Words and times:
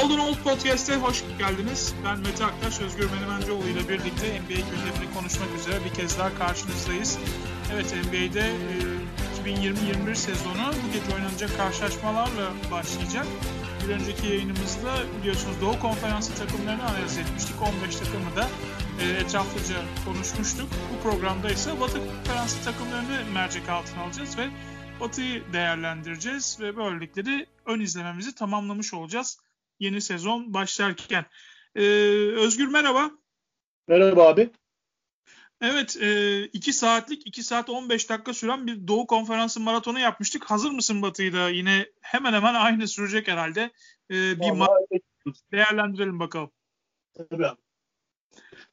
Baldwin 0.00 0.18
Old 0.18 0.36
Podcast'e 0.44 0.96
hoş 0.96 1.24
geldiniz. 1.38 1.94
Ben 2.04 2.18
Mete 2.18 2.44
Aktaş, 2.44 2.80
Özgür 2.80 3.10
Menemencioğlu 3.10 3.68
ile 3.68 3.88
birlikte 3.88 4.40
NBA 4.40 4.60
gündemini 4.70 5.14
konuşmak 5.14 5.48
üzere 5.58 5.84
bir 5.84 5.94
kez 5.94 6.18
daha 6.18 6.34
karşınızdayız. 6.34 7.18
Evet 7.72 7.94
NBA'de 8.06 8.40
e, 9.44 9.50
2020-21 9.50 10.14
sezonu 10.14 10.72
bu 10.84 10.92
gece 10.92 11.16
oynanacak 11.16 11.56
karşılaşmalarla 11.56 12.52
başlayacak. 12.70 13.26
Bir 13.84 13.94
önceki 13.94 14.26
yayınımızda 14.26 14.94
biliyorsunuz 15.20 15.60
Doğu 15.60 15.78
Konferansı 15.80 16.34
takımlarını 16.34 16.84
analiz 16.84 17.18
etmiştik. 17.18 17.62
15 17.62 17.96
takımı 17.96 18.36
da 18.36 18.48
e, 19.02 19.08
etraflıca 19.08 19.76
konuşmuştuk. 20.04 20.68
Bu 20.92 21.10
programda 21.10 21.50
ise 21.50 21.80
Batı 21.80 21.98
Konferansı 21.98 22.64
takımlarını 22.64 23.30
mercek 23.34 23.68
altına 23.68 24.02
alacağız 24.02 24.38
ve 24.38 24.48
Batı'yı 25.00 25.52
değerlendireceğiz 25.52 26.58
ve 26.60 26.76
böylelikle 26.76 27.26
de 27.26 27.46
ön 27.66 27.80
izlememizi 27.80 28.34
tamamlamış 28.34 28.94
olacağız 28.94 29.38
yeni 29.80 30.00
sezon 30.00 30.54
başlarken. 30.54 31.24
Ee, 31.74 31.82
Özgür 32.36 32.66
merhaba. 32.66 33.10
Merhaba 33.88 34.28
abi. 34.28 34.50
Evet 35.60 35.96
2 36.52 36.70
e, 36.70 36.72
saatlik 36.72 37.26
2 37.26 37.42
saat 37.42 37.70
15 37.70 38.10
dakika 38.10 38.34
süren 38.34 38.66
bir 38.66 38.88
Doğu 38.88 39.06
Konferansı 39.06 39.60
maratonu 39.60 39.98
yapmıştık. 39.98 40.50
Hazır 40.50 40.70
mısın 40.70 41.02
Batı'yı 41.02 41.32
da 41.32 41.50
yine 41.50 41.86
hemen 42.00 42.32
hemen 42.32 42.54
aynı 42.54 42.88
sürecek 42.88 43.28
herhalde. 43.28 43.70
Ee, 44.10 44.40
bir 44.40 44.44
ma- 44.44 45.00
değerlendirelim 45.52 46.20
bakalım. 46.20 46.50
Tabii 47.14 47.46
abi. 47.46 47.60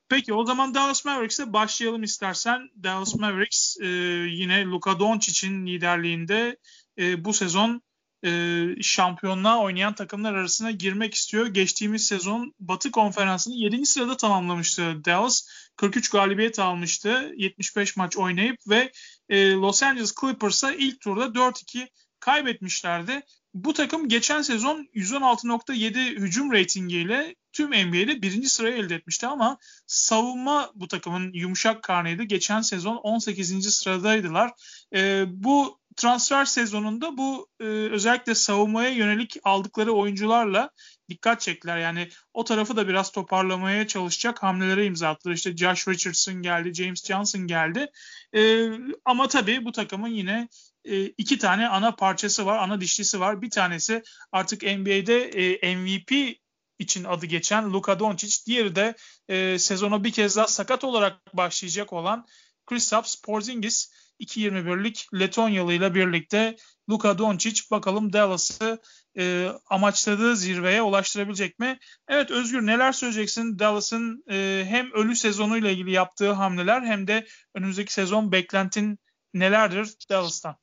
Peki 0.10 0.34
o 0.34 0.46
zaman 0.46 0.74
Dallas 0.74 1.06
Mavericks'e 1.06 1.54
başlayalım 1.54 2.04
istersen. 2.04 2.70
Dallas 2.84 3.16
Mavericks 3.16 3.78
e, 3.82 3.86
yine 4.30 4.66
Luka 4.66 5.00
Doncic'in 5.00 5.68
liderliğinde 5.68 6.58
e, 6.98 7.26
bu 7.26 7.34
sezon 7.34 7.82
e, 8.28 8.82
şampiyonluğa 8.82 9.60
oynayan 9.60 9.94
takımlar 9.94 10.34
arasına 10.34 10.72
girmek 10.72 11.14
istiyor. 11.14 11.48
Geçtiğimiz 11.48 12.06
sezon 12.06 12.54
Batı 12.60 12.92
Konferansı'nı 12.92 13.54
7. 13.54 13.86
sırada 13.86 14.18
tamamlamıştı 14.18 15.06
Dallas. 15.06 15.48
43 15.76 16.10
galibiyet 16.10 16.60
almıştı 16.60 17.34
75 17.38 17.98
maç 17.98 18.18
oynayıp 18.18 18.58
ve 18.70 18.92
e, 19.30 19.52
Los 19.52 19.84
Angeles 19.84 20.14
Clippers'a 20.22 20.72
ilk 20.72 21.02
turda 21.02 21.26
4-2 21.26 21.88
kaybetmişlerdi. 22.20 23.22
Bu 23.54 23.74
takım 23.74 24.10
geçen 24.10 24.42
sezon 24.42 24.88
116.7 24.94 26.16
hücum 26.16 26.52
reytingiyle 26.52 27.36
tüm 27.54 27.70
NBA'de 27.70 28.22
birinci 28.22 28.50
sırayı 28.50 28.76
elde 28.76 28.96
etmişti 28.96 29.28
ama 29.28 29.58
savunma 29.88 30.72
bu 30.76 30.88
takımın 30.88 31.34
yumuşak 31.34 31.84
karnıydı. 31.84 32.24
Geçen 32.24 32.62
sezon 32.62 32.96
18. 32.96 33.74
sıradaydılar. 33.74 34.52
E, 34.96 35.26
bu 35.28 35.80
transfer 35.98 36.46
sezonunda 36.46 37.18
bu 37.18 37.50
e, 37.60 37.64
özellikle 37.64 38.36
savunmaya 38.36 38.90
yönelik 38.90 39.38
aldıkları 39.44 39.92
oyuncularla 39.92 40.70
dikkat 41.10 41.42
çektiler. 41.42 41.78
Yani 41.78 42.10
o 42.34 42.44
tarafı 42.44 42.78
da 42.78 42.88
biraz 42.88 43.12
toparlamaya 43.12 43.88
çalışacak 43.88 44.44
hamlelere 44.44 44.86
imza 44.86 45.10
attılar. 45.10 45.34
İşte 45.34 45.58
Josh 45.58 45.88
Richardson 45.88 46.42
geldi, 46.42 46.74
James 46.74 47.06
Johnson 47.06 47.48
geldi. 47.48 47.92
E, 48.36 48.70
ama 49.06 49.28
tabii 49.28 49.66
bu 49.66 49.72
takımın 49.72 50.10
yine 50.10 50.48
e, 50.86 51.06
iki 51.06 51.38
tane 51.38 51.68
ana 51.68 51.92
parçası 51.92 52.46
var, 52.46 52.58
ana 52.58 52.82
dişlisi 52.82 53.20
var. 53.20 53.42
Bir 53.42 53.50
tanesi 53.50 54.04
artık 54.32 54.64
NBA'de 54.64 55.24
e, 55.24 55.76
MVP 55.76 56.38
için 56.80 57.04
adı 57.04 57.26
geçen 57.26 57.74
Luka 57.74 58.00
Doncic. 58.00 58.46
Diğeri 58.46 58.76
de 58.76 58.96
e, 59.30 59.60
sezona 59.60 60.04
bir 60.04 60.12
kez 60.12 60.36
daha 60.36 60.48
sakat 60.48 60.84
olarak 60.84 61.38
başlayacak 61.38 61.94
olan 61.94 62.26
Kristaps 62.66 63.16
Porzingis. 63.16 63.92
2.21'lik 64.20 65.08
Letonyalı 65.14 65.74
ile 65.74 65.96
birlikte 65.96 66.56
Luka 66.90 67.18
Doncic 67.18 67.62
bakalım 67.72 68.14
Dallas'ı 68.14 68.82
e, 69.18 69.48
amaçladığı 69.70 70.36
zirveye 70.36 70.82
ulaştırabilecek 70.82 71.60
mi? 71.60 71.80
Evet 72.08 72.32
Özgür 72.32 72.66
neler 72.66 72.92
söyleyeceksin 72.92 73.60
Dallas'ın 73.60 74.24
e, 74.32 74.64
hem 74.68 74.92
ölü 74.94 75.16
sezonuyla 75.16 75.70
ilgili 75.70 75.92
yaptığı 75.92 76.32
hamleler 76.32 76.82
hem 76.82 77.08
de 77.08 77.28
önümüzdeki 77.56 77.94
sezon 77.94 78.32
beklentin 78.32 79.00
nelerdir 79.34 79.94
Dallas'tan? 80.10 80.56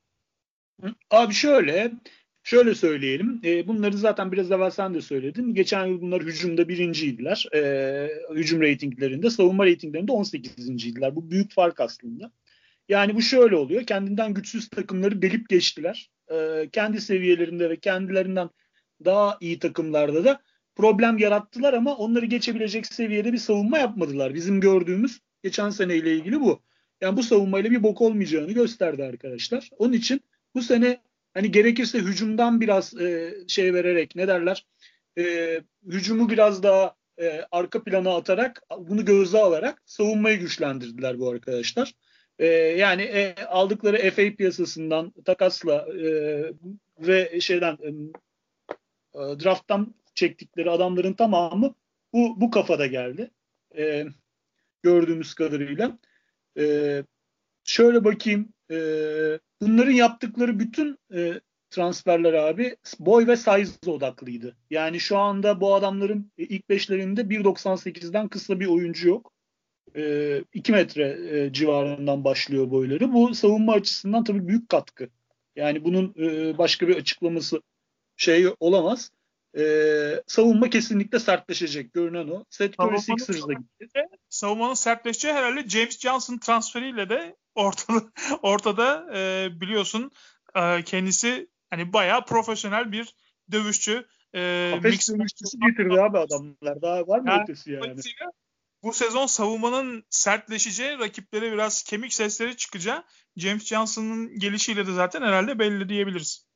Abi 1.11 1.35
şöyle 1.35 1.93
Şöyle 2.45 2.75
söyleyelim. 2.75 3.41
E, 3.45 3.67
bunları 3.67 3.99
zaten 3.99 4.33
biraz 4.33 4.51
evvel 4.51 4.71
sen 4.71 4.95
de 4.95 5.01
söyledin. 5.01 5.55
Geçen 5.55 5.87
yıl 5.87 6.01
bunlar 6.01 6.23
hücumda 6.23 6.69
birinciydiler. 6.69 7.49
E, 7.55 8.09
hücum 8.35 8.61
reytinglerinde. 8.61 9.31
Savunma 9.31 9.67
reytinglerinde 9.67 10.13
18.ydiler. 10.13 11.17
Bu 11.17 11.31
büyük 11.31 11.53
fark 11.53 11.81
aslında. 11.81 12.33
Yani 12.89 13.15
bu 13.15 13.23
şöyle 13.23 13.57
oluyor. 13.57 13.87
Kendinden 13.87 14.35
güçsüz 14.35 14.69
takımları 14.69 15.23
delip 15.23 15.49
geçtiler. 15.49 16.11
E, 16.33 16.69
kendi 16.73 17.01
seviyelerinde 17.01 17.71
ve 17.71 17.77
kendilerinden 17.77 18.51
daha 19.05 19.39
iyi 19.41 19.59
takımlarda 19.59 20.25
da 20.25 20.43
problem 20.77 21.19
yarattılar 21.19 21.75
ama 21.75 21.97
onları 21.97 22.27
geçebilecek 22.27 22.87
seviyede 22.87 23.33
bir 23.33 23.39
savunma 23.39 23.79
yapmadılar. 23.79 24.35
Bizim 24.35 24.61
gördüğümüz 24.61 25.21
geçen 25.43 25.71
seneyle 25.71 26.17
ilgili 26.17 26.41
bu. 26.41 26.63
Yani 27.01 27.17
bu 27.17 27.23
savunmayla 27.23 27.71
bir 27.71 27.83
bok 27.83 28.01
olmayacağını 28.01 28.53
gösterdi 28.53 29.05
arkadaşlar. 29.05 29.71
Onun 29.79 29.93
için 29.93 30.21
bu 30.55 30.63
sene 30.63 31.01
hani 31.35 31.51
gerekirse 31.51 31.99
hücumdan 31.99 32.61
biraz 32.61 33.01
e, 33.01 33.35
şey 33.49 33.75
vererek 33.75 34.17
ne 34.17 34.29
derler 34.29 34.67
e, 35.19 35.61
hücumu 35.87 36.29
biraz 36.29 36.63
daha 36.63 36.97
e, 37.21 37.45
arka 37.51 37.85
plana 37.85 38.17
atarak 38.17 38.63
bunu 38.79 39.05
göze 39.05 39.39
alarak 39.39 39.83
savunmayı 39.87 40.39
güçlendirdiler 40.39 41.19
bu 41.19 41.31
arkadaşlar. 41.31 41.95
E, 42.39 42.47
yani 42.47 43.03
e, 43.03 43.45
aldıkları 43.45 44.11
FA 44.11 44.37
piyasasından 44.37 45.11
takasla 45.25 45.75
e, 45.75 46.09
ve 46.99 47.41
şeyden 47.41 47.79
e, 47.83 47.91
drafttan 49.15 49.95
çektikleri 50.15 50.71
adamların 50.71 51.13
tamamı 51.13 51.75
bu 52.13 52.41
bu 52.41 52.51
kafada 52.51 52.87
geldi. 52.87 53.31
E, 53.77 54.07
gördüğümüz 54.83 55.35
kadarıyla. 55.35 55.99
E, 56.59 57.05
şöyle 57.65 58.05
bakayım. 58.05 58.49
E, 58.71 58.77
bunların 59.61 59.93
yaptıkları 59.93 60.59
bütün 60.59 60.99
e, 61.15 61.41
transferler 61.71 62.33
abi 62.33 62.77
boy 62.99 63.27
ve 63.27 63.37
size 63.37 63.91
odaklıydı. 63.91 64.57
Yani 64.71 65.01
şu 65.01 65.19
anda 65.19 65.61
bu 65.61 65.75
adamların 65.75 66.33
ilk 66.37 66.69
beşlerinde 66.69 67.21
1.98'den 67.21 68.29
kısa 68.29 68.61
bir 68.61 68.67
oyuncu 68.67 69.09
yok 69.09 69.34
e, 69.34 69.34
2 69.95 70.73
metre 70.73 71.19
e, 71.31 71.53
civarından 71.53 72.25
başlıyor 72.25 72.71
boyları. 72.71 73.13
Bu 73.13 73.35
savunma 73.35 73.73
açısından 73.73 74.25
tabii 74.25 74.49
büyük 74.49 74.69
katkı. 74.69 75.09
Yani 75.57 75.85
bunun 75.85 76.15
e, 76.19 76.59
başka 76.59 76.89
bir 76.89 76.97
açıklaması 76.97 77.63
şey 78.17 78.47
olamaz. 78.61 79.11
E, 79.59 79.65
savunma 80.27 80.71
kesinlikle 80.71 81.19
sertleşecek. 81.19 81.95
Görünen 81.95 82.29
o. 82.29 82.45
Seth 82.51 82.81
Curry 82.81 83.01
Sixers'da 83.01 83.53
gitti. 83.53 84.07
Savunmanın 84.29 84.75
sertleşeceği 84.75 85.35
herhalde 85.35 85.69
James 85.69 86.01
Johnson 86.01 86.39
transferiyle 86.39 87.09
de 87.09 87.37
ortada, 87.55 88.03
ortada 88.43 89.07
e, 89.15 89.49
biliyorsun 89.61 90.11
e, 90.55 90.83
kendisi 90.83 91.49
hani 91.71 91.93
bayağı 91.93 92.25
profesyonel 92.25 92.93
bir 92.93 93.15
dövüşçü. 93.53 94.07
E, 94.35 94.71
Kafes 94.75 95.09
dövüşçüsü 95.09 95.59
getirdi 95.61 96.01
abi 96.01 96.19
adamlar. 96.19 96.83
Daha 96.83 97.07
var 97.07 97.19
mı 97.19 97.31
yani, 97.31 97.43
ötesi 97.43 97.73
yani? 97.73 98.01
Bu 98.85 98.93
sezon 98.93 99.27
savunmanın 99.27 100.05
sertleşeceği, 100.11 100.99
rakiplere 100.99 101.53
biraz 101.53 101.83
kemik 101.83 102.15
sesleri 102.15 102.57
çıkacağı 102.57 103.05
James 103.37 103.67
Johnson'ın 103.67 104.39
gelişiyle 104.39 104.87
de 104.87 104.93
zaten 104.93 105.23
herhalde 105.23 105.59
belli 105.59 105.89
diyebiliriz. 105.89 106.47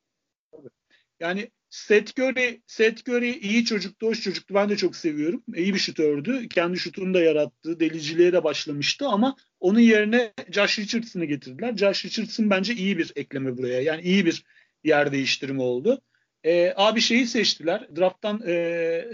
Yani 1.19 1.51
Seth 1.69 2.19
Curry, 2.19 2.61
Seth 2.67 3.09
Curry 3.09 3.31
iyi 3.31 3.65
çocuktu, 3.65 4.07
hoş 4.07 4.21
çocuktu. 4.21 4.53
Ben 4.53 4.69
de 4.69 4.77
çok 4.77 4.95
seviyorum. 4.95 5.43
İyi 5.55 5.73
bir 5.73 5.79
şutördü. 5.79 6.49
Kendi 6.49 6.79
şutunu 6.79 7.13
da 7.13 7.21
yarattı. 7.21 7.79
Deliciliğe 7.79 8.33
de 8.33 8.43
başlamıştı 8.43 9.07
ama 9.07 9.35
onun 9.59 9.79
yerine 9.79 10.33
Josh 10.51 10.79
Richardson'ı 10.79 11.25
getirdiler. 11.25 11.77
Josh 11.77 12.05
Richardson 12.05 12.49
bence 12.49 12.73
iyi 12.73 12.97
bir 12.97 13.13
ekleme 13.15 13.57
buraya. 13.57 13.81
Yani 13.81 14.01
iyi 14.01 14.25
bir 14.25 14.43
yer 14.83 15.11
değiştirme 15.11 15.61
oldu. 15.61 16.01
E, 16.45 16.73
abi 16.75 17.01
şeyi 17.01 17.27
seçtiler. 17.27 17.95
Draft'tan 17.95 18.41
e, 18.45 18.51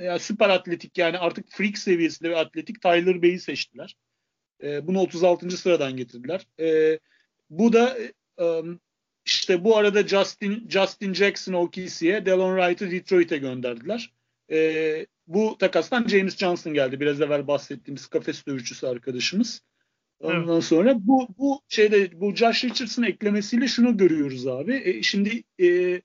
yani 0.02 0.20
süper 0.20 0.50
atletik 0.50 0.98
yani 0.98 1.18
artık 1.18 1.46
freak 1.50 1.78
seviyesinde 1.78 2.30
bir 2.30 2.36
atletik 2.36 2.82
Tyler 2.82 3.22
Bay'i 3.22 3.40
seçtiler. 3.40 3.96
E, 4.64 4.88
bunu 4.88 5.00
36. 5.00 5.58
sıradan 5.58 5.98
getirdiler. 5.98 6.48
E, 6.60 7.00
bu 7.50 7.74
da 7.74 7.98
e, 8.40 8.46
işte 9.26 9.64
bu 9.64 9.78
arada 9.78 10.08
Justin 10.08 10.70
Justin 10.70 11.14
Jackson 11.14 11.54
OKC'ye, 11.54 12.26
Delon 12.26 12.58
Wright'ı 12.58 12.92
Detroit'e 12.92 13.38
gönderdiler. 13.38 14.14
E, 14.52 15.08
bu 15.28 15.58
takastan 15.58 16.08
James 16.08 16.38
Johnson 16.38 16.74
geldi. 16.74 17.00
Biraz 17.00 17.22
evvel 17.22 17.48
bahsettiğimiz 17.48 18.08
kafes 18.08 18.46
dövüşçüsü 18.46 18.88
arkadaşımız. 18.88 19.62
Ondan 20.20 20.54
evet. 20.54 20.64
sonra 20.64 20.96
bu 21.00 21.28
bu 21.38 21.62
şeyde 21.70 22.22
bu 22.22 22.36
Josh 22.36 22.64
Richards'ın 22.64 23.04
eklemesiyle 23.04 23.68
şunu 23.68 23.98
görüyoruz 23.98 24.48
abi. 24.48 24.82
E, 24.86 25.04
şimdi 25.04 25.44
e, 25.62 26.02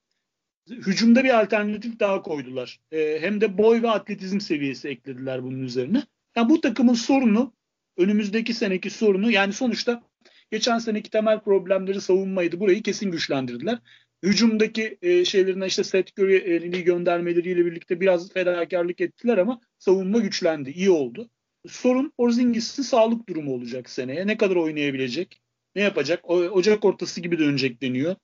hücumda 0.70 1.24
bir 1.24 1.40
alternatif 1.40 2.00
daha 2.00 2.22
koydular. 2.22 2.80
E, 2.92 3.18
hem 3.20 3.40
de 3.40 3.58
boy 3.58 3.82
ve 3.82 3.90
atletizm 3.90 4.40
seviyesi 4.40 4.88
eklediler 4.88 5.42
bunun 5.42 5.62
üzerine. 5.62 6.02
Yani 6.36 6.48
bu 6.48 6.60
takımın 6.60 6.94
sorunu 6.94 7.52
önümüzdeki 7.96 8.54
seneki 8.54 8.90
sorunu 8.90 9.30
yani 9.30 9.52
sonuçta 9.52 10.02
geçen 10.50 10.78
seneki 10.78 11.10
temel 11.10 11.40
problemleri 11.40 12.00
savunmaydı. 12.00 12.60
Burayı 12.60 12.82
kesin 12.82 13.10
güçlendirdiler. 13.10 13.78
Hücumdaki 14.22 14.98
e, 15.02 15.24
şeylerine 15.24 15.66
işte 15.66 15.84
Seth 15.84 16.18
Curry'i 16.18 16.84
göndermeleriyle 16.84 17.66
birlikte 17.66 18.00
biraz 18.00 18.32
fedakarlık 18.32 19.00
ettiler 19.00 19.38
ama 19.38 19.60
savunma 19.78 20.18
güçlendi. 20.18 20.70
iyi 20.70 20.90
oldu. 20.90 21.30
Sorun 21.66 22.12
Porzingis'in 22.16 22.82
sağlık 22.82 23.28
durumu 23.28 23.54
olacak 23.54 23.90
seneye. 23.90 24.26
Ne 24.26 24.36
kadar 24.36 24.56
oynayabilecek? 24.56 25.40
Ne 25.74 25.82
yapacak? 25.82 26.20
O, 26.30 26.36
Ocak 26.36 26.84
ortası 26.84 27.20
gibi 27.20 27.38
dönecek 27.38 27.82
deniyor. 27.82 28.16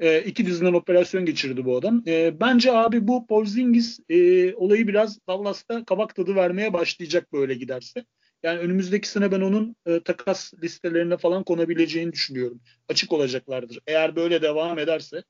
E, 0.00 0.20
iki 0.20 0.46
dizinden 0.46 0.72
operasyon 0.72 1.24
geçirdi 1.24 1.64
bu 1.64 1.76
adam. 1.76 2.02
E, 2.06 2.40
bence 2.40 2.72
abi 2.72 3.08
bu 3.08 3.26
Porzingis 3.26 4.00
e, 4.08 4.54
olayı 4.54 4.88
biraz 4.88 5.18
Dallas'ta 5.28 5.84
kabak 5.84 6.14
tadı 6.14 6.34
vermeye 6.34 6.72
başlayacak 6.72 7.32
böyle 7.32 7.54
giderse. 7.54 8.04
Yani 8.42 8.58
önümüzdeki 8.58 9.08
sene 9.08 9.32
ben 9.32 9.40
onun 9.40 9.76
e, 9.86 10.00
takas 10.00 10.54
listelerine 10.62 11.16
falan 11.16 11.44
konabileceğini 11.44 12.12
düşünüyorum. 12.12 12.60
Açık 12.88 13.12
olacaklardır. 13.12 13.78
Eğer 13.86 14.16
böyle 14.16 14.42
devam 14.42 14.78
ederse. 14.78 15.22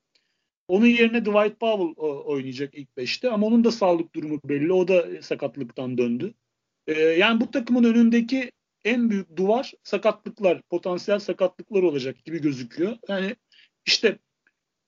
Onun 0.67 0.85
yerine 0.85 1.25
Dwight 1.25 1.59
Powell 1.59 1.93
o, 1.97 2.31
oynayacak 2.31 2.75
ilk 2.75 2.97
beşte 2.97 3.31
ama 3.31 3.47
onun 3.47 3.63
da 3.63 3.71
sağlık 3.71 4.15
durumu 4.15 4.39
belli. 4.43 4.73
O 4.73 4.87
da 4.87 5.21
sakatlıktan 5.21 5.97
döndü. 5.97 6.33
E, 6.87 7.01
yani 7.01 7.41
bu 7.41 7.51
takımın 7.51 7.83
önündeki 7.83 8.51
en 8.85 9.09
büyük 9.09 9.35
duvar 9.35 9.73
sakatlıklar, 9.83 10.61
potansiyel 10.61 11.19
sakatlıklar 11.19 11.83
olacak 11.83 12.25
gibi 12.25 12.41
gözüküyor. 12.41 12.97
Yani 13.09 13.35
işte 13.85 14.19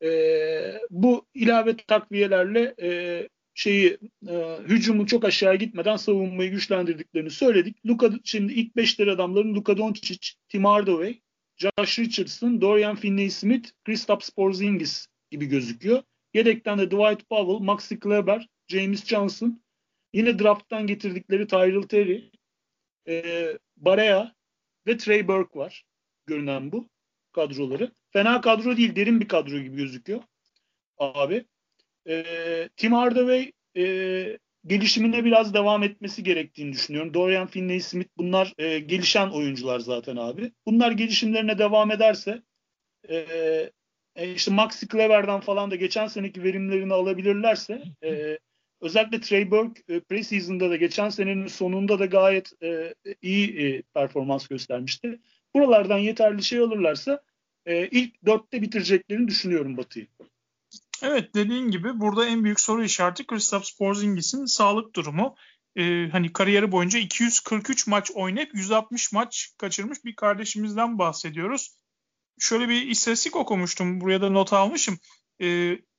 e, 0.03 0.81
bu 0.89 1.25
ilave 1.33 1.77
takviyelerle 1.77 2.75
e, 2.81 3.29
şeyi 3.53 3.97
e, 4.27 4.57
hücumu 4.67 5.07
çok 5.07 5.25
aşağı 5.25 5.55
gitmeden 5.55 5.97
savunmayı 5.97 6.51
güçlendirdiklerini 6.51 7.29
söyledik. 7.29 7.85
Luka 7.85 8.11
şimdi 8.23 8.53
ilk 8.53 8.75
beşleri 8.75 9.11
adamların 9.11 9.55
Luka 9.55 9.77
Doncic, 9.77 10.29
Tim 10.49 10.65
Hardaway, 10.65 11.19
Josh 11.57 11.99
Richardson, 11.99 12.61
Dorian 12.61 12.95
Finney-Smith, 12.95 13.71
Kristaps 13.85 14.29
Porzingis 14.29 15.07
gibi 15.31 15.45
gözüküyor. 15.45 16.03
Yedekten 16.33 16.79
de 16.79 16.91
Dwight 16.91 17.29
Powell, 17.29 17.65
Maxi 17.65 17.99
Kleber, 17.99 18.47
James 18.67 19.05
Johnson, 19.05 19.61
yine 20.13 20.39
drafttan 20.39 20.87
getirdikleri 20.87 21.47
Tyrell 21.47 21.81
Terry, 21.81 22.31
e, 23.07 23.23
Barea 23.77 24.35
ve 24.87 24.97
Trey 24.97 25.27
Burke 25.27 25.59
var. 25.59 25.85
Görünen 26.25 26.71
bu 26.71 26.89
kadroları. 27.39 27.91
Fena 28.13 28.41
kadro 28.41 28.77
değil, 28.77 28.95
derin 28.95 29.21
bir 29.21 29.27
kadro 29.27 29.59
gibi 29.59 29.77
gözüküyor. 29.77 30.21
Abi. 30.97 31.45
E, 32.07 32.69
Tim 32.77 32.93
Hardaway 32.93 33.51
e, 33.77 34.37
gelişimine 34.65 35.25
biraz 35.25 35.53
devam 35.53 35.83
etmesi 35.83 36.23
gerektiğini 36.23 36.73
düşünüyorum. 36.73 37.13
Dorian 37.13 37.47
Finney-Smith 37.47 38.09
bunlar 38.17 38.53
e, 38.57 38.79
gelişen 38.79 39.29
oyuncular 39.29 39.79
zaten 39.79 40.15
abi. 40.15 40.51
Bunlar 40.65 40.91
gelişimlerine 40.91 41.57
devam 41.57 41.91
ederse 41.91 42.41
e, 43.09 43.15
e, 44.15 44.33
işte 44.33 44.51
Maxi 44.51 44.87
Kleber'dan 44.87 45.39
falan 45.39 45.71
da 45.71 45.75
geçen 45.75 46.07
seneki 46.07 46.43
verimlerini 46.43 46.93
alabilirlerse 46.93 47.83
e, 48.03 48.39
özellikle 48.81 49.21
Trey 49.21 49.51
Burke 49.51 49.81
e, 49.93 49.99
preseason'da 49.99 50.69
da 50.69 50.75
geçen 50.75 51.09
senenin 51.09 51.47
sonunda 51.47 51.99
da 51.99 52.05
gayet 52.05 52.63
e, 52.63 52.93
iyi 53.21 53.59
e, 53.59 53.81
performans 53.81 54.47
göstermişti. 54.47 55.19
Buralardan 55.55 55.97
yeterli 55.97 56.43
şey 56.43 56.59
alırlarsa 56.59 57.21
e, 57.69 57.87
ilk 57.87 58.25
dörtte 58.25 58.61
bitireceklerini 58.61 59.27
düşünüyorum 59.27 59.77
Batı'yı. 59.77 60.07
Evet 61.01 61.35
dediğin 61.35 61.71
gibi 61.71 61.99
burada 61.99 62.25
en 62.25 62.43
büyük 62.43 62.59
soru 62.59 62.83
işareti 62.83 63.27
Kristaps 63.27 63.71
Porzingis'in 63.71 64.45
sağlık 64.45 64.95
durumu. 64.95 65.35
Ee, 65.75 66.09
hani 66.11 66.33
kariyeri 66.33 66.71
boyunca 66.71 66.99
243 66.99 67.87
maç 67.87 68.11
oynayıp 68.11 68.55
160 68.55 69.11
maç 69.11 69.53
kaçırmış 69.57 70.05
bir 70.05 70.15
kardeşimizden 70.15 70.99
bahsediyoruz. 70.99 71.75
Şöyle 72.39 72.69
bir 72.69 72.87
istatistik 72.87 73.35
okumuştum. 73.35 74.01
Buraya 74.01 74.21
da 74.21 74.29
not 74.29 74.53
almışım. 74.53 74.99
Ee, 75.41 75.45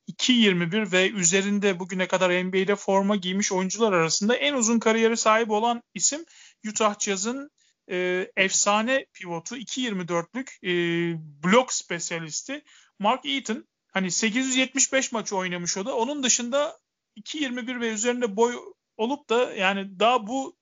2.21 0.09 0.93
ve 0.93 1.11
üzerinde 1.11 1.79
bugüne 1.81 2.09
kadar 2.09 2.45
NBA'de 2.45 2.77
forma 2.77 3.17
giymiş 3.17 3.53
oyuncular 3.53 3.93
arasında 3.93 4.37
en 4.37 4.55
uzun 4.55 4.79
kariyeri 4.79 5.17
sahip 5.17 5.51
olan 5.51 5.83
isim 5.95 6.25
Utah 6.69 7.01
Jazz'ın 7.01 7.51
e, 7.91 8.31
efsane 8.37 9.07
pivotu 9.13 9.57
2.24'lük 9.57 10.67
e, 10.67 10.73
blok 11.45 11.73
spesyalisti 11.73 12.65
Mark 12.99 13.27
Eaton 13.27 13.69
hani 13.93 14.11
875 14.11 15.13
maç 15.13 15.33
oynamış 15.33 15.77
o 15.77 15.87
da. 15.87 15.97
Onun 15.97 16.23
dışında 16.23 16.79
2.21 17.17 17.81
ve 17.81 17.89
üzerinde 17.89 18.37
boy 18.37 18.55
olup 18.97 19.31
da 19.31 19.55
yani 19.55 20.01
daha 20.01 20.27
bu 20.27 20.57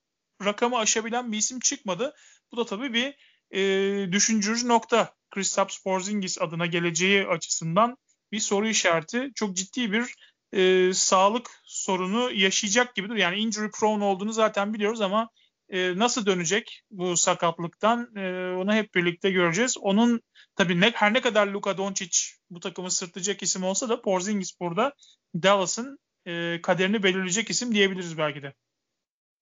rakamı 0.44 0.78
aşabilen 0.78 1.32
bir 1.32 1.38
isim 1.38 1.60
çıkmadı. 1.60 2.14
Bu 2.52 2.56
da 2.56 2.66
tabii 2.66 2.92
bir 2.92 3.14
e, 3.50 4.12
düşündürücü 4.12 4.68
nokta. 4.68 5.14
Kristaps 5.30 5.78
Porzingis 5.78 6.40
adına 6.40 6.66
geleceği 6.66 7.26
açısından 7.26 7.96
bir 8.32 8.40
soru 8.40 8.68
işareti. 8.68 9.30
Çok 9.34 9.56
ciddi 9.56 9.92
bir 9.92 10.14
e, 10.52 10.92
sağlık 10.94 11.50
sorunu 11.64 12.32
yaşayacak 12.32 12.94
gibidir. 12.94 13.16
Yani 13.16 13.36
injury 13.36 13.70
prone 13.70 14.04
olduğunu 14.04 14.32
zaten 14.32 14.74
biliyoruz 14.74 15.00
ama 15.00 15.28
e, 15.70 15.98
nasıl 15.98 16.26
dönecek 16.26 16.82
bu 16.90 17.16
sakatlıktan 17.16 18.16
e, 18.16 18.54
onu 18.56 18.74
hep 18.74 18.94
birlikte 18.94 19.30
göreceğiz. 19.30 19.76
Onun 19.80 20.20
tabii 20.56 20.80
ne, 20.80 20.90
her 20.94 21.14
ne 21.14 21.20
kadar 21.20 21.46
Luka 21.46 21.78
Doncic 21.78 22.18
bu 22.50 22.60
takımı 22.60 22.90
sırtlayacak 22.90 23.42
isim 23.42 23.64
olsa 23.64 23.88
da 23.88 24.02
Porzingis 24.02 24.60
burada 24.60 24.92
Dallas'ın 25.34 25.98
e, 26.26 26.60
kaderini 26.62 27.02
belirleyecek 27.02 27.50
isim 27.50 27.74
diyebiliriz 27.74 28.18
belki 28.18 28.42
de. 28.42 28.52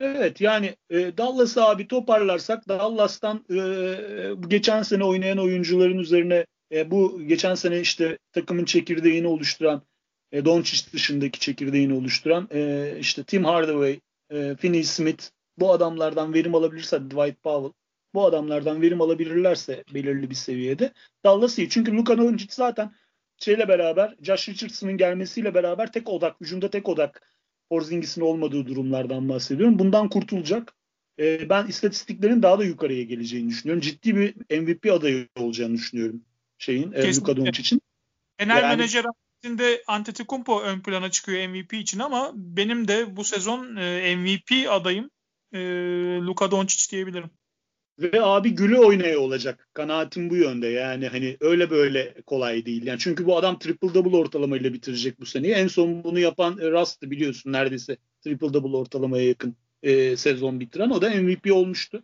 Evet 0.00 0.40
yani 0.40 0.76
e, 0.90 1.16
Dallas'ı 1.18 1.64
abi 1.64 1.88
toparlarsak 1.88 2.68
Dallas'tan 2.68 3.44
e, 3.50 4.48
geçen 4.48 4.82
sene 4.82 5.04
oynayan 5.04 5.38
oyuncuların 5.38 5.98
üzerine 5.98 6.46
e, 6.72 6.90
bu 6.90 7.22
geçen 7.26 7.54
sene 7.54 7.80
işte 7.80 8.18
takımın 8.32 8.64
çekirdeğini 8.64 9.26
oluşturan 9.26 9.82
e, 10.32 10.44
Doncic 10.44 10.92
dışındaki 10.92 11.40
çekirdeğini 11.40 11.94
oluşturan 11.94 12.48
e, 12.54 12.92
işte 13.00 13.24
Tim 13.24 13.44
Hardaway, 13.44 14.00
e, 14.30 14.56
Finney 14.56 14.84
Smith 14.84 15.35
bu 15.58 15.72
adamlardan 15.72 16.34
verim 16.34 16.54
alabilirse 16.54 17.00
Dwight 17.10 17.42
Powell 17.42 17.72
bu 18.14 18.26
adamlardan 18.26 18.82
verim 18.82 19.00
alabilirlerse 19.00 19.84
belirli 19.94 20.30
bir 20.30 20.34
seviyede 20.34 20.92
Dallas 21.24 21.58
iyi. 21.58 21.68
Çünkü 21.68 21.96
Luka 21.96 22.18
Doncic 22.18 22.54
zaten 22.54 22.92
şeyle 23.38 23.68
beraber 23.68 24.16
Josh 24.22 24.48
Richardson'ın 24.48 24.96
gelmesiyle 24.96 25.54
beraber 25.54 25.92
tek 25.92 26.08
odak, 26.08 26.40
hücumda 26.40 26.70
tek 26.70 26.88
odak 26.88 27.22
Porzingis'in 27.70 28.20
olmadığı 28.20 28.66
durumlardan 28.66 29.28
bahsediyorum. 29.28 29.78
Bundan 29.78 30.08
kurtulacak. 30.08 30.74
Ee, 31.18 31.48
ben 31.48 31.66
istatistiklerin 31.66 32.42
daha 32.42 32.58
da 32.58 32.64
yukarıya 32.64 33.02
geleceğini 33.02 33.48
düşünüyorum. 33.48 33.80
Ciddi 33.80 34.16
bir 34.16 34.60
MVP 34.60 34.92
adayı 34.92 35.28
olacağını 35.38 35.74
düşünüyorum 35.74 36.22
şeyin 36.58 36.92
e, 36.92 37.16
Luka 37.16 37.36
Doncic'in. 37.36 37.80
Genel 38.38 38.62
yani, 38.62 38.76
menajer 38.76 39.04
de 39.44 39.82
Antetokounmpo 39.86 40.60
ön 40.60 40.80
plana 40.80 41.10
çıkıyor 41.10 41.48
MVP 41.48 41.74
için 41.74 41.98
ama 41.98 42.32
benim 42.34 42.88
de 42.88 43.16
bu 43.16 43.24
sezon 43.24 43.76
e, 43.76 44.16
MVP 44.16 44.70
adayım 44.70 45.10
e, 45.52 45.58
Luka 46.20 46.50
Doncic 46.50 46.90
diyebilirim. 46.90 47.30
Ve 47.98 48.22
abi 48.22 48.50
gülü 48.50 48.78
oynaya 48.78 49.20
olacak. 49.20 49.68
Kanaatim 49.72 50.30
bu 50.30 50.36
yönde. 50.36 50.66
Yani 50.66 51.08
hani 51.08 51.36
öyle 51.40 51.70
böyle 51.70 52.14
kolay 52.26 52.66
değil. 52.66 52.86
Yani 52.86 52.98
çünkü 52.98 53.26
bu 53.26 53.36
adam 53.36 53.58
triple 53.58 53.94
double 53.94 54.16
ortalamayla 54.16 54.72
bitirecek 54.72 55.20
bu 55.20 55.26
seneyi. 55.26 55.54
En 55.54 55.68
son 55.68 56.04
bunu 56.04 56.18
yapan 56.18 56.58
e, 56.58 56.70
Rust'ı 56.70 57.10
biliyorsun 57.10 57.52
neredeyse 57.52 57.96
triple 58.20 58.52
double 58.54 58.76
ortalamaya 58.76 59.28
yakın 59.28 59.56
e, 59.82 60.16
sezon 60.16 60.60
bitiren. 60.60 60.90
O 60.90 61.02
da 61.02 61.10
MVP 61.10 61.52
olmuştu. 61.52 62.02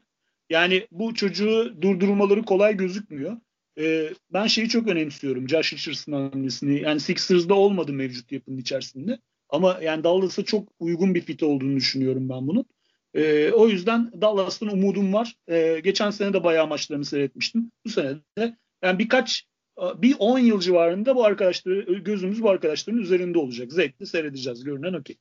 Yani 0.50 0.86
bu 0.90 1.14
çocuğu 1.14 1.76
durdurmaları 1.80 2.42
kolay 2.42 2.76
gözükmüyor. 2.76 3.36
E, 3.78 4.10
ben 4.32 4.46
şeyi 4.46 4.68
çok 4.68 4.88
önemsiyorum. 4.88 5.48
Josh 5.48 5.72
Richardson'ın 5.72 6.30
hamlesini. 6.30 6.80
Yani 6.80 7.00
Sixers'da 7.00 7.54
olmadı 7.54 7.92
mevcut 7.92 8.32
yapının 8.32 8.58
içerisinde. 8.58 9.18
Ama 9.48 9.78
yani 9.82 10.04
Dallas'a 10.04 10.44
çok 10.44 10.68
uygun 10.78 11.14
bir 11.14 11.20
fit 11.20 11.42
olduğunu 11.42 11.76
düşünüyorum 11.76 12.28
ben 12.28 12.46
bunun. 12.46 12.64
E, 13.14 13.52
o 13.52 13.68
yüzden 13.68 14.12
Dallas'tan 14.20 14.68
umudum 14.68 15.12
var. 15.12 15.36
E, 15.48 15.80
geçen 15.80 16.10
sene 16.10 16.32
de 16.32 16.44
bayağı 16.44 16.66
maçlarını 16.66 17.04
seyretmiştim. 17.04 17.70
Bu 17.86 17.90
sene 17.90 18.14
de 18.38 18.56
yani 18.82 18.98
birkaç 18.98 19.46
bir 19.78 20.16
10 20.18 20.38
yıl 20.38 20.60
civarında 20.60 21.16
bu 21.16 21.24
arkadaşları 21.24 21.98
gözümüz 21.98 22.42
bu 22.42 22.50
arkadaşların 22.50 23.00
üzerinde 23.00 23.38
olacak. 23.38 23.72
Zevkli 23.72 24.06
seyredeceğiz 24.06 24.64
görünen 24.64 24.92
okey. 24.92 25.16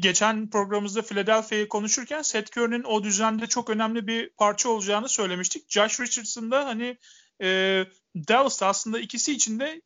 geçen 0.00 0.50
programımızda 0.50 1.02
Philadelphia'yı 1.02 1.68
konuşurken 1.68 2.22
Seth 2.22 2.58
Curry'nin 2.58 2.82
o 2.82 3.04
düzende 3.04 3.46
çok 3.46 3.70
önemli 3.70 4.06
bir 4.06 4.30
parça 4.30 4.68
olacağını 4.68 5.08
söylemiştik. 5.08 5.70
Josh 5.70 6.00
Richardson 6.00 6.50
da 6.50 6.64
hani 6.64 6.98
e, 7.42 7.84
Dallas'ta 8.28 8.66
aslında 8.66 9.00
ikisi 9.00 9.32
için 9.32 9.60
de 9.60 9.82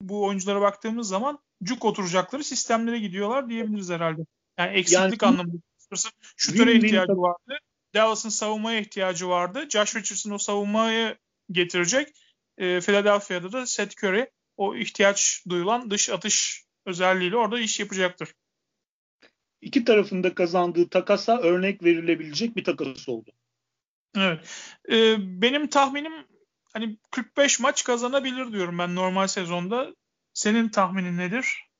bu 0.00 0.26
oyunculara 0.26 0.60
baktığımız 0.60 1.08
zaman 1.08 1.38
cuk 1.62 1.84
oturacakları 1.84 2.44
sistemlere 2.44 2.98
gidiyorlar 2.98 3.48
diyebiliriz 3.48 3.90
herhalde. 3.90 4.22
Yani 4.58 4.76
eksiklik 4.78 5.22
yani, 5.22 5.32
anlamında. 5.32 5.62
Şutöre 6.36 6.74
ihtiyacı 6.74 7.12
vardı. 7.12 7.58
Dallas'ın 7.94 8.28
savunmaya 8.28 8.80
ihtiyacı 8.80 9.28
vardı. 9.28 9.66
Josh 9.70 9.96
Richardson 9.96 10.30
o 10.30 10.38
savunmayı 10.38 11.16
getirecek. 11.50 12.08
E, 12.58 12.80
Philadelphia'da 12.80 13.52
da 13.52 13.66
Seth 13.66 14.04
Curry 14.04 14.30
o 14.56 14.76
ihtiyaç 14.76 15.44
duyulan 15.48 15.90
dış 15.90 16.10
atış 16.10 16.64
özelliğiyle 16.86 17.36
orada 17.36 17.60
iş 17.60 17.80
yapacaktır. 17.80 18.34
İki 19.60 19.84
tarafında 19.84 20.34
kazandığı 20.34 20.88
takasa 20.88 21.38
örnek 21.38 21.84
verilebilecek 21.84 22.56
bir 22.56 22.64
takas 22.64 23.08
oldu. 23.08 23.30
Evet. 24.16 24.40
Ee, 24.90 25.16
benim 25.18 25.68
tahminim 25.68 26.12
hani 26.72 26.98
45 27.10 27.60
maç 27.60 27.84
kazanabilir 27.84 28.52
diyorum 28.52 28.78
ben 28.78 28.94
normal 28.94 29.26
sezonda. 29.26 29.94
Senin 30.34 30.68
tahminin 30.68 31.18
nedir? 31.18 31.71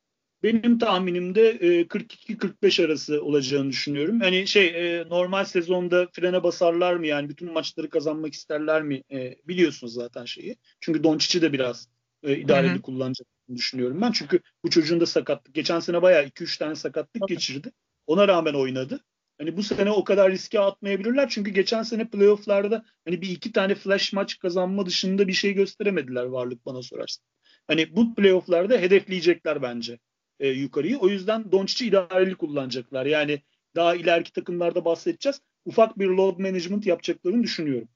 Benim 0.42 0.78
tahminim 0.78 1.34
de 1.34 1.58
42-45 1.88 2.84
arası 2.84 3.22
olacağını 3.22 3.70
düşünüyorum. 3.70 4.20
Hani 4.20 4.46
şey 4.46 4.66
e, 4.66 5.08
normal 5.08 5.44
sezonda 5.44 6.08
frene 6.12 6.42
basarlar 6.42 6.94
mı 6.94 7.06
yani 7.06 7.28
bütün 7.28 7.52
maçları 7.52 7.90
kazanmak 7.90 8.32
isterler 8.32 8.82
mi 8.82 9.02
e, 9.12 9.36
biliyorsunuz 9.48 9.94
zaten 9.94 10.24
şeyi. 10.24 10.56
Çünkü 10.80 11.04
Doncic'i 11.04 11.42
de 11.42 11.52
biraz 11.52 11.88
e, 12.22 12.36
idareli 12.36 12.82
kullanacak 12.82 13.26
düşünüyorum 13.54 14.00
ben. 14.00 14.12
Çünkü 14.12 14.40
bu 14.64 14.70
çocuğun 14.70 15.00
da 15.00 15.06
sakatlık. 15.06 15.54
Geçen 15.54 15.80
sene 15.80 16.02
bayağı 16.02 16.24
2-3 16.24 16.58
tane 16.58 16.74
sakatlık 16.74 17.28
geçirdi. 17.28 17.72
Ona 18.06 18.28
rağmen 18.28 18.54
oynadı. 18.54 19.00
Hani 19.38 19.56
bu 19.56 19.62
sene 19.62 19.90
o 19.90 20.04
kadar 20.04 20.32
riske 20.32 20.60
atmayabilirler. 20.60 21.28
Çünkü 21.28 21.50
geçen 21.50 21.82
sene 21.82 22.08
playofflarda 22.08 22.84
hani 23.04 23.22
bir 23.22 23.30
iki 23.30 23.52
tane 23.52 23.74
flash 23.74 24.12
maç 24.12 24.38
kazanma 24.38 24.86
dışında 24.86 25.28
bir 25.28 25.32
şey 25.32 25.52
gösteremediler 25.52 26.24
varlık 26.24 26.66
bana 26.66 26.82
sorarsan. 26.82 27.24
Hani 27.66 27.96
bu 27.96 28.14
playofflarda 28.14 28.78
hedefleyecekler 28.78 29.62
bence 29.62 29.98
e, 30.40 30.48
yukarıyı. 30.48 30.98
O 30.98 31.08
yüzden 31.08 31.52
Doncic'i 31.52 31.88
idareli 31.88 32.34
kullanacaklar. 32.34 33.06
Yani 33.06 33.42
daha 33.76 33.94
ileriki 33.94 34.32
takımlarda 34.32 34.84
bahsedeceğiz. 34.84 35.40
Ufak 35.64 35.98
bir 35.98 36.06
load 36.06 36.38
management 36.38 36.86
yapacaklarını 36.86 37.42
düşünüyorum. 37.42 37.88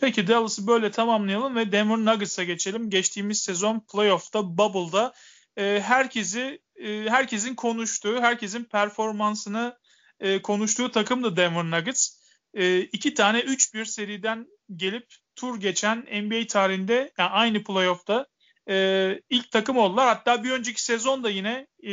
Peki 0.00 0.28
Dallas'ı 0.28 0.66
böyle 0.66 0.90
tamamlayalım 0.90 1.56
ve 1.56 1.72
Denver 1.72 1.96
Nuggets'a 1.96 2.44
geçelim. 2.44 2.90
Geçtiğimiz 2.90 3.40
sezon 3.40 3.80
playoff'ta 3.92 4.58
Bubble'da 4.58 5.12
e, 5.56 5.80
herkesi 5.84 6.60
e, 6.76 6.88
herkesin 7.08 7.54
konuştuğu, 7.54 8.20
herkesin 8.20 8.64
performansını 8.64 9.78
e, 10.20 10.42
konuştuğu 10.42 10.90
takım 10.90 11.24
da 11.24 11.36
Denver 11.36 11.64
Nuggets. 11.64 12.16
E, 12.54 12.80
iki 12.80 13.14
tane 13.14 13.40
3-1 13.40 13.84
seriden 13.84 14.46
gelip 14.76 15.06
tur 15.36 15.60
geçen 15.60 15.98
NBA 15.98 16.46
tarihinde 16.46 17.12
yani 17.18 17.30
aynı 17.30 17.64
playoff'ta 17.64 18.26
e, 18.68 19.20
ilk 19.30 19.50
takım 19.50 19.76
oldular. 19.76 20.06
Hatta 20.06 20.44
bir 20.44 20.50
önceki 20.50 20.82
sezon 20.82 21.24
da 21.24 21.30
yine 21.30 21.66
e, 21.86 21.92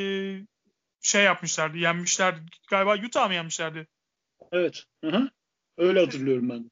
şey 1.01 1.23
yapmışlardı, 1.23 1.77
yenmişlerdi. 1.77 2.41
Galiba 2.69 3.05
Utah 3.05 3.27
mı 3.27 3.33
yenmişlerdi? 3.33 3.87
Evet. 4.51 4.83
Hı 5.03 5.11
hı. 5.11 5.29
Öyle 5.77 5.99
hatırlıyorum 5.99 6.49
ben. 6.49 6.71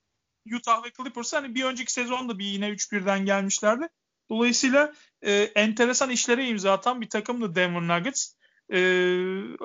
Utah 0.55 0.85
ve 0.85 0.91
Clippers 0.97 1.33
hani 1.33 1.55
bir 1.55 1.63
önceki 1.63 1.93
sezonda 1.93 2.39
bir 2.39 2.45
yine 2.45 2.69
3-1'den 2.69 3.25
gelmişlerdi. 3.25 3.87
Dolayısıyla 4.29 4.93
e, 5.21 5.31
enteresan 5.33 6.09
işlere 6.09 6.47
imza 6.47 6.73
atan 6.73 7.01
bir 7.01 7.09
takımdı 7.09 7.55
Denver 7.55 7.97
Nuggets. 7.97 8.33
E, 8.73 8.79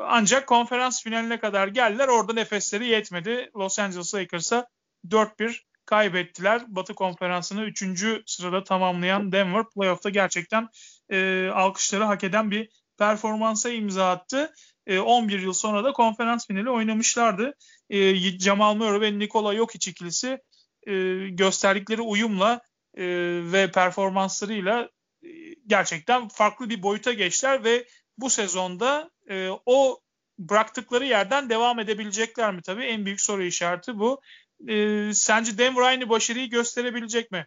ancak 0.02 0.46
konferans 0.46 1.02
finaline 1.02 1.40
kadar 1.40 1.68
geldiler. 1.68 2.08
Orada 2.08 2.32
nefesleri 2.32 2.86
yetmedi. 2.86 3.50
Los 3.56 3.78
Angeles 3.78 4.14
Lakers'a 4.14 4.68
4-1 5.08 5.62
kaybettiler. 5.86 6.62
Batı 6.68 6.94
konferansını 6.94 7.64
3. 7.64 8.22
sırada 8.26 8.64
tamamlayan 8.64 9.32
Denver 9.32 9.64
playoff'ta 9.74 10.10
gerçekten 10.10 10.68
e, 11.10 11.48
alkışları 11.54 12.04
hak 12.04 12.24
eden 12.24 12.50
bir 12.50 12.68
performansa 12.98 13.70
imza 13.70 14.10
attı. 14.10 14.54
E, 14.86 14.98
11 14.98 15.38
yıl 15.40 15.52
sonra 15.52 15.84
da 15.84 15.92
konferans 15.92 16.46
finali 16.46 16.70
oynamışlardı. 16.70 17.54
E, 17.90 18.14
Jamal 18.14 18.74
Murray 18.74 19.00
ve 19.00 19.18
Nikola 19.18 19.56
Jokic 19.56 19.90
ikilisi 19.90 20.38
e, 20.86 20.92
gösterdikleri 21.28 22.00
uyumla 22.00 22.60
e, 22.94 23.04
ve 23.52 23.70
performanslarıyla 23.70 24.90
e, 25.22 25.28
gerçekten 25.66 26.28
farklı 26.28 26.70
bir 26.70 26.82
boyuta 26.82 27.12
geçtiler 27.12 27.64
ve 27.64 27.86
bu 28.18 28.30
sezonda 28.30 29.10
e, 29.30 29.48
o 29.66 30.00
bıraktıkları 30.38 31.04
yerden 31.04 31.50
devam 31.50 31.78
edebilecekler 31.78 32.54
mi? 32.54 32.62
Tabii 32.62 32.84
en 32.84 33.04
büyük 33.04 33.20
soru 33.20 33.42
işareti 33.42 33.98
bu. 33.98 34.20
E, 34.68 35.10
sence 35.14 35.58
Denver 35.58 35.82
aynı 35.82 36.08
başarıyı 36.08 36.50
gösterebilecek 36.50 37.30
mi? 37.32 37.46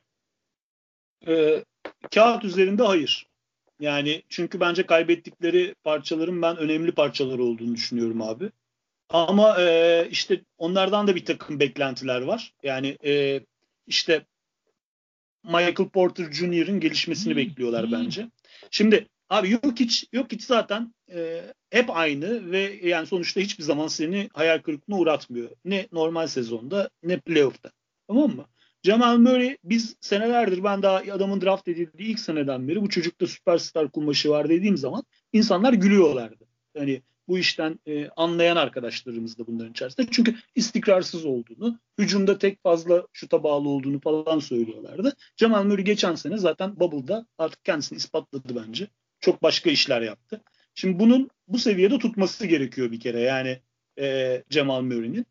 E, 1.27 1.63
kağıt 2.11 2.43
üzerinde 2.45 2.83
hayır. 2.83 3.27
Yani 3.79 4.23
çünkü 4.29 4.59
bence 4.59 4.85
kaybettikleri 4.85 5.75
parçaların 5.83 6.41
ben 6.41 6.57
önemli 6.57 6.91
parçaları 6.91 7.43
olduğunu 7.43 7.75
düşünüyorum 7.75 8.21
abi. 8.21 8.51
Ama 9.09 9.61
e, 9.61 10.07
işte 10.11 10.41
onlardan 10.57 11.07
da 11.07 11.15
bir 11.15 11.25
takım 11.25 11.59
beklentiler 11.59 12.21
var. 12.21 12.53
Yani 12.63 12.97
e, 13.05 13.41
işte 13.87 14.25
Michael 15.43 15.89
Porter 15.93 16.31
Jr.'ın 16.31 16.79
gelişmesini 16.79 17.35
bekliyorlar 17.35 17.91
bence. 17.91 18.29
Şimdi 18.71 19.07
abi 19.29 19.51
yok 19.51 19.79
hiç 19.79 20.05
yok 20.13 20.31
hiç 20.31 20.43
zaten 20.43 20.93
e, 21.11 21.41
hep 21.69 21.89
aynı 21.89 22.51
ve 22.51 22.79
yani 22.83 23.07
sonuçta 23.07 23.41
hiçbir 23.41 23.63
zaman 23.63 23.87
seni 23.87 24.29
hayal 24.33 24.59
kırıklığına 24.59 24.99
uğratmıyor. 24.99 25.49
Ne 25.65 25.87
normal 25.91 26.27
sezonda 26.27 26.89
ne 27.03 27.19
playoff'ta. 27.19 27.71
Tamam 28.07 28.35
mı? 28.35 28.45
Jamal 28.83 29.17
Murray 29.17 29.57
biz 29.63 29.95
senelerdir 30.01 30.63
ben 30.63 30.81
daha 30.81 30.97
adamın 30.97 31.41
draft 31.41 31.67
edildiği 31.67 32.09
ilk 32.09 32.19
seneden 32.19 32.67
beri 32.67 32.81
bu 32.81 32.89
çocukta 32.89 33.27
süperstar 33.27 33.91
kumaşı 33.91 34.29
var 34.29 34.49
dediğim 34.49 34.77
zaman 34.77 35.03
insanlar 35.33 35.73
gülüyorlardı. 35.73 36.45
Hani 36.77 37.01
bu 37.27 37.39
işten 37.39 37.79
e, 37.87 38.09
anlayan 38.09 38.55
arkadaşlarımız 38.55 39.37
da 39.37 39.47
bunların 39.47 39.71
içerisinde. 39.71 40.07
Çünkü 40.11 40.35
istikrarsız 40.55 41.25
olduğunu, 41.25 41.79
hücumda 41.97 42.37
tek 42.37 42.63
fazla 42.63 43.07
şuta 43.13 43.43
bağlı 43.43 43.69
olduğunu 43.69 43.99
falan 44.01 44.39
söylüyorlardı. 44.39 45.15
Cemal 45.37 45.63
Murray 45.63 45.83
geçen 45.83 46.15
sene 46.15 46.37
zaten 46.37 46.79
Bubble'da 46.79 47.25
artık 47.37 47.65
kendisini 47.65 47.97
ispatladı 47.97 48.63
bence. 48.67 48.87
Çok 49.19 49.43
başka 49.43 49.69
işler 49.69 50.01
yaptı. 50.01 50.41
Şimdi 50.75 50.99
bunun 50.99 51.29
bu 51.47 51.59
seviyede 51.59 51.99
tutması 51.99 52.47
gerekiyor 52.47 52.91
bir 52.91 52.99
kere 52.99 53.19
yani 53.19 53.59
e, 53.99 54.43
Cemal 54.49 54.81
Murray'nin. 54.81 55.25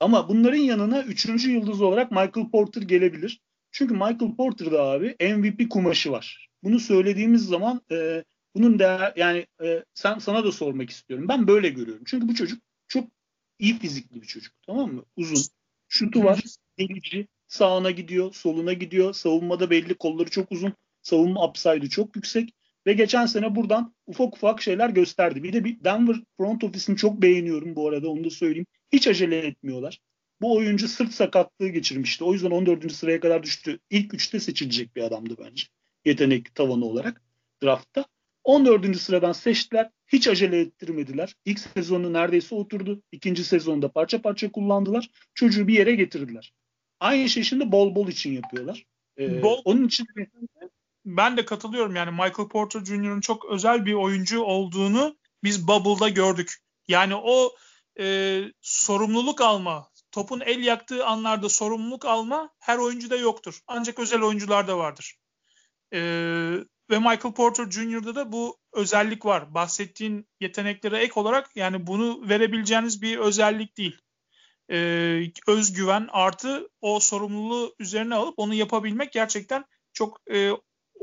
Ama 0.00 0.28
bunların 0.28 0.58
yanına 0.58 1.02
üçüncü 1.02 1.50
yıldız 1.50 1.82
olarak 1.82 2.10
Michael 2.10 2.50
Porter 2.52 2.82
gelebilir. 2.82 3.40
Çünkü 3.70 3.94
Michael 3.94 4.36
Porter'da 4.36 4.82
abi 4.82 5.16
MVP 5.20 5.70
kumaşı 5.70 6.12
var. 6.12 6.48
Bunu 6.62 6.80
söylediğimiz 6.80 7.46
zaman 7.46 7.80
e, 7.90 8.24
bunun 8.54 8.78
değer 8.78 9.12
yani 9.16 9.46
e, 9.64 9.84
sen 9.94 10.18
sana 10.18 10.44
da 10.44 10.52
sormak 10.52 10.90
istiyorum. 10.90 11.28
Ben 11.28 11.46
böyle 11.46 11.68
görüyorum. 11.68 12.04
Çünkü 12.06 12.28
bu 12.28 12.34
çocuk 12.34 12.62
çok 12.88 13.08
iyi 13.58 13.78
fizikli 13.78 14.22
bir 14.22 14.26
çocuk. 14.26 14.54
Tamam 14.66 14.92
mı? 14.92 15.04
Uzun. 15.16 15.38
Şutu 15.88 16.24
var. 16.24 16.42
Delici. 16.78 17.28
Sağına 17.48 17.90
gidiyor, 17.90 18.34
soluna 18.34 18.72
gidiyor. 18.72 19.12
Savunmada 19.14 19.70
belli 19.70 19.94
kolları 19.94 20.30
çok 20.30 20.52
uzun. 20.52 20.72
Savunma 21.02 21.48
upside'ı 21.48 21.88
çok 21.88 22.16
yüksek. 22.16 22.54
Ve 22.86 22.92
geçen 22.92 23.26
sene 23.26 23.54
buradan 23.54 23.94
ufak 24.06 24.36
ufak 24.36 24.62
şeyler 24.62 24.90
gösterdi. 24.90 25.42
Bir 25.42 25.52
de 25.52 25.64
bir 25.64 25.84
Denver 25.84 26.16
front 26.36 26.64
office'ini 26.64 26.96
çok 26.96 27.22
beğeniyorum 27.22 27.76
bu 27.76 27.88
arada 27.88 28.08
onu 28.08 28.24
da 28.24 28.30
söyleyeyim. 28.30 28.66
Hiç 28.92 29.08
acele 29.08 29.38
etmiyorlar. 29.38 30.00
Bu 30.40 30.56
oyuncu 30.56 30.88
sırt 30.88 31.12
sakatlığı 31.12 31.68
geçirmişti. 31.68 32.24
O 32.24 32.32
yüzden 32.32 32.50
14. 32.50 32.92
sıraya 32.92 33.20
kadar 33.20 33.42
düştü. 33.42 33.78
İlk 33.90 34.12
3'te 34.14 34.40
seçilecek 34.40 34.96
bir 34.96 35.02
adamdı 35.02 35.36
bence. 35.38 35.64
Yetenek 36.04 36.54
tavanı 36.54 36.84
olarak 36.84 37.22
draftta. 37.62 38.04
14. 38.44 38.96
sıradan 38.96 39.32
seçtiler. 39.32 39.90
Hiç 40.06 40.28
acele 40.28 40.60
ettirmediler. 40.60 41.34
İlk 41.44 41.58
sezonu 41.58 42.12
neredeyse 42.12 42.54
oturdu. 42.54 43.02
İkinci 43.12 43.44
sezonda 43.44 43.92
parça 43.92 44.22
parça 44.22 44.52
kullandılar. 44.52 45.10
Çocuğu 45.34 45.68
bir 45.68 45.74
yere 45.74 45.94
getirdiler. 45.94 46.52
Aynı 47.00 47.28
şey 47.28 47.42
şimdi 47.42 47.72
bol 47.72 47.94
bol 47.94 48.08
için 48.08 48.32
yapıyorlar. 48.32 48.84
Ee, 49.18 49.42
bol, 49.42 49.62
onun 49.64 49.86
için 49.86 50.06
ben 51.04 51.36
de 51.36 51.44
katılıyorum 51.44 51.96
yani 51.96 52.10
Michael 52.10 52.48
Porter 52.48 52.84
Jr.'ın 52.84 53.20
çok 53.20 53.44
özel 53.44 53.86
bir 53.86 53.94
oyuncu 53.94 54.42
olduğunu 54.42 55.16
biz 55.42 55.68
Bubble'da 55.68 56.08
gördük. 56.08 56.56
Yani 56.88 57.14
o 57.14 57.52
e, 58.00 58.40
sorumluluk 58.60 59.40
alma, 59.40 59.90
topun 60.10 60.40
el 60.40 60.64
yaktığı 60.64 61.06
anlarda 61.06 61.48
sorumluluk 61.48 62.04
alma 62.04 62.50
her 62.58 62.78
oyuncuda 62.78 63.16
yoktur. 63.16 63.60
Ancak 63.66 63.98
özel 63.98 64.22
oyuncularda 64.22 64.78
vardır. 64.78 65.16
E, 65.92 66.00
ve 66.90 66.98
Michael 66.98 67.34
Porter 67.34 67.70
Jr.'da 67.70 68.14
da 68.14 68.32
bu 68.32 68.58
özellik 68.72 69.24
var. 69.24 69.54
Bahsettiğin 69.54 70.28
yeteneklere 70.40 70.98
ek 70.98 71.12
olarak 71.14 71.56
yani 71.56 71.86
bunu 71.86 72.28
verebileceğiniz 72.28 73.02
bir 73.02 73.18
özellik 73.18 73.76
değil. 73.76 73.98
Ee, 74.70 75.30
özgüven 75.46 76.08
artı 76.12 76.68
o 76.80 77.00
sorumluluğu 77.00 77.74
üzerine 77.78 78.14
alıp 78.14 78.34
onu 78.36 78.54
yapabilmek 78.54 79.12
gerçekten 79.12 79.64
çok 79.92 80.20
e, 80.30 80.50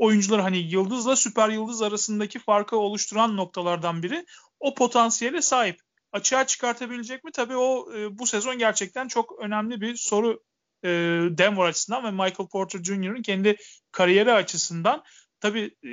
oyuncular 0.02 0.40
hani 0.40 0.58
yıldızla 0.58 1.16
süper 1.16 1.48
yıldız 1.48 1.82
arasındaki 1.82 2.38
farkı 2.38 2.76
oluşturan 2.76 3.36
noktalardan 3.36 4.02
biri. 4.02 4.26
O 4.60 4.74
potansiyele 4.74 5.42
sahip. 5.42 5.80
Açığa 6.12 6.46
çıkartabilecek 6.46 7.24
mi? 7.24 7.32
Tabii 7.32 7.56
o 7.56 7.94
e, 7.96 8.18
bu 8.18 8.26
sezon 8.26 8.58
gerçekten 8.58 9.08
çok 9.08 9.38
önemli 9.38 9.80
bir 9.80 9.96
soru 9.96 10.42
e, 10.84 10.88
Denver 11.30 11.64
açısından 11.64 12.04
ve 12.04 12.10
Michael 12.10 12.48
Porter 12.48 12.82
Jr.'ın 12.82 13.22
kendi 13.22 13.56
kariyeri 13.92 14.32
açısından. 14.32 15.02
Tabii 15.40 15.76
e, 15.84 15.88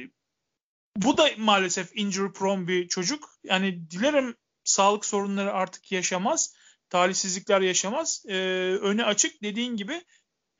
bu 0.95 1.17
da 1.17 1.29
maalesef 1.37 1.97
injury 1.97 2.31
prone 2.31 2.67
bir 2.67 2.87
çocuk. 2.87 3.29
Yani 3.43 3.91
dilerim 3.91 4.35
sağlık 4.63 5.05
sorunları 5.05 5.53
artık 5.53 5.91
yaşamaz. 5.91 6.55
Talihsizlikler 6.89 7.61
yaşamaz. 7.61 8.23
E, 8.27 8.35
önü 8.81 9.03
açık 9.03 9.43
dediğin 9.43 9.75
gibi 9.75 10.01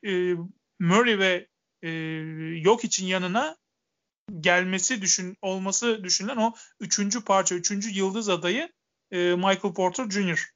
e, 0.06 0.34
Murray 0.80 1.20
ve 1.20 1.48
e, 1.82 1.90
yok 2.64 2.84
için 2.84 3.06
yanına 3.06 3.58
gelmesi 4.40 5.02
düşün 5.02 5.38
olması 5.42 6.04
düşünülen 6.04 6.38
o 6.38 6.54
üçüncü 6.80 7.24
parça, 7.24 7.56
üçüncü 7.56 7.90
yıldız 7.90 8.30
adayı 8.30 8.70
e, 9.12 9.18
Michael 9.36 9.74
Porter 9.74 10.10
Jr. 10.10 10.54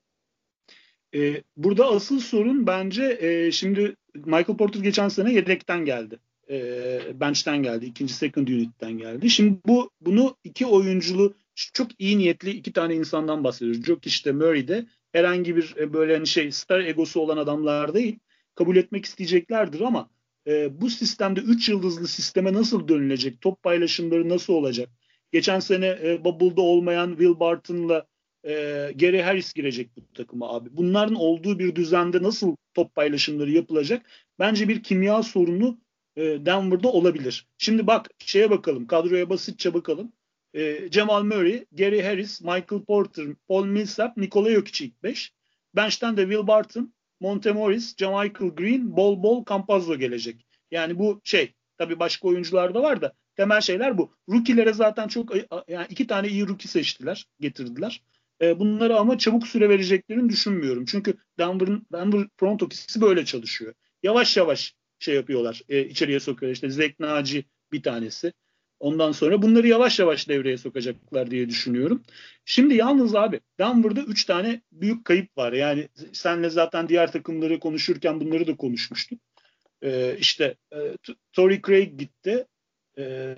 E, 1.15 1.44
burada 1.58 1.88
asıl 1.88 2.20
sorun 2.20 2.68
bence 2.68 3.18
e, 3.22 3.51
şimdi 3.51 3.96
Michael 4.15 4.58
Porter 4.58 4.80
geçen 4.80 5.10
sene 5.10 5.34
yedekten 5.34 5.86
geldi. 5.86 6.20
E, 6.50 7.20
bench'ten 7.20 7.63
geldi. 7.63 7.86
ikinci 7.86 8.13
second 8.13 8.48
unit'ten 8.48 8.98
geldi. 8.98 9.30
Şimdi 9.30 9.60
bu 9.65 9.92
bunu 10.01 10.38
iki 10.44 10.65
oyunculu 10.65 11.36
çok 11.56 11.88
iyi 12.00 12.18
niyetli 12.18 12.50
iki 12.50 12.74
tane 12.74 12.96
insandan 12.96 13.44
bahsediyoruz. 13.44 13.84
Çok 13.84 14.08
işte 14.08 14.32
Murray'de 14.32 14.86
herhangi 15.12 15.56
bir 15.56 15.75
e, 15.77 15.94
böyle 15.94 16.13
hani 16.13 16.27
şey 16.27 16.51
star 16.51 16.80
egosu 16.80 17.20
olan 17.20 17.38
adamlar 17.38 17.94
değil. 17.94 18.20
Kabul 18.56 18.75
etmek 18.75 19.06
isteyeceklerdir 19.06 19.82
ama 19.82 20.10
e, 20.47 20.81
bu 20.81 20.89
sistemde 20.89 21.39
3 21.39 21.69
yıldızlı 21.69 22.07
sisteme 22.07 22.53
nasıl 22.53 22.88
dönülecek? 22.88 23.41
Top 23.41 23.63
paylaşımları 23.63 24.29
nasıl 24.29 24.53
olacak? 24.53 24.89
Geçen 25.31 25.59
sene 25.59 26.00
e, 26.03 26.23
Bubble'da 26.23 26.62
olmayan 26.62 27.09
Will 27.09 27.39
Barton'la 27.39 28.07
e, 28.45 28.51
Gary 28.95 29.21
Harris 29.21 29.53
girecek 29.53 29.97
bu 29.97 30.13
takıma 30.13 30.55
abi. 30.55 30.69
Bunların 30.71 31.15
olduğu 31.15 31.59
bir 31.59 31.75
düzende 31.75 32.23
nasıl 32.23 32.55
top 32.73 32.95
paylaşımları 32.95 33.51
yapılacak? 33.51 34.05
Bence 34.39 34.67
bir 34.67 34.83
kimya 34.83 35.23
sorunu 35.23 35.79
e, 36.15 36.21
Denver'da 36.21 36.91
olabilir. 36.91 37.47
Şimdi 37.57 37.88
bak 37.88 38.09
şeye 38.19 38.50
bakalım. 38.50 38.88
Kadroya 38.88 39.29
basitçe 39.29 39.73
bakalım. 39.73 40.13
E, 40.55 40.89
Jamal 40.91 41.23
Murray, 41.23 41.65
Gary 41.71 42.01
Harris, 42.01 42.41
Michael 42.41 42.83
Porter, 42.88 43.25
Paul 43.47 43.65
Millsap, 43.65 44.17
Nikola 44.17 44.51
Jokic 44.51 44.85
ilk 44.85 45.03
5. 45.03 45.33
Bench'ten 45.75 46.17
de 46.17 46.21
Will 46.21 46.47
Barton, 46.47 46.93
Monte 47.20 47.51
Morris, 47.51 47.96
Jamichael 47.98 48.51
Green, 48.51 48.98
Bol 48.98 49.24
Bol 49.24 49.46
Campazzo 49.50 49.96
gelecek. 49.98 50.46
Yani 50.72 51.00
bu 51.00 51.22
şey 51.24 51.53
tabii 51.77 52.00
başka 52.00 52.27
oyuncular 52.27 52.74
da 52.74 52.84
var 52.84 53.01
da 53.01 53.13
temel 53.36 53.62
şeyler 53.62 53.98
bu. 53.98 54.15
Rookie'lere 54.29 54.74
zaten 54.74 55.08
çok 55.08 55.34
yani 55.67 55.88
iki 55.89 56.08
tane 56.08 56.27
iyi 56.27 56.48
rookie 56.48 56.67
seçtiler, 56.67 57.25
getirdiler. 57.39 58.03
E, 58.41 58.60
bunları 58.60 58.98
ama 58.98 59.17
çabuk 59.17 59.48
süre 59.48 59.70
vereceklerini 59.70 60.29
düşünmüyorum. 60.29 60.86
Çünkü 60.86 61.17
Denver'ın 61.39 61.88
Denver 61.91 62.27
front 62.38 62.63
office'i 62.63 63.01
böyle 63.01 63.25
çalışıyor. 63.25 63.74
Yavaş 64.03 64.38
yavaş 64.38 64.75
şey 65.00 65.15
yapıyorlar. 65.15 65.62
E, 65.70 65.86
içeriye 65.86 66.20
sokuyorlar. 66.20 66.53
İşte 66.53 66.70
Zek 66.70 67.00
bir 67.72 67.84
tanesi. 67.84 68.34
Ondan 68.84 69.12
sonra 69.12 69.42
bunları 69.42 69.68
yavaş 69.68 70.00
yavaş 70.00 70.30
devreye 70.30 70.58
sokacaklar 70.58 71.32
diye 71.32 71.50
düşünüyorum. 71.50 72.04
Şimdi 72.46 72.75
yalnız 72.75 73.16
abi 73.16 73.40
Denver'da 73.60 74.02
3 74.02 74.25
tane 74.25 74.62
büyük 74.72 75.06
kayıp 75.06 75.38
var. 75.38 75.54
Yani 75.54 75.90
senle 76.13 76.50
zaten 76.50 76.90
diğer 76.90 77.12
takımları 77.12 77.60
konuşurken 77.60 78.20
bunları 78.20 78.48
da 78.48 78.58
konuşmuştuk. 78.58 79.20
Ee, 79.84 80.18
işte 80.20 80.56
e, 80.74 80.78
Tory 81.34 81.62
Craig 81.62 82.00
gitti. 82.00 82.46
E, 82.98 83.36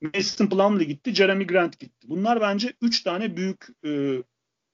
Mason 0.00 0.46
Plumlee 0.46 0.84
gitti. 0.84 1.14
Jeremy 1.14 1.46
Grant 1.46 1.78
gitti. 1.78 2.08
Bunlar 2.08 2.40
bence 2.40 2.72
3 2.82 3.02
tane 3.02 3.36
büyük 3.36 3.66
e, 3.86 4.22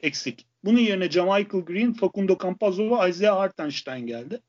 eksik. 0.01 0.47
Bunun 0.65 0.79
yerine 0.79 1.11
Jamichael 1.11 1.65
Green, 1.65 1.93
Facundo 1.93 2.39
Campazzo 2.43 2.91
ve 2.91 3.11
Isaiah 3.11 3.37
Hartenstein 3.37 4.07
geldi. 4.07 4.41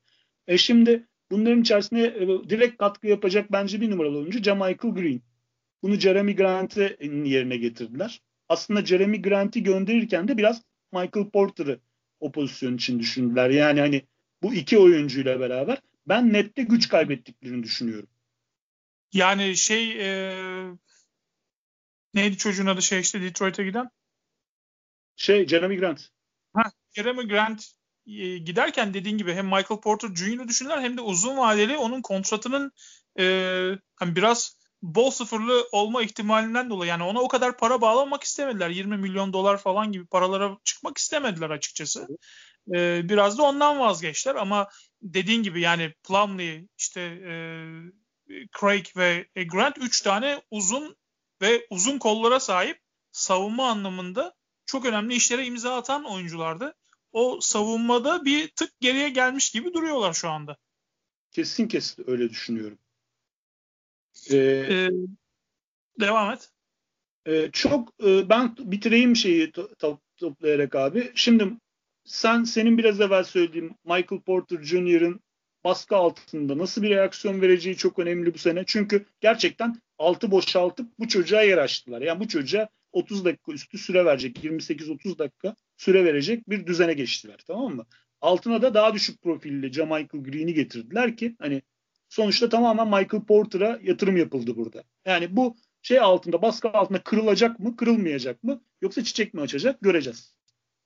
E 0.46 0.58
şimdi 0.58 1.06
bunların 1.30 1.60
içerisinde 1.60 2.06
e, 2.06 2.50
direkt 2.50 2.78
katkı 2.78 3.06
yapacak 3.06 3.52
bence 3.52 3.80
bir 3.80 3.90
numaralı 3.90 4.18
oyuncu 4.18 4.42
Jamichael 4.42 4.94
Green. 4.94 5.33
Bunu 5.84 6.00
Jeremy 6.00 6.36
Grant'in 6.36 7.24
yerine 7.24 7.56
getirdiler. 7.56 8.22
Aslında 8.48 8.86
Jeremy 8.86 9.22
Grant'i 9.22 9.62
gönderirken 9.62 10.28
de 10.28 10.36
biraz 10.36 10.62
Michael 10.92 11.30
Porter'ı 11.30 11.80
o 12.20 12.32
pozisyon 12.32 12.76
için 12.76 12.98
düşündüler. 12.98 13.50
Yani 13.50 13.80
hani 13.80 14.06
bu 14.42 14.54
iki 14.54 14.78
oyuncuyla 14.78 15.40
beraber 15.40 15.78
ben 16.08 16.32
nette 16.32 16.62
güç 16.62 16.88
kaybettiklerini 16.88 17.62
düşünüyorum. 17.62 18.08
Yani 19.12 19.56
şey 19.56 19.90
e, 20.00 20.34
neydi 22.14 22.36
çocuğun 22.36 22.66
adı 22.66 22.82
şey 22.82 23.00
işte 23.00 23.22
Detroit'e 23.22 23.64
giden? 23.64 23.90
Şey 25.16 25.46
Jeremy 25.46 25.76
Grant. 25.76 26.08
Ha, 26.54 26.72
Jeremy 26.90 27.28
Grant 27.28 27.64
e, 28.06 28.38
giderken 28.38 28.94
dediğin 28.94 29.18
gibi 29.18 29.34
hem 29.34 29.46
Michael 29.46 29.80
Porter 29.80 30.14
Jr.'ı 30.14 30.48
düşündüler 30.48 30.80
hem 30.80 30.96
de 30.96 31.00
uzun 31.00 31.36
vadeli 31.36 31.76
onun 31.76 32.02
kontratının 32.02 32.72
e, 33.18 33.24
hani 33.96 34.16
biraz 34.16 34.63
bol 34.84 35.10
sıfırlı 35.10 35.68
olma 35.72 36.02
ihtimalinden 36.02 36.70
dolayı 36.70 36.88
yani 36.88 37.02
ona 37.02 37.20
o 37.20 37.28
kadar 37.28 37.56
para 37.56 37.80
bağlamak 37.80 38.22
istemediler. 38.22 38.70
20 38.70 38.96
milyon 38.96 39.32
dolar 39.32 39.58
falan 39.58 39.92
gibi 39.92 40.06
paralara 40.06 40.58
çıkmak 40.64 40.98
istemediler 40.98 41.50
açıkçası. 41.50 42.08
Ee, 42.74 43.00
biraz 43.08 43.38
da 43.38 43.42
ondan 43.42 43.78
vazgeçtiler 43.78 44.34
ama 44.34 44.68
dediğin 45.02 45.42
gibi 45.42 45.60
yani 45.60 45.94
Plumlee, 46.08 46.68
işte 46.78 47.00
e, 47.00 47.34
Craig 48.60 48.86
ve 48.96 49.28
e, 49.34 49.44
Grant 49.44 49.78
3 49.78 50.00
tane 50.00 50.42
uzun 50.50 50.96
ve 51.42 51.66
uzun 51.70 51.98
kollara 51.98 52.40
sahip 52.40 52.78
savunma 53.12 53.70
anlamında 53.70 54.34
çok 54.66 54.86
önemli 54.86 55.14
işlere 55.14 55.46
imza 55.46 55.76
atan 55.76 56.04
oyunculardı. 56.04 56.74
O 57.12 57.38
savunmada 57.40 58.24
bir 58.24 58.48
tık 58.48 58.80
geriye 58.80 59.08
gelmiş 59.08 59.50
gibi 59.50 59.74
duruyorlar 59.74 60.12
şu 60.12 60.30
anda. 60.30 60.56
Kesin 61.30 61.68
kesin 61.68 62.04
öyle 62.06 62.30
düşünüyorum. 62.30 62.78
Ee, 64.30 64.36
ee, 64.36 64.90
devam 66.00 66.32
et. 66.32 66.48
E, 67.26 67.50
çok 67.52 67.92
e, 68.06 68.28
ben 68.28 68.56
bitireyim 68.58 69.16
şeyi 69.16 69.50
to- 69.50 69.98
toplayarak 70.16 70.74
abi. 70.74 71.12
Şimdi 71.14 71.48
sen 72.04 72.44
senin 72.44 72.78
biraz 72.78 73.00
evvel 73.00 73.24
söylediğin 73.24 73.76
Michael 73.84 74.22
Porter 74.26 74.62
Jr.'ın 74.62 75.20
baskı 75.64 75.96
altında 75.96 76.58
nasıl 76.58 76.82
bir 76.82 76.90
reaksiyon 76.90 77.40
vereceği 77.40 77.76
çok 77.76 77.98
önemli 77.98 78.34
bu 78.34 78.38
sene. 78.38 78.64
Çünkü 78.66 79.06
gerçekten 79.20 79.76
altı 79.98 80.30
boşaltıp 80.30 80.98
bu 80.98 81.08
çocuğa 81.08 81.42
yer 81.42 81.58
açtılar. 81.58 82.02
Yani 82.02 82.20
bu 82.20 82.28
çocuğa 82.28 82.68
30 82.92 83.24
dakika 83.24 83.52
üstü 83.52 83.78
süre 83.78 84.04
verecek, 84.04 84.44
28-30 84.44 85.18
dakika 85.18 85.56
süre 85.76 86.04
verecek 86.04 86.50
bir 86.50 86.66
düzene 86.66 86.94
geçtiler 86.94 87.40
tamam 87.46 87.74
mı? 87.76 87.86
Altına 88.20 88.62
da 88.62 88.74
daha 88.74 88.94
düşük 88.94 89.22
profilli 89.22 89.72
Jamichael 89.72 90.22
Green'i 90.24 90.54
getirdiler 90.54 91.16
ki 91.16 91.36
hani 91.38 91.62
sonuçta 92.14 92.48
tamamen 92.48 92.86
Michael 92.86 93.24
Porter'a 93.24 93.80
yatırım 93.82 94.16
yapıldı 94.16 94.56
burada. 94.56 94.84
Yani 95.06 95.36
bu 95.36 95.56
şey 95.82 96.00
altında, 96.00 96.42
baskı 96.42 96.68
altında 96.68 97.02
kırılacak 97.02 97.60
mı, 97.60 97.76
kırılmayacak 97.76 98.42
mı 98.42 98.62
yoksa 98.82 99.04
çiçek 99.04 99.34
mi 99.34 99.40
açacak 99.40 99.80
göreceğiz 99.80 100.34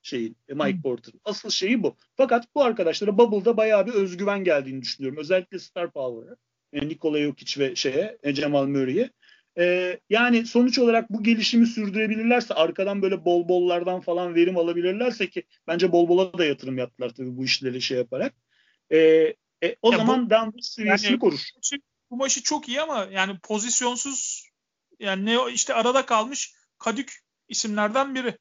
şeyin 0.02 0.36
e, 0.48 0.54
Mike 0.54 0.72
hmm. 0.72 0.82
Porter. 0.82 1.14
Asıl 1.24 1.50
şeyi 1.50 1.82
bu. 1.82 1.96
Fakat 2.16 2.54
bu 2.54 2.64
arkadaşlara 2.64 3.18
Bubble'da 3.18 3.56
bayağı 3.56 3.86
bir 3.86 3.92
özgüven 3.92 4.44
geldiğini 4.44 4.82
düşünüyorum. 4.82 5.18
Özellikle 5.18 5.58
Star 5.58 5.90
Power'a. 5.92 6.36
E, 6.72 6.88
Nikola 6.88 7.18
Jokic 7.18 7.60
ve 7.60 7.76
şeye, 7.76 8.18
Cemal 8.32 8.66
Murray'e. 8.66 9.10
E, 9.58 9.98
yani 10.10 10.46
sonuç 10.46 10.78
olarak 10.78 11.10
bu 11.10 11.22
gelişimi 11.22 11.66
sürdürebilirlerse 11.66 12.54
arkadan 12.54 13.02
böyle 13.02 13.24
bol 13.24 13.48
bollardan 13.48 14.00
falan 14.00 14.34
verim 14.34 14.56
alabilirlerse 14.56 15.30
ki 15.30 15.42
bence 15.66 15.92
bol 15.92 16.08
bola 16.08 16.38
da 16.38 16.44
yatırım 16.44 16.78
yaptılar 16.78 17.10
tabii 17.10 17.36
bu 17.36 17.44
işleri 17.44 17.82
şey 17.82 17.98
yaparak. 17.98 18.34
E, 18.92 19.34
e, 19.64 19.76
o 19.82 19.92
ya 19.92 19.98
zaman 19.98 20.26
bu, 20.26 20.30
Denver 20.30 20.60
seviyesini 20.60 21.10
yani, 21.10 21.18
korur. 21.18 21.50
Bu 22.10 22.16
maçı 22.16 22.42
çok 22.42 22.68
iyi 22.68 22.80
ama 22.80 23.08
yani 23.10 23.38
pozisyonsuz 23.38 24.48
yani 24.98 25.26
ne 25.26 25.52
işte 25.52 25.74
arada 25.74 26.06
kalmış 26.06 26.54
kadük 26.78 27.18
isimlerden 27.48 28.14
biri. 28.14 28.38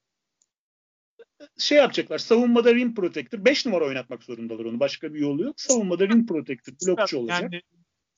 Şey 1.58 1.78
yapacaklar. 1.78 2.18
Savunmada 2.18 2.76
rim 2.76 2.96
protector. 2.96 3.46
5 3.46 3.66
numara 3.66 3.86
oynatmak 3.86 4.24
zorundalar 4.24 4.66
onu. 4.66 4.80
Başka 4.80 5.14
bir 5.14 5.20
yolu 5.20 5.44
yok. 5.44 5.62
Savunmada 5.62 6.08
rim 6.08 6.26
protector. 6.26 6.74
Blokçu 6.88 7.18
olacak. 7.18 7.42
Yani 7.42 7.62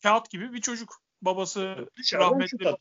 kağıt 0.04 0.30
gibi 0.30 0.54
bir 0.54 0.62
çocuk. 0.62 1.02
Babası 1.22 1.90
rahmetli. 2.14 2.76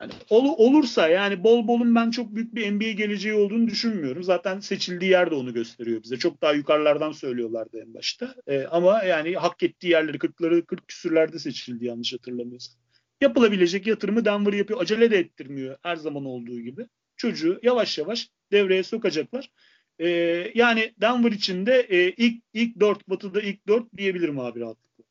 Yani 0.00 0.12
ol, 0.30 0.54
olursa 0.56 1.08
yani 1.08 1.44
bol 1.44 1.68
bolun 1.68 1.94
ben 1.94 2.10
çok 2.10 2.34
büyük 2.34 2.54
bir 2.54 2.72
NBA 2.72 2.90
geleceği 2.90 3.34
olduğunu 3.34 3.66
düşünmüyorum. 3.68 4.22
Zaten 4.22 4.60
seçildiği 4.60 5.10
yer 5.10 5.30
de 5.30 5.34
onu 5.34 5.54
gösteriyor 5.54 6.02
bize. 6.02 6.16
Çok 6.18 6.42
daha 6.42 6.52
yukarılardan 6.52 7.12
söylüyorlardı 7.12 7.80
en 7.86 7.94
başta. 7.94 8.34
Ee, 8.46 8.64
ama 8.64 9.02
yani 9.02 9.34
hak 9.36 9.62
ettiği 9.62 9.88
yerleri 9.88 10.18
40'ları 10.18 10.66
40 10.66 10.88
küsürlerde 10.88 11.38
seçildi 11.38 11.84
yanlış 11.84 12.12
hatırlamıyorsam. 12.12 12.74
Yapılabilecek 13.20 13.86
yatırımı 13.86 14.24
Denver 14.24 14.52
yapıyor. 14.52 14.80
Acele 14.80 15.10
de 15.10 15.18
ettirmiyor 15.18 15.76
her 15.82 15.96
zaman 15.96 16.24
olduğu 16.24 16.60
gibi. 16.60 16.86
Çocuğu 17.16 17.60
yavaş 17.62 17.98
yavaş 17.98 18.28
devreye 18.52 18.82
sokacaklar. 18.82 19.50
Ee, 19.98 20.08
yani 20.54 20.94
Denver 21.00 21.32
için 21.32 21.66
de 21.66 21.80
e, 21.80 22.10
ilk 22.10 22.42
ilk 22.52 22.80
4 22.80 23.08
batıda 23.08 23.40
ilk 23.40 23.68
4 23.68 23.96
diyebilirim 23.96 24.38
abi 24.38 24.60
rahatlıkla. 24.60 25.04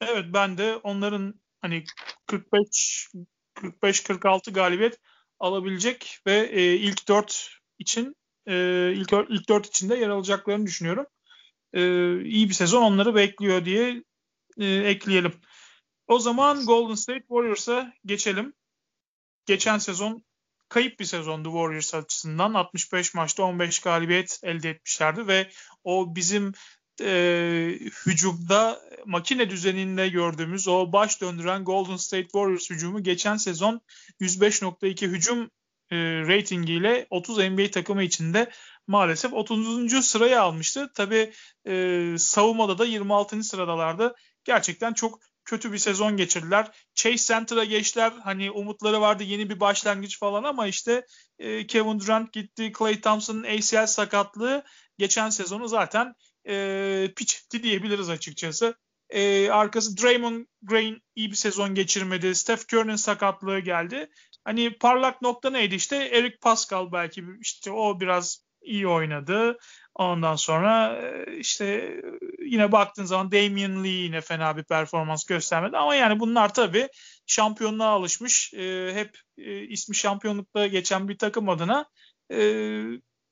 Evet 0.00 0.24
ben 0.34 0.58
de 0.58 0.76
onların 0.76 1.34
hani 1.60 1.84
45 2.26 3.08
45-46 3.60 4.52
galibiyet 4.52 4.98
alabilecek 5.38 6.18
ve 6.26 6.48
e, 6.52 6.74
ilk 6.74 7.08
4 7.08 7.50
için 7.78 8.16
e, 8.46 8.54
ilk 8.96 9.12
ilk 9.28 9.48
4 9.48 9.66
içinde 9.66 9.96
yer 9.96 10.08
alacaklarını 10.08 10.66
düşünüyorum. 10.66 11.06
E, 11.72 11.80
iyi 12.22 12.48
bir 12.48 12.54
sezon 12.54 12.82
onları 12.82 13.14
bekliyor 13.14 13.64
diye 13.64 14.04
e, 14.58 14.66
ekleyelim. 14.66 15.32
O 16.06 16.18
zaman 16.18 16.66
Golden 16.66 16.94
State 16.94 17.20
Warriors'a 17.20 17.92
geçelim. 18.04 18.52
Geçen 19.46 19.78
sezon 19.78 20.24
kayıp 20.68 21.00
bir 21.00 21.04
sezondu 21.04 21.48
Warriors 21.48 21.94
açısından. 21.94 22.54
65 22.54 23.14
maçta 23.14 23.42
15 23.42 23.78
galibiyet 23.78 24.40
elde 24.42 24.70
etmişlerdi 24.70 25.26
ve 25.26 25.50
o 25.84 26.16
bizim 26.16 26.52
e, 27.00 27.78
hücumda 28.06 28.80
makine 29.06 29.50
düzeninde 29.50 30.08
gördüğümüz 30.08 30.68
o 30.68 30.92
baş 30.92 31.20
döndüren 31.20 31.64
Golden 31.64 31.96
State 31.96 32.22
Warriors 32.22 32.70
hücumu 32.70 33.02
geçen 33.02 33.36
sezon 33.36 33.80
105.2 34.20 35.06
hücum 35.06 35.50
e, 35.90 35.96
ratingiyle 36.26 37.06
30 37.10 37.38
NBA 37.38 37.70
takımı 37.70 38.02
içinde 38.02 38.50
maalesef 38.86 39.32
30. 39.32 40.06
sırayı 40.06 40.42
almıştı. 40.42 40.90
Tabi 40.94 41.32
e, 41.66 42.14
savunmada 42.18 42.78
da 42.78 42.84
26. 42.84 43.42
sıradalardı. 43.42 44.14
Gerçekten 44.44 44.92
çok 44.92 45.20
kötü 45.44 45.72
bir 45.72 45.78
sezon 45.78 46.16
geçirdiler. 46.16 46.70
Chase 46.94 47.34
Center'a 47.34 47.64
geçtiler. 47.64 48.12
Hani 48.24 48.50
umutları 48.50 49.00
vardı 49.00 49.22
yeni 49.22 49.50
bir 49.50 49.60
başlangıç 49.60 50.18
falan 50.18 50.44
ama 50.44 50.66
işte 50.66 51.06
e, 51.38 51.66
Kevin 51.66 52.00
Durant 52.00 52.32
gitti. 52.32 52.72
Clay 52.78 53.00
Thompson'ın 53.00 53.44
ACL 53.44 53.86
sakatlığı 53.86 54.64
geçen 54.98 55.30
sezonu 55.30 55.68
zaten 55.68 56.14
e, 56.48 57.12
piçti 57.16 57.62
diyebiliriz 57.62 58.10
açıkçası. 58.10 58.74
E, 59.10 59.50
arkası 59.50 59.96
Draymond 59.96 60.46
Green 60.62 61.02
iyi 61.14 61.30
bir 61.30 61.36
sezon 61.36 61.74
geçirmedi. 61.74 62.34
Steph 62.34 62.74
Curry'nin 62.74 62.96
sakatlığı 62.96 63.58
geldi. 63.58 64.10
Hani 64.44 64.78
parlak 64.78 65.22
nokta 65.22 65.50
neydi 65.50 65.74
işte 65.74 65.96
Eric 65.96 66.36
Pascal 66.40 66.92
belki 66.92 67.24
işte 67.40 67.70
o 67.70 68.00
biraz 68.00 68.44
iyi 68.62 68.88
oynadı. 68.88 69.58
Ondan 69.94 70.36
sonra 70.36 70.96
e, 70.96 71.36
işte 71.36 71.94
yine 72.38 72.72
baktığın 72.72 73.04
zaman 73.04 73.32
Damian 73.32 73.84
Lee 73.84 73.88
yine 73.88 74.20
fena 74.20 74.56
bir 74.56 74.64
performans 74.64 75.24
göstermedi. 75.24 75.76
Ama 75.76 75.94
yani 75.94 76.20
bunlar 76.20 76.54
tabii 76.54 76.88
şampiyonluğa 77.26 77.88
alışmış. 77.88 78.54
E, 78.54 78.90
hep 78.94 79.18
e, 79.38 79.60
ismi 79.60 79.96
şampiyonlukta 79.96 80.66
geçen 80.66 81.08
bir 81.08 81.18
takım 81.18 81.48
adına 81.48 81.86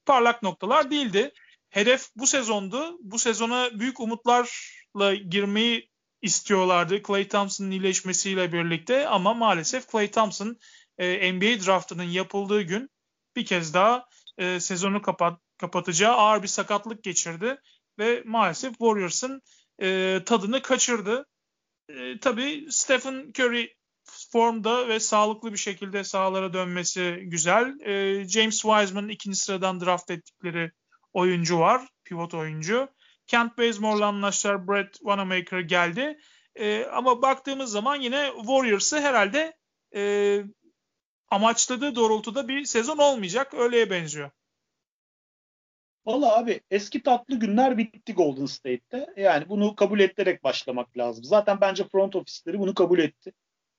parlak 0.07 0.43
noktalar 0.43 0.91
değildi. 0.91 1.33
Hedef 1.71 2.09
bu 2.17 2.27
sezondu. 2.27 2.99
Bu 3.01 3.19
sezona 3.19 3.81
büyük 3.81 4.01
umutlarla 4.01 5.15
girmeyi 5.15 5.91
istiyorlardı 6.23 7.03
Clay 7.03 7.29
Thompson'ın 7.29 7.71
iyileşmesiyle 7.71 8.53
birlikte 8.53 9.09
ama 9.09 9.35
maalesef 9.35 9.91
Clay 9.91 10.11
Thompson 10.11 10.57
e, 10.99 11.33
NBA 11.33 11.67
draftının 11.67 12.03
yapıldığı 12.03 12.63
gün 12.63 12.91
bir 13.37 13.47
kez 13.47 13.75
daha 13.75 14.07
e, 14.39 14.61
sezonu 14.61 15.03
kapat, 15.03 15.41
kapatacağı 15.59 16.15
ağır 16.15 16.43
bir 16.43 16.49
sakatlık 16.49 17.03
geçirdi 17.03 17.57
ve 17.99 18.23
maalesef 18.27 18.71
Warriors'ın 18.71 19.43
e, 19.83 20.21
tadını 20.27 20.63
kaçırdı. 20.63 21.27
E, 21.89 22.21
tabii 22.21 22.67
Stephen 22.71 23.33
Curry 23.39 23.75
formda 24.05 24.89
ve 24.89 25.01
sağlıklı 25.01 25.53
bir 25.53 25.59
şekilde 25.59 26.05
sahalara 26.05 26.53
dönmesi 26.53 27.19
güzel. 27.23 27.81
E, 27.81 28.25
James 28.29 28.63
Wiseman 28.63 29.09
ikinci 29.09 29.39
sıradan 29.39 29.81
draft 29.81 30.11
ettikleri 30.11 30.71
oyuncu 31.13 31.59
var. 31.59 31.89
Pivot 32.05 32.35
oyuncu. 32.35 32.89
Kent 33.27 33.59
Bazemore'la 33.59 34.07
anlaştılar. 34.07 34.69
Brett 34.69 34.95
Wanamaker 34.95 35.61
geldi. 35.61 36.19
E, 36.55 36.85
ama 36.85 37.23
baktığımız 37.23 37.71
zaman 37.71 38.01
yine 38.01 38.31
Warriors'ı 38.37 39.01
herhalde 39.01 39.57
e, 39.95 40.43
amaçladığı 41.29 41.95
doğrultuda 41.95 42.49
bir 42.49 42.65
sezon 42.65 42.99
olmayacak. 42.99 43.55
Öyleye 43.55 43.91
benziyor. 43.91 44.31
Valla 46.07 46.39
abi 46.39 46.61
eski 46.71 47.03
tatlı 47.03 47.37
günler 47.37 47.79
bitti 47.79 48.15
Golden 48.15 48.47
State'te. 48.47 49.07
Yani 49.17 49.49
bunu 49.49 49.77
kabul 49.77 50.01
ettirerek 50.01 50.45
başlamak 50.45 50.99
lazım. 50.99 51.25
Zaten 51.25 51.61
bence 51.61 51.89
front 51.89 52.17
ofisleri 52.17 52.59
bunu 52.59 52.75
kabul 52.75 52.99
etti. 52.99 53.33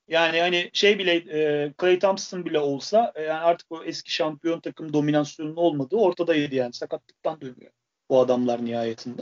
Yani 0.09 0.39
hani 0.39 0.69
şey 0.73 0.99
bile 0.99 1.15
e, 1.15 1.73
Clay 1.81 1.99
Thompson 1.99 2.45
bile 2.45 2.59
olsa 2.59 3.13
e, 3.15 3.21
yani 3.21 3.39
artık 3.39 3.71
o 3.71 3.83
eski 3.83 4.13
şampiyon 4.13 4.59
takım 4.59 4.93
dominasyonunun 4.93 5.55
olmadığı 5.55 5.95
ortadaydı 5.95 6.55
yani. 6.55 6.73
Sakatlıktan 6.73 7.41
dönüyor 7.41 7.71
bu 8.09 8.19
adamlar 8.19 8.65
nihayetinde. 8.65 9.21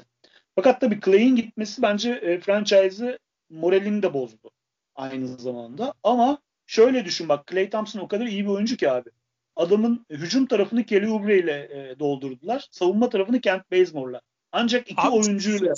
Fakat 0.55 0.81
tabii 0.81 0.99
Clay'in 1.05 1.35
gitmesi 1.35 1.81
bence 1.81 2.11
e, 2.11 2.39
franchise'ı 2.39 3.19
moralini 3.49 4.03
de 4.03 4.13
bozdu 4.13 4.51
aynı 4.95 5.27
zamanda. 5.27 5.93
Ama 6.03 6.37
şöyle 6.65 7.05
düşün 7.05 7.29
bak 7.29 7.47
Clay 7.47 7.69
Thompson 7.69 7.99
o 7.99 8.07
kadar 8.07 8.25
iyi 8.25 8.43
bir 8.43 8.49
oyuncu 8.49 8.77
ki 8.77 8.91
abi. 8.91 9.09
Adamın 9.55 10.05
hücum 10.09 10.45
tarafını 10.45 10.83
Kelly 10.83 11.07
Oubre 11.07 11.39
ile 11.39 11.69
e, 11.71 11.99
doldurdular. 11.99 12.67
Savunma 12.71 13.09
tarafını 13.09 13.41
Kent 13.41 13.71
Bazemore'la. 13.71 14.21
Ancak 14.51 14.91
iki 14.91 15.01
abi, 15.01 15.15
oyuncuyla 15.15 15.73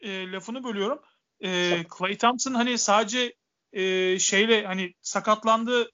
e, 0.00 0.32
lafını 0.32 0.64
bölüyorum. 0.64 1.00
E, 1.40 1.48
Clay 1.98 2.16
Thompson 2.16 2.54
hani 2.54 2.78
sadece 2.78 3.34
e, 3.74 4.18
şeyle 4.18 4.66
hani 4.66 4.94
sakatlandı 5.02 5.90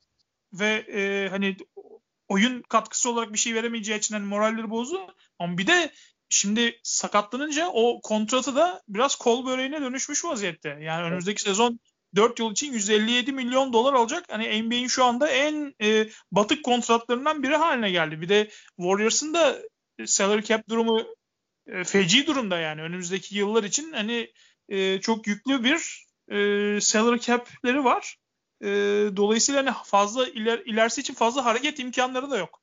ve 0.53 0.69
e, 0.93 1.29
hani 1.29 1.57
oyun 2.29 2.63
katkısı 2.63 3.11
olarak 3.11 3.33
bir 3.33 3.39
şey 3.39 3.55
veremeyeceği 3.55 3.99
için 3.99 4.15
hani 4.15 4.27
moralleri 4.27 4.71
bozdu. 4.71 5.15
Ama 5.39 5.59
bir 5.59 5.67
de 5.67 5.93
şimdi 6.29 6.81
sakatlanınca 6.83 7.69
o 7.69 8.01
kontratı 8.01 8.57
da 8.57 8.83
biraz 8.89 9.17
kol 9.17 9.47
böreğine 9.47 9.81
dönüşmüş 9.81 10.25
vaziyette. 10.25 10.79
Yani 10.81 11.05
önümüzdeki 11.05 11.43
sezon 11.43 11.81
4 12.17 12.39
yıl 12.39 12.53
için 12.53 12.73
157 12.73 13.33
milyon 13.33 13.73
dolar 13.73 13.95
alacak. 13.95 14.25
Hani 14.31 14.63
NBA'in 14.63 14.87
şu 14.87 15.05
anda 15.05 15.29
en 15.29 15.75
e, 15.83 16.09
batık 16.33 16.65
kontratlarından 16.65 17.43
biri 17.43 17.57
haline 17.57 17.91
geldi. 17.91 18.21
Bir 18.21 18.29
de 18.29 18.51
Warriors'ın 18.77 19.35
da 19.35 19.59
salary 20.07 20.43
cap 20.43 20.69
durumu 20.69 21.07
e, 21.67 21.85
feci 21.85 22.27
durumda 22.27 22.59
yani. 22.59 22.83
Önümüzdeki 22.83 23.37
yıllar 23.37 23.65
için 23.65 23.93
hani 23.93 24.33
e, 24.69 25.01
çok 25.01 25.27
yüklü 25.27 25.65
bir 25.65 26.07
e, 26.31 26.79
salary 26.81 27.19
cap'leri 27.19 27.85
var. 27.85 28.17
E, 28.63 28.69
dolayısıyla 29.17 29.67
hani 29.67 29.77
fazla 29.85 30.29
iler, 30.29 30.59
ilerisi 30.59 31.01
için 31.01 31.15
fazla 31.15 31.45
hareket 31.45 31.79
imkanları 31.79 32.31
da 32.31 32.39
yok. 32.39 32.61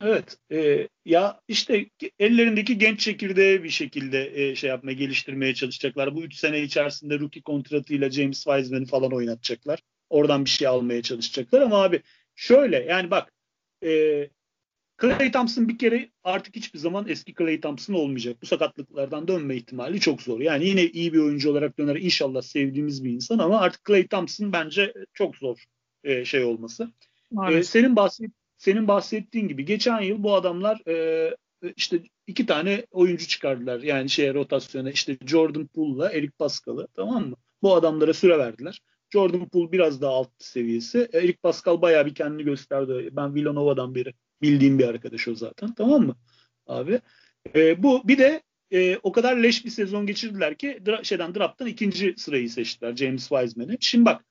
Evet. 0.00 0.38
E, 0.52 0.88
ya 1.04 1.40
işte 1.48 1.86
ellerindeki 2.18 2.78
genç 2.78 3.00
çekirdeği 3.00 3.64
bir 3.64 3.70
şekilde 3.70 4.42
e, 4.42 4.54
şey 4.54 4.70
yapmaya, 4.70 4.92
geliştirmeye 4.92 5.54
çalışacaklar. 5.54 6.14
Bu 6.14 6.22
3 6.22 6.34
sene 6.34 6.60
içerisinde 6.60 7.18
rookie 7.18 7.42
kontratıyla 7.42 8.10
James 8.10 8.44
Wiseman'ı 8.44 8.86
falan 8.86 9.12
oynatacaklar. 9.12 9.82
Oradan 10.10 10.44
bir 10.44 10.50
şey 10.50 10.66
almaya 10.66 11.02
çalışacaklar 11.02 11.60
ama 11.60 11.82
abi 11.82 12.02
şöyle 12.34 12.76
yani 12.76 13.10
bak 13.10 13.32
e, 13.84 13.90
Clay 15.00 15.32
Thompson 15.32 15.68
bir 15.68 15.78
kere 15.78 16.10
artık 16.24 16.56
hiçbir 16.56 16.78
zaman 16.78 17.08
eski 17.08 17.34
Clay 17.34 17.60
Thompson 17.60 17.94
olmayacak. 17.94 18.36
Bu 18.42 18.46
sakatlıklardan 18.46 19.28
dönme 19.28 19.56
ihtimali 19.56 20.00
çok 20.00 20.22
zor. 20.22 20.40
Yani 20.40 20.66
yine 20.66 20.86
iyi 20.86 21.12
bir 21.12 21.18
oyuncu 21.18 21.50
olarak 21.50 21.78
döner. 21.78 21.96
İnşallah 21.96 22.42
sevdiğimiz 22.42 23.04
bir 23.04 23.10
insan 23.10 23.38
ama 23.38 23.60
artık 23.60 23.84
Clay 23.86 24.06
Thompson 24.06 24.52
bence 24.52 24.94
çok 25.14 25.36
zor 25.36 25.64
e, 26.04 26.24
şey 26.24 26.44
olması. 26.44 26.92
E, 27.50 27.62
senin 27.62 27.96
bahset 27.96 28.30
senin 28.56 28.88
bahsettiğin 28.88 29.48
gibi 29.48 29.64
geçen 29.64 30.00
yıl 30.00 30.22
bu 30.22 30.34
adamlar 30.34 30.88
e, 30.88 31.36
işte 31.76 32.02
iki 32.26 32.46
tane 32.46 32.86
oyuncu 32.90 33.26
çıkardılar. 33.26 33.80
Yani 33.80 34.10
şeye 34.10 34.34
rotasyona 34.34 34.90
işte 34.90 35.16
Jordan 35.26 35.66
Poole'la 35.66 36.12
Eric 36.12 36.32
Pascal'ı 36.38 36.88
tamam 36.94 37.28
mı? 37.28 37.36
Bu 37.62 37.74
adamlara 37.74 38.14
süre 38.14 38.38
verdiler. 38.38 38.80
Jordan 39.10 39.48
Poole 39.48 39.72
biraz 39.72 40.02
daha 40.02 40.12
alt 40.12 40.30
seviyesi. 40.38 41.08
Eric 41.12 41.38
Pascal 41.42 41.82
bayağı 41.82 42.06
bir 42.06 42.14
kendini 42.14 42.44
gösterdi. 42.44 43.08
Ben 43.12 43.34
Villanova'dan 43.34 43.94
beri 43.94 44.14
bildiğim 44.42 44.78
bir 44.78 44.88
arkadaş 44.88 45.28
o 45.28 45.34
zaten. 45.34 45.74
Tamam 45.74 46.06
mı? 46.06 46.16
Abi. 46.66 47.00
E, 47.54 47.82
bu 47.82 48.08
bir 48.08 48.18
de 48.18 48.42
e, 48.72 48.96
o 49.02 49.12
kadar 49.12 49.36
leş 49.36 49.64
bir 49.64 49.70
sezon 49.70 50.06
geçirdiler 50.06 50.54
ki 50.54 50.78
dra- 50.84 51.04
şeyden 51.04 51.34
draft'tan 51.34 51.66
ikinci 51.66 52.14
sırayı 52.16 52.50
seçtiler 52.50 52.96
James 52.96 53.28
Wiseman'ı. 53.28 53.76
Şimdi 53.80 54.04
bak 54.04 54.24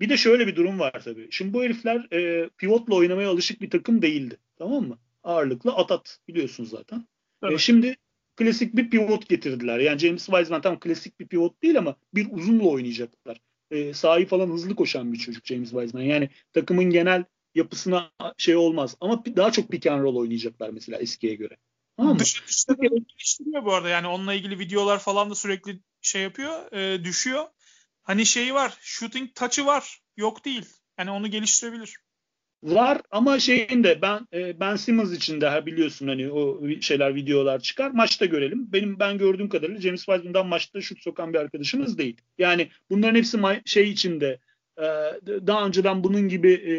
bir 0.00 0.08
de 0.08 0.16
şöyle 0.16 0.46
bir 0.46 0.56
durum 0.56 0.78
var 0.78 1.00
tabii. 1.04 1.28
Şimdi 1.30 1.52
bu 1.52 1.62
herifler 1.62 2.12
e, 2.12 2.50
pivotla 2.56 2.94
oynamaya 2.94 3.30
alışık 3.30 3.60
bir 3.60 3.70
takım 3.70 4.02
değildi. 4.02 4.38
Tamam 4.56 4.88
mı? 4.88 4.98
Ağırlıklı 5.22 5.72
atat 5.72 6.18
biliyorsun 6.28 6.64
zaten. 6.64 7.06
E, 7.50 7.58
şimdi 7.58 7.96
klasik 8.36 8.76
bir 8.76 8.90
pivot 8.90 9.28
getirdiler. 9.28 9.78
Yani 9.78 9.98
James 9.98 10.26
Wiseman 10.26 10.60
tam 10.60 10.80
klasik 10.80 11.20
bir 11.20 11.26
pivot 11.26 11.62
değil 11.62 11.78
ama 11.78 11.96
bir 12.14 12.26
uzunla 12.30 12.64
oynayacaklar. 12.64 13.40
E, 13.70 13.94
sahi 13.94 14.26
falan 14.26 14.48
hızlı 14.48 14.74
koşan 14.74 15.12
bir 15.12 15.18
çocuk 15.18 15.46
James 15.46 15.70
Wiseman. 15.70 16.04
Yani 16.04 16.28
takımın 16.52 16.84
genel 16.84 17.24
yapısına 17.54 18.10
şey 18.38 18.56
olmaz. 18.56 18.96
Ama 19.00 19.24
daha 19.36 19.52
çok 19.52 19.68
pick 19.68 19.86
and 19.86 20.02
roll 20.02 20.16
oynayacaklar 20.16 20.70
mesela 20.70 20.98
eskiye 20.98 21.34
göre. 21.34 21.56
Tamam 21.96 22.18
Dışı 22.18 22.46
dışta 22.46 22.74
geliştiriyor 22.74 23.64
bu 23.64 23.74
arada. 23.74 23.88
Yani 23.88 24.06
onunla 24.06 24.34
ilgili 24.34 24.58
videolar 24.58 24.98
falan 24.98 25.30
da 25.30 25.34
sürekli 25.34 25.80
şey 26.02 26.22
yapıyor, 26.22 26.72
e, 26.72 27.04
düşüyor. 27.04 27.44
Hani 28.02 28.26
şeyi 28.26 28.54
var, 28.54 28.78
shooting 28.80 29.34
touch'ı 29.34 29.66
var. 29.66 30.00
Yok 30.16 30.44
değil. 30.44 30.66
Yani 30.98 31.10
onu 31.10 31.30
geliştirebilir. 31.30 31.96
Var 32.62 33.00
ama 33.10 33.38
şeyin 33.38 33.84
de 33.84 34.02
ben 34.02 34.28
e, 34.32 34.60
Ben 34.60 34.76
Simmons 34.76 35.12
için 35.12 35.40
de 35.40 35.66
biliyorsun 35.66 36.08
hani 36.08 36.32
o 36.32 36.68
şeyler 36.80 37.14
videolar 37.14 37.60
çıkar. 37.60 37.90
Maçta 37.90 38.24
görelim. 38.24 38.72
Benim 38.72 38.98
ben 38.98 39.18
gördüğüm 39.18 39.48
kadarıyla 39.48 39.80
James 39.80 40.04
Wiseman'dan 40.04 40.46
maçta 40.46 40.80
şut 40.80 41.02
sokan 41.02 41.32
bir 41.32 41.38
arkadaşımız 41.38 41.98
değil. 41.98 42.16
Yani 42.38 42.70
bunların 42.90 43.14
hepsi 43.14 43.38
şey 43.64 43.90
içinde 43.90 44.38
daha 45.26 45.66
önceden 45.66 46.04
bunun 46.04 46.28
gibi 46.28 46.52
e, 46.52 46.74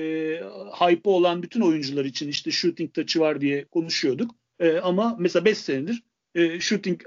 hype 0.85 1.09
olan 1.09 1.43
bütün 1.43 1.61
oyuncular 1.61 2.05
için 2.05 2.29
işte 2.29 2.51
shooting 2.51 2.93
touch'ı 2.93 3.19
var 3.19 3.41
diye 3.41 3.65
konuşuyorduk. 3.65 4.31
E, 4.59 4.77
ama 4.77 5.15
mesela 5.19 5.45
5 5.45 5.57
senedir 5.57 6.03
e, 6.35 6.59
shooting 6.59 7.01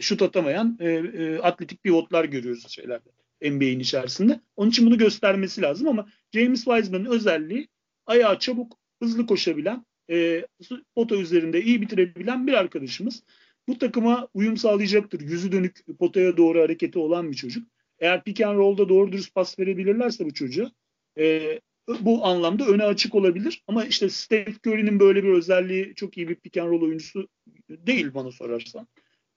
şut 0.00 0.22
atamayan 0.22 0.78
e, 0.80 0.90
e, 0.90 1.38
atletik 1.38 1.82
pivotlar 1.82 2.24
görüyoruz 2.24 2.68
şeylerde 2.68 3.08
NBA'in 3.42 3.80
içerisinde. 3.80 4.40
Onun 4.56 4.70
için 4.70 4.86
bunu 4.86 4.98
göstermesi 4.98 5.62
lazım 5.62 5.88
ama 5.88 6.08
James 6.32 6.64
Wiseman'ın 6.64 7.04
özelliği 7.04 7.68
ayağı 8.06 8.38
çabuk, 8.38 8.78
hızlı 9.02 9.26
koşabilen, 9.26 9.84
e, 10.10 10.46
pota 10.94 11.16
üzerinde 11.16 11.62
iyi 11.62 11.80
bitirebilen 11.80 12.46
bir 12.46 12.52
arkadaşımız. 12.52 13.22
Bu 13.68 13.78
takıma 13.78 14.28
uyum 14.34 14.56
sağlayacaktır. 14.56 15.20
Yüzü 15.20 15.52
dönük 15.52 15.98
potaya 15.98 16.36
doğru 16.36 16.62
hareketi 16.62 16.98
olan 16.98 17.30
bir 17.30 17.36
çocuk. 17.36 17.68
Eğer 18.02 18.24
pick 18.24 18.40
and 18.40 18.58
roll'da 18.58 18.88
doğru 18.88 19.12
dürüst 19.12 19.34
pas 19.34 19.58
verebilirlerse 19.58 20.24
bu 20.24 20.34
çocuğa 20.34 20.70
e, 21.18 21.60
bu 22.00 22.26
anlamda 22.26 22.66
öne 22.66 22.84
açık 22.84 23.14
olabilir. 23.14 23.62
Ama 23.66 23.84
işte 23.84 24.08
Steph 24.08 24.66
Curry'nin 24.66 25.00
böyle 25.00 25.24
bir 25.24 25.28
özelliği 25.28 25.94
çok 25.94 26.16
iyi 26.16 26.28
bir 26.28 26.34
pick 26.34 26.56
and 26.56 26.68
roll 26.68 26.82
oyuncusu 26.82 27.28
değil 27.68 28.14
bana 28.14 28.30
sorarsan. 28.30 28.88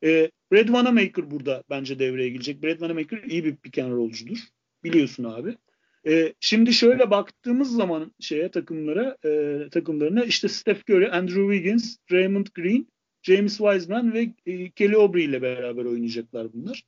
E, 0.03 0.31
Brad 0.51 0.65
Wanamaker 0.65 1.31
burada 1.31 1.63
bence 1.69 1.99
devreye 1.99 2.29
girecek. 2.29 2.63
Brad 2.63 2.71
Wanamaker 2.71 3.23
iyi 3.23 3.45
bir 3.45 3.55
pick 3.55 3.79
and 3.79 3.91
rollcudur. 3.91 4.37
Biliyorsun 4.83 5.23
abi. 5.23 5.57
E, 6.07 6.33
şimdi 6.39 6.73
şöyle 6.73 7.11
baktığımız 7.11 7.75
zaman 7.75 8.13
şeye 8.19 8.51
takımlara 8.51 9.17
e, 9.25 9.59
takımlarına 9.69 10.23
işte 10.23 10.47
Steph 10.47 10.89
Curry, 10.89 11.11
Andrew 11.11 11.53
Wiggins, 11.53 11.97
Raymond 12.11 12.47
Green, 12.55 12.87
James 13.23 13.57
Wiseman 13.57 14.13
ve 14.13 14.29
e, 14.45 14.71
Kelly 14.71 14.97
Oubre 14.97 15.23
ile 15.23 15.41
beraber 15.41 15.85
oynayacaklar 15.85 16.53
bunlar. 16.53 16.83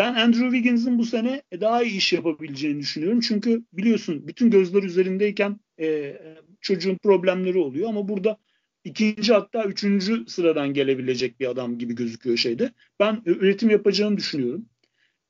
Ben 0.00 0.14
Andrew 0.14 0.44
Wiggins'in 0.44 0.98
bu 0.98 1.04
sene 1.04 1.42
daha 1.60 1.82
iyi 1.82 1.96
iş 1.96 2.12
yapabileceğini 2.12 2.80
düşünüyorum. 2.80 3.20
Çünkü 3.20 3.64
biliyorsun 3.72 4.28
bütün 4.28 4.50
gözler 4.50 4.82
üzerindeyken 4.82 5.60
e, 5.80 6.16
çocuğun 6.60 6.96
problemleri 6.96 7.58
oluyor 7.58 7.88
ama 7.88 8.08
burada 8.08 8.38
ikinci 8.84 9.32
hatta 9.32 9.64
üçüncü 9.64 10.24
sıradan 10.26 10.74
gelebilecek 10.74 11.40
bir 11.40 11.50
adam 11.50 11.78
gibi 11.78 11.94
gözüküyor 11.94 12.36
şeyde. 12.36 12.72
Ben 13.00 13.22
üretim 13.26 13.70
yapacağını 13.70 14.16
düşünüyorum. 14.16 14.66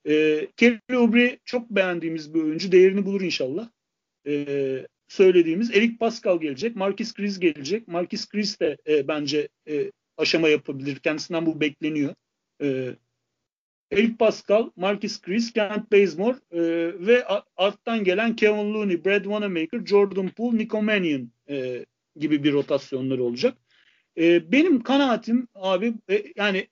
E, 0.09 0.47
Kelly 0.57 0.97
Oubre 0.97 1.39
çok 1.45 1.71
beğendiğimiz 1.71 2.35
bir 2.35 2.43
oyuncu. 2.43 2.73
Değerini 2.73 3.07
bulur 3.07 3.21
inşallah. 3.21 3.71
E, 4.27 4.87
söylediğimiz 5.09 5.71
Eric 5.71 5.99
Pascal 5.99 6.41
gelecek. 6.41 6.77
Marcus 6.77 7.15
Chris 7.15 7.41
gelecek. 7.41 7.89
Marcus 7.89 8.29
Chris 8.29 8.61
de 8.61 8.77
e, 8.89 9.09
bence 9.09 9.49
e, 9.69 9.93
aşama 10.17 10.49
yapabilir. 10.49 10.97
Kendisinden 10.97 11.47
bu 11.47 11.61
bekleniyor. 11.61 12.15
E, 12.63 12.95
Eric 13.91 14.19
Pascal, 14.19 14.71
Marcus 14.77 15.21
Chris, 15.21 15.53
Kent 15.53 15.93
Bazemore 15.93 16.37
e, 16.53 16.61
ve 17.07 17.25
alttan 17.57 18.05
gelen 18.05 18.37
Kevin 18.37 18.75
Looney, 18.75 19.05
Brad 19.05 19.23
Wanamaker, 19.23 19.87
Jordan 19.87 20.29
Poole, 20.29 20.59
Nico 20.59 20.83
Mannion 20.83 21.31
e, 21.49 21.87
gibi 22.17 22.45
bir 22.45 22.53
rotasyonları 22.53 23.25
olacak. 23.25 23.59
E, 24.19 24.53
benim 24.53 24.83
kanaatim 24.83 25.49
abi 25.55 25.95
e, 26.11 26.25
yani 26.37 26.69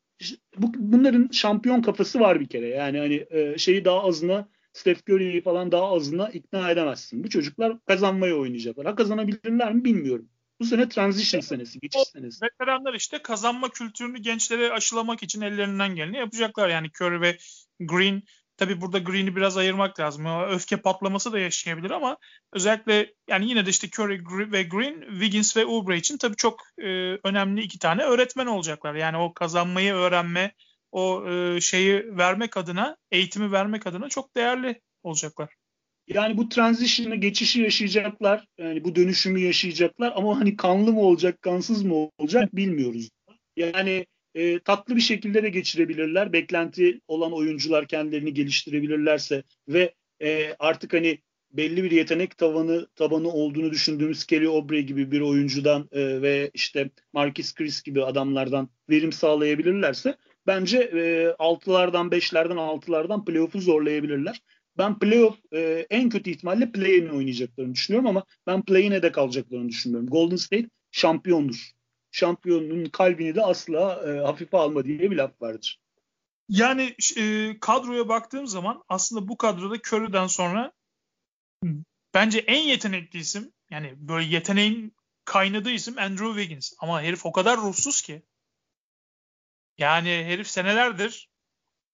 bu, 0.57 0.73
bunların 0.77 1.29
şampiyon 1.33 1.83
kafası 1.83 2.21
var 2.21 2.41
bir 2.41 2.49
kere. 2.49 2.69
Yani 2.69 2.99
hani 2.99 3.27
e, 3.31 3.59
şeyi 3.59 3.85
daha 3.85 4.03
azına 4.05 4.49
Steph 4.73 5.09
Curry'i 5.09 5.41
falan 5.41 5.73
daha 5.73 5.95
azına 5.95 6.29
ikna 6.29 6.71
edemezsin. 6.71 7.25
Bu 7.25 7.29
çocuklar 7.29 7.79
kazanmayı 7.87 8.35
oynayacaklar. 8.35 8.87
Ha 8.87 8.95
kazanabilirler 8.95 9.75
mi 9.75 9.85
bilmiyorum. 9.85 10.29
Bu 10.61 10.65
sene 10.65 10.89
transition 10.89 11.41
senesi, 11.41 11.81
geçiş 11.81 12.03
senesi. 12.13 12.45
Veteranlar 12.45 12.95
işte 12.95 13.23
kazanma 13.23 13.69
kültürünü 13.69 14.19
gençlere 14.19 14.73
aşılamak 14.73 15.23
için 15.23 15.41
ellerinden 15.41 15.95
geleni 15.95 16.17
yapacaklar. 16.17 16.69
Yani 16.69 16.91
Curry 17.01 17.21
ve 17.21 17.39
Green 17.81 18.23
Tabi 18.59 18.81
burada 18.81 18.99
Green'i 18.99 19.37
biraz 19.37 19.57
ayırmak 19.57 20.01
lazım. 20.01 20.27
Öfke 20.51 20.77
patlaması 20.77 21.33
da 21.33 21.39
yaşayabilir 21.39 21.91
ama 21.91 22.17
özellikle 22.53 23.15
yani 23.29 23.49
yine 23.49 23.67
de 23.67 23.71
işte 23.71 23.89
Curry 23.99 24.53
ve 24.53 24.63
Green, 24.63 25.01
Wiggins 25.11 25.57
ve 25.57 25.67
Oubre 25.67 25.97
için 25.97 26.19
tabii 26.19 26.37
çok 26.37 26.63
e, 26.79 26.87
önemli 27.25 27.63
iki 27.63 27.79
tane 27.79 28.03
öğretmen 28.03 28.47
olacaklar. 28.47 28.95
Yani 28.95 29.17
o 29.17 29.35
kazanmayı 29.35 29.95
öğrenme, 29.95 30.53
o 30.93 31.29
e, 31.29 31.61
şeyi 31.61 32.17
vermek 32.17 32.57
adına, 32.57 32.97
eğitimi 33.11 33.53
vermek 33.53 33.87
adına 33.87 34.09
çok 34.09 34.37
değerli 34.37 34.81
olacaklar. 35.03 35.58
Yani 36.09 36.37
bu 36.37 36.49
transition'ı 36.49 37.17
geçişi 37.17 37.63
yaşayacaklar. 37.63 38.47
Yani 38.59 38.85
bu 38.85 38.97
dönüşümü 38.97 39.41
yaşayacaklar 39.41 40.13
ama 40.17 40.41
hani 40.41 40.57
kanlı 40.57 40.93
mı 40.93 41.01
olacak, 41.01 41.43
kansız 41.43 41.83
mı 41.83 42.11
olacak 42.19 42.57
bilmiyoruz. 42.57 43.09
Yani 43.57 44.07
e, 44.35 44.59
tatlı 44.59 44.97
bir 44.97 45.01
şekilde 45.01 45.43
de 45.43 45.49
geçirebilirler. 45.49 46.33
Beklenti 46.33 47.01
olan 47.09 47.33
oyuncular 47.33 47.87
kendilerini 47.87 48.35
geliştirebilirlerse 48.35 49.43
ve 49.69 49.95
e, 50.23 50.55
artık 50.59 50.93
hani 50.93 51.19
belli 51.51 51.85
bir 51.85 51.91
yetenek 51.91 52.39
tavanı 52.39 52.87
tabanı 52.95 53.29
olduğunu 53.29 53.71
düşündüğümüz 53.71 54.25
Kelly 54.25 54.49
Oubre 54.49 54.81
gibi 54.83 55.11
bir 55.11 55.21
oyuncudan 55.21 55.89
e, 55.93 56.23
ve 56.23 56.51
işte 56.55 56.91
Marcus 57.13 57.55
Chris 57.55 57.83
gibi 57.83 58.05
adamlardan 58.05 58.69
verim 58.91 59.13
sağlayabilirlerse 59.13 60.17
bence 60.47 60.79
e, 60.79 61.35
6'lardan 61.39 62.11
5'lerden 62.11 62.57
6'lardan 62.57 63.25
playoff'u 63.25 63.61
zorlayabilirler. 63.61 64.43
Ben 64.79 64.99
playoff 64.99 65.39
e, 65.53 65.87
en 65.91 66.09
kötü 66.09 66.31
ihtimalle 66.31 66.73
play-in 66.73 67.09
oynayacaklarını 67.09 67.75
düşünüyorum 67.75 68.07
ama 68.07 68.25
ben 68.47 68.63
play-in'e 68.63 69.03
de 69.03 69.13
kalacaklarını 69.13 69.69
düşünmüyorum. 69.69 70.09
Golden 70.09 70.37
State 70.37 70.69
şampiyondur 70.91 71.79
şampiyonun 72.11 72.85
kalbini 72.85 73.35
de 73.35 73.43
asla 73.43 74.03
e, 74.07 74.21
hafife 74.21 74.57
alma 74.57 74.85
diye 74.85 75.11
bir 75.11 75.17
laf 75.17 75.43
vardır. 75.43 75.81
Yani 76.49 76.97
e, 77.17 77.57
kadroya 77.61 78.09
baktığım 78.09 78.47
zaman 78.47 78.85
aslında 78.89 79.29
bu 79.29 79.37
kadroda 79.37 79.75
Curry'den 79.75 80.27
sonra 80.27 80.73
bence 82.15 82.39
en 82.39 82.63
yetenekli 82.63 83.19
isim 83.19 83.53
yani 83.71 83.95
böyle 83.97 84.35
yeteneğin 84.35 84.97
kaynadığı 85.25 85.71
isim 85.71 85.99
Andrew 85.99 86.29
Wiggins. 86.29 86.73
Ama 86.79 87.03
herif 87.03 87.27
o 87.27 87.33
kadar 87.33 87.59
ruhsuz 87.59 88.03
ki. 88.03 88.23
Yani 89.79 90.09
herif 90.09 90.49
senelerdir 90.49 91.31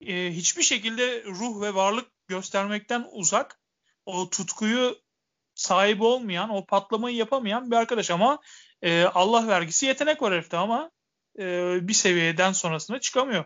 e, 0.00 0.30
hiçbir 0.32 0.62
şekilde 0.62 1.24
ruh 1.24 1.62
ve 1.62 1.74
varlık 1.74 2.13
göstermekten 2.28 3.06
uzak. 3.12 3.60
O 4.06 4.30
tutkuyu 4.30 4.98
sahibi 5.54 6.04
olmayan, 6.04 6.50
o 6.50 6.66
patlamayı 6.66 7.16
yapamayan 7.16 7.70
bir 7.70 7.76
arkadaş 7.76 8.10
ama 8.10 8.38
e, 8.82 9.04
Allah 9.04 9.48
vergisi 9.48 9.86
yetenek 9.86 10.22
var 10.22 10.32
herifte 10.32 10.56
ama 10.56 10.90
e, 11.38 11.78
bir 11.88 11.92
seviyeden 11.92 12.52
sonrasına 12.52 13.00
çıkamıyor. 13.00 13.44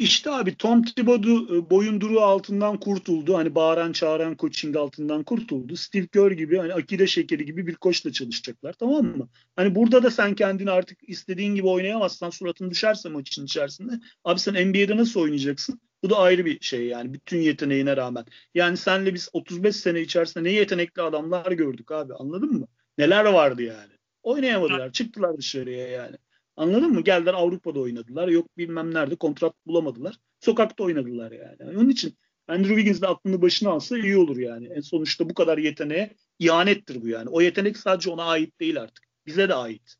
İşte 0.00 0.30
abi 0.30 0.54
Tom 0.54 0.82
Thibodeau 0.82 1.56
e, 1.56 1.70
boyunduruğu 1.70 2.20
altından 2.20 2.80
kurtuldu. 2.80 3.36
Hani 3.36 3.54
bağıran 3.54 3.92
çağıran 3.92 4.36
coaching 4.38 4.76
altından 4.76 5.24
kurtuldu. 5.24 5.76
Steve 5.76 6.06
Kerr 6.06 6.30
gibi 6.30 6.58
hani 6.58 6.74
akide 6.74 7.06
şekeri 7.06 7.44
gibi 7.44 7.66
bir 7.66 7.74
koçla 7.74 8.12
çalışacaklar 8.12 8.72
tamam 8.72 9.04
mı? 9.04 9.28
Hani 9.56 9.74
burada 9.74 10.02
da 10.02 10.10
sen 10.10 10.34
kendini 10.34 10.70
artık 10.70 10.98
istediğin 11.08 11.54
gibi 11.54 11.66
oynayamazsan 11.66 12.30
suratın 12.30 12.70
düşerse 12.70 13.08
maçın 13.08 13.44
içerisinde. 13.44 13.92
Abi 14.24 14.40
sen 14.40 14.68
NBA'de 14.68 14.96
nasıl 14.96 15.20
oynayacaksın? 15.20 15.80
Bu 16.02 16.10
da 16.10 16.18
ayrı 16.18 16.44
bir 16.44 16.60
şey 16.60 16.86
yani 16.86 17.14
bütün 17.14 17.38
yeteneğine 17.38 17.96
rağmen. 17.96 18.24
Yani 18.54 18.76
senle 18.76 19.14
biz 19.14 19.28
35 19.32 19.76
sene 19.76 20.00
içerisinde 20.00 20.44
ne 20.44 20.52
yetenekli 20.52 21.02
adamlar 21.02 21.52
gördük 21.52 21.90
abi 21.92 22.14
anladın 22.14 22.52
mı? 22.52 22.66
Neler 22.98 23.24
vardı 23.24 23.62
yani. 23.62 23.92
Oynayamadılar. 24.22 24.92
Çıktılar 24.92 25.38
dışarıya 25.38 25.88
yani. 25.88 26.16
Anladın 26.56 26.90
mı? 26.92 27.00
Geldiler 27.00 27.34
Avrupa'da 27.34 27.80
oynadılar. 27.80 28.28
Yok 28.28 28.58
bilmem 28.58 28.94
nerede 28.94 29.16
kontrat 29.16 29.54
bulamadılar. 29.66 30.16
Sokakta 30.40 30.84
oynadılar 30.84 31.32
yani. 31.32 31.78
Onun 31.78 31.88
için 31.88 32.18
Andrew 32.48 32.74
Wiggins 32.74 33.02
de 33.02 33.06
aklını 33.06 33.42
başına 33.42 33.70
alsa 33.70 33.98
iyi 33.98 34.16
olur 34.16 34.36
yani. 34.36 34.66
En 34.66 34.80
sonuçta 34.80 35.28
bu 35.30 35.34
kadar 35.34 35.58
yeteneğe 35.58 36.10
ihanettir 36.38 37.02
bu 37.02 37.08
yani. 37.08 37.28
O 37.28 37.40
yetenek 37.40 37.76
sadece 37.76 38.10
ona 38.10 38.24
ait 38.24 38.60
değil 38.60 38.80
artık. 38.80 39.04
Bize 39.26 39.48
de 39.48 39.54
ait. 39.54 39.96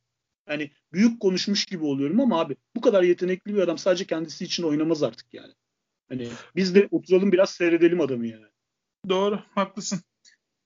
Yani 0.48 0.70
büyük 0.92 1.20
konuşmuş 1.20 1.64
gibi 1.64 1.84
oluyorum 1.84 2.20
ama 2.20 2.40
abi 2.40 2.56
bu 2.76 2.80
kadar 2.80 3.02
yetenekli 3.02 3.54
bir 3.54 3.60
adam 3.60 3.78
sadece 3.78 4.04
kendisi 4.04 4.44
için 4.44 4.62
oynamaz 4.62 5.02
artık 5.02 5.34
yani. 5.34 5.52
Hani 6.10 6.28
biz 6.56 6.74
de 6.74 6.88
oturalım 6.90 7.32
biraz 7.32 7.50
seyredelim 7.50 8.00
adamı 8.00 8.26
yani. 8.26 8.46
Doğru, 9.08 9.40
haklısın. 9.54 10.00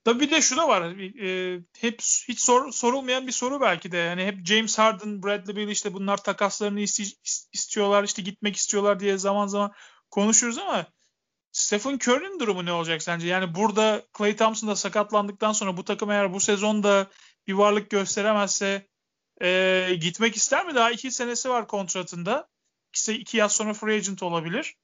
Tabii 0.05 0.21
bir 0.21 0.31
de 0.31 0.41
şu 0.41 0.57
da 0.57 0.69
var. 0.69 0.83
E, 0.83 1.61
hep 1.79 2.01
hiç 2.01 2.41
sor, 2.41 2.73
sorulmayan 2.73 3.27
bir 3.27 3.33
soru 3.33 3.61
belki 3.61 3.93
de. 3.93 3.97
Yani 3.97 4.25
hep 4.25 4.47
James 4.47 4.79
Harden, 4.79 5.23
Bradley 5.23 5.57
Beal 5.57 5.69
işte 5.69 5.95
bunlar 5.95 6.17
takaslarını 6.17 6.81
iste, 6.81 7.05
istiyorlar, 7.53 8.05
işte 8.05 8.23
gitmek 8.23 8.57
istiyorlar 8.57 9.01
diye 9.01 9.19
zaman 9.19 9.47
zaman 9.47 9.73
konuşuruz 10.11 10.59
ama 10.59 10.87
Stephen 11.53 11.99
Curry'nin 11.99 12.41
durumu 12.41 12.65
ne 12.65 12.73
olacak 12.73 13.03
sence? 13.03 13.27
Yani 13.27 13.55
burada 13.55 14.03
Clay 14.19 14.37
Thompson 14.37 14.69
da 14.69 14.77
sakatlandıktan 14.77 15.53
sonra 15.53 15.77
bu 15.77 15.85
takım 15.85 16.11
eğer 16.11 16.33
bu 16.33 16.41
sezonda 16.41 17.11
bir 17.47 17.53
varlık 17.53 17.91
gösteremezse 17.91 18.89
e, 19.43 19.89
gitmek 20.01 20.37
ister 20.37 20.67
mi? 20.67 20.75
Daha 20.75 20.91
iki 20.91 21.11
senesi 21.11 21.49
var 21.49 21.69
kontratında. 21.69 22.49
İşte 22.95 23.15
iki 23.15 23.37
yaz 23.37 23.53
sonra 23.53 23.75
free 23.75 23.97
agent 23.97 24.23
olabilir. 24.23 24.77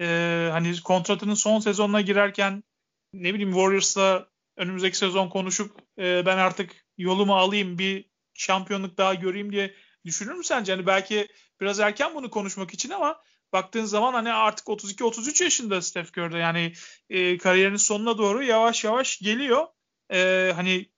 E, 0.00 0.48
hani 0.52 0.80
kontratının 0.80 1.34
son 1.34 1.60
sezonuna 1.60 2.00
girerken 2.00 2.64
ne 3.12 3.34
bileyim 3.34 3.52
Warriors'la 3.52 4.28
önümüzdeki 4.56 4.96
sezon 4.96 5.28
konuşup 5.28 5.78
e, 5.98 6.26
ben 6.26 6.38
artık 6.38 6.86
yolumu 6.98 7.36
alayım 7.36 7.78
bir 7.78 8.10
şampiyonluk 8.34 8.98
daha 8.98 9.14
göreyim 9.14 9.52
diye 9.52 9.74
düşünür 10.04 10.34
mü 10.34 10.44
sence? 10.44 10.72
Hani 10.72 10.86
belki 10.86 11.28
biraz 11.60 11.80
erken 11.80 12.14
bunu 12.14 12.30
konuşmak 12.30 12.74
için 12.74 12.90
ama 12.90 13.22
baktığın 13.52 13.84
zaman 13.84 14.12
hani 14.12 14.32
artık 14.32 14.66
32-33 14.66 15.44
yaşında 15.44 15.82
Steph 15.82 16.18
Curry'de 16.18 16.38
yani 16.38 16.72
e, 17.10 17.38
kariyerinin 17.38 17.76
sonuna 17.76 18.18
doğru 18.18 18.42
yavaş 18.42 18.84
yavaş 18.84 19.18
geliyor. 19.18 19.66
E, 20.12 20.52
hani 20.54 20.90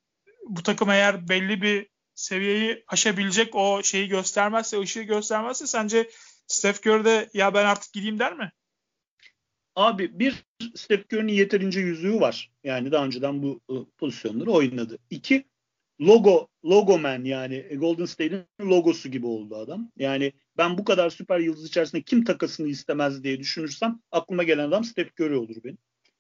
bu 0.47 0.63
takım 0.63 0.91
eğer 0.91 1.29
belli 1.29 1.63
bir 1.63 1.89
seviyeyi 2.15 2.85
aşabilecek 2.89 3.55
o 3.55 3.83
şeyi 3.83 4.09
göstermezse, 4.09 4.81
ışığı 4.81 5.03
göstermezse 5.03 5.67
sence 5.67 6.11
Steph 6.47 6.87
Curry'de 6.87 7.31
ya 7.35 7.55
ben 7.55 7.65
artık 7.65 7.93
gideyim 7.93 8.19
der 8.19 8.33
mi? 8.37 8.53
Abi 9.77 10.19
bir 10.19 10.45
Steph 10.75 11.13
Curry'nin 11.13 11.33
yeterince 11.33 11.81
yüzüğü 11.81 12.21
var. 12.21 12.51
Yani 12.65 12.93
daha 12.93 13.05
önceden 13.05 13.43
bu 13.43 13.61
ıı, 13.71 13.87
pozisyonları 13.99 14.51
oynadı. 14.51 14.99
İki 15.11 15.45
logo 16.01 16.49
logo 16.65 16.99
man 16.99 17.25
yani 17.25 17.67
Golden 17.77 18.05
State'in 18.05 18.69
logosu 18.71 19.11
gibi 19.11 19.27
oldu 19.27 19.57
adam. 19.57 19.91
Yani 19.97 20.33
ben 20.57 20.79
bu 20.79 20.85
kadar 20.85 21.11
süper 21.11 21.39
yıldız 21.41 21.67
içerisinde 21.67 22.03
kim 22.03 22.25
takasını 22.25 22.69
istemez 22.69 23.25
diye 23.25 23.39
düşünürsem 23.39 24.01
aklıma 24.11 24.43
gelen 24.43 24.69
adam 24.69 24.85
Steph 24.85 25.21
Curry 25.21 25.37
olur 25.37 25.57
benim. 25.65 25.79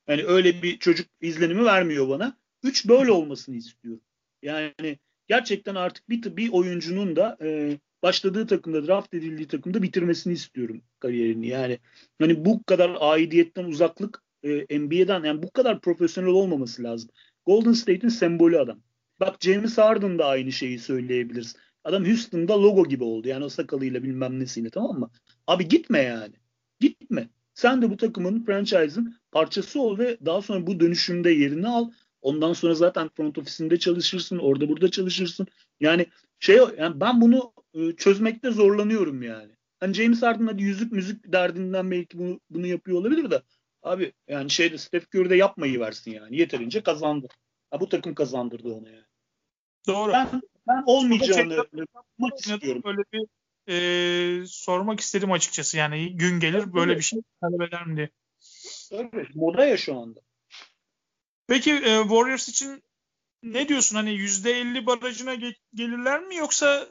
Yani 0.09 0.25
öyle 0.25 0.63
bir 0.63 0.79
çocuk 0.79 1.07
izlenimi 1.21 1.65
vermiyor 1.65 2.09
bana. 2.09 2.37
Üç 2.63 2.89
böyle 2.89 3.11
olmasını 3.11 3.57
istiyorum. 3.57 4.03
Yani 4.43 4.99
gerçekten 5.29 5.75
artık 5.75 6.09
bir, 6.09 6.37
bir 6.37 6.53
oyuncunun 6.53 7.17
da 7.17 7.39
e, 7.43 7.79
başladığı 8.07 8.47
takımda 8.47 8.87
draft 8.87 9.15
edildiği 9.15 9.49
takımda 9.49 9.83
bitirmesini 9.83 10.33
istiyorum 10.33 10.83
kariyerini. 11.01 11.49
Yani 11.49 11.79
hani 12.21 12.45
bu 12.45 12.63
kadar 12.63 12.97
aidiyetten 13.01 13.65
uzaklık 13.65 14.23
e, 14.43 14.79
NBA'den 14.79 15.25
yani 15.25 15.43
bu 15.43 15.51
kadar 15.51 15.81
profesyonel 15.81 16.31
olmaması 16.31 16.83
lazım. 16.83 17.11
Golden 17.47 17.73
State'in 17.73 18.09
sembolü 18.09 18.59
adam. 18.59 18.79
Bak 19.21 19.37
James 19.41 19.79
Harden 19.79 20.19
da 20.19 20.27
aynı 20.27 20.53
şeyi 20.53 20.79
söyleyebiliriz. 20.79 21.57
Adam 21.85 22.05
Houston'da 22.05 22.63
logo 22.63 22.89
gibi 22.89 23.05
oldu. 23.05 23.29
Yani 23.29 23.45
o 23.45 23.49
sakalıyla 23.49 24.03
bilmem 24.03 24.41
nesiyle 24.41 24.71
tamam 24.71 24.99
mı? 24.99 25.11
Abi 25.47 25.69
gitme 25.69 25.99
yani. 25.99 26.35
Gitme. 26.81 27.29
Sen 27.55 27.83
de 27.83 27.91
bu 27.91 27.97
takımın 27.97 28.45
franchise'ın 28.45 29.17
parçası 29.33 29.81
ol 29.81 29.99
ve 29.99 30.19
daha 30.27 30.43
sonra 30.43 30.67
bu 30.67 30.81
dönüşümde 30.81 31.31
yerini 31.31 31.69
al. 31.69 31.91
Ondan 32.23 32.53
sonra 32.53 32.75
zaten 32.75 33.09
front 33.09 33.39
ofisinde 33.39 33.79
çalışırsın, 33.79 34.39
orada 34.39 34.69
burada 34.69 34.91
çalışırsın. 34.91 35.47
Yani 35.81 36.07
şey 36.41 36.57
yani 36.79 37.01
ben 37.01 37.21
bunu 37.21 37.53
e, 37.75 37.93
çözmekte 37.97 38.51
zorlanıyorum 38.51 39.23
yani. 39.23 39.53
Hani 39.81 39.95
James 39.95 40.23
Harden 40.23 40.47
hadi 40.47 40.63
yüzük 40.63 40.93
müzik 40.93 41.33
derdinden 41.33 41.91
belki 41.91 42.19
bunu, 42.19 42.41
bunu 42.51 42.67
yapıyor 42.67 42.99
olabilir 42.99 43.31
de 43.31 43.43
abi 43.83 44.13
yani 44.29 44.51
şeyde 44.51 44.79
Steph 44.79 45.15
Curry 45.15 45.31
de 45.31 45.37
yapmayı 45.37 45.81
versin 45.81 46.11
yani. 46.11 46.37
Yeterince 46.37 46.83
kazandı. 46.83 47.29
Ha, 47.71 47.81
bu 47.81 47.89
takım 47.89 48.15
kazandırdı 48.15 48.73
onu 48.73 48.89
yani. 48.89 49.05
Doğru. 49.87 50.13
Ben, 50.13 50.43
ben 50.69 50.83
olmayacağını 50.87 51.55
yapmak 51.55 52.39
istiyorum. 52.39 52.83
Böyle 52.85 53.03
bir 53.13 53.27
e, 53.69 54.47
sormak 54.47 55.01
istedim 55.01 55.33
açıkçası. 55.33 55.77
Yani 55.77 56.17
gün 56.17 56.41
gelir 56.41 56.73
böyle 56.73 56.97
bir 56.97 57.03
şey 57.03 57.21
talep 57.41 57.63
eder 57.63 57.87
mi 57.87 57.97
diye. 57.97 58.11
Evet, 58.91 59.35
moda 59.35 59.65
ya 59.65 59.77
şu 59.77 59.99
anda. 59.99 60.21
Peki 61.47 61.73
e, 61.73 62.03
Warriors 62.03 62.49
için 62.49 62.83
ne 63.43 63.69
diyorsun? 63.69 63.97
Hani 63.97 64.11
%50 64.11 64.87
barajına 64.87 65.35
ge- 65.35 65.57
gelirler 65.75 66.21
mi 66.23 66.37
yoksa 66.37 66.89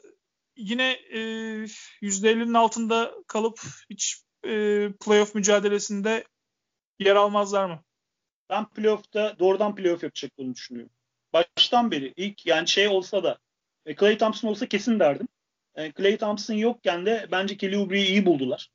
yine 0.58 0.92
e, 0.92 1.20
%50'nin 2.02 2.54
altında 2.54 3.14
kalıp 3.28 3.60
hiç 3.90 4.22
e, 4.46 4.50
playoff 5.06 5.36
mücadelesinde 5.36 6.24
yer 7.00 7.16
almazlar 7.16 7.66
mı? 7.66 7.84
Ben 8.50 8.70
playoff'ta 8.70 9.40
doğrudan 9.40 9.76
playoff 9.76 10.04
yapacaklarını 10.04 10.56
düşünüyorum. 10.56 10.94
Baştan 11.34 11.92
beri 11.92 12.14
ilk 12.16 12.46
yani 12.46 12.68
şey 12.68 12.88
olsa 12.88 13.24
da 13.24 13.38
e, 13.86 13.96
Clay 13.96 14.18
Thompson 14.18 14.50
olsa 14.50 14.66
kesin 14.68 15.00
derdim. 15.00 15.28
E, 15.76 15.92
Clay 15.92 16.18
Thompson 16.18 16.54
yokken 16.54 17.06
de 17.06 17.28
bence 17.32 17.58
Kelly 17.58 17.78
Oubre'yi 17.78 18.08
iyi 18.08 18.26
buldular. 18.26 18.70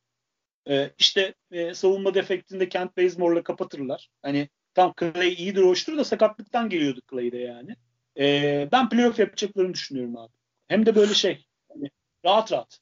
E, 0.68 0.90
işte 0.98 1.34
e, 1.50 1.74
savunma 1.74 2.14
defektinde 2.14 2.68
Kent 2.68 2.96
Bazemore'la 2.96 3.42
kapatırlar. 3.42 4.10
Hani 4.22 4.48
tam 4.80 5.12
Clay 5.12 5.32
iyidir 5.32 5.62
hoştur 5.62 5.98
da 5.98 6.04
sakatlıktan 6.04 6.68
geliyordu 6.68 7.00
Clay'de 7.10 7.38
yani. 7.38 7.76
E, 8.18 8.68
ben 8.72 8.88
playoff 8.88 9.18
yapacaklarını 9.18 9.74
düşünüyorum 9.74 10.16
abi. 10.16 10.32
Hem 10.68 10.86
de 10.86 10.94
böyle 10.94 11.14
şey 11.14 11.46
hani 11.72 11.90
rahat 12.24 12.52
rahat. 12.52 12.78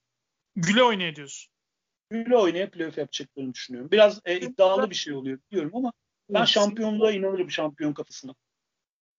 Güle 0.56 0.82
oynaya 0.82 1.16
diyorsun. 1.16 1.52
Güle 2.10 2.36
oynaya 2.36 2.70
playoff 2.70 2.98
yapacaklarını 2.98 3.54
düşünüyorum. 3.54 3.90
Biraz 3.90 4.20
e, 4.24 4.40
iddialı 4.40 4.90
bir 4.90 4.94
şey 4.94 5.14
oluyor 5.14 5.38
biliyorum 5.50 5.70
ama 5.74 5.92
ben 6.30 6.44
şampiyonluğa 6.44 7.12
inanırım 7.12 7.50
şampiyon 7.50 7.92
kafasına. 7.92 8.34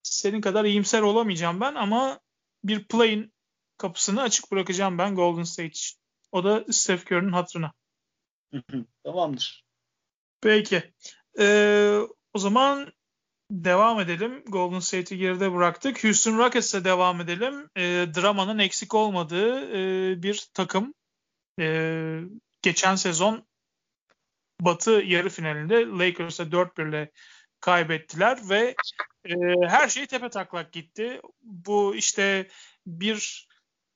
Senin 0.02 0.40
kadar 0.40 0.64
iyimser 0.64 1.02
olamayacağım 1.02 1.60
ben 1.60 1.74
ama 1.74 2.20
bir 2.64 2.84
play'in 2.84 3.32
kapısını 3.76 4.22
açık 4.22 4.52
bırakacağım 4.52 4.98
ben 4.98 5.14
Golden 5.14 5.42
State 5.42 5.68
için. 5.68 5.98
O 6.32 6.44
da 6.44 6.64
Steph 6.70 7.12
Curry'nin 7.12 7.32
hatırına. 7.32 7.72
Tamamdır. 9.04 9.64
Peki. 10.40 10.92
Ee, 11.38 12.00
o 12.34 12.38
zaman 12.38 12.92
devam 13.50 14.00
edelim. 14.00 14.44
Golden 14.46 14.78
State'i 14.78 15.18
geride 15.18 15.52
bıraktık. 15.54 16.04
Houston 16.04 16.38
Rockets'e 16.38 16.84
devam 16.84 17.20
edelim. 17.20 17.70
E, 17.76 17.82
dramanın 18.14 18.58
eksik 18.58 18.94
olmadığı 18.94 19.76
e, 19.76 20.22
bir 20.22 20.46
takım. 20.54 20.94
E, 21.60 22.20
geçen 22.62 22.94
sezon 22.94 23.46
Batı 24.60 24.90
yarı 24.90 25.28
finalinde 25.28 25.86
Lakers'a 25.86 26.42
4-1 26.42 26.88
ile 26.88 27.10
kaybettiler 27.60 28.38
ve 28.48 28.74
e, 29.24 29.34
her 29.68 29.88
şey 29.88 30.06
tepe 30.06 30.28
taklak 30.28 30.72
gitti. 30.72 31.20
Bu 31.42 31.94
işte 31.94 32.48
bir 32.86 33.48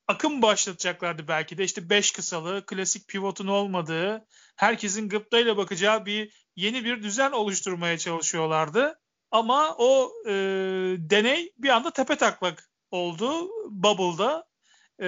akım 0.09 0.43
başlatacaklardı 0.43 1.29
belki 1.29 1.59
de 1.59 1.65
işte 1.65 1.91
5 1.91 2.13
kısalı, 2.13 2.67
klasik 2.67 3.09
pivotun 3.09 3.47
olmadığı, 3.47 4.27
herkesin 4.57 5.09
gıptayla 5.09 5.57
bakacağı 5.57 6.07
bir 6.07 6.44
yeni 6.57 6.85
bir 6.85 7.03
düzen 7.03 7.33
oluşturmaya 7.33 7.99
çalışıyorlardı. 7.99 8.99
Ama 9.31 9.75
o 9.79 10.13
e, 10.27 10.33
deney 10.99 11.53
bir 11.59 11.69
anda 11.69 11.91
tepe 11.91 12.17
taklak 12.17 12.71
oldu 12.91 13.49
Bubble'da. 13.71 14.47
E, 14.99 15.07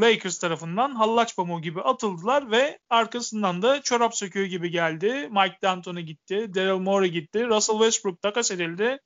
Lakers 0.00 0.38
tarafından 0.38 0.94
hallaç 0.94 1.36
pamuğu 1.36 1.62
gibi 1.62 1.82
atıldılar 1.82 2.50
ve 2.50 2.78
arkasından 2.90 3.62
da 3.62 3.82
çorap 3.82 4.16
söküğü 4.16 4.46
gibi 4.46 4.70
geldi. 4.70 5.28
Mike 5.30 5.58
D'Antoni 5.62 6.04
gitti, 6.04 6.54
Daryl 6.54 6.80
Morey 6.80 7.10
gitti, 7.10 7.46
Russell 7.46 7.76
Westbrook 7.76 8.22
takas 8.22 8.50
edildi. 8.50 8.98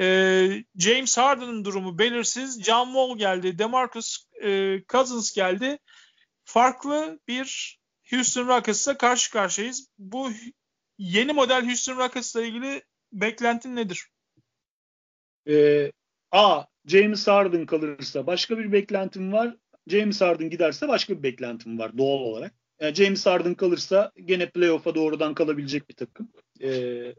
E, 0.00 0.64
James 0.78 1.18
Harden'ın 1.18 1.64
durumu 1.64 1.98
belirsiz. 1.98 2.62
John 2.62 2.86
Wall 2.86 3.18
geldi, 3.18 3.58
DeMarcus 3.58 4.26
e, 4.42 4.80
Cousins 4.88 5.32
geldi. 5.34 5.78
Farklı 6.44 7.20
bir 7.28 7.78
Houston 8.10 8.48
Rockets'la 8.48 8.98
karşı 8.98 9.30
karşıyayız. 9.30 9.88
Bu 9.98 10.30
yeni 10.98 11.32
model 11.32 11.66
Houston 11.66 11.96
Rockets'la 11.96 12.42
ilgili 12.42 12.82
beklentin 13.12 13.76
nedir? 13.76 14.06
Ee, 15.48 15.92
A. 16.32 16.64
James 16.86 17.26
Harden 17.26 17.66
kalırsa 17.66 18.26
başka 18.26 18.58
bir 18.58 18.72
beklentim 18.72 19.32
var. 19.32 19.56
James 19.88 20.20
Harden 20.20 20.50
giderse 20.50 20.88
başka 20.88 21.18
bir 21.18 21.22
beklentim 21.22 21.78
var 21.78 21.98
doğal 21.98 22.18
olarak. 22.20 22.54
Yani 22.80 22.94
James 22.94 23.26
Harden 23.26 23.54
kalırsa 23.54 24.12
gene 24.24 24.50
playoff'a 24.50 24.94
doğrudan 24.94 25.34
kalabilecek 25.34 25.88
bir 25.88 25.94
takım. 25.94 26.32
Ee, 26.62 27.14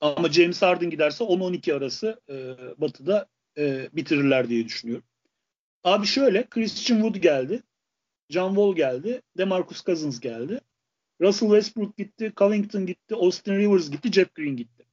ama 0.00 0.32
James 0.32 0.62
Harden 0.62 0.90
giderse 0.90 1.24
10-12 1.24 1.74
arası 1.74 2.20
e, 2.28 2.34
batıda 2.80 3.26
e, 3.58 3.88
bitirirler 3.92 4.48
diye 4.48 4.64
düşünüyorum. 4.64 5.04
Abi 5.84 6.06
şöyle 6.06 6.46
Christian 6.46 6.96
Wood 6.96 7.16
geldi. 7.16 7.62
John 8.30 8.48
Wall 8.48 8.74
geldi. 8.74 9.22
DeMarcus 9.38 9.84
Cousins 9.84 10.20
geldi. 10.20 10.60
Russell 11.20 11.48
Westbrook 11.48 11.96
gitti. 11.96 12.32
Covington 12.36 12.86
gitti. 12.86 13.14
Austin 13.14 13.56
Rivers 13.56 13.90
gitti. 13.90 14.12
Jeff 14.12 14.34
Green 14.34 14.56
gitti. 14.56 14.86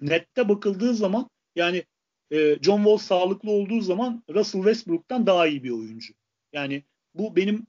Nette 0.00 0.48
bakıldığı 0.48 0.94
zaman 0.94 1.30
yani 1.56 1.84
e, 2.30 2.58
John 2.62 2.76
Wall 2.76 2.96
sağlıklı 2.96 3.50
olduğu 3.50 3.80
zaman 3.80 4.22
Russell 4.34 4.62
Westbrook'tan 4.62 5.26
daha 5.26 5.46
iyi 5.46 5.64
bir 5.64 5.70
oyuncu. 5.70 6.14
Yani 6.52 6.82
bu 7.14 7.36
benim 7.36 7.66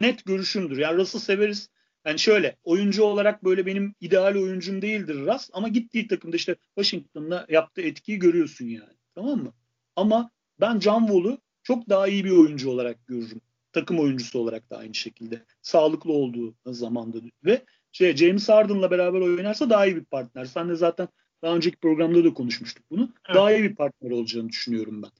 net 0.00 0.24
görüşümdür. 0.24 0.78
Yani 0.78 0.96
Russell 0.96 1.20
severiz. 1.20 1.68
Yani 2.04 2.18
şöyle 2.18 2.56
oyuncu 2.64 3.02
olarak 3.04 3.44
böyle 3.44 3.66
benim 3.66 3.94
ideal 4.00 4.34
oyuncum 4.34 4.82
değildir 4.82 5.14
Russ 5.14 5.50
ama 5.52 5.68
gittiği 5.68 6.08
takımda 6.08 6.36
işte 6.36 6.56
Washington'la 6.74 7.46
yaptığı 7.48 7.82
etkiyi 7.82 8.18
görüyorsun 8.18 8.66
yani. 8.66 8.92
Tamam 9.14 9.42
mı? 9.42 9.52
Ama 9.96 10.30
ben 10.60 10.80
John 10.80 11.06
Wall'u 11.06 11.38
çok 11.62 11.88
daha 11.88 12.08
iyi 12.08 12.24
bir 12.24 12.30
oyuncu 12.30 12.70
olarak 12.70 13.06
görürüm. 13.06 13.40
Takım 13.72 13.98
oyuncusu 13.98 14.38
olarak 14.38 14.70
da 14.70 14.76
aynı 14.76 14.94
şekilde. 14.94 15.44
Sağlıklı 15.62 16.12
olduğu 16.12 16.54
zamanda 16.66 17.18
ve 17.44 17.64
şey 17.92 18.16
James 18.16 18.48
Harden'la 18.48 18.90
beraber 18.90 19.20
oynarsa 19.20 19.70
daha 19.70 19.86
iyi 19.86 19.96
bir 19.96 20.04
partner. 20.04 20.44
Sen 20.44 20.68
de 20.68 20.74
zaten 20.74 21.08
daha 21.42 21.56
önceki 21.56 21.76
programda 21.76 22.24
da 22.24 22.34
konuşmuştuk 22.34 22.84
bunu. 22.90 23.12
Evet. 23.26 23.36
Daha 23.36 23.52
iyi 23.52 23.62
bir 23.62 23.74
partner 23.74 24.10
olacağını 24.10 24.48
düşünüyorum 24.48 25.02
ben. 25.02 25.10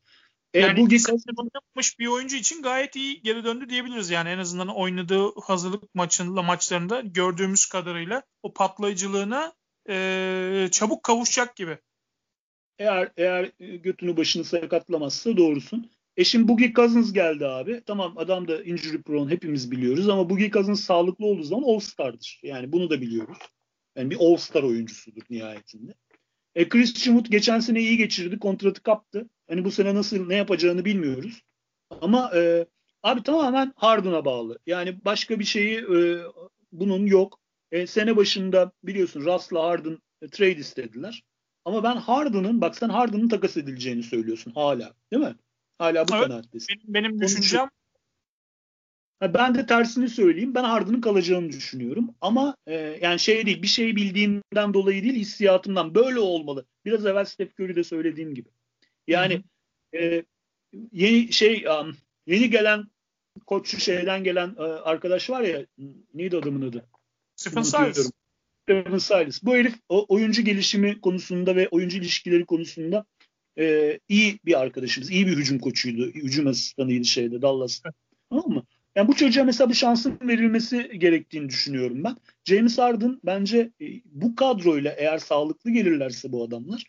E, 0.55 0.61
yani 0.61 0.77
bu 0.77 1.51
yapmış 1.55 1.99
bir 1.99 2.07
oyuncu 2.07 2.37
için 2.37 2.63
gayet 2.63 2.97
iyi 2.97 3.23
geri 3.23 3.45
döndü 3.45 3.69
diyebiliriz 3.69 4.11
yani 4.11 4.29
en 4.29 4.39
azından 4.39 4.69
oynadığı 4.69 5.41
hazırlık 5.41 5.95
maçında 5.95 6.43
maçlarında 6.43 7.01
gördüğümüz 7.01 7.67
kadarıyla 7.67 8.23
o 8.43 8.55
patlayıcılığına 8.55 9.53
e, 9.89 10.69
çabuk 10.71 11.03
kavuşacak 11.03 11.57
gibi. 11.57 11.79
Eğer 12.79 13.13
eğer 13.17 13.51
götünü 13.59 14.17
başını 14.17 14.45
sakatlamazsa 14.45 15.37
doğrusun. 15.37 15.91
E 16.17 16.25
şimdi 16.25 16.49
Boogie 16.49 16.73
Cousins 16.73 17.13
geldi 17.13 17.47
abi. 17.47 17.83
Tamam 17.87 18.19
adam 18.19 18.49
da 18.49 18.63
injury 18.63 19.03
prone 19.03 19.31
hepimiz 19.31 19.71
biliyoruz 19.71 20.09
ama 20.09 20.31
Boogie 20.31 20.51
Cousins 20.51 20.85
sağlıklı 20.85 21.27
olduğu 21.27 21.43
zaman 21.43 21.69
All-Star'dır. 21.69 22.41
Yani 22.43 22.73
bunu 22.73 22.91
da 22.91 23.01
biliyoruz. 23.01 23.39
Yani 23.97 24.11
bir 24.11 24.17
All-Star 24.21 24.63
oyuncusudur 24.63 25.23
nihayetinde. 25.31 25.95
E 26.55 26.69
Christian 26.69 27.15
Wood 27.15 27.31
geçen 27.31 27.61
sene 27.61 27.81
iyi 27.81 27.97
geçirdi. 27.97 28.39
Kontratı 28.39 28.83
kaptı. 28.83 29.29
Hani 29.49 29.65
bu 29.65 29.71
sene 29.71 29.95
nasıl 29.95 30.27
ne 30.27 30.35
yapacağını 30.35 30.85
bilmiyoruz. 30.85 31.43
Ama 32.01 32.31
e, 32.35 32.67
abi 33.03 33.23
tamamen 33.23 33.73
Harden'a 33.77 34.25
bağlı. 34.25 34.59
Yani 34.67 35.05
başka 35.05 35.39
bir 35.39 35.45
şeyi 35.45 35.79
e, 35.79 36.19
bunun 36.73 37.07
yok. 37.07 37.39
E, 37.73 37.87
sene 37.87 38.17
başında 38.17 38.73
biliyorsun 38.85 39.21
Russ'la 39.21 39.63
Harden 39.63 39.99
e, 40.23 40.29
trade 40.29 40.57
istediler. 40.57 41.23
Ama 41.65 41.83
ben 41.83 41.97
Harden'ın 41.97 42.61
bak 42.61 42.77
sen 42.77 42.89
Harden'ın 42.89 43.29
takas 43.29 43.57
edileceğini 43.57 44.03
söylüyorsun 44.03 44.51
hala. 44.51 44.95
Değil 45.13 45.23
mi? 45.23 45.35
Hala 45.79 46.09
bu 46.09 46.17
evet, 46.17 46.29
kanattesin. 46.29 46.77
Benim, 46.89 46.95
benim 46.95 47.21
düşüncem 47.21 47.69
ben 49.23 49.55
de 49.55 49.67
tersini 49.67 50.09
söyleyeyim. 50.09 50.55
Ben 50.55 50.65
Harden'ın 50.65 51.01
kalacağını 51.01 51.53
düşünüyorum. 51.53 52.15
Ama 52.21 52.57
e, 52.67 52.75
yani 52.75 53.19
şey 53.19 53.47
değil, 53.47 53.63
bir 53.63 53.67
şey 53.67 53.97
bildiğimden 53.97 54.75
dolayı 54.75 55.03
değil, 55.03 55.15
hissiyatımdan 55.15 55.95
böyle 55.95 56.19
olmalı. 56.19 56.67
Biraz 56.85 57.07
evvel 57.07 57.25
Steph 57.25 57.61
Curry'de 57.61 57.85
söylediğim 57.85 58.35
gibi. 58.35 58.49
Yani 59.07 59.43
e, 59.95 60.25
yeni 60.93 61.33
şey 61.33 61.65
um, 61.67 61.97
yeni 62.27 62.51
gelen 62.51 62.85
koçu 63.47 63.81
şeyden 63.81 64.25
gelen 64.25 64.55
e, 64.59 64.63
arkadaş 64.63 65.31
var 65.31 65.41
ya 65.41 65.67
neydi 66.15 66.37
adamın 66.37 66.69
adı? 66.69 66.87
Stephen 67.37 67.63
Silas. 67.63 68.11
Stephen 68.63 68.99
Silas. 68.99 69.43
Bu 69.43 69.55
herif 69.55 69.75
o, 69.89 70.07
oyuncu 70.09 70.43
gelişimi 70.43 71.01
konusunda 71.01 71.57
ve 71.57 71.69
oyuncu 71.69 71.99
ilişkileri 71.99 72.47
konusunda 72.47 73.05
e, 73.59 73.99
iyi 74.09 74.39
bir 74.45 74.61
arkadaşımız. 74.61 75.11
iyi 75.11 75.27
bir 75.27 75.37
hücum 75.37 75.59
koçuydu. 75.59 76.07
Hücum 76.07 76.47
asistanıydı 76.47 77.05
şeyde 77.05 77.43
Dallas'ta. 77.43 77.93
Tamam 78.31 78.49
mı? 78.49 78.65
Yani 78.97 79.09
bu 79.09 79.15
çocuğa 79.15 79.45
mesela 79.45 79.71
bir 79.71 79.75
şansın 79.75 80.19
verilmesi 80.23 80.99
gerektiğini 80.99 81.49
düşünüyorum 81.49 82.05
ben. 82.05 82.17
James 82.45 82.79
Harden 82.79 83.21
bence 83.25 83.71
e, 83.81 83.87
bu 84.05 84.37
kadroyla 84.37 84.93
eğer 84.93 85.19
sağlıklı 85.19 85.71
gelirlerse 85.71 86.33
bu 86.33 86.45
adamlar 86.45 86.85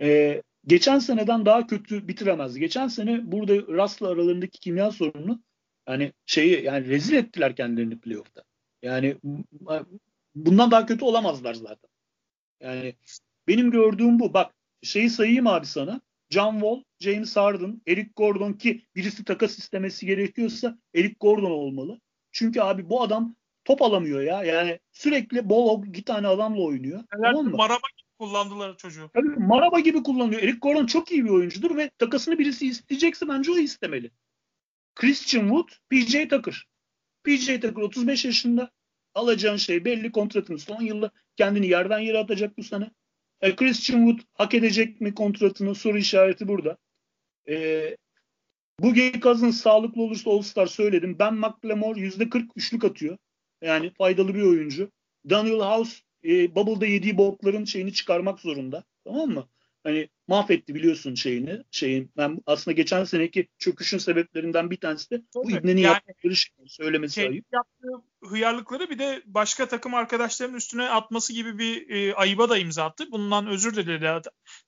e, 0.00 0.42
geçen 0.66 0.98
seneden 0.98 1.46
daha 1.46 1.66
kötü 1.66 2.08
bitiremez. 2.08 2.58
Geçen 2.58 2.88
sene 2.88 3.32
burada 3.32 3.54
Russ'la 3.56 4.08
aralarındaki 4.08 4.60
kimya 4.60 4.90
sorununu 4.90 5.42
yani 5.88 6.12
şeyi 6.26 6.64
yani 6.64 6.88
rezil 6.88 7.14
ettiler 7.14 7.56
kendilerini 7.56 8.00
playoff'ta. 8.00 8.44
Yani 8.82 9.16
bundan 10.34 10.70
daha 10.70 10.86
kötü 10.86 11.04
olamazlar 11.04 11.54
zaten. 11.54 11.90
Yani 12.60 12.94
benim 13.48 13.70
gördüğüm 13.70 14.20
bu. 14.20 14.34
Bak 14.34 14.54
şeyi 14.84 15.10
sayayım 15.10 15.46
abi 15.46 15.66
sana. 15.66 16.00
John 16.30 16.52
Wall, 16.52 16.82
James 17.00 17.36
Harden, 17.36 17.82
Eric 17.86 18.10
Gordon 18.16 18.52
ki 18.52 18.86
birisi 18.96 19.24
takas 19.24 19.58
istemesi 19.58 20.06
gerekiyorsa 20.06 20.78
Eric 20.94 21.14
Gordon 21.20 21.50
olmalı. 21.50 22.00
Çünkü 22.32 22.60
abi 22.60 22.90
bu 22.90 23.02
adam 23.02 23.36
top 23.64 23.82
alamıyor 23.82 24.20
ya. 24.20 24.44
Yani 24.44 24.80
sürekli 24.92 25.48
bol 25.48 25.82
bir 25.82 26.04
tane 26.04 26.28
adamla 26.28 26.60
oynuyor. 26.62 27.04
Neler, 27.14 27.32
tamam 27.32 27.44
mı? 27.44 27.56
Maraba 27.56 27.86
gibi 27.96 28.08
kullandılar 28.18 28.76
çocuğu. 28.76 29.10
Tabii 29.14 29.28
maraba 29.28 29.80
gibi 29.80 30.02
kullanıyor. 30.02 30.42
Eric 30.42 30.58
Gordon 30.58 30.86
çok 30.86 31.12
iyi 31.12 31.24
bir 31.24 31.30
oyuncudur 31.30 31.76
ve 31.76 31.90
takasını 31.98 32.38
birisi 32.38 32.66
isteyecekse 32.66 33.28
bence 33.28 33.50
o 33.50 33.56
istemeli. 33.56 34.10
Christian 34.94 35.48
Wood, 35.48 35.68
PJ 35.90 36.28
Tucker. 36.28 36.66
PJ 37.24 37.46
Tucker 37.46 37.82
35 37.82 38.24
yaşında. 38.24 38.70
Alacağın 39.14 39.56
şey 39.56 39.84
belli 39.84 40.12
kontratın 40.12 40.56
son 40.56 40.80
yılda 40.80 41.10
kendini 41.36 41.66
yerden 41.66 41.98
yere 41.98 42.18
atacak 42.18 42.58
bu 42.58 42.62
sene. 42.62 42.90
E, 43.40 43.56
Christian 43.56 44.06
Wood 44.06 44.28
hak 44.34 44.54
edecek 44.54 45.00
mi 45.00 45.14
kontratını 45.14 45.74
soru 45.74 45.98
işareti 45.98 46.48
burada. 46.48 46.76
E, 47.48 47.96
Boogie 48.80 49.20
Cousins 49.20 49.60
sağlıklı 49.60 50.02
olursa 50.02 50.30
All-Star 50.30 50.66
söyledim. 50.66 51.18
Ben 51.18 51.34
McLemore 51.34 52.00
%40 52.00 52.48
üçlük 52.56 52.84
atıyor. 52.84 53.18
Yani 53.62 53.90
faydalı 53.90 54.34
bir 54.34 54.42
oyuncu. 54.42 54.90
Daniel 55.30 55.60
House 55.60 55.96
e, 56.24 56.54
Bubble'da 56.54 56.86
yediği 56.86 57.18
bokların 57.18 57.64
şeyini 57.64 57.92
çıkarmak 57.92 58.40
zorunda. 58.40 58.84
Tamam 59.04 59.30
mı? 59.30 59.48
Hani 59.82 60.08
mahvetti 60.28 60.74
biliyorsun 60.74 61.14
şeyini. 61.14 61.62
Şeyin 61.70 62.12
ben 62.16 62.40
aslında 62.46 62.74
geçen 62.74 63.04
seneki 63.04 63.48
çöküşün 63.58 63.98
sebeplerinden 63.98 64.70
bir 64.70 64.76
tanesi 64.76 65.10
de 65.10 65.22
bu 65.34 65.50
İbne'nin 65.50 65.80
yani, 65.80 65.92
yaptıkları 65.94 66.36
şey, 66.36 66.54
söylemesi 66.66 67.14
şey, 67.14 67.28
ayıp. 67.28 67.44
Yaptığı 67.52 68.04
hıyarlıkları 68.24 68.90
bir 68.90 68.98
de 68.98 69.22
başka 69.26 69.68
takım 69.68 69.94
arkadaşlarının 69.94 70.56
üstüne 70.56 70.88
atması 70.90 71.32
gibi 71.32 71.58
bir 71.58 71.90
e, 71.90 72.14
ayıba 72.14 72.48
da 72.48 72.58
imza 72.58 72.84
attı. 72.84 73.04
Bundan 73.10 73.46
özür 73.46 73.76
diledi. 73.76 74.22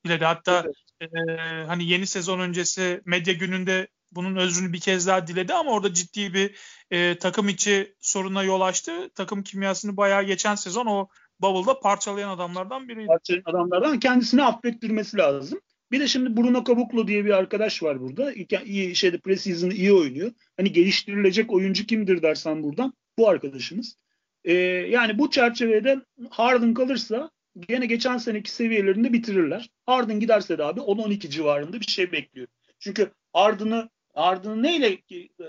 diledi. 0.07 0.25
Hatta 0.25 0.65
evet. 1.01 1.13
e, 1.15 1.65
hani 1.67 1.85
yeni 1.85 2.07
sezon 2.07 2.41
öncesi 2.41 3.03
medya 3.05 3.35
gününde 3.35 3.89
bunun 4.13 4.37
özrünü 4.37 4.73
bir 4.73 4.81
kez 4.81 5.07
daha 5.07 5.27
diledi 5.27 5.55
ama 5.55 5.71
orada 5.71 5.95
ciddi 5.95 6.35
bir 6.35 6.57
e, 6.91 7.19
takım 7.19 7.49
içi 7.49 7.95
soruna 8.01 8.43
yol 8.43 8.61
açtı. 8.61 9.11
Takım 9.15 9.43
kimyasını 9.43 9.97
bayağı 9.97 10.23
geçen 10.23 10.55
sezon 10.55 10.87
o 10.87 11.09
Bubble'da 11.41 11.81
parçalayan 11.81 12.29
adamlardan 12.29 12.89
biriydi. 12.89 13.07
Parçalayan 13.07 13.43
adamlardan 13.47 14.01
kendisini 14.01 14.43
affettirmesi 14.43 15.17
lazım. 15.17 15.61
Bir 15.93 16.01
de 16.01 16.09
şimdi 16.09 16.37
Bruno 16.37 16.65
Caboclo 16.65 17.07
diye 17.07 17.25
bir 17.25 17.31
arkadaş 17.31 17.83
var 17.83 18.01
burada. 18.01 18.33
İyi 18.65 18.97
şeyde 18.97 19.19
preseason 19.19 19.71
iyi 19.71 19.93
oynuyor. 19.93 20.33
Hani 20.57 20.73
geliştirilecek 20.73 21.53
oyuncu 21.53 21.87
kimdir 21.87 22.23
dersen 22.23 22.63
buradan 22.63 22.93
bu 23.19 23.29
arkadaşımız. 23.29 23.97
Ee, 24.45 24.53
yani 24.91 25.19
bu 25.19 25.31
çerçevede 25.31 26.01
Harden 26.31 26.75
kalırsa 26.75 27.31
gene 27.61 27.87
geçen 27.87 28.19
seneki 28.19 28.51
seviyelerinde 28.51 29.13
bitirirler. 29.13 29.71
Harden 29.87 30.21
giderse 30.21 30.59
de 30.59 30.65
abi 30.65 30.81
10-12 30.81 31.31
civarında 31.31 31.81
bir 31.81 31.87
şey 31.87 32.13
bekliyor. 32.13 32.47
Çünkü 32.79 33.11
Harden'ı 33.33 33.89
Harden'ı 34.15 34.63
neyle 34.63 34.99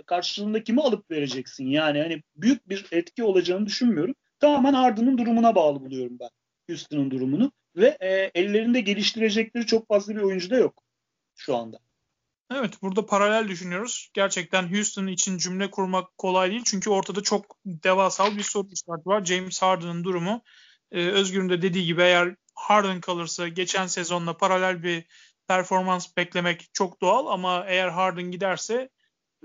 karşılığında 0.06 0.64
kimi 0.64 0.82
alıp 0.82 1.12
vereceksin? 1.12 1.66
Yani 1.66 2.02
hani 2.02 2.24
büyük 2.36 2.70
bir 2.70 2.86
etki 2.92 3.24
olacağını 3.24 3.66
düşünmüyorum. 3.66 4.16
Tamamen 4.40 4.74
Harden'ın 4.74 5.18
durumuna 5.18 5.56
bağlı 5.56 5.82
buluyorum 5.82 6.18
ben 6.20 6.30
Houston'ın 6.70 7.12
durumunu. 7.12 7.52
Ve 7.76 7.98
e, 8.00 8.32
ellerinde 8.42 8.82
geliştirecekleri 8.82 9.66
çok 9.66 9.88
fazla 9.88 10.16
bir 10.16 10.22
oyuncu 10.22 10.50
da 10.50 10.58
yok 10.58 10.84
şu 11.36 11.56
anda. 11.56 11.80
Evet 12.54 12.82
burada 12.82 13.06
paralel 13.06 13.48
düşünüyoruz. 13.48 14.10
Gerçekten 14.14 14.74
Houston 14.74 15.08
için 15.08 15.38
cümle 15.38 15.72
kurmak 15.72 16.18
kolay 16.18 16.52
değil. 16.52 16.64
Çünkü 16.66 16.90
ortada 16.90 17.24
çok 17.24 17.58
devasal 17.66 18.38
bir 18.38 18.44
soru 18.44 18.68
işareti 18.72 19.10
var. 19.10 19.26
James 19.26 19.62
Harden'ın 19.62 20.04
durumu. 20.04 20.42
Ee, 20.92 21.08
Özgür'ün 21.08 21.50
de 21.50 21.62
dediği 21.62 21.86
gibi 21.86 22.02
eğer 22.02 22.36
Harden 22.56 23.02
kalırsa 23.02 23.48
geçen 23.48 23.88
sezonla 23.88 24.38
paralel 24.38 24.84
bir 24.84 25.06
performans 25.48 26.18
beklemek 26.18 26.70
çok 26.74 27.02
doğal 27.02 27.28
ama 27.28 27.66
eğer 27.68 27.88
Harden 27.88 28.32
giderse 28.32 28.90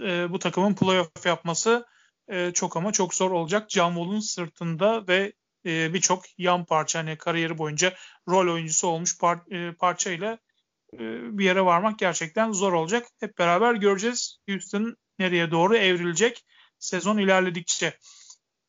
e, 0.02 0.32
bu 0.32 0.38
takımın 0.38 0.74
playoff 0.74 1.26
yapması 1.26 1.86
e, 2.28 2.50
çok 2.52 2.76
ama 2.76 2.92
çok 2.92 3.14
zor 3.14 3.30
olacak. 3.30 3.70
John 3.70 3.94
Wall'un 3.94 4.20
sırtında 4.20 5.06
ve 5.08 5.32
e, 5.66 5.94
birçok 5.94 6.24
yan 6.38 6.64
parça 6.64 6.98
hani 6.98 7.18
kariyeri 7.18 7.58
boyunca 7.58 7.94
rol 8.28 8.52
oyuncusu 8.52 8.88
olmuş 8.88 9.18
par, 9.18 9.38
e, 9.50 9.74
parçayla 9.74 10.38
e, 10.94 10.98
bir 11.38 11.44
yere 11.44 11.64
varmak 11.64 11.98
gerçekten 11.98 12.52
zor 12.52 12.72
olacak. 12.72 13.06
Hep 13.20 13.38
beraber 13.38 13.74
göreceğiz 13.74 14.38
Houston 14.48 14.96
nereye 15.18 15.50
doğru 15.50 15.76
evrilecek 15.76 16.44
sezon 16.78 17.18
ilerledikçe. 17.18 17.94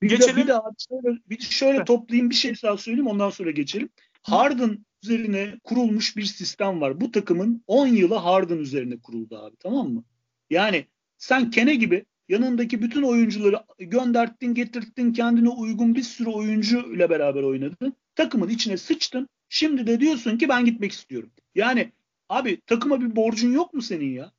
Bir 0.01 0.09
geçelim. 0.09 0.35
De, 0.35 0.41
bir 0.41 0.47
daha 0.47 0.63
şöyle, 0.89 1.19
bir 1.29 1.41
şöyle 1.41 1.85
toplayayım 1.85 2.29
bir 2.29 2.35
şey 2.35 2.53
daha 2.63 2.77
söyleyeyim 2.77 3.07
ondan 3.07 3.29
sonra 3.29 3.51
geçelim. 3.51 3.89
Harden 4.21 4.85
üzerine 5.03 5.59
kurulmuş 5.63 6.17
bir 6.17 6.25
sistem 6.25 6.81
var. 6.81 7.01
Bu 7.01 7.11
takımın 7.11 7.63
10 7.67 7.87
yılı 7.87 8.15
Harden 8.15 8.57
üzerine 8.57 8.99
kuruldu 8.99 9.37
abi 9.37 9.55
tamam 9.59 9.89
mı? 9.89 10.03
Yani 10.49 10.87
sen 11.17 11.51
Kene 11.51 11.75
gibi 11.75 12.05
yanındaki 12.30 12.82
bütün 12.82 13.03
oyuncuları 13.03 13.63
gönderttin, 13.80 14.53
getirttin, 14.53 15.13
kendine 15.13 15.49
uygun 15.49 15.95
bir 15.95 16.03
sürü 16.03 16.30
oyuncu 16.30 16.93
ile 16.93 17.09
beraber 17.09 17.43
oynadın. 17.43 17.93
Takımın 18.15 18.49
içine 18.49 18.78
sıçtın. 18.78 19.30
Şimdi 19.49 19.88
de 19.88 19.99
diyorsun 19.99 20.38
ki 20.38 20.49
ben 20.49 20.65
gitmek 20.65 20.91
istiyorum. 20.91 21.32
Yani 21.55 21.91
abi 22.30 22.61
takıma 22.61 23.01
bir 23.01 23.15
borcun 23.15 23.51
yok 23.51 23.74
mu 23.74 23.82
senin 23.82 24.13
ya? 24.13 24.32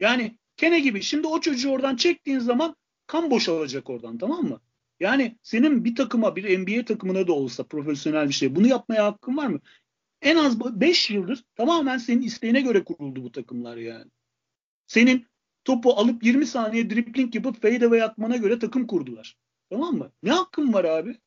Yani 0.00 0.38
Kene 0.58 0.80
gibi 0.80 1.02
şimdi 1.02 1.26
o 1.26 1.40
çocuğu 1.40 1.70
oradan 1.70 1.96
çektiğin 1.96 2.38
zaman 2.38 2.76
kan 3.06 3.30
boşalacak 3.30 3.90
oradan 3.90 4.18
tamam 4.18 4.44
mı? 4.44 4.60
Yani 5.00 5.38
senin 5.42 5.84
bir 5.84 5.94
takıma 5.94 6.36
bir 6.36 6.58
NBA 6.58 6.84
takımına 6.84 7.26
da 7.26 7.32
olsa 7.32 7.64
profesyonel 7.64 8.28
bir 8.28 8.34
şey 8.34 8.56
bunu 8.56 8.66
yapmaya 8.66 9.04
hakkın 9.04 9.36
var 9.36 9.46
mı? 9.46 9.60
En 10.22 10.36
az 10.36 10.60
5 10.80 11.10
yıldır 11.10 11.44
tamamen 11.54 11.98
senin 11.98 12.22
isteğine 12.22 12.60
göre 12.60 12.84
kuruldu 12.84 13.22
bu 13.22 13.32
takımlar 13.32 13.76
yani. 13.76 14.10
Senin 14.86 15.26
topu 15.68 15.92
alıp 15.92 16.24
20 16.24 16.46
saniye 16.46 16.90
dripling 16.90 17.34
yapıp 17.34 17.62
fadeaway 17.62 18.02
atmana 18.02 18.36
göre 18.36 18.58
takım 18.58 18.86
kurdular. 18.86 19.36
Tamam 19.70 19.94
mı? 19.94 20.12
Ne 20.22 20.30
hakkın 20.30 20.72
var 20.72 20.84
abi? 20.84 21.18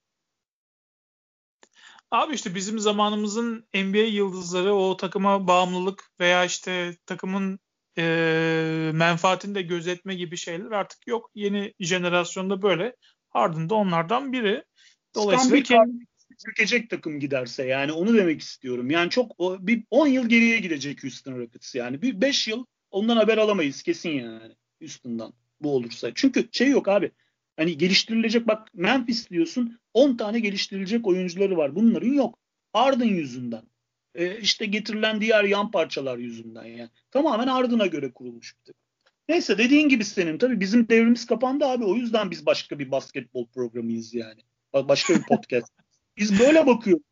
Abi 2.11 2.33
işte 2.33 2.55
bizim 2.55 2.79
zamanımızın 2.79 3.65
NBA 3.73 3.97
yıldızları 3.97 4.73
o 4.73 4.97
takıma 4.97 5.47
bağımlılık 5.47 6.03
veya 6.19 6.45
işte 6.45 6.97
takımın 7.05 7.59
e, 7.97 8.91
menfaatini 8.93 9.55
de 9.55 9.61
gözetme 9.61 10.15
gibi 10.15 10.37
şeyler 10.37 10.71
artık 10.71 11.07
yok. 11.07 11.31
Yeni 11.35 11.73
jenerasyonda 11.79 12.61
böyle. 12.61 12.95
Harden 13.29 13.69
da 13.69 13.75
onlardan 13.75 14.33
biri. 14.33 14.63
Dolayısıyla 15.15 15.63
kendi 15.63 16.05
çökecek 16.45 16.89
takım 16.89 17.19
giderse 17.19 17.65
yani 17.65 17.91
onu 17.91 18.17
demek 18.17 18.41
istiyorum. 18.41 18.89
Yani 18.89 19.09
çok 19.09 19.39
bir 19.39 19.83
10 19.89 20.07
yıl 20.07 20.29
geriye 20.29 20.59
gidecek 20.59 21.03
Houston 21.03 21.39
Rockets 21.39 21.75
yani. 21.75 22.01
Bir 22.01 22.21
5 22.21 22.47
yıl 22.47 22.65
ondan 22.91 23.17
haber 23.17 23.37
alamayız 23.37 23.83
kesin 23.83 24.09
yani 24.09 24.53
Houston'dan 24.79 25.33
bu 25.61 25.75
olursa. 25.75 26.11
Çünkü 26.15 26.49
şey 26.51 26.69
yok 26.69 26.87
abi. 26.87 27.11
Hani 27.57 27.77
geliştirilecek 27.77 28.47
bak 28.47 28.67
Memphis 28.73 29.29
diyorsun 29.29 29.79
10 29.93 30.17
tane 30.17 30.39
geliştirilecek 30.39 31.07
oyuncuları 31.07 31.57
var. 31.57 31.75
Bunların 31.75 32.13
yok. 32.13 32.39
Harden 32.73 33.05
yüzünden. 33.05 33.63
E, 34.15 34.39
işte 34.39 34.65
getirilen 34.65 35.21
diğer 35.21 35.43
yan 35.43 35.71
parçalar 35.71 36.17
yüzünden 36.17 36.65
yani. 36.65 36.89
Tamamen 37.11 37.47
Harden'a 37.47 37.87
göre 37.87 38.11
kurulmuş 38.11 38.55
bir 38.59 38.63
takım. 38.65 38.81
Neyse 39.29 39.57
dediğin 39.57 39.89
gibi 39.89 40.05
senin 40.05 40.37
tabii 40.37 40.59
bizim 40.59 40.89
devrimiz 40.89 41.25
kapandı 41.25 41.65
abi. 41.65 41.85
O 41.85 41.95
yüzden 41.95 42.31
biz 42.31 42.45
başka 42.45 42.79
bir 42.79 42.91
basketbol 42.91 43.47
programıyız 43.47 44.13
yani. 44.13 44.41
Başka 44.73 45.15
bir 45.15 45.23
podcast. 45.23 45.73
biz 46.17 46.39
böyle 46.39 46.67
bakıyoruz. 46.67 47.03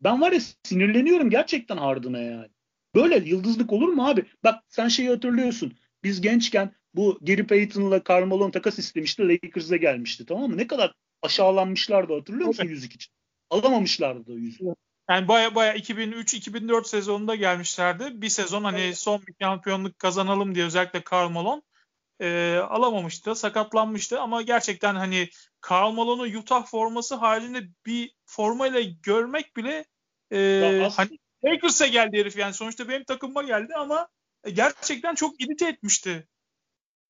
Ben 0.00 0.20
var 0.20 0.32
ya 0.32 0.40
sinirleniyorum 0.62 1.30
gerçekten 1.30 1.76
Harden'a 1.76 2.18
yani. 2.18 2.48
Böyle 2.94 3.28
yıldızlık 3.28 3.72
olur 3.72 3.88
mu 3.88 4.08
abi? 4.08 4.24
Bak 4.44 4.64
sen 4.68 4.88
şeyi 4.88 5.08
hatırlıyorsun. 5.08 5.78
Biz 6.04 6.20
gençken 6.20 6.74
bu 6.94 7.18
Gary 7.22 7.42
Payton'la 7.42 8.02
Carmelo 8.08 8.50
takas 8.50 8.78
istemişti. 8.78 9.28
Lakers'a 9.28 9.76
gelmişti 9.76 10.26
tamam 10.26 10.50
mı? 10.50 10.56
Ne 10.56 10.66
kadar 10.66 10.94
aşağılanmışlardı 11.22 12.14
hatırlıyor 12.14 12.46
musun 12.46 12.64
yüzük 12.64 12.92
için? 12.94 13.12
Alamamışlardı 13.50 14.26
da 14.26 14.32
yüzüğü. 14.32 14.74
Yani 15.10 15.28
baya 15.28 15.54
baya 15.54 15.76
2003-2004 15.76 16.88
sezonunda 16.88 17.34
gelmişlerdi. 17.34 18.22
Bir 18.22 18.28
sezon 18.28 18.64
hani 18.64 18.80
evet. 18.80 18.98
son 18.98 19.22
bir 19.26 19.34
şampiyonluk 19.42 19.98
kazanalım 19.98 20.54
diye 20.54 20.64
özellikle 20.64 21.00
Karl 21.00 21.28
Malone 21.28 21.62
e, 22.20 22.56
alamamıştı. 22.56 23.34
Sakatlanmıştı 23.34 24.20
ama 24.20 24.42
gerçekten 24.42 24.94
hani 24.94 25.28
Karl 25.60 25.92
Malone'u 25.92 26.38
Utah 26.38 26.66
forması 26.66 27.14
halinde 27.14 27.68
bir 27.86 28.14
formayla 28.26 28.80
görmek 29.02 29.56
bile 29.56 29.84
e, 30.32 30.88
hani 30.96 31.18
Lakers'a 31.44 31.86
geldi 31.86 32.18
herif 32.18 32.36
yani 32.36 32.54
sonuçta 32.54 32.88
benim 32.88 33.04
takımıma 33.04 33.42
geldi 33.42 33.74
ama 33.74 34.08
gerçekten 34.52 35.14
çok 35.14 35.40
irite 35.40 35.68
etmişti. 35.68 36.28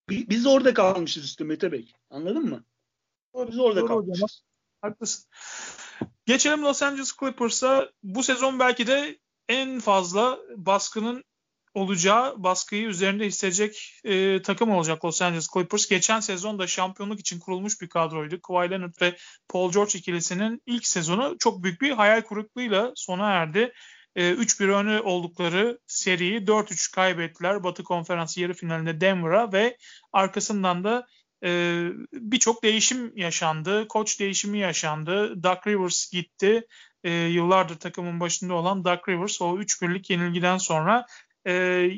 Biz 0.09 0.47
orada 0.47 0.75
kalmışız 0.75 1.25
üstü 1.25 1.45
Mete 1.45 1.73
Bey. 1.73 1.93
Anladın 2.11 2.45
mı? 2.45 2.65
Biz 3.35 3.59
orada 3.59 3.81
Doğru 3.81 3.89
kalmışız. 3.89 4.23
Hocam. 4.23 4.29
Haklısın. 4.81 5.25
Geçelim 6.27 6.63
Los 6.63 6.83
Angeles 6.83 7.17
Clippers'a. 7.21 7.91
Bu 8.03 8.23
sezon 8.23 8.59
belki 8.59 8.87
de 8.87 9.19
en 9.49 9.81
fazla 9.81 10.39
baskının 10.57 11.25
olacağı, 11.75 12.43
baskıyı 12.43 12.87
üzerinde 12.87 13.27
hissedecek 13.27 14.01
e, 14.05 14.43
takım 14.43 14.71
olacak 14.71 15.05
Los 15.05 15.23
Angeles 15.23 15.49
Clippers. 15.55 15.89
Geçen 15.89 16.21
sezon 16.21 16.59
da 16.59 16.67
şampiyonluk 16.67 17.21
için 17.21 17.41
kurulmuş 17.41 17.81
bir 17.81 17.89
kadroydu. 17.89 18.41
Kawhi 18.43 18.71
Leonard 18.71 19.01
ve 19.03 19.17
Paul 19.49 19.73
George 19.73 19.99
ikilisinin 19.99 20.63
ilk 20.67 20.87
sezonu 20.87 21.37
çok 21.39 21.63
büyük 21.63 21.81
bir 21.81 21.91
hayal 21.91 22.21
kırıklığıyla 22.21 22.93
sona 22.95 23.31
erdi. 23.31 23.73
E, 24.19 24.33
3-1 24.33 24.69
önü 24.69 25.01
oldukları 25.01 25.79
seriyi 25.87 26.47
4-3 26.47 26.95
kaybettiler. 26.95 27.65
Batı 27.65 27.85
Konferansı 27.85 28.41
yarı 28.41 28.55
finalinde 28.55 29.01
Denver'a 29.01 29.53
ve 29.53 29.77
arkasından 30.13 30.85
da 30.85 31.07
e, 31.45 31.83
birçok 32.13 32.63
değişim 32.63 33.17
yaşandı. 33.17 33.89
Koç 33.89 34.21
değişimi 34.21 34.59
yaşandı. 34.59 35.43
Doug 35.43 35.67
Rivers 35.67 36.11
gitti. 36.11 36.67
E, 37.05 37.11
yıllardır 37.13 37.79
takımın 37.79 38.21
başında 38.21 38.55
olan 38.55 38.85
Doug 38.85 39.09
Rivers 39.09 39.43
o 39.43 39.59
3-1'lik 39.59 40.11
yenilgiden 40.11 40.59
sonra 40.59 41.07
e, 41.47 41.89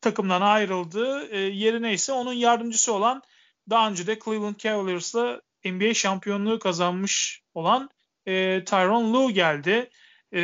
takımdan 0.00 0.40
ayrıldı. 0.40 1.28
E, 1.30 1.38
yerine 1.38 1.92
ise 1.92 2.12
onun 2.12 2.32
yardımcısı 2.32 2.92
olan 2.92 3.22
daha 3.70 3.90
önce 3.90 4.06
de 4.06 4.18
Cleveland 4.24 4.56
Cavaliers'la 4.56 5.40
NBA 5.64 5.94
şampiyonluğu 5.94 6.58
kazanmış 6.58 7.42
olan 7.54 7.90
e, 8.26 8.64
Tyron 8.64 9.14
Lue 9.14 9.32
geldi. 9.32 9.90
E, 10.32 10.40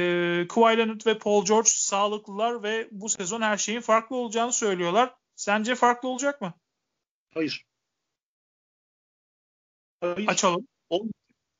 Kawhi 0.48 0.78
Leonard 0.78 1.06
ve 1.06 1.18
Paul 1.18 1.44
George 1.44 1.70
sağlıklılar 1.70 2.62
ve 2.62 2.88
bu 2.90 3.08
sezon 3.08 3.40
her 3.40 3.56
şeyin 3.56 3.80
farklı 3.80 4.16
olacağını 4.16 4.52
söylüyorlar. 4.52 5.14
Sence 5.36 5.74
farklı 5.74 6.08
olacak 6.08 6.40
mı? 6.40 6.54
Hayır. 7.34 7.64
Hayır. 10.00 10.28
Açalım. 10.28 10.68
Ol, 10.90 11.08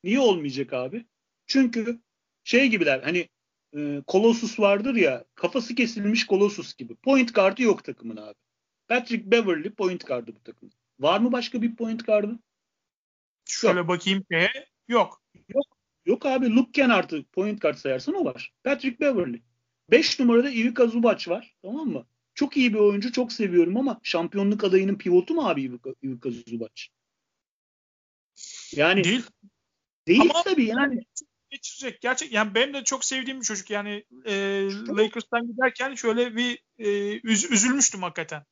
niye 0.05 0.20
olmayacak 0.20 0.73
abi? 0.73 1.07
Çünkü 1.47 2.01
şey 2.45 2.68
gibiler 2.68 3.03
hani 3.03 3.29
e, 3.77 4.03
Colossus 4.09 4.61
vardır 4.61 4.95
ya 4.95 5.25
kafası 5.35 5.75
kesilmiş 5.75 6.27
Colossus 6.27 6.75
gibi. 6.75 6.95
Point 6.95 7.35
guard'ı 7.35 7.62
yok 7.62 7.85
takımın 7.85 8.16
abi. 8.16 8.35
Patrick 8.89 9.31
Beverly 9.31 9.75
point 9.75 10.07
guard'ı 10.07 10.35
bu 10.35 10.43
takım. 10.43 10.70
Var 10.99 11.20
mı 11.20 11.33
başka 11.33 11.62
bir 11.62 11.77
point 11.77 12.07
guard'ı? 12.07 12.39
Şöyle 13.45 13.79
yok. 13.79 13.89
bakayım 13.89 14.23
ki 14.23 14.49
yok. 14.89 15.23
Yok. 15.49 15.82
Yok 16.07 16.27
abi 16.27 16.51
Luke 16.51 16.73
Kennard'ı 16.73 17.25
point 17.25 17.63
guard 17.63 17.77
sayarsan 17.77 18.15
o 18.15 18.25
var. 18.25 18.53
Patrick 18.65 19.01
Beverly. 19.01 19.43
5 19.91 20.21
numarada 20.21 20.51
Ivica 20.51 20.87
Zubac 20.87 21.31
var. 21.31 21.57
Tamam 21.63 21.89
mı? 21.89 22.07
Çok 22.35 22.57
iyi 22.57 22.75
bir 22.75 22.79
oyuncu. 22.79 23.13
Çok 23.13 23.33
seviyorum 23.33 23.77
ama 23.77 24.01
şampiyonluk 24.03 24.65
adayının 24.65 24.99
pivotu 24.99 25.35
mu 25.35 25.49
abi 25.49 25.63
Ivica, 25.63 25.95
Ivica 26.03 26.31
Zubac? 26.31 26.83
Yani 28.73 29.05
değil. 29.05 29.23
Değil 30.07 30.21
Ama 30.21 30.43
tabii 30.43 30.65
yani. 30.65 31.05
Geçirecek. 31.51 32.01
Gerçek 32.01 32.33
yani 32.33 32.55
benim 32.55 32.75
de 32.75 32.85
çok 32.85 33.05
sevdiğim 33.05 33.41
bir 33.41 33.45
çocuk. 33.45 33.71
Yani 33.71 34.05
e, 34.25 34.35
Lakers'tan 34.89 35.47
giderken 35.47 35.95
şöyle 35.95 36.37
bir 36.37 36.59
e, 36.79 37.21
üz, 37.21 37.51
üzülmüştüm 37.51 38.03
hakikaten. 38.03 38.45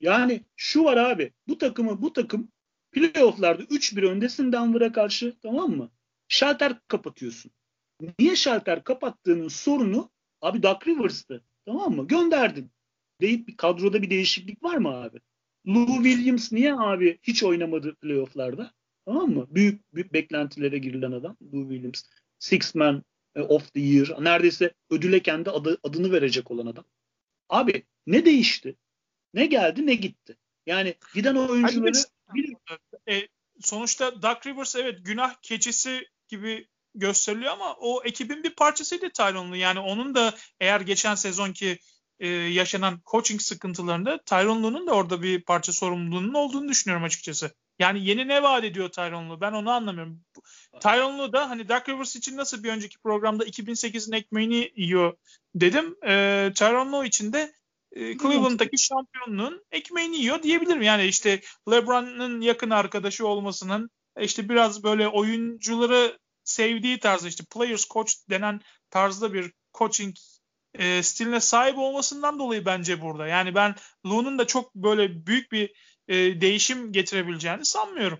Yani 0.00 0.44
şu 0.56 0.84
var 0.84 0.96
abi. 0.96 1.32
Bu 1.48 1.58
takımı 1.58 2.02
bu 2.02 2.12
takım 2.12 2.52
playoff'larda 2.92 3.62
3-1 3.62 4.02
öndesin 4.06 4.52
Denver'a 4.52 4.92
karşı 4.92 5.36
tamam 5.42 5.70
mı? 5.70 5.90
Şalter 6.28 6.80
kapatıyorsun. 6.88 7.50
Niye 8.18 8.36
şalter 8.36 8.84
kapattığının 8.84 9.48
sorunu 9.48 10.10
abi 10.40 10.62
Doug 10.62 10.86
Rivers'tı. 10.86 11.44
Tamam 11.66 11.96
mı? 11.96 12.06
Gönderdin. 12.06 12.70
Deyip 13.20 13.48
bir 13.48 13.56
kadroda 13.56 14.02
bir 14.02 14.10
değişiklik 14.10 14.62
var 14.62 14.76
mı 14.76 14.88
abi? 14.88 15.18
Lou 15.66 16.02
Williams 16.02 16.52
niye 16.52 16.74
abi 16.74 17.18
hiç 17.22 17.42
oynamadı 17.42 17.94
playofflarda? 17.94 18.72
Tamam 19.04 19.30
mı? 19.30 19.46
Büyük, 19.50 19.94
büyük 19.94 20.12
beklentilere 20.12 20.78
girilen 20.78 21.12
adam 21.12 21.36
Lou 21.52 21.70
Williams. 21.70 22.02
Six 22.38 22.74
Man 22.74 23.02
of 23.36 23.72
the 23.74 23.80
Year. 23.80 24.24
Neredeyse 24.24 24.74
ödüle 24.90 25.20
kendi 25.20 25.50
adı, 25.50 25.78
adını 25.82 26.12
verecek 26.12 26.50
olan 26.50 26.66
adam. 26.66 26.84
Abi 27.48 27.82
ne 28.06 28.24
değişti? 28.24 28.76
Ne 29.34 29.46
geldi 29.46 29.86
ne 29.86 29.94
gitti? 29.94 30.36
Yani 30.66 30.94
giden 31.14 31.34
oyuncuları 31.34 31.92
e, 33.08 33.28
sonuçta 33.60 34.22
Doug 34.22 34.46
Rivers 34.46 34.76
evet 34.76 34.98
günah 35.04 35.34
keçisi 35.42 36.08
gibi 36.28 36.68
gösteriliyor 36.94 37.52
ama 37.52 37.74
o 37.74 38.02
ekibin 38.04 38.44
bir 38.44 38.54
parçasıydı 38.54 39.10
Tyron'lu. 39.10 39.56
Yani 39.56 39.80
onun 39.80 40.14
da 40.14 40.34
eğer 40.60 40.80
geçen 40.80 41.14
sezonki 41.14 41.78
e, 42.20 42.28
yaşanan 42.28 43.00
coaching 43.10 43.40
sıkıntılarında 43.40 44.18
Tyron 44.22 44.62
Lue'nun 44.62 44.86
da 44.86 44.92
orada 44.92 45.22
bir 45.22 45.42
parça 45.42 45.72
sorumluluğunun 45.72 46.34
olduğunu 46.34 46.68
düşünüyorum 46.68 47.04
açıkçası. 47.04 47.54
Yani 47.78 48.06
yeni 48.06 48.28
ne 48.28 48.42
vaat 48.42 48.64
ediyor 48.64 48.88
Tyron 48.88 49.30
Lue? 49.30 49.40
Ben 49.40 49.52
onu 49.52 49.70
anlamıyorum. 49.70 50.20
Tyron 50.80 51.18
Lue 51.18 51.32
da 51.32 51.50
hani 51.50 51.68
Dark 51.68 51.88
Rivers 51.88 52.16
için 52.16 52.36
nasıl 52.36 52.62
bir 52.62 52.68
önceki 52.68 52.98
programda 52.98 53.44
2008'in 53.44 54.12
ekmeğini 54.12 54.72
yiyor 54.76 55.16
dedim. 55.54 55.96
E, 56.06 56.52
Tyron 56.54 56.92
Lue 56.92 57.06
için 57.06 57.32
de 57.32 57.52
e, 57.92 58.18
Cleveland'daki 58.18 58.78
şampiyonluğun 58.78 59.64
ekmeğini 59.70 60.16
yiyor 60.16 60.42
diyebilirim. 60.42 60.82
Yani 60.82 61.04
işte 61.04 61.40
LeBron'un 61.70 62.40
yakın 62.40 62.70
arkadaşı 62.70 63.26
olmasının 63.26 63.90
işte 64.20 64.48
biraz 64.48 64.82
böyle 64.82 65.08
oyuncuları 65.08 66.18
sevdiği 66.44 66.98
tarzda 66.98 67.28
işte 67.28 67.44
players 67.54 67.88
coach 67.88 68.12
denen 68.30 68.60
tarzda 68.90 69.32
bir 69.32 69.52
coaching 69.74 70.16
e, 70.74 71.02
stiline 71.02 71.40
sahip 71.40 71.78
olmasından 71.78 72.38
dolayı 72.38 72.66
bence 72.66 73.00
burada. 73.00 73.26
Yani 73.26 73.54
ben 73.54 73.74
Lu'nun 74.06 74.38
da 74.38 74.46
çok 74.46 74.74
böyle 74.74 75.26
büyük 75.26 75.52
bir 75.52 75.72
e, 76.08 76.40
değişim 76.40 76.92
getirebileceğini 76.92 77.64
sanmıyorum. 77.64 78.18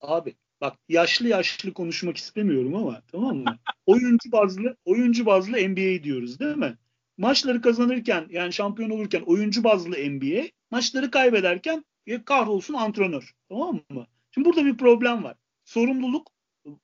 Abi 0.00 0.36
bak 0.60 0.78
yaşlı 0.88 1.28
yaşlı 1.28 1.72
konuşmak 1.72 2.16
istemiyorum 2.16 2.74
ama 2.74 3.02
tamam 3.12 3.36
mı? 3.36 3.58
oyuncu 3.86 4.32
bazlı 4.32 4.76
oyuncu 4.84 5.26
bazlı 5.26 5.68
NBA 5.68 6.04
diyoruz 6.04 6.40
değil 6.40 6.56
mi? 6.56 6.78
Maçları 7.18 7.60
kazanırken 7.60 8.26
yani 8.30 8.52
şampiyon 8.52 8.90
olurken 8.90 9.20
oyuncu 9.20 9.64
bazlı 9.64 9.90
NBA, 9.90 10.42
maçları 10.70 11.10
kaybederken 11.10 11.84
e, 12.06 12.24
kahrolsun 12.24 12.74
antrenör. 12.74 13.34
Tamam 13.48 13.80
mı? 13.90 14.06
Şimdi 14.30 14.48
burada 14.48 14.64
bir 14.64 14.76
problem 14.76 15.24
var. 15.24 15.36
Sorumluluk 15.64 16.32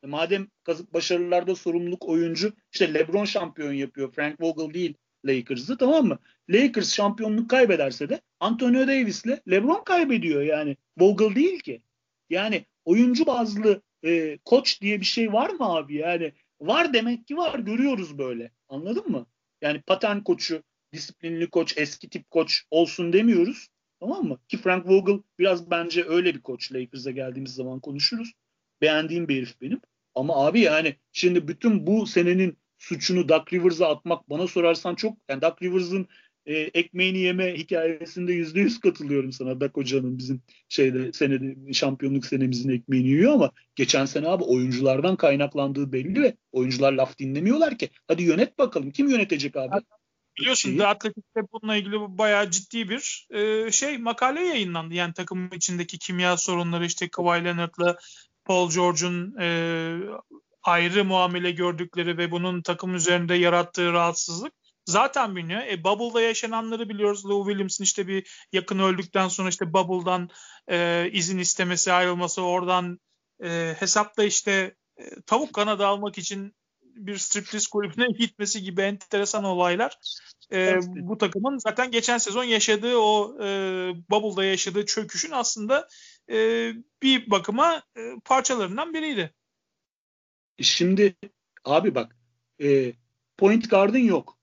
madem 0.07 0.49
başarılarda 0.95 1.55
sorumluluk 1.55 2.09
oyuncu 2.09 2.53
işte 2.73 2.95
LeBron 2.95 3.25
şampiyon 3.25 3.73
yapıyor. 3.73 4.13
Frank 4.13 4.41
Vogel 4.41 4.75
değil 4.75 4.95
Lakers'ı 5.25 5.79
tamam 5.79 6.07
mı? 6.07 6.19
Lakers 6.51 6.95
şampiyonluk 6.95 7.51
kaybederse 7.51 8.09
de 8.09 8.21
Antonio 8.41 8.87
Davis'le 8.87 9.41
LeBron 9.51 9.85
kaybediyor 9.85 10.43
yani. 10.43 10.77
Vogel 10.99 11.35
değil 11.35 11.61
ki. 11.61 11.83
Yani 12.31 12.65
oyuncu 12.85 13.27
bazlı 13.27 13.83
e, 14.05 14.39
koç 14.45 14.81
diye 14.81 15.01
bir 15.01 15.07
şey 15.07 15.33
var 15.33 15.51
mı 15.51 15.77
abi? 15.77 15.95
Yani 15.95 16.33
var 16.61 16.93
demek 16.95 17.27
ki 17.27 17.37
var. 17.37 17.59
Görüyoruz 17.59 18.19
böyle. 18.19 18.51
Anladın 18.69 19.11
mı? 19.11 19.27
Yani 19.65 19.83
paten 19.83 20.25
koçu, 20.25 20.63
disiplinli 20.93 21.51
koç, 21.51 21.75
eski 21.77 22.09
tip 22.09 22.31
koç 22.31 22.65
olsun 22.71 23.13
demiyoruz. 23.13 23.69
Tamam 24.01 24.25
mı? 24.25 24.39
Ki 24.49 24.57
Frank 24.57 24.89
Vogel 24.89 25.23
biraz 25.39 25.71
bence 25.71 26.05
öyle 26.09 26.35
bir 26.35 26.43
koç. 26.43 26.73
Lakers'a 26.73 27.11
geldiğimiz 27.11 27.55
zaman 27.55 27.81
konuşuruz. 27.81 28.33
Beğendiğim 28.81 29.29
bir 29.29 29.37
herif 29.37 29.61
benim. 29.61 29.81
Ama 30.15 30.47
abi 30.47 30.61
yani 30.61 30.97
şimdi 31.13 31.49
bütün 31.49 31.87
bu 31.87 32.07
senenin 32.07 32.59
suçunu 32.79 33.29
Duck 33.29 33.53
Rivers'a 33.53 33.89
atmak 33.89 34.31
bana 34.31 34.47
sorarsan 34.47 34.95
çok 34.95 35.19
yani 35.29 35.43
Duck 35.43 35.63
Rivers'ın 35.63 36.09
e, 36.47 36.55
ekmeğini 36.55 37.19
yeme 37.19 37.55
hikayesinde 37.55 38.33
yüzde 38.33 38.61
yüz 38.61 38.81
katılıyorum 38.81 39.33
sana. 39.33 39.61
Dak 39.61 39.77
Hoca'nın 39.77 40.19
bizim 40.19 40.43
şeyde 40.69 41.13
senede 41.13 41.73
şampiyonluk 41.73 42.27
senemizin 42.27 42.71
ekmeğini 42.71 43.09
yiyor 43.09 43.33
ama 43.33 43.51
geçen 43.77 44.05
sene 44.05 44.29
abi 44.29 44.45
oyunculardan 44.45 45.17
kaynaklandığı 45.17 45.93
belli 45.93 46.23
ve 46.23 46.37
oyuncular 46.53 46.93
laf 46.93 47.19
dinlemiyorlar 47.19 47.79
ki. 47.79 47.91
Hadi 48.09 48.23
yönet 48.23 48.59
bakalım. 48.59 48.91
Kim 48.91 49.09
yönetecek 49.09 49.57
abi? 49.57 49.85
Biliyorsun 50.39 50.79
da 50.79 50.89
Atletik'te 50.89 51.41
bununla 51.53 51.77
ilgili 51.77 51.97
bayağı 51.99 52.51
ciddi 52.51 52.89
bir 52.89 53.29
e, 53.31 53.71
şey 53.73 53.99
makale 53.99 54.41
yayınlandı. 54.41 54.95
Yani 54.95 55.15
takım 55.15 55.51
içindeki 55.53 55.99
kimya 55.99 56.37
sorunları 56.37 56.87
işte 56.87 57.09
Kawhi 57.09 57.45
Leonard'la 57.45 57.97
Paul 58.45 58.71
George'un 58.71 59.37
e, 59.41 59.49
ayrı 60.63 61.05
muamele 61.05 61.51
gördükleri 61.51 62.19
ve 62.19 62.31
bunun 62.31 62.63
takım 62.63 62.95
üzerinde 62.95 63.35
yarattığı 63.35 63.93
rahatsızlık 63.93 64.53
zaten 64.87 65.37
biliniyor. 65.37 65.61
E, 65.61 65.85
Bubble'da 65.85 66.21
yaşananları 66.21 66.89
biliyoruz. 66.89 67.27
Lou 67.27 67.47
Williams'ın 67.47 67.85
işte 67.85 68.09
bir 68.09 68.47
yakın 68.53 68.79
öldükten 68.79 69.29
sonra 69.29 69.49
işte 69.49 69.73
Bubble'dan 69.73 70.31
e, 70.71 71.09
izin 71.13 71.39
istemesi, 71.39 71.93
ayrılması, 71.93 72.43
oradan 72.43 72.99
e, 73.45 73.75
hesapta 73.79 74.25
işte 74.25 74.77
e, 74.97 75.21
tavuk 75.27 75.53
kanadı 75.53 75.87
almak 75.87 76.19
için 76.19 76.55
bir 76.83 77.17
striptease 77.19 77.71
kulübüne 77.71 78.07
gitmesi 78.19 78.63
gibi 78.63 78.81
enteresan 78.81 79.45
olaylar. 79.45 79.99
E, 80.53 80.79
bu 80.87 81.19
takımın 81.19 81.59
zaten 81.59 81.91
geçen 81.91 82.19
sezon 82.19 82.45
yaşadığı 82.45 82.97
o 82.97 83.37
e, 83.43 83.47
Bubble'da 84.11 84.45
yaşadığı 84.45 84.87
çöküşün 84.87 85.31
aslında 85.31 85.89
e, 86.31 86.37
bir 87.03 87.31
bakıma 87.31 87.83
e, 87.97 88.13
parçalarından 88.25 88.95
biriydi. 88.95 89.35
Şimdi 90.61 91.15
abi 91.65 91.95
bak 91.95 92.17
e, 92.63 92.93
point 93.37 93.71
guard'ın 93.71 93.99
yok. 93.99 94.39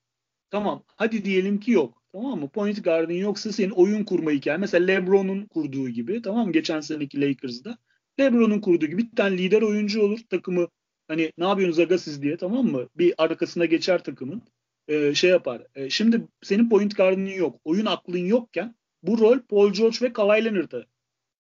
Tamam 0.52 0.84
hadi 0.88 1.26
diyelim 1.26 1.60
ki 1.60 1.72
yok. 1.72 2.04
Tamam 2.12 2.40
mı? 2.40 2.50
Point 2.50 2.84
guard'ın 2.84 3.14
yoksa 3.14 3.52
senin 3.52 3.70
oyun 3.70 4.04
kurma 4.04 4.32
hikayen. 4.32 4.60
Mesela 4.60 4.86
LeBron'un 4.86 5.46
kurduğu 5.46 5.90
gibi 5.90 6.22
tamam 6.22 6.48
mı? 6.48 6.54
Geçen 6.54 6.80
seneki 6.82 7.22
Lakers'da. 7.22 7.78
LeBron'un 8.20 8.62
kurduğu 8.62 8.86
gibi 8.86 8.98
bir 9.12 9.16
tane 9.16 9.38
lider 9.38 9.62
oyuncu 9.62 10.02
olur. 10.02 10.20
Takımı 10.30 10.68
hani 11.08 11.32
ne 11.38 11.46
yapıyorsunuz 11.46 11.80
aga 11.80 11.98
siz 11.98 12.22
diye 12.22 12.38
tamam 12.38 12.66
mı? 12.66 12.90
Bir 12.98 13.14
arkasına 13.18 13.66
geçer 13.66 14.04
takımın. 14.04 14.42
Ee, 14.88 15.14
şey 15.16 15.30
yapar. 15.30 15.64
Ee, 15.76 15.90
şimdi 15.90 16.28
senin 16.44 16.70
point 16.70 16.98
guard'ın 16.98 17.26
yok. 17.26 17.62
Oyun 17.64 17.86
aklın 17.86 18.26
yokken 18.26 18.76
bu 19.04 19.20
rol 19.20 19.40
Paul 19.40 19.74
George 19.74 19.98
ve 20.02 20.14
Kawhi 20.14 20.46
Leonard'a 20.46 20.86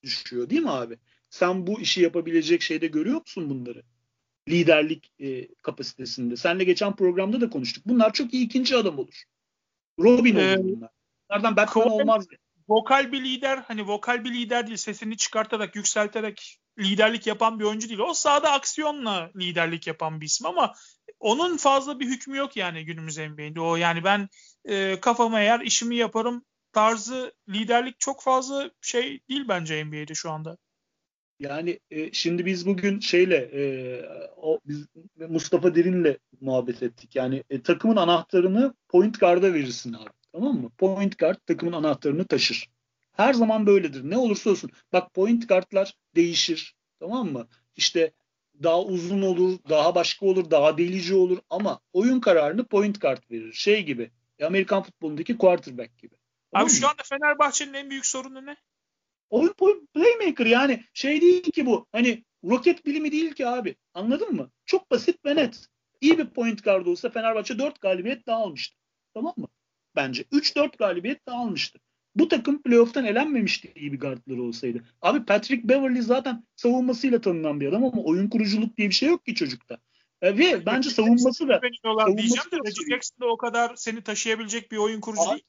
düşüyor 0.03 0.49
değil 0.49 0.62
mi 0.62 0.70
abi? 0.72 0.97
Sen 1.30 1.68
bu 1.68 1.82
işi 1.82 2.01
yapabilecek 2.01 2.62
şeyde 2.62 2.88
görüyor 2.88 3.20
musun 3.20 3.49
bunları? 3.49 3.84
Liderlik 4.50 5.12
e, 5.20 5.48
kapasitesinde. 5.56 6.36
Seninle 6.36 6.64
geçen 6.64 6.96
programda 6.96 7.42
da 7.42 7.50
konuştuk. 7.50 7.84
Bunlar 7.86 8.14
çok 8.14 8.34
iyi 8.34 8.46
ikinci 8.46 8.76
adam 8.76 9.00
olur. 9.00 9.24
Robin 10.00 10.36
olur 10.36 10.44
ee, 10.44 10.58
bunlar. 10.58 10.89
Bunlardan 11.30 11.56
Batman 11.56 11.89
olmaz. 11.89 12.28
Vokal 12.70 13.12
bir 13.12 13.24
lider 13.24 13.58
hani 13.58 13.88
vokal 13.88 14.24
bir 14.24 14.34
lider 14.34 14.68
değil 14.68 14.78
sesini 14.78 15.18
çıkartarak 15.18 15.76
yükselterek 15.76 16.58
liderlik 16.80 17.28
yapan 17.28 17.60
bir 17.60 17.64
oyuncu 17.64 17.89
değil. 17.89 18.00
O 18.00 18.14
sahada 18.14 18.52
aksiyonla 18.52 19.32
liderlik 19.36 19.88
yapan 19.88 20.22
bir 20.22 20.26
isim 20.26 20.48
ama 20.48 20.74
onun 21.20 21.58
fazla 21.58 22.00
bir 22.00 22.06
hükmü 22.06 22.38
yok 22.38 22.58
yani 22.58 22.86
günümüz 22.86 23.18
NBA'de. 23.18 23.62
O 23.62 23.76
yani 23.76 24.04
ben 24.04 24.30
e, 24.66 25.00
kafama 25.00 25.42
eğer 25.42 25.60
işimi 25.60 25.96
yaparım 25.96 26.46
tarzı 26.74 27.34
liderlik 27.50 28.00
çok 28.00 28.22
fazla 28.22 28.72
şey 28.82 29.20
değil 29.30 29.46
bence 29.48 29.86
NBA'de 29.86 30.14
şu 30.14 30.32
anda. 30.32 30.58
Yani 31.42 31.80
e, 31.92 32.14
şimdi 32.14 32.46
biz 32.46 32.66
bugün 32.66 33.00
şeyle 33.00 33.36
e, 33.36 33.64
o 34.38 34.60
biz 34.66 34.88
Mustafa 35.30 35.76
Derin'le 35.76 36.18
muhabbet 36.42 36.84
ettik. 36.84 37.16
Yani 37.16 37.44
e, 37.50 37.62
takımın 37.62 37.96
anahtarını 37.96 38.74
point 38.89 39.20
guard'a 39.20 39.54
verirsin 39.54 39.94
abi. 39.94 40.10
Tamam 40.32 40.62
mı? 40.62 40.72
Point 40.78 41.20
guard 41.20 41.38
takımın 41.48 41.74
anahtarını 41.74 42.26
taşır. 42.26 42.70
Her 43.12 43.34
zaman 43.34 43.68
böyledir. 43.68 44.10
Ne 44.10 44.18
olursa 44.18 44.50
olsun. 44.50 44.72
Bak 44.94 45.14
point 45.14 45.50
guard'lar 45.50 45.94
değişir. 46.16 46.76
Tamam 47.00 47.32
mı? 47.32 47.48
İşte 47.76 48.12
daha 48.64 48.82
uzun 48.82 49.22
olur, 49.22 49.60
daha 49.70 49.96
başka 49.96 50.26
olur, 50.26 50.52
daha 50.52 50.78
delici 50.78 51.16
olur 51.16 51.38
ama 51.50 51.80
oyun 51.94 52.20
kararını 52.20 52.66
point 52.68 53.02
guard 53.02 53.24
verir. 53.32 53.54
Şey 53.54 53.84
gibi. 53.84 54.12
Amerikan 54.44 54.84
futbolundaki 54.84 55.38
quarterback 55.38 55.98
gibi. 55.98 56.16
Tamam 56.52 56.66
abi 56.66 56.72
mı? 56.72 56.78
şu 56.78 56.88
anda 56.88 57.04
Fenerbahçe'nin 57.04 57.74
en 57.74 57.89
büyük 57.89 58.06
sorunu 58.06 58.46
ne? 58.46 58.58
Oyun 59.32 59.88
playmaker 59.94 60.46
yani 60.46 60.84
şey 60.94 61.22
değil 61.22 61.52
ki 61.52 61.66
bu. 61.66 61.88
Hani 61.92 62.24
roket 62.44 62.86
bilimi 62.86 63.12
değil 63.12 63.34
ki 63.34 63.48
abi. 63.48 63.76
Anladın 63.94 64.34
mı? 64.36 64.52
Çok 64.66 64.92
basit 64.92 65.26
ve 65.26 65.36
net. 65.36 65.68
İyi 66.02 66.18
bir 66.18 66.26
point 66.26 66.64
guard 66.64 66.86
olsa 66.86 67.10
Fenerbahçe 67.10 67.60
4 67.60 67.82
galibiyet 67.82 68.28
daha 68.28 68.38
almıştı. 68.38 68.78
Tamam 69.14 69.34
mı? 69.38 69.48
Bence 69.96 70.24
3-4 70.24 70.78
galibiyet 70.78 71.28
daha 71.28 71.38
almıştı. 71.38 71.80
Bu 72.16 72.28
takım 72.28 72.62
playoff'tan 72.62 73.06
elenmemişti 73.06 73.72
iyi 73.76 73.94
bir 73.94 74.00
guardları 74.00 74.44
olsaydı. 74.44 74.84
Abi 75.02 75.26
Patrick 75.26 75.70
Beverly 75.70 76.02
zaten 76.02 76.44
savunmasıyla 76.56 77.22
tanınan 77.22 77.60
bir 77.60 77.68
adam 77.68 77.84
ama 77.84 78.04
oyun 78.04 78.30
kuruculuk 78.30 78.78
diye 78.78 78.90
bir 78.90 78.94
şey 78.94 79.10
yok 79.10 79.26
ki 79.26 79.36
çocukta. 79.36 79.78
E, 80.22 80.38
ve 80.38 80.66
bence 80.66 80.90
savunması 80.90 81.48
da 81.48 81.62
savunması 81.84 82.18
diyeceğim 82.18 82.52
de 82.52 82.58
Reggie 82.58 82.90
Jackson 82.90 83.22
da 83.22 83.32
o 83.32 83.38
kadar 83.38 83.76
seni 83.76 84.02
taşıyabilecek 84.02 84.72
bir 84.72 84.78
oyun 84.78 85.02
kurucu 85.02 85.22
değil. 85.32 85.44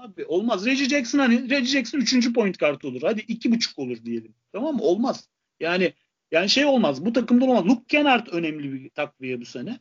Abi 0.00 0.24
olmaz. 0.24 0.66
Reggie 0.66 0.88
Jackson 0.88 1.18
hani 1.18 1.50
Reggie 1.50 1.64
Jackson 1.66 1.98
3. 2.00 2.32
point 2.32 2.58
kart 2.58 2.84
olur. 2.84 3.02
Hadi 3.02 3.20
iki 3.20 3.52
buçuk 3.52 3.78
olur 3.78 4.04
diyelim. 4.04 4.34
Tamam 4.52 4.76
mı? 4.76 4.82
Olmaz. 4.82 5.28
Yani 5.60 5.92
yani 6.30 6.48
şey 6.48 6.64
olmaz. 6.64 7.04
Bu 7.04 7.12
takımda 7.12 7.44
olmaz. 7.44 7.66
Luke 7.66 7.84
Kennard 7.88 8.26
önemli 8.26 8.72
bir 8.72 8.90
takviye 8.90 9.40
bu 9.40 9.44
sene. 9.44 9.80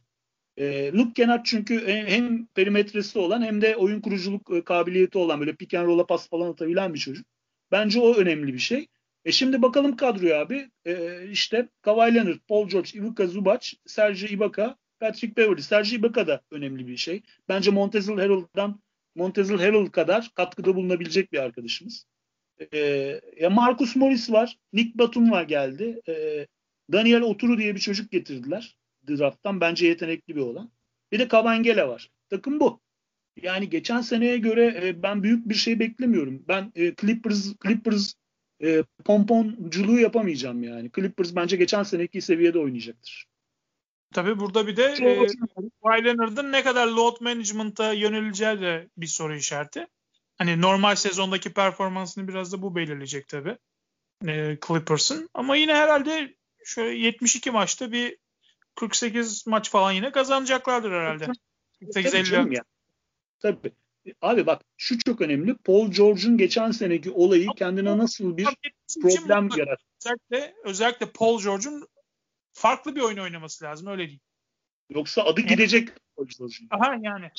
E, 0.57 0.91
Luke 0.93 1.13
Kennard 1.13 1.45
çünkü 1.45 1.88
hem 1.88 2.45
perimetresi 2.45 3.20
olan 3.20 3.41
hem 3.41 3.61
de 3.61 3.76
oyun 3.76 4.01
kuruculuk 4.01 4.51
e, 4.53 4.63
kabiliyeti 4.63 5.18
olan 5.18 5.39
böyle 5.39 5.55
pick 5.55 5.74
and 5.74 5.88
roll'a 5.88 6.05
pas 6.05 6.30
falan 6.30 6.49
atabilen 6.51 6.93
bir 6.93 6.99
çocuk. 6.99 7.28
Bence 7.72 7.99
o 7.99 8.15
önemli 8.15 8.53
bir 8.53 8.59
şey. 8.59 8.88
E 9.26 9.32
şimdi 9.32 9.61
bakalım 9.61 9.95
kadroya 9.95 10.41
abi. 10.41 10.70
E, 10.86 11.24
işte 11.32 11.70
Kawhi 11.82 12.15
Leonard, 12.15 12.39
Paul 12.47 12.70
George, 12.70 12.89
Ivica 12.99 13.28
Zubac, 13.28 13.74
Serge 13.86 14.28
Ibaka, 14.28 14.78
Patrick 14.99 15.38
Beverly. 15.38 15.61
Serge 15.61 15.95
Ibaka 15.95 16.28
da 16.28 16.41
önemli 16.51 16.88
bir 16.88 16.97
şey. 16.97 17.22
Bence 17.49 17.72
Montezl 17.72 18.11
Harrell'dan 18.11 18.82
Montezl 19.18 19.57
Harrell 19.57 19.86
kadar 19.86 20.32
katkıda 20.36 20.76
bulunabilecek 20.76 21.34
bir 21.34 21.39
arkadaşımız. 21.39 22.05
E, 22.74 22.80
ya 23.39 23.49
Marcus 23.49 23.95
Morris 23.95 24.32
var. 24.32 24.57
Nick 24.74 24.97
Batum 24.97 25.32
var 25.32 25.43
geldi. 25.43 26.01
E, 26.07 26.47
Daniel 26.91 27.22
Oturu 27.22 27.57
diye 27.57 27.76
bir 27.76 27.80
çocuk 27.80 28.11
getirdiler 28.11 28.78
drafttan. 29.07 29.61
Bence 29.61 29.88
yetenekli 29.88 30.36
bir 30.36 30.41
olan. 30.41 30.72
Bir 31.11 31.20
de 31.20 31.28
Kabangele 31.28 31.88
var. 31.88 32.11
Takım 32.30 32.59
bu. 32.59 32.82
Yani 33.41 33.70
geçen 33.70 34.01
seneye 34.01 34.38
göre 34.38 34.82
e, 34.84 35.03
ben 35.03 35.24
büyük 35.24 35.49
bir 35.49 35.55
şey 35.55 35.80
beklemiyorum. 35.80 36.45
Ben 36.47 36.72
e, 36.76 36.95
Clippers 36.95 37.53
Clippers 37.63 38.13
e, 38.63 38.84
pomponculuğu 39.05 39.99
yapamayacağım 39.99 40.63
yani. 40.63 40.91
Clippers 40.95 41.36
bence 41.36 41.57
geçen 41.57 41.84
seneki 41.84 42.22
seviyede 42.22 42.59
oynayacaktır. 42.59 43.28
Tabii 44.13 44.39
burada 44.39 44.67
bir 44.67 44.75
de 44.75 44.83
e, 44.83 45.27
Kawhi 45.83 46.05
Leonard'ın 46.05 46.51
ne 46.51 46.63
kadar 46.63 46.87
load 46.87 47.21
management'a 47.21 47.93
yöneleceği 47.93 48.61
de 48.61 48.89
bir 48.97 49.07
soru 49.07 49.35
işareti. 49.35 49.87
Hani 50.37 50.61
normal 50.61 50.95
sezondaki 50.95 51.53
performansını 51.53 52.27
biraz 52.27 52.53
da 52.53 52.61
bu 52.61 52.75
belirleyecek 52.75 53.27
tabii. 53.27 53.57
E, 54.27 54.57
Clippers'ın. 54.67 55.29
Ama 55.33 55.55
yine 55.55 55.73
herhalde 55.75 56.35
şöyle 56.65 56.97
72 56.97 57.51
maçta 57.51 57.91
bir 57.91 58.17
48 58.75 59.47
maç 59.47 59.69
falan 59.69 59.91
yine 59.91 60.11
kazanacaklardır 60.11 60.91
herhalde. 60.91 61.27
48-50. 61.81 62.55
Ya. 62.55 62.63
Tabii. 63.39 63.71
Abi 64.21 64.45
bak 64.45 64.61
şu 64.77 64.99
çok 64.99 65.21
önemli. 65.21 65.55
Paul 65.55 65.91
George'un 65.91 66.37
geçen 66.37 66.71
seneki 66.71 67.11
olayı 67.11 67.47
kendine 67.57 67.97
nasıl 67.97 68.37
bir 68.37 68.47
problem 69.01 69.49
yarattı. 69.57 69.83
Özellikle, 70.05 70.53
özellikle 70.63 71.05
Paul 71.05 71.41
George'un 71.41 71.87
farklı 72.57 72.95
bir 72.95 73.01
oyun 73.01 73.17
oynaması 73.17 73.65
lazım 73.65 73.87
öyle 73.87 74.07
değil. 74.07 74.19
Yoksa 74.89 75.23
adı 75.23 75.41
yani, 75.41 75.49
gidecek. 75.49 75.89
Aha 76.69 76.95
yani. 77.01 77.31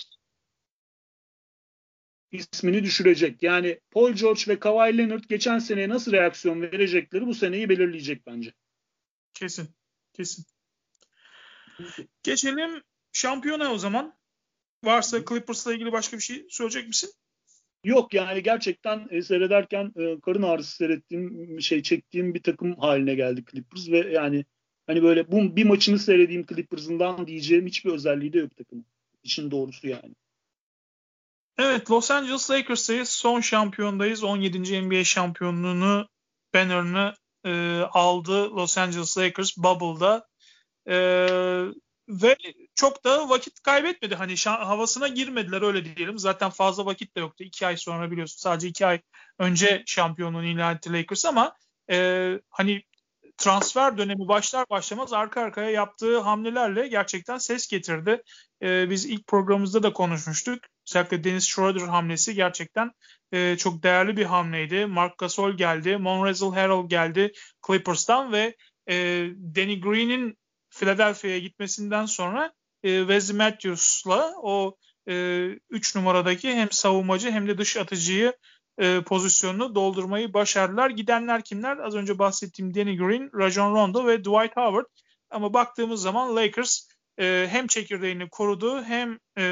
İsmini 2.30 2.84
düşürecek. 2.84 3.42
Yani 3.42 3.80
Paul 3.90 4.12
George 4.12 4.40
ve 4.48 4.58
Kawhi 4.58 4.98
Leonard 4.98 5.24
geçen 5.28 5.58
seneye 5.58 5.88
nasıl 5.88 6.12
reaksiyon 6.12 6.62
verecekleri 6.62 7.26
bu 7.26 7.34
seneyi 7.34 7.68
belirleyecek 7.68 8.26
bence. 8.26 8.52
Kesin. 9.34 9.68
Kesin. 10.12 10.44
Geçelim 12.22 12.82
şampiyona 13.12 13.72
o 13.72 13.78
zaman. 13.78 14.18
Varsa 14.84 15.24
Clippers'la 15.24 15.74
ilgili 15.74 15.92
başka 15.92 16.16
bir 16.16 16.22
şey 16.22 16.46
söyleyecek 16.50 16.88
misin? 16.88 17.10
Yok 17.84 18.14
yani 18.14 18.42
gerçekten 18.42 19.06
e, 19.10 19.22
seyrederken 19.22 19.92
e, 19.96 20.20
karın 20.20 20.42
ağrısı 20.42 20.76
seyrettiğim 20.76 21.60
şey 21.60 21.82
çektiğim 21.82 22.34
bir 22.34 22.42
takım 22.42 22.76
haline 22.76 23.14
geldi 23.14 23.44
Clippers 23.50 23.88
ve 23.88 24.12
yani 24.12 24.44
Hani 24.89 25.03
böyle 25.03 25.32
bu 25.32 25.57
bir 25.57 25.64
maçını 25.64 25.99
seyredeyim 25.99 26.47
Clippers'ından 26.47 27.26
diyeceğim 27.26 27.66
hiçbir 27.66 27.91
özelliği 27.91 28.32
de 28.32 28.39
yok 28.39 28.57
takımın. 28.57 28.84
İşin 29.22 29.51
doğrusu 29.51 29.89
yani. 29.89 30.14
Evet 31.59 31.91
Los 31.91 32.11
Angeles 32.11 32.51
Lakers'tayız. 32.51 33.09
Son 33.09 33.41
şampiyondayız. 33.41 34.24
17. 34.24 34.82
NBA 34.82 35.05
şampiyonluğunu 35.05 36.09
banner'ını 36.55 37.14
e, 37.45 37.80
aldı 37.80 38.57
Los 38.57 38.78
Angeles 38.78 39.18
Lakers 39.18 39.57
Bubble'da. 39.57 40.28
Ee, 40.89 41.64
ve 42.09 42.36
çok 42.74 43.05
da 43.05 43.28
vakit 43.28 43.61
kaybetmedi. 43.61 44.14
Hani 44.14 44.34
havasına 44.47 45.09
girmediler 45.09 45.62
öyle 45.62 45.97
diyelim. 45.97 46.18
Zaten 46.18 46.51
fazla 46.51 46.86
vakit 46.86 47.16
de 47.16 47.20
yoktu. 47.20 47.45
İki 47.45 47.66
ay 47.66 47.76
sonra 47.76 48.11
biliyorsun. 48.11 48.39
Sadece 48.39 48.68
iki 48.68 48.86
ay 48.86 49.01
önce 49.39 49.82
şampiyonluğunu 49.86 50.47
ilan 50.47 50.76
etti 50.76 50.93
Lakers 50.93 51.24
ama 51.24 51.57
e, 51.91 52.41
hani 52.51 52.82
transfer 53.39 53.99
dönemi 53.99 54.28
başlar 54.28 54.66
başlamaz 54.70 55.12
arka 55.12 55.41
arkaya 55.41 55.70
yaptığı 55.70 56.18
hamlelerle 56.18 56.89
gerçekten 56.89 57.39
ses 57.39 57.68
getirdi. 57.68 58.22
E, 58.62 58.91
biz 58.91 59.07
ilk 59.07 59.26
programımızda 59.26 59.82
da 59.82 59.93
konuşmuştuk. 59.93 60.59
Özellikle 60.89 61.24
Dennis 61.24 61.47
Schroeder 61.47 61.80
hamlesi 61.80 62.34
gerçekten 62.34 62.91
e, 63.32 63.57
çok 63.57 63.82
değerli 63.82 64.16
bir 64.16 64.24
hamleydi. 64.24 64.86
Mark 64.86 65.18
Gasol 65.18 65.53
geldi, 65.53 65.97
Monrezl 65.97 66.53
Harrell 66.55 66.89
geldi 66.89 67.32
Clippers'tan 67.66 68.32
ve 68.32 68.57
e, 68.91 68.95
Danny 69.57 69.80
Green'in 69.80 70.39
Philadelphia'ya 70.70 71.39
gitmesinden 71.39 72.07
sonra 72.07 72.53
e, 72.82 72.99
Wesley 73.01 73.36
Matthews'la 73.36 74.32
o 74.43 74.76
3 75.07 75.97
e, 75.97 75.99
numaradaki 75.99 76.55
hem 76.55 76.70
savunmacı 76.70 77.30
hem 77.30 77.49
de 77.49 77.59
dış 77.59 77.76
atıcıyı 77.76 78.32
e, 78.79 79.03
pozisyonunu 79.03 79.74
doldurmayı 79.74 80.35
başardılar. 80.35 80.91
Gidenler 80.91 81.45
kimler? 81.45 81.76
Az 81.79 81.95
önce 81.95 82.18
bahsettiğim 82.18 82.74
Danny 82.74 82.97
Green, 82.97 83.31
Rajon 83.35 83.74
Rondo 83.74 84.07
ve 84.07 84.18
Dwight 84.18 84.57
Howard. 84.57 84.87
Ama 85.31 85.55
baktığımız 85.55 86.03
zaman 86.03 86.37
Lakers 86.37 86.89
e, 87.20 87.47
hem 87.51 87.66
çekirdeğini 87.66 88.29
korudu 88.29 88.83
hem 88.83 89.18
e, 89.39 89.45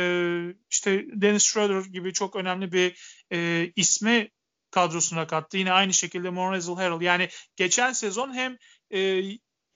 işte 0.71 1.07
Dennis 1.13 1.45
Schroeder 1.45 1.85
gibi 1.85 2.13
çok 2.13 2.37
önemli 2.37 2.73
bir 2.73 2.99
e, 3.33 3.71
ismi 3.77 4.31
kadrosuna 4.71 5.27
kattı. 5.27 5.57
Yine 5.57 5.73
aynı 5.73 5.93
şekilde 5.93 6.31
Monrezl 6.31 6.75
Harrell. 6.75 7.01
Yani 7.01 7.29
geçen 7.57 7.93
sezon 7.93 8.35
hem 8.35 8.57
e, 8.91 9.23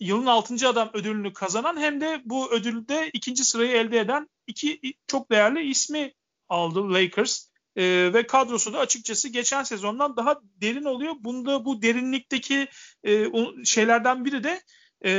yılın 0.00 0.26
6. 0.26 0.68
adam 0.68 0.90
ödülünü 0.92 1.32
kazanan 1.32 1.76
hem 1.76 2.00
de 2.00 2.22
bu 2.24 2.52
ödülde 2.52 3.10
ikinci 3.12 3.44
sırayı 3.44 3.70
elde 3.70 3.98
eden 3.98 4.28
iki 4.46 4.80
çok 5.06 5.30
değerli 5.30 5.62
ismi 5.62 6.12
aldı 6.48 6.94
Lakers. 6.94 7.49
E, 7.76 8.10
ve 8.14 8.26
kadrosu 8.26 8.72
da 8.72 8.78
açıkçası 8.78 9.28
geçen 9.28 9.62
sezondan 9.62 10.16
daha 10.16 10.40
derin 10.44 10.84
oluyor. 10.84 11.14
Bunda 11.20 11.64
bu 11.64 11.82
derinlikteki 11.82 12.68
e, 13.06 13.26
şeylerden 13.64 14.24
biri 14.24 14.44
de 14.44 14.60
e, 15.04 15.12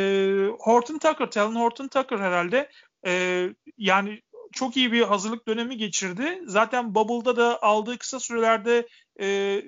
Horton 0.59 0.97
Tucker, 0.97 1.31
Talon 1.31 1.55
Horton 1.55 1.87
Tucker 1.87 2.19
herhalde. 2.19 2.69
E, 3.05 3.45
yani 3.77 4.21
çok 4.51 4.77
iyi 4.77 4.91
bir 4.91 5.01
hazırlık 5.01 5.47
dönemi 5.47 5.77
geçirdi. 5.77 6.41
Zaten 6.45 6.95
Bubble'da 6.95 7.35
da 7.37 7.61
aldığı 7.61 7.97
kısa 7.97 8.19
sürelerde 8.19 8.87
e, 9.21 9.61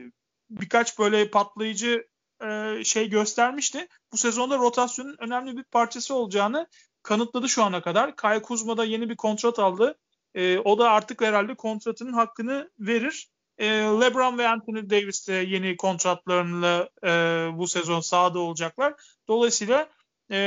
birkaç 0.49 0.99
böyle 0.99 1.29
patlayıcı 1.29 2.07
e, 2.45 2.83
şey 2.83 3.09
göstermişti. 3.09 3.87
Bu 4.11 4.17
sezonda 4.17 4.57
rotasyonun 4.57 5.15
önemli 5.19 5.57
bir 5.57 5.63
parçası 5.63 6.15
olacağını 6.15 6.67
kanıtladı 7.03 7.49
şu 7.49 7.63
ana 7.63 7.81
kadar. 7.81 8.15
Kyle 8.15 8.41
Kuzma 8.41 8.77
da 8.77 8.85
yeni 8.85 9.09
bir 9.09 9.15
kontrat 9.15 9.59
aldı. 9.59 9.99
E, 10.35 10.57
o 10.57 10.77
da 10.77 10.91
artık 10.91 11.21
herhalde 11.21 11.55
kontratının 11.55 12.13
hakkını 12.13 12.71
verir. 12.79 13.27
E, 13.57 13.67
LeBron 13.67 14.37
ve 14.37 14.47
Anthony 14.47 14.89
Davis 14.89 15.27
de 15.27 15.33
yeni 15.33 15.77
kontratlarıyla 15.77 16.89
e, 17.03 17.09
bu 17.57 17.67
sezon 17.67 17.99
sahada 17.99 18.39
olacaklar. 18.39 18.93
Dolayısıyla 19.27 19.89
e, 20.31 20.37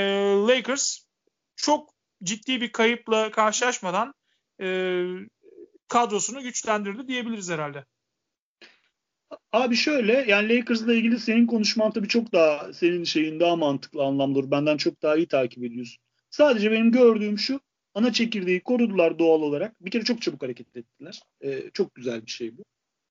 Lakers 0.48 0.98
çok 1.56 1.90
ciddi 2.22 2.60
bir 2.60 2.72
kayıpla 2.72 3.30
karşılaşmadan 3.30 4.14
e, 4.60 5.02
kadrosunu 5.88 6.42
güçlendirdi 6.42 7.08
diyebiliriz 7.08 7.50
herhalde. 7.50 7.84
Abi 9.52 9.76
şöyle 9.76 10.12
yani 10.12 10.56
Lakers'la 10.56 10.94
ilgili 10.94 11.18
senin 11.18 11.46
konuşman 11.46 11.92
tabii 11.92 12.08
çok 12.08 12.32
daha 12.32 12.72
senin 12.72 13.04
şeyin 13.04 13.40
daha 13.40 13.56
mantıklı 13.56 14.04
anlamda 14.04 14.50
benden 14.50 14.76
çok 14.76 15.02
daha 15.02 15.16
iyi 15.16 15.28
takip 15.28 15.64
ediyorsun. 15.64 16.02
Sadece 16.30 16.70
benim 16.70 16.92
gördüğüm 16.92 17.38
şu 17.38 17.60
ana 17.96 18.12
çekirdeği 18.12 18.60
korudular 18.60 19.18
doğal 19.18 19.42
olarak. 19.42 19.84
Bir 19.84 19.90
kere 19.90 20.04
çok 20.04 20.22
çabuk 20.22 20.42
hareket 20.42 20.76
ettiler. 20.76 21.22
Ee, 21.44 21.70
çok 21.74 21.94
güzel 21.94 22.26
bir 22.26 22.30
şey 22.30 22.58
bu. 22.58 22.64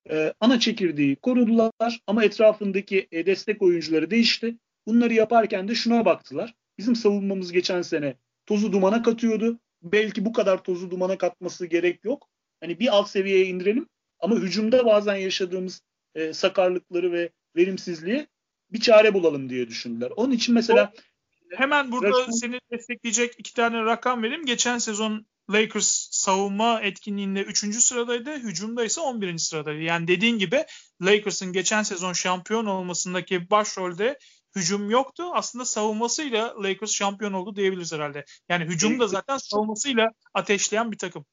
Ee, 0.09 0.33
ana 0.39 0.59
çekirdeği 0.59 1.15
korudular 1.15 1.99
ama 2.07 2.23
etrafındaki 2.23 3.07
e, 3.11 3.25
destek 3.25 3.61
oyuncuları 3.61 4.11
değişti. 4.11 4.57
Bunları 4.87 5.13
yaparken 5.13 5.67
de 5.67 5.75
şuna 5.75 6.05
baktılar. 6.05 6.53
Bizim 6.77 6.95
savunmamız 6.95 7.51
geçen 7.51 7.81
sene 7.81 8.15
tozu 8.45 8.71
dumana 8.73 9.03
katıyordu. 9.03 9.59
Belki 9.81 10.25
bu 10.25 10.33
kadar 10.33 10.63
tozu 10.63 10.91
dumana 10.91 11.17
katması 11.17 11.65
gerek 11.65 12.05
yok. 12.05 12.29
Hani 12.59 12.79
bir 12.79 12.87
alt 12.87 13.09
seviyeye 13.09 13.45
indirelim 13.45 13.87
ama 14.19 14.35
hücumda 14.35 14.85
bazen 14.85 15.15
yaşadığımız 15.15 15.81
e, 16.15 16.33
sakarlıkları 16.33 17.11
ve 17.11 17.29
verimsizliği 17.55 18.27
bir 18.71 18.79
çare 18.79 19.13
bulalım 19.13 19.49
diye 19.49 19.67
düşündüler. 19.67 20.11
Onun 20.15 20.31
için 20.31 20.55
mesela 20.55 20.93
hemen 21.51 21.91
burada 21.91 22.09
rakam... 22.09 22.33
seni 22.33 22.59
destekleyecek 22.71 23.33
iki 23.37 23.53
tane 23.53 23.83
rakam 23.83 24.23
vereyim. 24.23 24.45
Geçen 24.45 24.77
sezon 24.77 25.25
Lakers 25.49 26.07
savunma 26.11 26.81
etkinliğinde 26.81 27.41
3. 27.41 27.75
sıradaydı. 27.75 28.33
Hücumda 28.33 28.85
ise 28.85 29.01
11. 29.01 29.37
sıradaydı. 29.37 29.81
Yani 29.81 30.07
dediğin 30.07 30.37
gibi 30.37 30.65
Lakers'ın 31.01 31.53
geçen 31.53 31.83
sezon 31.83 32.13
şampiyon 32.13 32.65
olmasındaki 32.65 33.49
başrolde 33.49 34.17
hücum 34.55 34.89
yoktu. 34.89 35.23
Aslında 35.33 35.65
savunmasıyla 35.65 36.63
Lakers 36.63 36.91
şampiyon 36.91 37.33
oldu 37.33 37.55
diyebiliriz 37.55 37.93
herhalde. 37.93 38.25
Yani 38.49 38.65
hücum 38.65 38.99
da 38.99 39.07
zaten 39.07 39.37
savunmasıyla 39.37 40.09
ateşleyen 40.33 40.91
bir 40.91 40.97
takım. 40.97 41.25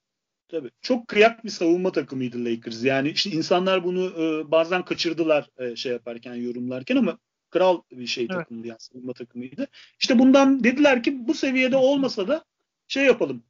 Tabii. 0.48 0.70
Çok 0.82 1.08
kıyak 1.08 1.44
bir 1.44 1.50
savunma 1.50 1.92
takımıydı 1.92 2.44
Lakers. 2.44 2.84
Yani 2.84 3.10
işte 3.10 3.30
insanlar 3.30 3.84
bunu 3.84 4.04
e, 4.04 4.50
bazen 4.50 4.84
kaçırdılar 4.84 5.48
e, 5.58 5.76
şey 5.76 5.92
yaparken, 5.92 6.34
yorumlarken 6.34 6.96
ama 6.96 7.18
kral 7.52 7.82
bir 7.92 8.06
şey 8.06 8.24
evet. 8.24 8.34
takımıydı 8.34 8.68
yani 8.68 8.80
savunma 8.80 9.12
takımıydı. 9.12 9.66
İşte 10.00 10.18
bundan 10.18 10.64
dediler 10.64 11.02
ki 11.02 11.28
bu 11.28 11.34
seviyede 11.34 11.76
olmasa 11.76 12.28
da 12.28 12.44
şey 12.88 13.04
yapalım. 13.04 13.42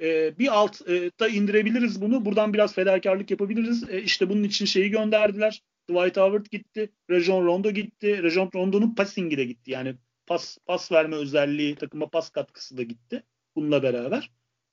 E, 0.00 0.38
bir 0.38 0.58
altta 0.58 1.28
indirebiliriz 1.28 2.00
bunu. 2.00 2.24
Buradan 2.24 2.54
biraz 2.54 2.74
fedakarlık 2.74 3.30
yapabiliriz. 3.30 3.90
E, 3.90 4.02
işte 4.02 4.28
bunun 4.28 4.42
için 4.42 4.64
şeyi 4.64 4.90
gönderdiler. 4.90 5.62
Dwight 5.90 6.16
Howard 6.16 6.46
gitti. 6.46 6.90
Rajon 7.10 7.46
Rondo 7.46 7.70
gitti. 7.70 8.22
Rajon 8.22 8.50
Rondo'nun 8.54 8.94
passingi 8.94 9.36
de 9.36 9.44
gitti. 9.44 9.70
Yani 9.70 9.94
pas 10.26 10.58
pas 10.66 10.92
verme 10.92 11.16
özelliği, 11.16 11.74
takıma 11.74 12.06
pas 12.06 12.30
katkısı 12.30 12.76
da 12.76 12.82
gitti. 12.82 13.22
Bununla 13.56 13.82
beraber. 13.82 14.30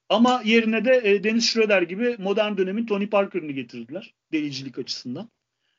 Ama 0.09 0.41
yerine 0.45 0.85
de 0.85 1.01
e, 1.03 1.23
Dennis 1.23 1.53
Schroeder 1.53 1.81
gibi 1.81 2.15
modern 2.19 2.57
dönemin 2.57 2.85
Tony 2.85 3.09
Parker'ını 3.09 3.51
getirdiler 3.51 4.13
delicilik 4.31 4.79
açısından. 4.79 5.29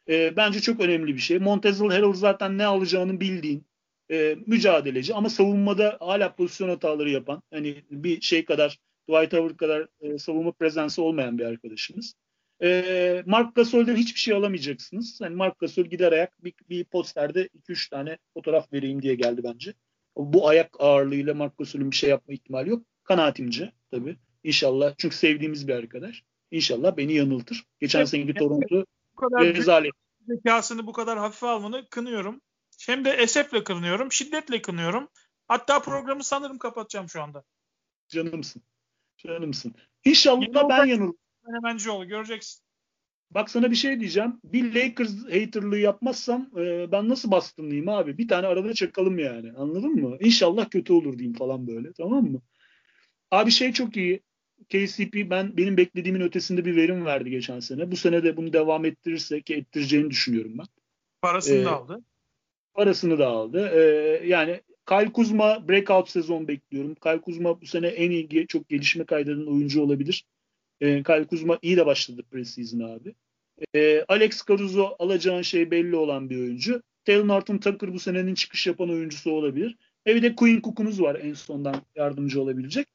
E, 0.09 0.36
bence 0.36 0.61
çok 0.61 0.80
önemli 0.80 1.14
bir 1.14 1.20
şey. 1.20 1.38
Montezl 1.38 1.84
Harrell 1.84 2.12
zaten 2.12 2.59
ne 2.59 2.66
alacağını 2.66 3.20
bildiğin 3.20 3.66
e, 4.11 4.36
mücadeleci 4.46 5.14
ama 5.14 5.30
savunmada 5.30 5.96
hala 6.00 6.34
pozisyon 6.34 6.68
hataları 6.68 7.11
yapan 7.11 7.42
hani 7.50 7.84
bir 7.90 8.20
şey 8.20 8.44
kadar 8.44 8.78
Dwight 9.09 9.32
Howard 9.32 9.56
kadar 9.56 9.86
e, 10.00 10.18
savunma 10.18 10.52
prezensi 10.52 11.00
olmayan 11.00 11.38
bir 11.38 11.44
arkadaşımız. 11.44 12.14
E, 12.62 13.22
Mark 13.26 13.54
Gasol'den 13.54 13.96
hiçbir 13.96 14.20
şey 14.20 14.34
alamayacaksınız. 14.34 15.18
Yani 15.22 15.36
Mark 15.36 15.59
Gasol 15.59 15.84
gider 15.84 16.12
ayak 16.12 16.44
bir, 16.44 16.54
bir 16.68 16.84
posterde 16.84 17.48
2-3 17.68 17.90
tane 17.90 18.18
fotoğraf 18.34 18.72
vereyim 18.72 19.02
diye 19.02 19.14
geldi 19.14 19.40
bence. 19.44 19.74
Bu 20.16 20.48
ayak 20.48 20.76
ağırlığıyla 20.78 21.34
Mark 21.34 21.59
Gasol'ün 21.59 21.90
bir 21.90 21.96
şey 21.96 22.11
yapma 22.11 22.34
ihtimali 22.34 22.70
yok. 22.70 22.82
Kanaatimce 23.04 23.72
tabii. 23.90 24.16
İnşallah. 24.44 24.94
Çünkü 24.98 25.16
sevdiğimiz 25.16 25.68
bir 25.68 25.74
arkadaş. 25.74 26.22
İnşallah 26.50 26.96
beni 26.96 27.14
yanıltır. 27.14 27.64
Geçen 27.80 28.04
seneki 28.04 28.34
Toronto 28.34 28.84
rezalet. 29.23 29.93
Zekasını 30.29 30.87
bu 30.87 30.93
kadar 30.93 31.19
hafife 31.19 31.47
almanı 31.47 31.89
kınıyorum. 31.91 32.41
Hem 32.87 33.05
de 33.05 33.11
esefle 33.11 33.64
kınıyorum. 33.64 34.12
Şiddetle 34.12 34.62
kınıyorum. 34.62 35.09
Hatta 35.49 35.83
programı 35.83 36.25
sanırım 36.25 36.59
kapatacağım 36.59 37.09
şu 37.09 37.23
anda. 37.23 37.45
Canımsın. 38.09 38.62
Canımsın. 39.16 39.75
İnşallah 40.05 40.43
Yine 40.43 40.69
ben 40.69 40.87
yanılırım. 40.87 41.16
Hemencioğlu 41.47 42.09
göreceksin. 42.09 42.62
Bak 43.31 43.51
sana 43.51 43.71
bir 43.71 43.77
şey 43.77 44.01
diyeceğim. 44.01 44.41
Bir 44.45 44.75
Lakers 44.75 45.25
haterlığı 45.25 45.79
yapmazsam 45.79 46.51
e, 46.59 46.93
ben 46.93 47.09
nasıl 47.09 47.31
bastımlıyım 47.31 47.89
abi? 47.89 48.19
Bir 48.19 48.29
tane 48.29 48.47
arada 48.47 48.75
çakalım 48.75 49.19
yani. 49.19 49.53
Anladın 49.53 49.95
mı? 49.95 50.16
İnşallah 50.21 50.71
kötü 50.71 50.93
olur 50.93 51.19
diyeyim 51.19 51.39
falan 51.39 51.66
böyle. 51.66 51.93
Tamam 51.93 52.25
mı? 52.25 52.41
Abi 53.31 53.51
şey 53.51 53.73
çok 53.73 53.97
iyi. 53.97 54.23
KCP 54.68 55.30
ben 55.30 55.56
benim 55.56 55.76
beklediğimin 55.76 56.20
ötesinde 56.20 56.64
bir 56.64 56.76
verim 56.76 57.04
verdi 57.04 57.30
geçen 57.30 57.61
sene. 57.61 57.90
Bu 57.90 57.96
sene 57.96 58.24
de 58.24 58.36
bunu 58.36 58.52
devam 58.52 58.84
ettirirse 58.84 59.40
ki 59.40 59.54
ettireceğini 59.54 60.11
düşünüyorum 60.11 60.59
ben. 60.59 60.66
Parasını 61.22 61.59
ee, 61.59 61.64
da 61.64 61.76
aldı. 61.76 62.02
Parasını 62.74 63.18
da 63.18 63.26
aldı. 63.26 63.70
Ee, 63.74 64.26
yani 64.26 64.61
Kyle 64.88 65.12
Kuzma 65.12 65.68
breakout 65.68 66.11
sezon 66.11 66.48
bekliyorum. 66.48 66.94
Kyle 66.94 67.20
Kuzma 67.20 67.61
bu 67.61 67.66
sene 67.66 67.86
en 67.86 68.11
iyi 68.11 68.46
çok 68.46 68.68
gelişme 68.68 69.04
kaydeden 69.04 69.46
oyuncu 69.46 69.82
olabilir. 69.82 70.24
Ee, 70.80 71.02
Kyle 71.02 71.26
Kuzma 71.26 71.59
iyi 71.62 71.76
de 71.76 71.86
başladı 71.86 72.22
preseason 72.30 72.80
abi. 72.80 73.14
Ee, 73.74 74.04
Alex 74.09 74.46
Caruso 74.48 74.96
alacağın 74.98 75.42
şey 75.42 75.70
belli 75.70 75.96
olan 75.96 76.30
bir 76.30 76.36
oyuncu. 76.36 76.82
Taylor 77.04 77.28
Norton 77.28 77.59
Tucker 77.59 77.94
bu 77.94 77.98
senenin 77.98 78.34
çıkış 78.34 78.66
yapan 78.66 78.90
oyuncusu 78.90 79.30
olabilir. 79.30 79.76
E 80.06 80.14
bir 80.14 80.22
de 80.22 80.34
Quinn 80.34 80.61
Cook'unuz 80.61 81.02
var 81.02 81.14
en 81.22 81.34
sondan 81.34 81.82
yardımcı 81.96 82.42
olabilecek. 82.42 82.88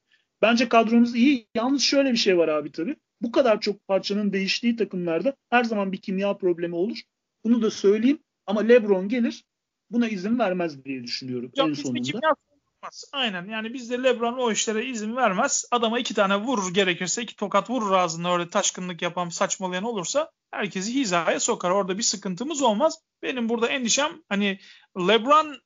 Bence 0.44 0.68
kadronuz 0.68 1.14
iyi. 1.14 1.46
Yalnız 1.54 1.82
şöyle 1.82 2.12
bir 2.12 2.16
şey 2.16 2.38
var 2.38 2.48
abi 2.48 2.72
tabii. 2.72 2.96
Bu 3.20 3.32
kadar 3.32 3.60
çok 3.60 3.88
parçanın 3.88 4.32
değiştiği 4.32 4.76
takımlarda 4.76 5.36
her 5.50 5.64
zaman 5.64 5.92
bir 5.92 6.00
kimya 6.00 6.36
problemi 6.36 6.74
olur. 6.74 6.98
Bunu 7.44 7.62
da 7.62 7.70
söyleyeyim. 7.70 8.18
Ama 8.46 8.60
LeBron 8.60 9.08
gelir 9.08 9.44
buna 9.90 10.08
izin 10.08 10.38
vermez 10.38 10.84
diye 10.84 11.04
düşünüyorum 11.04 11.50
Yok, 11.56 11.68
en 11.68 11.74
sonunda. 11.74 12.02
Kimya 12.02 12.34
vermez. 12.82 13.04
Aynen 13.12 13.48
yani 13.48 13.74
bizde 13.74 14.02
LeBron 14.02 14.38
o 14.38 14.52
işlere 14.52 14.86
izin 14.86 15.16
vermez. 15.16 15.64
Adama 15.70 15.98
iki 15.98 16.14
tane 16.14 16.36
vurur 16.36 16.74
gerekirse 16.74 17.22
iki 17.22 17.36
tokat 17.36 17.70
vurur 17.70 17.92
ağzına 17.92 18.34
öyle 18.34 18.48
taşkınlık 18.48 19.02
yapan 19.02 19.28
saçmalayan 19.28 19.84
olursa 19.84 20.30
herkesi 20.50 20.94
hizaya 20.94 21.40
sokar. 21.40 21.70
Orada 21.70 21.98
bir 21.98 22.02
sıkıntımız 22.02 22.62
olmaz. 22.62 22.98
Benim 23.22 23.48
burada 23.48 23.68
endişem 23.68 24.22
hani 24.28 24.58
LeBron 24.98 25.56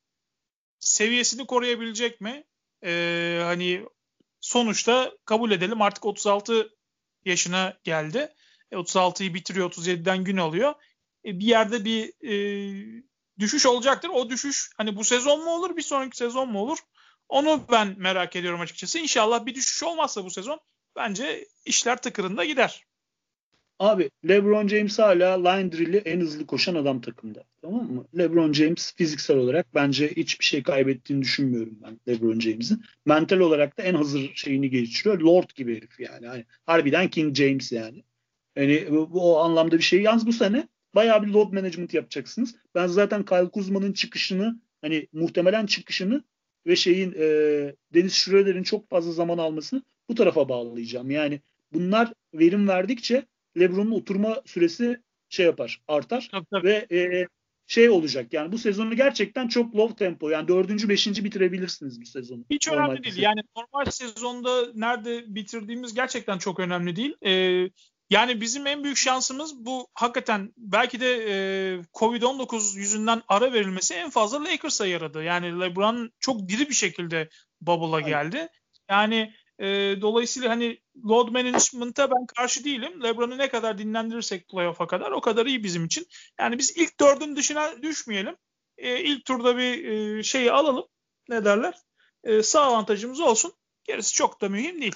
seviyesini 0.79 1.47
koruyabilecek 1.47 2.21
mi? 2.21 2.45
Ee, 2.85 3.41
hani 3.45 3.85
sonuçta 4.49 5.13
kabul 5.25 5.51
edelim 5.51 5.83
artık 5.83 6.05
36 6.05 6.71
yaşına 7.25 7.79
geldi. 7.85 8.35
E, 8.73 8.77
36'yı 8.77 9.35
bitiriyor 9.35 9.71
37'den 9.71 10.25
gün 10.25 10.37
alıyor. 10.37 10.75
E, 11.25 11.39
bir 11.39 11.47
yerde 11.47 11.85
bir 11.85 12.13
e, 12.29 13.03
düşüş 13.39 13.67
olacaktır. 13.67 14.09
O 14.09 14.31
düşüş 14.31 14.71
hani 14.77 14.97
bu 14.97 15.05
sezon 15.05 15.45
mu 15.45 15.51
olur 15.51 15.77
bir 15.77 15.83
sonraki 15.83 16.17
sezon 16.17 16.49
mu 16.49 16.61
olur? 16.61 16.79
Onu 17.29 17.65
ben 17.71 17.95
merak 17.99 18.37
ediyorum 18.37 18.61
açıkçası. 18.61 18.99
İnşallah 18.99 19.47
bir 19.47 19.55
düşüş 19.55 19.83
olmazsa 19.83 20.25
bu 20.25 20.31
sezon 20.31 20.61
bence 20.97 21.49
işler 21.65 22.03
tıkırında 22.03 22.45
gider. 22.45 22.88
Abi 23.79 24.11
LeBron 24.29 24.69
James 24.69 24.99
hala 24.99 25.49
line 25.49 25.73
drill'i 25.73 25.97
en 25.97 26.21
hızlı 26.21 26.47
koşan 26.47 26.75
adam 26.75 27.01
takımda. 27.01 27.45
Tamam 27.63 27.93
mı? 27.93 28.05
LeBron 28.19 28.53
James 28.53 28.95
fiziksel 28.97 29.37
olarak 29.37 29.75
bence 29.75 30.11
hiçbir 30.17 30.45
şey 30.45 30.63
kaybettiğini 30.63 31.23
düşünmüyorum 31.23 31.79
ben 31.83 32.01
LeBron 32.09 32.41
James'in. 32.41 32.83
Mental 33.07 33.39
olarak 33.39 33.79
da 33.79 33.83
en 33.83 33.95
hazır 33.95 34.31
şeyini 34.35 34.71
geçiriyor. 34.71 35.21
Lord 35.21 35.51
gibi 35.55 35.77
herif 35.77 36.01
yani. 36.01 36.25
yani 36.25 36.45
harbiden 36.67 37.09
King 37.09 37.37
James 37.37 37.73
yani. 37.73 38.05
Yani 38.57 38.87
bu 38.91 39.35
o 39.35 39.39
anlamda 39.39 39.79
bir 39.79 39.83
şey. 39.83 40.03
Yalnız 40.03 40.27
bu 40.27 40.33
sene 40.33 40.69
bayağı 40.95 41.23
bir 41.23 41.29
load 41.29 41.53
management 41.53 41.95
yapacaksınız. 41.95 42.55
Ben 42.75 42.87
zaten 42.87 43.25
Kyle 43.25 43.51
Kuzma'nın 43.51 43.93
çıkışını 43.93 44.61
hani 44.81 45.09
muhtemelen 45.13 45.67
çıkışını 45.67 46.25
ve 46.67 46.77
şeyin 46.77 47.15
e, 47.19 47.27
Deniz 47.95 48.13
Schroeder'in 48.13 48.63
çok 48.63 48.91
fazla 48.91 49.13
zaman 49.13 49.39
almasını 49.39 49.83
bu 50.09 50.15
tarafa 50.15 50.49
bağlayacağım. 50.49 51.11
Yani 51.11 51.41
bunlar 51.73 52.13
verim 52.35 52.69
verdikçe 52.69 53.27
LeBron'un 53.61 53.91
oturma 53.91 54.43
süresi 54.47 55.01
şey 55.29 55.47
yapar, 55.47 55.83
artar 55.89 56.29
tabii, 56.33 56.47
tabii. 56.53 56.67
ve 56.69 56.87
e, 56.91 57.27
şey 57.67 57.91
olacak 57.91 58.33
yani 58.33 58.53
bu 58.53 58.59
sezonu 58.59 58.97
gerçekten 58.97 59.49
çok 59.49 59.77
low 59.77 60.05
tempo 60.05 60.29
yani 60.29 60.49
dördüncü 60.49 60.89
beşinci 60.89 61.25
bitirebilirsiniz 61.25 62.01
bu 62.01 62.07
sezonu. 62.07 62.45
Hiç 62.51 62.69
önemli 62.69 63.03
değil 63.03 63.15
sezon. 63.15 63.23
yani 63.23 63.41
normal 63.57 63.91
sezonda 63.91 64.73
nerede 64.75 65.35
bitirdiğimiz 65.35 65.95
gerçekten 65.95 66.39
çok 66.39 66.61
önemli 66.61 66.97
değil. 66.97 67.15
Ee, 67.27 67.71
yani 68.11 68.41
bizim 68.41 68.67
en 68.67 68.85
büyük 68.85 68.97
şansımız 68.97 69.65
bu 69.67 69.89
hakikaten 69.95 70.53
belki 70.57 71.01
de 71.01 71.15
e, 71.15 71.33
Covid-19 71.95 72.79
yüzünden 72.79 73.23
ara 73.29 73.53
verilmesi 73.53 73.95
en 73.95 74.11
fazla 74.11 74.45
Lakers'a 74.45 74.87
yaradı. 74.87 75.23
Yani 75.23 75.61
LeBron 75.61 76.11
çok 76.21 76.49
diri 76.49 76.69
bir 76.69 76.75
şekilde 76.75 77.29
bubble'a 77.61 78.01
geldi. 78.01 78.49
Yani 78.91 79.33
e, 79.59 79.67
dolayısıyla 80.01 80.51
hani 80.51 80.79
load 81.05 81.29
management'a 81.29 82.11
ben 82.11 82.27
karşı 82.27 82.65
değilim. 82.65 83.03
LeBron'u 83.03 83.39
ne 83.39 83.49
kadar 83.49 83.79
dinlendirirsek 83.79 84.49
playoff'a 84.49 84.87
kadar 84.87 85.11
o 85.11 85.21
kadar 85.21 85.47
iyi 85.47 85.65
bizim 85.65 85.85
için. 85.85 86.07
Yani 86.41 86.59
biz 86.59 86.77
ilk 86.77 87.01
dördün 87.01 87.37
dışına 87.37 87.83
düşmeyelim. 87.83 88.37
E, 88.79 89.01
ilk 89.01 89.25
turda 89.25 89.57
bir 89.57 89.85
e, 89.85 90.23
şeyi 90.23 90.53
alalım. 90.53 90.85
Ne 91.29 91.45
derler? 91.45 91.75
E, 92.25 92.43
sağ 92.43 92.61
avantajımız 92.61 93.21
olsun. 93.21 93.53
Gerisi 93.85 94.15
çok 94.15 94.41
da 94.41 94.49
mühim 94.49 94.81
değil. 94.81 94.95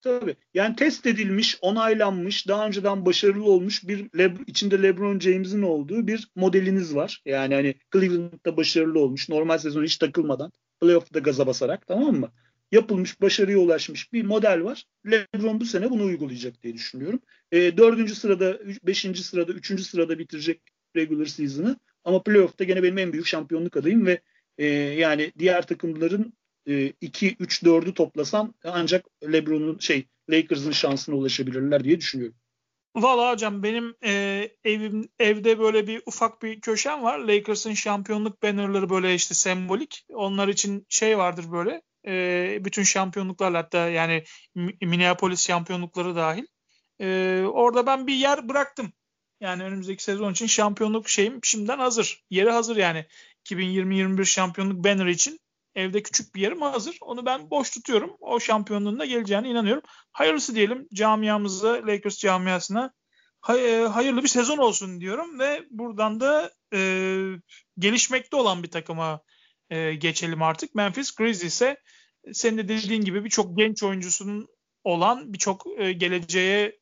Tabii. 0.00 0.36
Yani 0.54 0.76
test 0.76 1.06
edilmiş, 1.06 1.58
onaylanmış, 1.60 2.48
daha 2.48 2.66
önceden 2.66 3.06
başarılı 3.06 3.44
olmuş 3.44 3.88
bir 3.88 4.18
Le- 4.18 4.34
içinde 4.46 4.82
LeBron 4.82 5.18
James'in 5.18 5.62
olduğu 5.62 6.06
bir 6.06 6.28
modeliniz 6.36 6.94
var. 6.94 7.22
Yani 7.26 7.54
hani 7.54 7.74
Cleveland'da 7.92 8.56
başarılı 8.56 9.00
olmuş, 9.00 9.28
normal 9.28 9.58
sezon 9.58 9.84
hiç 9.84 9.96
takılmadan, 9.96 10.52
playoff'ta 10.80 11.18
gaza 11.18 11.46
basarak 11.46 11.86
tamam 11.86 12.14
mı? 12.14 12.32
Yapılmış, 12.72 13.20
başarıya 13.20 13.58
ulaşmış 13.58 14.12
bir 14.12 14.24
model 14.24 14.64
var. 14.64 14.84
LeBron 15.10 15.60
bu 15.60 15.64
sene 15.64 15.90
bunu 15.90 16.04
uygulayacak 16.04 16.62
diye 16.62 16.74
düşünüyorum. 16.74 17.20
E, 17.52 17.76
dördüncü 17.76 18.14
sırada, 18.14 18.58
beşinci 18.82 19.22
sırada, 19.22 19.52
üçüncü 19.52 19.84
sırada 19.84 20.18
bitirecek 20.18 20.62
regular 20.96 21.26
season'ı. 21.26 21.76
Ama 22.04 22.22
playoff'ta 22.22 22.64
gene 22.64 22.82
benim 22.82 22.98
en 22.98 23.12
büyük 23.12 23.26
şampiyonluk 23.26 23.76
adayım 23.76 24.06
ve 24.06 24.20
e, 24.58 24.66
yani 24.66 25.32
diğer 25.38 25.66
takımların 25.66 26.32
2 27.00 27.36
3 27.38 27.62
4'ü 27.62 27.94
toplasan 27.94 28.54
ancak 28.64 29.06
LeBron'un 29.32 29.78
şey 29.78 30.06
Lakers'ın 30.30 30.70
şansına 30.70 31.14
ulaşabilirler 31.14 31.84
diye 31.84 32.00
düşünüyorum. 32.00 32.36
Valla 32.96 33.32
hocam 33.32 33.62
benim 33.62 33.94
e, 34.04 34.48
evim 34.64 35.08
evde 35.18 35.58
böyle 35.58 35.86
bir 35.86 36.02
ufak 36.06 36.42
bir 36.42 36.60
köşem 36.60 37.02
var. 37.02 37.18
Lakers'ın 37.18 37.74
şampiyonluk 37.74 38.42
bannerları 38.42 38.90
böyle 38.90 39.14
işte 39.14 39.34
sembolik. 39.34 40.06
Onlar 40.08 40.48
için 40.48 40.86
şey 40.88 41.18
vardır 41.18 41.52
böyle. 41.52 41.82
E, 42.06 42.58
bütün 42.64 42.82
şampiyonluklar 42.82 43.54
hatta 43.54 43.88
yani 43.88 44.24
Minneapolis 44.82 45.46
şampiyonlukları 45.46 46.16
dahil. 46.16 46.46
E, 47.00 47.40
orada 47.52 47.86
ben 47.86 48.06
bir 48.06 48.14
yer 48.14 48.48
bıraktım. 48.48 48.92
Yani 49.40 49.62
önümüzdeki 49.62 50.04
sezon 50.04 50.32
için 50.32 50.46
şampiyonluk 50.46 51.08
şeyim 51.08 51.40
şimdiden 51.42 51.78
hazır. 51.78 52.24
Yeri 52.30 52.50
hazır 52.50 52.76
yani. 52.76 53.06
2020-21 53.44 54.24
şampiyonluk 54.24 54.84
banner 54.84 55.06
için 55.06 55.40
Evde 55.74 56.02
küçük 56.02 56.34
bir 56.34 56.40
yerim 56.40 56.62
hazır. 56.62 56.98
Onu 57.00 57.26
ben 57.26 57.50
boş 57.50 57.70
tutuyorum. 57.70 58.16
O 58.20 58.40
şampiyonluğun 58.40 58.98
da 58.98 59.04
geleceğine 59.04 59.48
inanıyorum. 59.48 59.82
Hayırlısı 60.12 60.54
diyelim 60.54 60.88
camiamıza, 60.94 61.72
Lakers 61.72 62.18
camiasına 62.18 62.92
e, 63.48 63.80
hayırlı 63.92 64.22
bir 64.22 64.28
sezon 64.28 64.58
olsun 64.58 65.00
diyorum 65.00 65.38
ve 65.38 65.64
buradan 65.70 66.20
da 66.20 66.52
e, 66.74 66.78
gelişmekte 67.78 68.36
olan 68.36 68.62
bir 68.62 68.70
takıma 68.70 69.20
e, 69.70 69.94
geçelim 69.94 70.42
artık. 70.42 70.74
Memphis 70.74 71.14
Grizzlies 71.14 71.52
ise 71.52 71.76
senin 72.32 72.58
de 72.58 72.68
dediğin 72.68 73.04
gibi 73.04 73.24
birçok 73.24 73.58
genç 73.58 73.82
oyuncusunun 73.82 74.48
olan 74.84 75.32
birçok 75.32 75.66
e, 75.78 75.92
geleceğe 75.92 76.78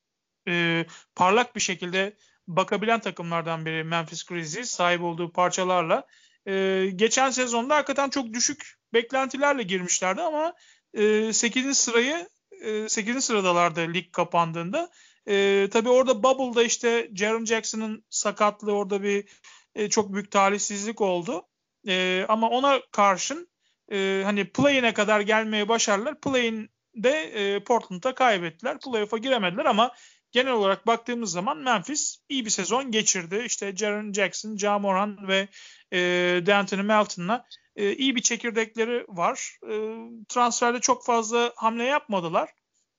e, 0.48 0.86
parlak 1.14 1.56
bir 1.56 1.60
şekilde 1.60 2.16
bakabilen 2.48 3.00
takımlardan 3.00 3.66
biri 3.66 3.84
Memphis 3.84 4.24
Grizzlies 4.24 4.70
sahip 4.70 5.02
olduğu 5.02 5.32
parçalarla. 5.32 6.06
E, 6.46 6.86
geçen 6.96 7.30
sezonda 7.30 7.76
hakikaten 7.76 8.10
çok 8.10 8.32
düşük 8.32 8.74
beklentilerle 8.94 9.62
girmişlerdi 9.62 10.22
ama 10.22 10.54
e, 10.94 11.32
8. 11.32 11.78
sırayı 11.78 12.28
e, 12.60 12.88
8. 12.88 13.24
sıradalardı 13.24 13.94
lig 13.94 14.12
kapandığında. 14.12 14.90
E, 15.28 15.68
tabii 15.72 15.88
orada 15.88 16.22
Bubble'da 16.22 16.62
işte 16.62 17.10
Jaron 17.14 17.44
Jackson'ın 17.44 18.04
sakatlığı 18.10 18.72
orada 18.72 19.02
bir 19.02 19.28
e, 19.74 19.88
çok 19.88 20.12
büyük 20.12 20.30
talihsizlik 20.30 21.00
oldu. 21.00 21.46
E, 21.88 22.26
ama 22.28 22.50
ona 22.50 22.80
karşın 22.92 23.48
e, 23.92 24.22
hani 24.24 24.44
play-in'e 24.44 24.92
kadar 24.94 25.20
gelmeye 25.20 25.68
başardılar. 25.68 26.20
Play-in'de 26.20 27.10
e, 27.10 27.64
Portland'a 27.64 28.14
kaybettiler. 28.14 28.78
Playoff'a 28.80 29.18
giremediler 29.18 29.64
ama 29.64 29.92
genel 30.30 30.52
olarak 30.52 30.86
baktığımız 30.86 31.32
zaman 31.32 31.58
Memphis 31.58 32.18
iyi 32.28 32.44
bir 32.44 32.50
sezon 32.50 32.90
geçirdi. 32.90 33.42
İşte 33.46 33.76
Jaron 33.76 34.12
Jackson, 34.12 34.56
Ja 34.56 34.78
Moran 34.78 35.28
ve 35.28 35.48
e, 35.92 35.98
D'Anthony 36.46 36.82
Melton'la 36.82 37.46
e, 37.76 37.92
iyi 37.92 38.16
bir 38.16 38.22
çekirdekleri 38.22 39.04
var. 39.08 39.58
E, 39.70 39.74
transferde 40.28 40.80
çok 40.80 41.04
fazla 41.04 41.52
hamle 41.56 41.84
yapmadılar. 41.84 42.50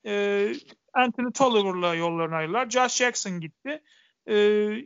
E, 0.05 0.53
Anthony 0.93 1.31
Tolliver'la 1.31 1.95
yollarını 1.95 2.35
ayırdılar. 2.35 2.69
Josh 2.69 2.95
Jackson 2.95 3.39
gitti. 3.39 3.83
E, 4.29 4.35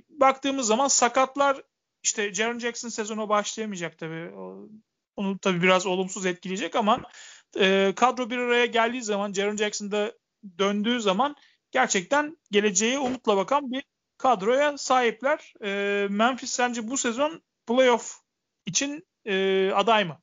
baktığımız 0.10 0.68
zaman 0.68 0.88
sakatlar 0.88 1.62
işte 2.08 2.34
Jaron 2.34 2.60
Jackson 2.60 2.90
sezonu 2.90 3.30
başlayamayacak 3.30 3.98
tabii. 3.98 4.32
Onu 5.16 5.40
tabii 5.40 5.62
biraz 5.62 5.86
olumsuz 5.86 6.26
etkileyecek 6.26 6.76
ama 6.76 7.02
e, 7.60 7.94
kadro 7.96 8.30
bir 8.30 8.38
araya 8.38 8.66
geldiği 8.66 9.04
zaman 9.04 9.34
Jaron 9.34 9.56
Jackson'da 9.56 10.14
döndüğü 10.60 11.02
zaman 11.02 11.36
gerçekten 11.72 12.38
geleceğe 12.52 13.00
umutla 13.00 13.38
bakan 13.38 13.72
bir 13.72 13.84
kadroya 14.18 14.78
sahipler. 14.78 15.54
E, 15.64 16.08
Memphis 16.10 16.52
sence 16.52 16.88
bu 16.88 16.98
sezon 16.98 17.42
playoff 17.68 18.20
için 18.66 19.08
e, 19.26 19.72
aday 19.76 20.06
mı? 20.06 20.22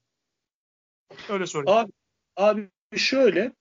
Öyle 1.28 1.46
sorayım. 1.46 1.78
Abi, 1.78 1.92
abi 2.36 2.70
şöyle 2.96 3.52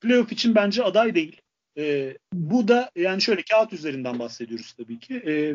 playoff 0.00 0.32
için 0.32 0.54
bence 0.54 0.84
aday 0.84 1.14
değil. 1.14 1.40
E, 1.78 2.16
bu 2.32 2.68
da 2.68 2.90
yani 2.96 3.22
şöyle 3.22 3.42
kağıt 3.42 3.72
üzerinden 3.72 4.18
bahsediyoruz 4.18 4.72
tabii 4.72 4.98
ki. 4.98 5.14
E, 5.14 5.54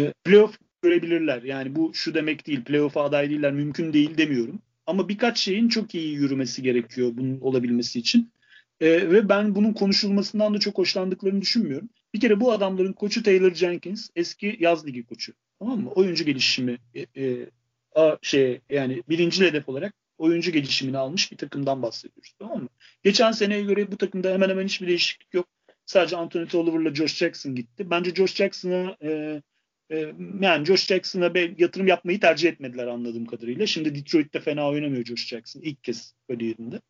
e, 0.00 0.12
playoff 0.24 0.58
görebilirler. 0.84 1.42
Yani 1.42 1.76
bu 1.76 1.94
şu 1.94 2.14
demek 2.14 2.46
değil. 2.46 2.64
Playoff'a 2.64 3.04
aday 3.04 3.30
değiller. 3.30 3.52
Mümkün 3.52 3.92
değil 3.92 4.18
demiyorum. 4.18 4.62
Ama 4.86 5.08
birkaç 5.08 5.38
şeyin 5.38 5.68
çok 5.68 5.94
iyi 5.94 6.14
yürümesi 6.14 6.62
gerekiyor 6.62 7.10
bunun 7.14 7.40
olabilmesi 7.40 7.98
için. 7.98 8.32
E, 8.80 9.10
ve 9.10 9.28
ben 9.28 9.54
bunun 9.54 9.72
konuşulmasından 9.72 10.54
da 10.54 10.58
çok 10.58 10.78
hoşlandıklarını 10.78 11.40
düşünmüyorum. 11.40 11.88
Bir 12.14 12.20
kere 12.20 12.40
bu 12.40 12.52
adamların 12.52 12.92
koçu 12.92 13.22
Taylor 13.22 13.54
Jenkins 13.54 14.10
eski 14.16 14.56
yaz 14.60 14.86
ligi 14.86 15.06
koçu. 15.06 15.32
Tamam 15.58 15.80
mı? 15.80 15.90
Oyuncu 15.90 16.24
gelişimi 16.24 16.78
e, 16.94 17.22
e, 17.24 17.46
a, 17.94 18.16
şey 18.22 18.60
yani 18.70 19.02
birinci 19.08 19.44
hedef 19.44 19.68
olarak 19.68 19.94
oyuncu 20.18 20.50
gelişimini 20.50 20.98
almış 20.98 21.32
bir 21.32 21.36
takımdan 21.36 21.82
bahsediyoruz. 21.82 22.32
Tamam 22.38 22.62
mı? 22.62 22.68
Geçen 23.04 23.32
seneye 23.32 23.62
göre 23.62 23.92
bu 23.92 23.96
takımda 23.96 24.32
hemen 24.32 24.48
hemen 24.48 24.64
hiçbir 24.64 24.88
değişiklik 24.88 25.34
yok. 25.34 25.46
Sadece 25.86 26.16
Anthony 26.16 26.46
Tolliver'la 26.46 26.94
Josh 26.94 27.16
Jackson 27.16 27.54
gitti. 27.54 27.90
Bence 27.90 28.14
Josh 28.14 28.34
Jackson'a 28.34 28.96
e, 29.02 29.42
E, 29.90 30.14
yani 30.40 30.66
Josh 30.66 30.86
Jackson'a 30.86 31.32
yatırım 31.58 31.86
yapmayı 31.86 32.20
tercih 32.20 32.48
etmediler 32.48 32.86
anladığım 32.86 33.26
kadarıyla. 33.26 33.66
Şimdi 33.66 33.94
Detroit'te 33.94 34.40
fena 34.40 34.68
oynamıyor 34.68 35.04
Josh 35.04 35.26
Jackson 35.26 35.60
ilk 35.60 35.84
kez 35.84 36.14
kariyerinde. 36.28 36.80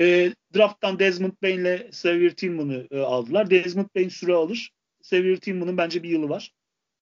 E, 0.00 0.34
draft'tan 0.56 0.98
Desmond 0.98 1.32
Bain 1.42 1.60
ile 1.60 1.86
Xavier 1.88 2.30
Tillman'ı 2.30 2.86
e, 2.90 2.98
aldılar. 2.98 3.50
Desmond 3.50 3.88
Bain 3.96 4.08
süre 4.08 4.32
alır. 4.32 4.72
Xavier 5.00 5.36
Tillman'ın 5.36 5.76
bence 5.76 6.02
bir 6.02 6.08
yılı 6.08 6.28
var. 6.28 6.52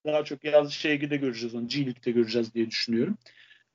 Daha 0.06 0.24
çok 0.24 0.44
yaz 0.44 0.72
şeyde 0.72 1.16
göreceğiz 1.16 1.54
onu. 1.54 1.68
G 1.68 1.78
League'de 1.78 2.10
göreceğiz 2.10 2.54
diye 2.54 2.70
düşünüyorum. 2.70 3.18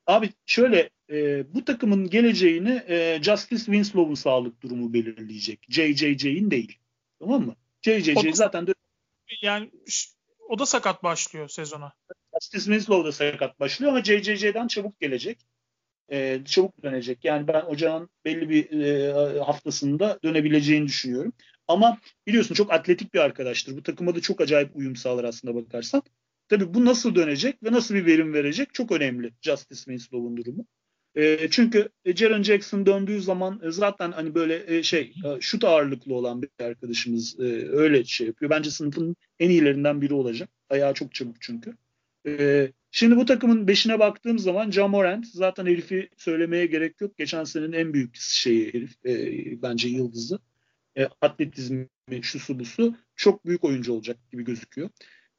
Abi 0.06 0.30
şöyle 0.46 0.90
e, 1.10 1.44
bu 1.54 1.64
takımın 1.64 2.10
geleceğini 2.10 2.82
e, 2.88 3.18
Justice 3.22 3.64
Winslow'un 3.64 4.14
sağlık 4.14 4.62
durumu 4.62 4.92
belirleyecek. 4.92 5.66
JJJ'in 5.68 6.50
değil. 6.50 6.78
Tamam 7.20 7.46
mı? 7.46 7.56
JJJ 7.82 8.34
zaten 8.34 8.66
yani 9.42 9.70
o 10.48 10.58
da 10.58 10.66
sakat 10.66 11.02
başlıyor 11.02 11.48
sezona. 11.48 11.92
Justice 12.34 12.64
Winslow 12.64 13.08
da 13.08 13.12
sakat 13.12 13.60
başlıyor 13.60 13.92
ama 13.92 14.04
JJJ'den 14.04 14.66
çabuk 14.66 15.00
gelecek. 15.00 15.46
E, 16.12 16.44
çabuk 16.44 16.82
dönecek. 16.82 17.24
Yani 17.24 17.48
ben 17.48 17.62
ocağın 17.62 18.10
belli 18.24 18.50
bir 18.50 18.80
e, 18.80 19.12
haftasında 19.42 20.18
dönebileceğini 20.24 20.86
düşünüyorum. 20.86 21.32
Ama 21.68 21.98
biliyorsun 22.26 22.54
çok 22.54 22.72
atletik 22.72 23.14
bir 23.14 23.18
arkadaştır. 23.18 23.76
Bu 23.76 23.82
takıma 23.82 24.14
da 24.14 24.20
çok 24.20 24.40
acayip 24.40 24.76
uyum 24.76 24.96
sağlar 24.96 25.24
aslında 25.24 25.54
bakarsan. 25.54 26.02
Tabii 26.48 26.74
bu 26.74 26.84
nasıl 26.84 27.14
dönecek 27.14 27.62
ve 27.62 27.72
nasıl 27.72 27.94
bir 27.94 28.06
verim 28.06 28.34
verecek 28.34 28.74
çok 28.74 28.92
önemli 28.92 29.32
Justice 29.42 29.82
Winslow'un 29.82 30.36
durumu. 30.36 30.66
E, 31.16 31.48
çünkü 31.50 31.88
Jaren 32.14 32.42
Jackson 32.42 32.86
döndüğü 32.86 33.20
zaman 33.20 33.60
e, 33.64 33.70
zaten 33.70 34.12
hani 34.12 34.34
böyle 34.34 34.76
e, 34.76 34.82
şey 34.82 35.14
e, 35.24 35.40
şut 35.40 35.64
ağırlıklı 35.64 36.14
olan 36.14 36.42
bir 36.42 36.50
arkadaşımız 36.64 37.40
e, 37.40 37.42
öyle 37.70 38.04
şey 38.04 38.26
yapıyor. 38.26 38.50
Bence 38.50 38.70
sınıfın 38.70 39.16
en 39.40 39.50
iyilerinden 39.50 40.00
biri 40.00 40.14
olacak. 40.14 40.50
Ayağı 40.70 40.94
çok 40.94 41.14
çabuk 41.14 41.36
çünkü. 41.40 41.76
E, 42.26 42.68
şimdi 42.90 43.16
bu 43.16 43.24
takımın 43.24 43.68
beşine 43.68 43.98
baktığım 43.98 44.38
zaman 44.38 44.70
Jamorant 44.70 45.26
zaten 45.26 45.66
herifi 45.66 46.08
söylemeye 46.16 46.66
gerek 46.66 47.00
yok. 47.00 47.16
Geçen 47.18 47.44
senenin 47.44 47.72
en 47.72 47.94
büyük 47.94 48.16
şeyi 48.16 48.74
herif 48.74 49.06
e, 49.06 49.62
bence 49.62 49.88
yıldızı. 49.88 50.38
E, 50.98 51.08
atletizmi, 51.20 51.88
şusu 52.22 52.58
busu 52.58 52.94
çok 53.16 53.46
büyük 53.46 53.64
oyuncu 53.64 53.92
olacak 53.92 54.16
gibi 54.32 54.44
gözüküyor. 54.44 54.90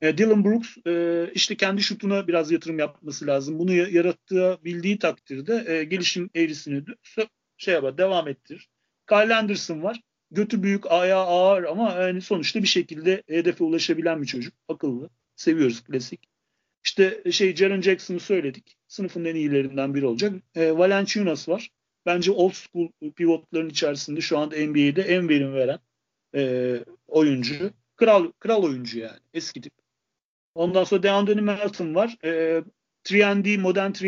E, 0.01 0.17
Dylan 0.17 0.45
Brooks 0.45 0.77
e, 0.87 1.25
işte 1.33 1.55
kendi 1.57 1.81
şutuna 1.83 2.27
biraz 2.27 2.51
yatırım 2.51 2.79
yapması 2.79 3.27
lazım. 3.27 3.59
Bunu 3.59 3.73
yarattığı 3.73 4.57
bildiği 4.63 4.99
takdirde 4.99 5.65
e, 5.67 5.83
gelişim 5.83 6.29
eğrisini 6.35 6.83
şey 7.57 7.73
yapar, 7.73 7.97
devam 7.97 8.27
ettirir. 8.27 8.69
Kyle 9.09 9.35
Anderson 9.35 9.83
var. 9.83 10.01
Götü 10.31 10.63
büyük, 10.63 10.91
ayağı 10.91 11.25
ağır 11.25 11.63
ama 11.63 11.91
yani 11.93 12.21
sonuçta 12.21 12.63
bir 12.63 12.67
şekilde 12.67 13.23
hedefe 13.27 13.63
ulaşabilen 13.63 14.21
bir 14.21 14.27
çocuk. 14.27 14.53
Akıllı. 14.67 15.09
Seviyoruz 15.35 15.83
klasik. 15.83 16.29
İşte 16.85 17.31
şey 17.31 17.55
Jaren 17.55 17.81
Jackson'ı 17.81 18.19
söyledik. 18.19 18.77
Sınıfın 18.87 19.25
en 19.25 19.35
iyilerinden 19.35 19.95
biri 19.95 20.05
olacak. 20.05 20.33
E, 20.55 20.77
Valanciunas 20.77 21.49
var. 21.49 21.69
Bence 22.05 22.31
old 22.31 22.51
school 22.53 22.89
pivotların 23.15 23.69
içerisinde 23.69 24.21
şu 24.21 24.37
anda 24.37 24.55
NBA'de 24.55 25.01
en 25.01 25.29
verim 25.29 25.53
veren 25.53 25.79
e, 26.35 26.73
oyuncu. 27.07 27.71
Kral 27.95 28.31
kral 28.39 28.63
oyuncu 28.63 28.99
yani. 28.99 29.19
Eski 29.33 29.61
tip. 29.61 29.73
Ondan 30.57 30.83
sonra 30.83 31.03
Deandre 31.03 31.41
Melton 31.41 31.95
var. 31.95 32.17
E, 32.23 32.63
3 33.11 33.57
modern 33.57 33.91
3 33.91 34.01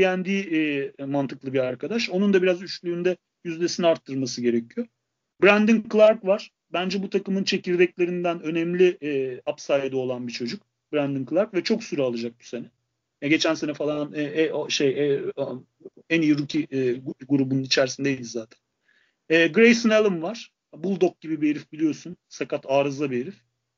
e, 0.99 1.05
mantıklı 1.05 1.53
bir 1.53 1.59
arkadaş. 1.59 2.09
Onun 2.09 2.33
da 2.33 2.41
biraz 2.41 2.61
üçlüğünde 2.61 3.17
yüzdesini 3.43 3.87
arttırması 3.87 4.41
gerekiyor. 4.41 4.87
Brandon 5.43 5.83
Clark 5.93 6.25
var. 6.25 6.51
Bence 6.73 7.03
bu 7.03 7.09
takımın 7.09 7.43
çekirdeklerinden 7.43 8.41
önemli 8.41 8.97
e, 9.01 9.41
upside'ı 9.51 9.97
olan 9.97 10.27
bir 10.27 10.33
çocuk. 10.33 10.61
Brandon 10.93 11.25
Clark 11.29 11.53
ve 11.53 11.63
çok 11.63 11.83
süre 11.83 12.01
alacak 12.01 12.33
bu 12.39 12.43
sene. 12.43 12.65
E, 13.21 13.29
geçen 13.29 13.53
sene 13.53 13.73
falan 13.73 14.13
e, 14.13 14.21
e, 14.21 14.53
o 14.53 14.69
şey 14.69 14.89
e, 14.89 15.21
en 16.09 16.21
iyi 16.21 16.37
rookie 16.37 16.67
e, 16.71 17.01
grubunun 17.29 17.63
içerisindeydi 17.63 18.23
zaten. 18.23 18.59
E, 19.29 19.47
Grayson 19.47 19.89
Allen 19.89 20.21
var. 20.21 20.51
Bulldog 20.73 21.21
gibi 21.21 21.41
bir 21.41 21.49
herif 21.49 21.71
biliyorsun. 21.71 22.17
Sakat 22.29 22.65
arıza 22.67 23.11
bir 23.11 23.21
herif. 23.21 23.35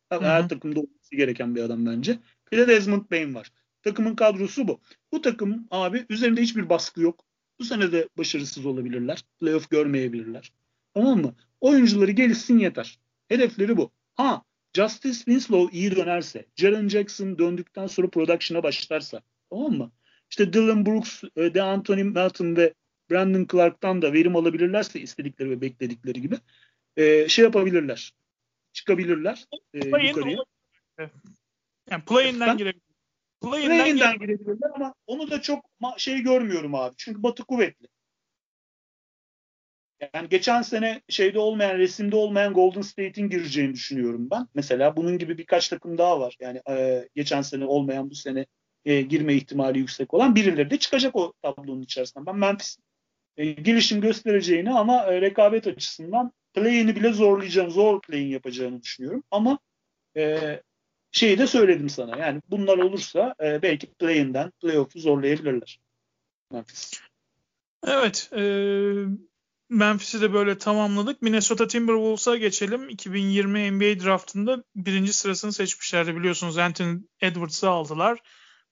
Her 0.09 0.49
takımda 0.49 0.79
olması 0.79 1.15
gereken 1.15 1.55
bir 1.55 1.61
adam 1.61 1.85
bence. 1.85 2.19
Bir 2.51 2.57
de 2.57 2.67
Desmond 2.67 3.11
Bain 3.11 3.35
var. 3.35 3.51
Takımın 3.83 4.15
kadrosu 4.15 4.67
bu. 4.67 4.81
Bu 5.11 5.21
takım 5.21 5.67
abi 5.71 6.05
üzerinde 6.09 6.41
hiçbir 6.41 6.69
baskı 6.69 7.01
yok. 7.01 7.25
Bu 7.59 7.65
sene 7.65 7.91
de 7.91 8.09
başarısız 8.17 8.65
olabilirler. 8.65 9.23
Playoff 9.39 9.69
görmeyebilirler. 9.69 10.51
Tamam 10.93 11.21
mı? 11.21 11.35
Oyuncuları 11.61 12.11
gelişsin 12.11 12.59
yeter. 12.59 12.99
Hedefleri 13.27 13.77
bu. 13.77 13.91
Ha 14.15 14.43
Justice 14.73 15.17
Winslow 15.17 15.77
iyi 15.77 15.95
dönerse, 15.95 16.45
Jaren 16.55 16.87
Jackson 16.87 17.37
döndükten 17.37 17.87
sonra 17.87 18.09
production'a 18.09 18.63
başlarsa 18.63 19.21
tamam 19.49 19.71
mı? 19.71 19.91
İşte 20.29 20.53
Dylan 20.53 20.85
Brooks, 20.85 21.23
e, 21.35 21.53
De 21.53 21.61
Anthony 21.61 22.03
Melton 22.03 22.55
ve 22.55 22.73
Brandon 23.11 23.47
Clark'tan 23.51 24.01
da 24.01 24.13
verim 24.13 24.35
alabilirlerse 24.35 24.99
istedikleri 24.99 25.49
ve 25.49 25.61
bekledikleri 25.61 26.21
gibi 26.21 26.35
e, 26.97 27.29
şey 27.29 27.45
yapabilirler. 27.45 28.13
Çıkabilirler 28.73 29.45
e, 29.73 30.07
yukarıya. 30.07 30.37
Yani 31.91 32.03
play-in'den 32.05 32.57
girebilir. 32.57 32.83
Play-in'den 33.41 33.97
play 33.97 34.17
girebilirler 34.17 34.69
ama 34.75 34.93
onu 35.07 35.31
da 35.31 35.41
çok 35.41 35.65
şey 35.97 36.21
görmüyorum 36.21 36.75
abi. 36.75 36.95
Çünkü 36.97 37.23
Batı 37.23 37.43
kuvvetli. 37.43 37.87
Yani 40.13 40.29
geçen 40.29 40.61
sene 40.61 41.01
şeyde 41.09 41.39
olmayan, 41.39 41.77
resimde 41.77 42.15
olmayan 42.15 42.53
Golden 42.53 42.81
State'in 42.81 43.29
gireceğini 43.29 43.73
düşünüyorum 43.73 44.27
ben. 44.31 44.47
Mesela 44.53 44.95
bunun 44.95 45.17
gibi 45.17 45.37
birkaç 45.37 45.69
takım 45.69 45.97
daha 45.97 46.19
var. 46.19 46.37
Yani 46.39 46.61
e, 46.69 47.07
geçen 47.15 47.41
sene 47.41 47.65
olmayan 47.65 48.09
bu 48.09 48.15
sene 48.15 48.45
e, 48.85 49.01
girme 49.01 49.33
ihtimali 49.33 49.79
yüksek 49.79 50.13
olan 50.13 50.35
birileri 50.35 50.69
de 50.69 50.79
çıkacak 50.79 51.15
o 51.15 51.33
tablonun 51.41 51.81
içerisinden. 51.81 52.25
Ben 52.25 52.35
Memphis 52.35 52.77
e, 53.37 53.51
gelişim 53.51 54.01
göstereceğini 54.01 54.71
ama 54.71 55.03
e, 55.03 55.21
rekabet 55.21 55.67
açısından 55.67 56.31
play'ini 56.53 56.95
bile 56.95 57.13
zorlayacağını, 57.13 57.71
zor 57.71 58.01
play'in 58.01 58.27
yapacağını 58.27 58.81
düşünüyorum. 58.81 59.23
Ama 59.31 59.59
e, 60.17 60.61
şeyi 61.11 61.37
de 61.37 61.47
söyledim 61.47 61.89
sana. 61.89 62.17
Yani 62.17 62.41
bunlar 62.49 62.77
olursa 62.77 63.35
e, 63.43 63.61
belki 63.61 63.87
play-in'den 63.87 64.51
playoff'u 64.61 64.99
zorlayabilirler. 64.99 65.79
Memphis. 66.51 67.01
Evet. 67.87 68.29
E, 68.37 68.43
Memphis'i 69.69 70.21
de 70.21 70.33
böyle 70.33 70.57
tamamladık. 70.57 71.21
Minnesota 71.21 71.67
Timberwolves'a 71.67 72.37
geçelim. 72.37 72.89
2020 72.89 73.71
NBA 73.71 74.05
draftında 74.05 74.63
birinci 74.75 75.13
sırasını 75.13 75.53
seçmişlerdi 75.53 76.15
biliyorsunuz. 76.15 76.57
Anthony 76.57 76.99
Edwards'ı 77.21 77.69
aldılar. 77.69 78.19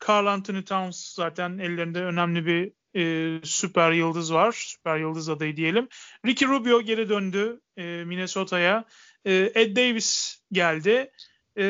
Carl 0.08 0.26
Anthony 0.26 0.64
Towns 0.64 1.14
zaten 1.14 1.58
ellerinde 1.58 2.04
önemli 2.04 2.46
bir 2.46 2.72
e, 2.96 3.40
süper 3.44 3.92
yıldız 3.92 4.34
var. 4.34 4.52
Süper 4.52 4.98
yıldız 4.98 5.30
adayı 5.30 5.58
diyelim. 5.58 5.88
Ricky 6.26 6.52
Rubio 6.52 6.82
geri 6.82 7.10
döndü 7.10 7.62
e, 7.78 7.84
Minnesota'ya. 7.84 8.86
E, 9.26 9.52
Ed 9.56 9.76
Davis 9.76 10.42
geldi. 10.52 11.12
E, 11.60 11.66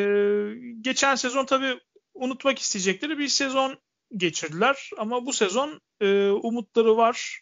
geçen 0.82 1.16
sezon 1.16 1.46
tabii 1.46 1.80
unutmak 2.14 2.60
isteyecekleri 2.60 3.18
bir 3.18 3.28
sezon 3.28 3.80
geçirdiler. 4.18 4.90
Ama 4.98 5.26
bu 5.26 5.34
sezon 5.34 5.82
e, 6.02 6.30
umutları 6.30 6.98
var. 6.98 7.42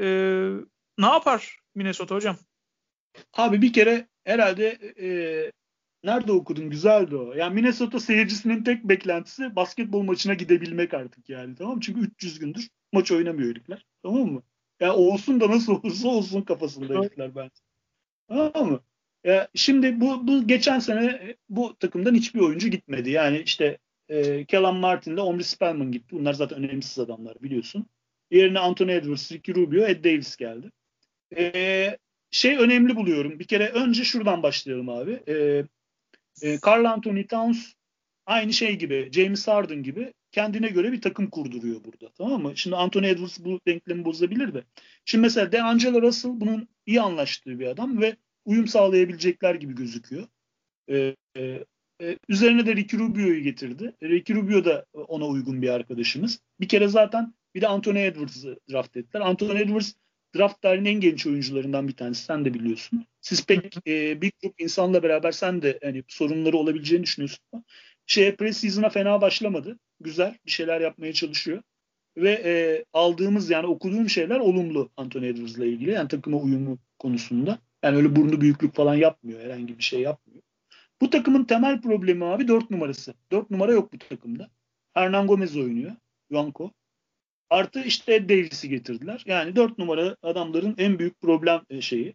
E, 0.00 0.06
ne 0.98 1.06
yapar 1.06 1.56
Minnesota 1.74 2.14
hocam? 2.14 2.36
Abi 3.32 3.62
bir 3.62 3.72
kere 3.72 4.08
herhalde 4.24 4.68
e, 5.00 5.08
nerede 6.04 6.32
okudun 6.32 6.70
güzeldi 6.70 7.16
o. 7.16 7.32
Yani 7.32 7.54
Minnesota 7.54 8.00
seyircisinin 8.00 8.64
tek 8.64 8.84
beklentisi 8.84 9.56
basketbol 9.56 10.02
maçına 10.02 10.34
gidebilmek 10.34 10.94
artık 10.94 11.28
yani 11.28 11.54
tamam 11.54 11.74
mı? 11.74 11.80
Çünkü 11.80 12.00
300 12.00 12.38
gündür 12.38 12.68
maç 12.92 13.12
oynamıyor 13.12 13.50
herifler. 13.50 13.86
Tamam 14.02 14.32
mı? 14.32 14.42
Yani 14.80 14.92
olsun 14.92 15.40
da 15.40 15.50
nasıl 15.50 15.72
olursa 15.82 16.08
olsun 16.08 16.42
kafasında 16.42 16.98
herifler 16.98 17.34
bence. 17.34 17.54
Tamam 18.28 18.70
mı? 18.70 18.80
Ya 19.24 19.48
şimdi 19.54 20.00
bu, 20.00 20.28
bu 20.28 20.46
geçen 20.46 20.78
sene 20.78 21.36
bu 21.48 21.78
takımdan 21.78 22.14
hiçbir 22.14 22.40
oyuncu 22.40 22.68
gitmedi. 22.68 23.10
Yani 23.10 23.38
işte 23.40 23.78
e, 24.08 24.44
Kellan 24.44 24.76
Martin'le 24.76 25.16
Omri 25.16 25.44
Spellman 25.44 25.92
gitti. 25.92 26.16
Bunlar 26.16 26.32
zaten 26.32 26.64
önemsiz 26.64 26.98
adamlar 26.98 27.42
biliyorsun. 27.42 27.86
Yerine 28.30 28.58
Anthony 28.58 28.92
Edwards, 28.92 29.32
Ricky 29.32 29.56
Rubio, 29.56 29.84
Ed 29.86 30.04
Davis 30.04 30.36
geldi. 30.36 30.70
E, 31.36 31.96
şey 32.30 32.56
önemli 32.56 32.96
buluyorum. 32.96 33.38
Bir 33.38 33.44
kere 33.44 33.68
önce 33.68 34.04
şuradan 34.04 34.42
başlayalım 34.42 34.88
abi. 34.88 35.22
E, 35.28 35.64
e, 36.42 36.58
Carl 36.66 36.84
Anthony 36.84 37.26
Towns 37.26 37.72
aynı 38.26 38.52
şey 38.52 38.76
gibi, 38.76 39.08
James 39.12 39.48
Harden 39.48 39.82
gibi 39.82 40.12
kendine 40.32 40.68
göre 40.68 40.92
bir 40.92 41.00
takım 41.00 41.30
kurduruyor 41.30 41.84
burada. 41.84 42.12
Tamam 42.18 42.42
mı? 42.42 42.52
Şimdi 42.56 42.76
Anthony 42.76 43.10
Edwards 43.10 43.38
bu 43.40 43.60
denklemi 43.66 44.04
bozabilir 44.04 44.54
de. 44.54 44.64
Şimdi 45.04 45.22
mesela 45.22 45.52
DeAngelo 45.52 46.02
Russell 46.02 46.40
bunun 46.40 46.68
iyi 46.86 47.00
anlaştığı 47.00 47.58
bir 47.58 47.66
adam 47.66 48.00
ve 48.00 48.16
uyum 48.44 48.66
sağlayabilecekler 48.66 49.54
gibi 49.54 49.74
gözüküyor. 49.74 50.26
Ee, 50.88 51.16
e, 51.36 51.64
e, 52.02 52.18
üzerine 52.28 52.66
de 52.66 52.76
Ricky 52.76 53.02
Rubio'yu 53.02 53.42
getirdi. 53.42 53.94
Ricky 54.02 54.38
Rubio 54.38 54.64
da 54.64 54.86
ona 54.94 55.26
uygun 55.26 55.62
bir 55.62 55.68
arkadaşımız. 55.68 56.40
Bir 56.60 56.68
kere 56.68 56.88
zaten 56.88 57.34
bir 57.54 57.60
de 57.60 57.68
Anthony 57.68 58.06
Edwards'ı 58.06 58.60
draft 58.70 58.96
ettiler. 58.96 59.20
Anthony 59.20 59.60
Edwards 59.60 59.92
draft 60.36 60.62
tarihinin 60.62 60.90
en 60.90 61.00
genç 61.00 61.26
oyuncularından 61.26 61.88
bir 61.88 61.96
tanesi. 61.96 62.24
Sen 62.24 62.44
de 62.44 62.54
biliyorsun. 62.54 63.06
Siz 63.20 63.46
pek 63.46 63.88
e, 63.88 64.22
bir 64.22 64.32
grup 64.42 64.60
insanla 64.60 65.02
beraber 65.02 65.32
sen 65.32 65.62
de 65.62 65.78
hani 65.82 66.02
sorunları 66.08 66.56
olabileceğini 66.56 67.04
düşünüyorsun. 67.04 67.64
şeye 68.06 68.36
preseason'a 68.36 68.88
fena 68.88 69.20
başlamadı. 69.20 69.78
Güzel 70.00 70.38
bir 70.46 70.50
şeyler 70.50 70.80
yapmaya 70.80 71.12
çalışıyor. 71.12 71.62
Ve 72.16 72.30
e, 72.44 72.84
aldığımız 72.92 73.50
yani 73.50 73.66
okuduğum 73.66 74.10
şeyler 74.10 74.38
olumlu 74.40 74.90
Anthony 74.96 75.28
Edwards'la 75.28 75.66
ilgili. 75.66 75.90
Yani 75.90 76.08
takıma 76.08 76.36
uyumu 76.36 76.78
konusunda. 76.98 77.58
Yani 77.82 77.96
öyle 77.96 78.16
burnu 78.16 78.40
büyüklük 78.40 78.74
falan 78.74 78.94
yapmıyor. 78.94 79.40
Herhangi 79.40 79.78
bir 79.78 79.82
şey 79.82 80.00
yapmıyor. 80.00 80.42
Bu 81.00 81.10
takımın 81.10 81.44
temel 81.44 81.80
problemi 81.80 82.24
abi 82.24 82.48
4 82.48 82.70
numarası. 82.70 83.14
4 83.32 83.50
numara 83.50 83.72
yok 83.72 83.92
bu 83.92 83.98
takımda. 83.98 84.50
Hernan 84.94 85.26
Gomez 85.26 85.56
oynuyor. 85.56 85.92
Juanco. 86.30 86.70
Artı 87.50 87.80
işte 87.80 88.14
Ed 88.14 88.30
Davis'i 88.30 88.68
getirdiler. 88.68 89.22
Yani 89.26 89.56
4 89.56 89.78
numara 89.78 90.16
adamların 90.22 90.74
en 90.78 90.98
büyük 90.98 91.20
problem 91.20 91.62
e, 91.70 91.80
şeyi. 91.80 92.14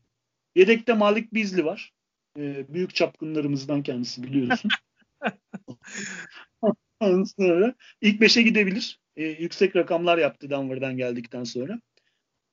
Yedekte 0.56 0.94
Malik 0.94 1.34
Bizli 1.34 1.66
var. 1.66 1.92
E, 2.40 2.74
büyük 2.74 2.96
çapkınlarımızdan 2.96 3.84
kendisi 3.84 4.24
biliyorsun. 4.24 4.72
sonra 7.38 7.74
ilk 8.02 8.22
5'e 8.22 8.42
gidebilir. 8.42 9.00
E, 9.16 9.26
yüksek 9.26 9.76
rakamlar 9.76 10.18
yaptı 10.18 10.50
Denver'dan 10.50 10.98
geldikten 10.98 11.44
sonra. 11.44 11.82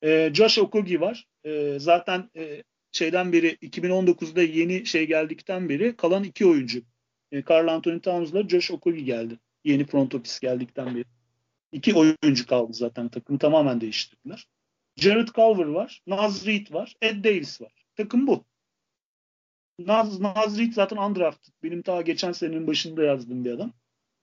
E, 0.03 0.31
Josh 0.35 0.59
Okogie 0.59 1.01
var. 1.01 1.27
E, 1.45 1.79
zaten 1.79 2.31
e, 2.37 2.62
şeyden 2.95 3.32
beri 3.32 3.49
2019'da 3.55 4.42
yeni 4.42 4.86
şey 4.86 5.07
geldikten 5.07 5.68
beri 5.68 5.97
kalan 5.97 6.24
iki 6.24 6.47
oyuncu. 6.47 6.82
E, 7.32 7.42
Carl 7.51 7.68
Anthony 7.68 8.01
Towns'la 8.01 8.49
Josh 8.49 8.70
Okogie 8.70 9.03
geldi. 9.03 9.38
Yeni 9.64 9.86
front 9.86 10.14
office 10.14 10.38
geldikten 10.42 10.95
beri. 10.95 11.05
İki 11.72 11.95
oyuncu 11.95 12.47
kaldı 12.47 12.72
zaten. 12.72 13.09
Takımı 13.09 13.38
tamamen 13.38 13.80
değiştirdiler. 13.80 14.49
Jared 14.97 15.28
Culver 15.28 15.66
var. 15.66 16.03
Naz 16.07 16.47
Reed 16.47 16.72
var. 16.72 16.95
Ed 17.03 17.24
Davis 17.24 17.61
var. 17.61 17.72
Takım 17.97 18.26
bu. 18.26 18.45
Naz, 19.78 20.20
Naz 20.20 20.59
Reed 20.59 20.72
zaten 20.72 20.97
undrafted. 20.97 21.53
Benim 21.62 21.82
ta 21.82 22.03
geçen 22.03 22.32
senenin 22.32 22.66
başında 22.66 23.05
yazdığım 23.05 23.45
bir 23.45 23.51
adam. 23.51 23.72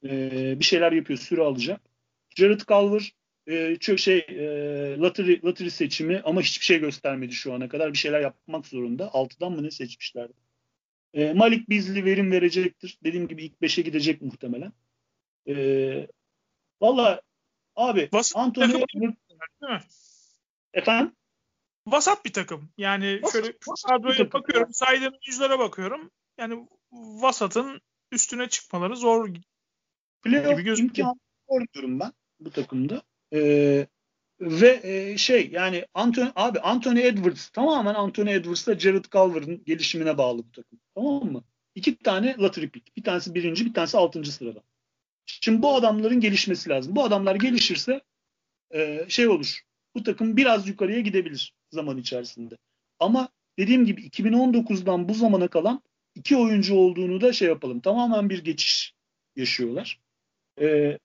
Ee, 0.03 0.59
bir 0.59 0.65
şeyler 0.65 0.91
yapıyor. 0.91 1.19
Süre 1.19 1.41
alacak. 1.41 1.81
Jared 2.35 2.59
Culver 2.59 3.13
e, 3.47 3.75
çok 3.75 3.99
şey 3.99 4.17
e, 4.17 4.97
lottery, 4.97 5.41
lottery 5.43 5.69
seçimi 5.69 6.21
ama 6.25 6.41
hiçbir 6.41 6.65
şey 6.65 6.79
göstermedi 6.79 7.33
şu 7.33 7.53
ana 7.53 7.69
kadar. 7.69 7.93
Bir 7.93 7.97
şeyler 7.97 8.21
yapmak 8.21 8.67
zorunda. 8.67 9.13
Altıdan 9.13 9.51
mı 9.51 9.63
ne 9.63 9.71
seçmişlerdi? 9.71 10.33
E, 11.13 11.33
Malik 11.33 11.69
Bizli 11.69 12.05
verim 12.05 12.31
verecektir. 12.31 12.99
Dediğim 13.03 13.27
gibi 13.27 13.43
ilk 13.43 13.61
beşe 13.61 13.81
gidecek 13.81 14.21
muhtemelen. 14.21 14.73
E, 15.47 16.07
Valla 16.81 17.21
abi 17.75 18.09
Vasat 18.13 18.37
Anthony 18.37 18.71
takım, 18.71 18.85
değil 19.01 19.13
mi? 19.61 19.79
Efendim? 20.73 21.15
Vasat 21.87 22.25
bir 22.25 22.33
takım. 22.33 22.69
Yani 22.77 23.19
Vasat- 23.23 23.31
şöyle 23.31 23.57
kadroya 23.57 24.31
bakıyorum, 24.33 24.73
saydığım 24.73 25.13
oyunculara 25.13 25.59
bakıyorum. 25.59 26.11
Yani 26.37 26.67
vasatın 26.91 27.81
üstüne 28.11 28.49
çıkmaları 28.49 28.95
zor. 28.95 29.29
Playoff 30.21 30.51
gibi 30.51 30.63
gözüküyor. 30.63 31.07
imkanı 31.07 31.19
zor 31.49 31.67
diyorum 31.73 31.99
ben 31.99 32.13
bu 32.39 32.51
takımda. 32.51 33.01
Ee, 33.33 33.87
ve 34.41 34.79
e, 34.83 35.17
şey 35.17 35.49
yani 35.51 35.85
Anthony, 35.93 36.29
abi 36.35 36.59
Anthony 36.59 37.07
Edwards 37.07 37.49
tamamen 37.49 37.93
Anthony 37.93 38.33
Edwards'la 38.33 38.79
Jared 38.79 39.05
Culver'ın 39.05 39.63
gelişimine 39.65 40.17
bağlı 40.17 40.37
bu 40.37 40.51
takım. 40.51 40.79
Tamam 40.95 41.31
mı? 41.31 41.43
İki 41.75 41.97
tane 41.97 42.35
lottery 42.37 42.67
pick. 42.67 42.97
Bir 42.97 43.03
tanesi 43.03 43.35
birinci, 43.35 43.65
bir 43.65 43.73
tanesi 43.73 43.97
altıncı 43.97 44.31
sırada. 44.31 44.63
Şimdi 45.25 45.61
bu 45.61 45.75
adamların 45.75 46.19
gelişmesi 46.19 46.69
lazım. 46.69 46.95
Bu 46.95 47.03
adamlar 47.03 47.35
gelişirse 47.35 48.01
e, 48.73 49.05
şey 49.07 49.27
olur. 49.27 49.61
Bu 49.95 50.03
takım 50.03 50.37
biraz 50.37 50.67
yukarıya 50.67 50.99
gidebilir 50.99 51.53
zaman 51.71 51.97
içerisinde. 51.97 52.57
Ama 52.99 53.29
dediğim 53.59 53.85
gibi 53.85 54.01
2019'dan 54.07 55.09
bu 55.09 55.13
zamana 55.13 55.47
kalan 55.47 55.81
iki 56.15 56.37
oyuncu 56.37 56.75
olduğunu 56.75 57.21
da 57.21 57.33
şey 57.33 57.47
yapalım. 57.47 57.79
Tamamen 57.79 58.29
bir 58.29 58.43
geçiş 58.43 58.93
yaşıyorlar. 59.35 59.99
E, 60.61 60.97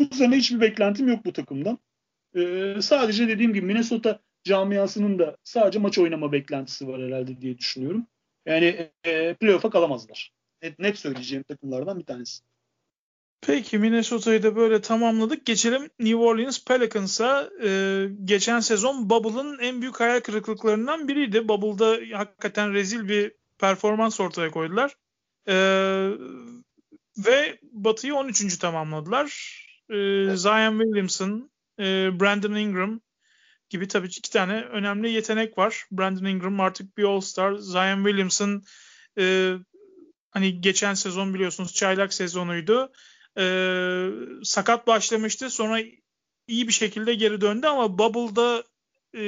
bu 0.00 0.14
sene 0.14 0.36
hiçbir 0.36 0.60
beklentim 0.60 1.08
yok 1.08 1.24
bu 1.24 1.32
takımdan. 1.32 1.78
E, 2.36 2.74
sadece 2.82 3.28
dediğim 3.28 3.54
gibi 3.54 3.66
Minnesota 3.66 4.20
camiasının 4.44 5.18
da 5.18 5.36
sadece 5.44 5.78
maç 5.78 5.98
oynama 5.98 6.32
beklentisi 6.32 6.88
var 6.88 7.02
herhalde 7.02 7.40
diye 7.40 7.58
düşünüyorum. 7.58 8.06
Yani 8.46 8.90
e, 9.04 9.34
playoff'a 9.34 9.70
kalamazlar. 9.70 10.32
Net, 10.62 10.78
net 10.78 10.98
söyleyeceğim 10.98 11.42
takımlardan 11.42 11.98
bir 11.98 12.04
tanesi. 12.04 12.42
Peki 13.40 13.78
Minnesota'yı 13.78 14.42
da 14.42 14.56
böyle 14.56 14.80
tamamladık. 14.80 15.46
Geçelim 15.46 15.90
New 15.98 16.16
Orleans 16.16 16.64
Pelicans'a. 16.64 17.50
Ee, 17.62 18.06
geçen 18.24 18.60
sezon 18.60 19.10
Bubble'ın 19.10 19.58
en 19.58 19.80
büyük 19.80 20.00
hayal 20.00 20.20
kırıklıklarından 20.20 21.08
biriydi. 21.08 21.48
Bubble'da 21.48 22.18
hakikaten 22.18 22.72
rezil 22.72 23.08
bir 23.08 23.32
performans 23.58 24.20
ortaya 24.20 24.50
koydular. 24.50 24.96
Ee, 25.48 26.10
ve 27.18 27.58
Batı'yı 27.62 28.14
13. 28.14 28.58
tamamladılar. 28.58 29.60
Ee, 29.90 30.36
Zion 30.36 30.78
Williamson, 30.78 31.50
e, 31.78 31.84
Brandon 32.20 32.54
Ingram 32.54 33.00
gibi 33.68 33.88
tabii 33.88 34.06
iki 34.06 34.30
tane 34.30 34.62
önemli 34.62 35.10
yetenek 35.10 35.58
var. 35.58 35.86
Brandon 35.92 36.24
Ingram 36.24 36.60
artık 36.60 36.98
bir 36.98 37.04
All-Star. 37.04 37.54
Zion 37.56 38.04
Williamson 38.04 38.62
e, 39.18 39.54
hani 40.30 40.60
geçen 40.60 40.94
sezon 40.94 41.34
biliyorsunuz 41.34 41.74
çaylak 41.74 42.14
sezonuydu. 42.14 42.92
Ee, 43.38 44.08
sakat 44.42 44.86
başlamıştı. 44.86 45.50
Sonra 45.50 45.80
iyi 46.46 46.68
bir 46.68 46.72
şekilde 46.72 47.14
geri 47.14 47.40
döndü 47.40 47.66
ama 47.66 47.98
Bubble'da 47.98 48.64
e, 49.14 49.22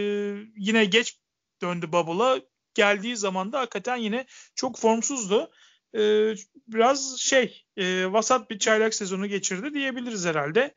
yine 0.56 0.84
geç 0.84 1.18
döndü 1.62 1.92
Bubble'a. 1.92 2.40
Geldiği 2.74 3.16
zaman 3.16 3.52
da 3.52 3.60
hakikaten 3.60 3.96
yine 3.96 4.26
çok 4.54 4.78
formsuzdu. 4.78 5.50
Ee, 5.96 6.34
biraz 6.66 7.18
şey 7.18 7.64
e, 7.76 8.12
vasat 8.12 8.50
bir 8.50 8.58
çaylak 8.58 8.94
sezonu 8.94 9.26
geçirdi 9.26 9.74
diyebiliriz 9.74 10.26
herhalde. 10.26 10.74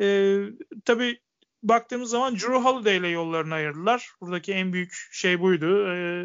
Ee, 0.00 0.38
tabii 0.84 1.20
baktığımız 1.62 2.10
zaman 2.10 2.34
Drew 2.34 2.54
Holiday 2.54 2.96
ile 2.96 3.08
yollarını 3.08 3.54
ayırdılar. 3.54 4.10
Buradaki 4.20 4.52
en 4.52 4.72
büyük 4.72 4.92
şey 5.12 5.40
buydu. 5.40 5.92
Ee, 5.92 6.24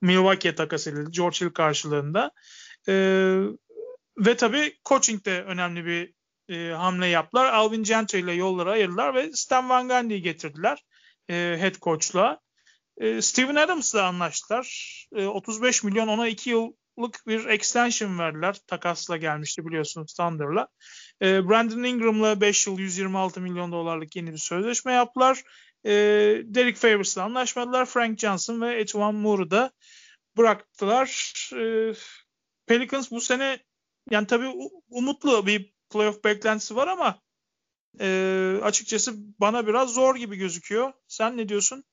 Milwaukee'ye 0.00 0.54
takas 0.54 0.86
edildi. 0.86 1.10
George 1.10 1.36
Hill 1.40 1.50
karşılığında. 1.50 2.30
Ee, 2.88 3.42
ve 4.18 4.36
tabii 4.36 4.78
coaching 4.84 5.24
de 5.24 5.42
önemli 5.42 5.86
bir 5.86 6.14
e, 6.48 6.72
hamle 6.72 7.06
yaptılar. 7.06 7.52
Alvin 7.52 7.82
Gentry 7.82 8.18
ile 8.18 8.32
yolları 8.32 8.70
ayırdılar 8.70 9.14
ve 9.14 9.32
Stan 9.32 9.68
Van 9.68 9.88
Gundy'yi 9.88 10.22
getirdiler 10.22 10.84
e, 11.30 11.56
head 11.58 11.74
coach'la. 11.80 12.40
E, 12.96 13.22
Steven 13.22 13.54
Adams'la 13.54 14.06
anlaştılar. 14.06 14.66
E, 15.14 15.26
35 15.26 15.84
milyon 15.84 16.08
ona 16.08 16.28
2 16.28 16.50
yıllık 16.98 17.26
bir 17.26 17.44
extension 17.46 18.18
verdiler. 18.18 18.56
Takasla 18.66 19.16
gelmişti 19.16 19.66
biliyorsunuz 19.66 20.14
Thunder'la. 20.14 20.68
E, 21.22 21.48
Brandon 21.48 21.82
Ingram'la 21.82 22.40
5 22.40 22.66
yıl 22.66 22.78
126 22.78 23.40
milyon 23.40 23.72
dolarlık 23.72 24.16
yeni 24.16 24.32
bir 24.32 24.38
sözleşme 24.38 24.92
yaptılar. 24.92 25.42
E, 25.84 25.90
Derek 26.44 26.76
Favors'la 26.76 27.22
anlaşmadılar. 27.22 27.86
Frank 27.86 28.18
Johnson 28.18 28.60
ve 28.60 28.80
Etwan 28.80 29.14
Moore'u 29.14 29.50
da 29.50 29.70
bıraktılar. 30.36 31.50
E, 31.56 31.94
Pelicans 32.66 33.10
bu 33.10 33.20
sene 33.20 33.58
yani 34.10 34.26
tabii 34.26 34.52
umutlu 34.88 35.46
bir 35.46 35.72
playoff 35.90 36.24
beklentisi 36.24 36.76
var 36.76 36.88
ama 36.88 37.20
e, 38.00 38.58
açıkçası 38.62 39.14
bana 39.16 39.66
biraz 39.66 39.94
zor 39.94 40.16
gibi 40.16 40.36
gözüküyor. 40.36 40.92
Sen 41.08 41.36
ne 41.36 41.48
diyorsun? 41.48 41.84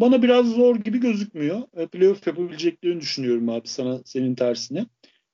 Bana 0.00 0.22
biraz 0.22 0.46
zor 0.46 0.76
gibi 0.76 1.00
gözükmüyor. 1.00 1.62
E, 1.76 1.86
playoff 1.86 2.26
yapabileceklerini 2.26 3.00
düşünüyorum 3.00 3.48
abi 3.48 3.68
sana 3.68 4.00
senin 4.04 4.34
tersine. 4.34 4.86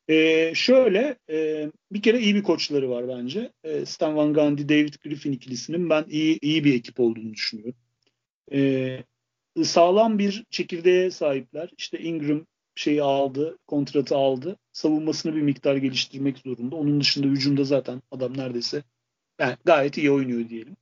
E, 0.08 0.52
şöyle 0.54 1.18
e, 1.30 1.70
bir 1.92 2.02
kere 2.02 2.20
iyi 2.20 2.34
bir 2.34 2.42
koçları 2.42 2.90
var 2.90 3.08
bence. 3.08 3.52
E, 3.64 3.86
Stan 3.86 4.16
Van 4.16 4.34
Gundy, 4.34 4.68
David 4.68 4.94
Griffin 5.04 5.32
ikilisinin 5.32 5.90
ben 5.90 6.04
iyi 6.08 6.38
iyi 6.42 6.64
bir 6.64 6.74
ekip 6.74 7.00
olduğunu 7.00 7.34
düşünüyorum. 7.34 7.74
E, 8.52 8.98
sağlam 9.64 10.18
bir 10.18 10.44
çekirdeğe 10.50 11.10
sahipler. 11.10 11.70
İşte 11.78 11.98
Ingram 11.98 12.46
şeyi 12.74 13.02
aldı, 13.02 13.58
kontratı 13.66 14.16
aldı. 14.16 14.56
Savunmasını 14.72 15.34
bir 15.36 15.42
miktar 15.42 15.76
geliştirmek 15.76 16.38
zorunda. 16.38 16.76
Onun 16.76 17.00
dışında 17.00 17.26
hücumda 17.26 17.64
zaten 17.64 18.02
adam 18.10 18.36
neredeyse 18.36 18.82
yani 19.40 19.56
gayet 19.64 19.98
iyi 19.98 20.10
oynuyor 20.10 20.48
diyelim. 20.48 20.76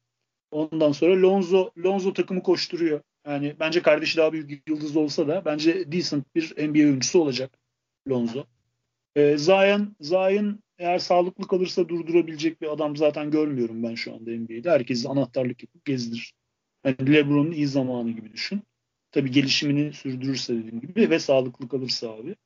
Ondan 0.50 0.92
sonra 0.92 1.22
Lonzo 1.22 1.70
Lonzo 1.84 2.12
takımı 2.12 2.42
koşturuyor. 2.42 3.00
Yani 3.26 3.56
bence 3.60 3.82
kardeşi 3.82 4.16
daha 4.16 4.32
büyük 4.32 4.68
yıldız 4.68 4.96
olsa 4.96 5.28
da 5.28 5.44
bence 5.44 5.92
decent 5.92 6.34
bir 6.34 6.68
NBA 6.68 6.78
oyuncusu 6.78 7.20
olacak 7.20 7.58
Lonzo. 8.08 8.44
Ee, 9.16 9.38
Zion, 9.38 9.96
Zion 10.00 10.58
eğer 10.78 10.98
sağlıklı 10.98 11.48
kalırsa 11.48 11.88
durdurabilecek 11.88 12.60
bir 12.62 12.72
adam 12.72 12.96
zaten 12.96 13.30
görmüyorum 13.30 13.82
ben 13.82 13.94
şu 13.94 14.14
anda 14.14 14.30
NBA'de. 14.30 14.70
Herkes 14.70 15.06
anahtarlık 15.06 15.62
yapıp 15.62 15.84
gezdirir. 15.84 16.34
Yani 16.84 17.12
LeBron'un 17.12 17.52
iyi 17.52 17.66
zamanı 17.66 18.10
gibi 18.10 18.32
düşün. 18.32 18.62
Tabii 19.12 19.30
gelişimini 19.30 19.92
sürdürürse 19.92 20.54
dediğim 20.54 20.80
gibi 20.80 21.10
ve 21.10 21.18
sağlıklı 21.18 21.68
kalırsa 21.68 22.10
abi. 22.10 22.36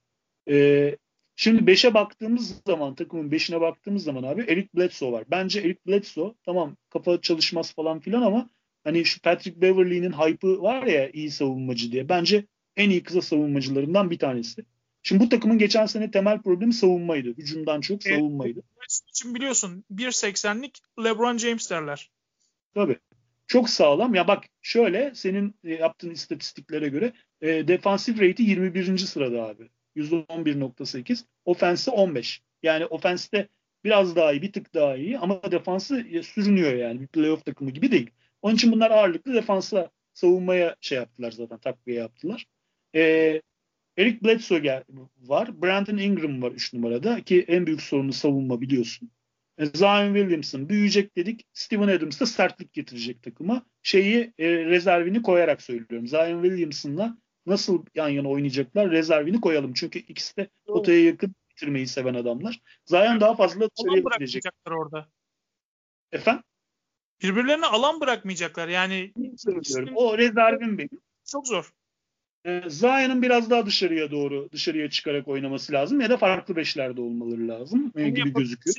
Ee, 0.50 0.96
şimdi 1.36 1.70
5'e 1.70 1.94
baktığımız 1.94 2.62
zaman 2.66 2.94
takımın 2.94 3.30
5'ine 3.30 3.60
baktığımız 3.60 4.04
zaman 4.04 4.22
abi 4.22 4.42
Eric 4.42 4.68
Bledsoe 4.76 5.12
var. 5.12 5.24
Bence 5.30 5.60
Eric 5.60 5.80
Bledsoe 5.86 6.34
tamam 6.44 6.76
kafa 6.90 7.20
çalışmaz 7.20 7.74
falan 7.74 8.00
filan 8.00 8.22
ama 8.22 8.50
hani 8.88 9.04
şu 9.04 9.20
Patrick 9.20 9.60
Beverley'nin 9.60 10.12
hype'ı 10.12 10.62
var 10.62 10.86
ya 10.86 11.10
iyi 11.10 11.30
savunmacı 11.30 11.92
diye. 11.92 12.08
Bence 12.08 12.44
en 12.76 12.90
iyi 12.90 13.02
kısa 13.02 13.22
savunmacılarından 13.22 14.10
bir 14.10 14.18
tanesi. 14.18 14.64
Şimdi 15.02 15.24
bu 15.24 15.28
takımın 15.28 15.58
geçen 15.58 15.86
sene 15.86 16.10
temel 16.10 16.42
problemi 16.42 16.72
savunmaydı. 16.72 17.28
Hücumdan 17.28 17.80
çok 17.80 18.02
savunmaydı. 18.02 18.62
Evet, 18.78 19.00
için 19.08 19.34
biliyorsun 19.34 19.84
1.80'lik 19.94 20.80
LeBron 21.04 21.38
James 21.38 21.70
derler. 21.70 22.10
Tabii. 22.74 22.98
Çok 23.46 23.70
sağlam. 23.70 24.14
Ya 24.14 24.28
bak 24.28 24.44
şöyle 24.62 25.12
senin 25.14 25.54
e, 25.64 25.74
yaptığın 25.74 26.10
istatistiklere 26.10 26.88
göre 26.88 27.12
e, 27.40 27.68
defansif 27.68 28.20
rate'i 28.20 28.50
21. 28.50 28.98
sırada 28.98 29.42
abi. 29.42 29.68
%11.8. 29.96 31.24
Ofensi 31.44 31.90
15. 31.90 32.42
Yani 32.62 32.86
ofenste 32.86 33.48
biraz 33.84 34.16
daha 34.16 34.32
iyi, 34.32 34.42
bir 34.42 34.52
tık 34.52 34.74
daha 34.74 34.96
iyi 34.96 35.18
ama 35.18 35.42
defansı 35.52 36.00
e, 36.00 36.22
sürünüyor 36.22 36.72
yani. 36.72 37.00
Bir 37.00 37.06
playoff 37.06 37.44
takımı 37.44 37.70
gibi 37.70 37.92
değil. 37.92 38.10
Onun 38.42 38.54
için 38.54 38.72
bunlar 38.72 38.90
ağırlıklı 38.90 39.34
defansa 39.34 39.90
savunmaya 40.12 40.76
şey 40.80 40.98
yaptılar 40.98 41.30
zaten 41.30 41.58
takviye 41.58 41.98
yaptılar. 41.98 42.46
E, 42.94 43.42
Eric 43.96 44.24
Bledsoe 44.24 44.58
gel, 44.58 44.84
var. 45.18 45.62
Brandon 45.62 45.96
Ingram 45.96 46.42
var 46.42 46.52
3 46.52 46.72
numarada 46.74 47.20
ki 47.20 47.44
en 47.48 47.66
büyük 47.66 47.82
sorunu 47.82 48.12
savunma 48.12 48.60
biliyorsun. 48.60 49.10
E, 49.58 49.66
Zion 49.66 50.14
Williamson 50.14 50.68
büyüyecek 50.68 51.16
dedik. 51.16 51.46
Steven 51.52 51.88
Adams 51.88 52.20
da 52.20 52.26
sertlik 52.26 52.72
getirecek 52.72 53.22
takıma. 53.22 53.66
Şeyi 53.82 54.32
e, 54.38 54.48
rezervini 54.48 55.22
koyarak 55.22 55.62
söylüyorum. 55.62 56.06
Zion 56.06 56.42
Williamson'la 56.42 57.18
nasıl 57.46 57.84
yan 57.94 58.08
yana 58.08 58.28
oynayacaklar 58.28 58.90
rezervini 58.90 59.40
koyalım. 59.40 59.72
Çünkü 59.74 59.98
ikisi 59.98 60.36
de 60.36 60.48
potaya 60.66 61.04
yakın 61.04 61.34
bitirmeyi 61.50 61.86
seven 61.86 62.14
adamlar. 62.14 62.60
Zion 62.84 63.20
daha 63.20 63.34
fazla 63.34 63.68
dışarıya 63.76 64.02
gidecek. 64.18 64.42
orada. 64.70 65.08
Efendim? 66.12 66.42
Birbirlerine 67.22 67.66
alan 67.66 68.00
bırakmayacaklar. 68.00 68.68
Yani 68.68 69.12
söylüyorum. 69.36 69.94
O 69.96 70.18
rezervim 70.18 70.78
benim. 70.78 71.00
Çok 71.24 71.46
zor. 71.46 71.72
E, 72.44 72.62
Zion'ın 72.68 73.22
biraz 73.22 73.50
daha 73.50 73.66
dışarıya 73.66 74.10
doğru 74.10 74.48
dışarıya 74.52 74.90
çıkarak 74.90 75.28
oynaması 75.28 75.72
lazım 75.72 76.00
ya 76.00 76.10
da 76.10 76.16
farklı 76.16 76.56
beşlerde 76.56 77.00
olmaları 77.00 77.48
lazım 77.48 77.92
e, 77.96 78.08
gibi 78.08 78.32
gözüküyor. 78.32 78.76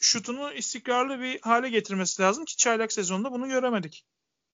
Şutunu 0.00 0.52
istikrarlı 0.52 1.20
bir 1.20 1.40
hale 1.40 1.68
getirmesi 1.68 2.22
lazım 2.22 2.44
ki 2.44 2.56
çaylak 2.56 2.92
sezonunda 2.92 3.32
bunu 3.32 3.48
göremedik. 3.48 4.04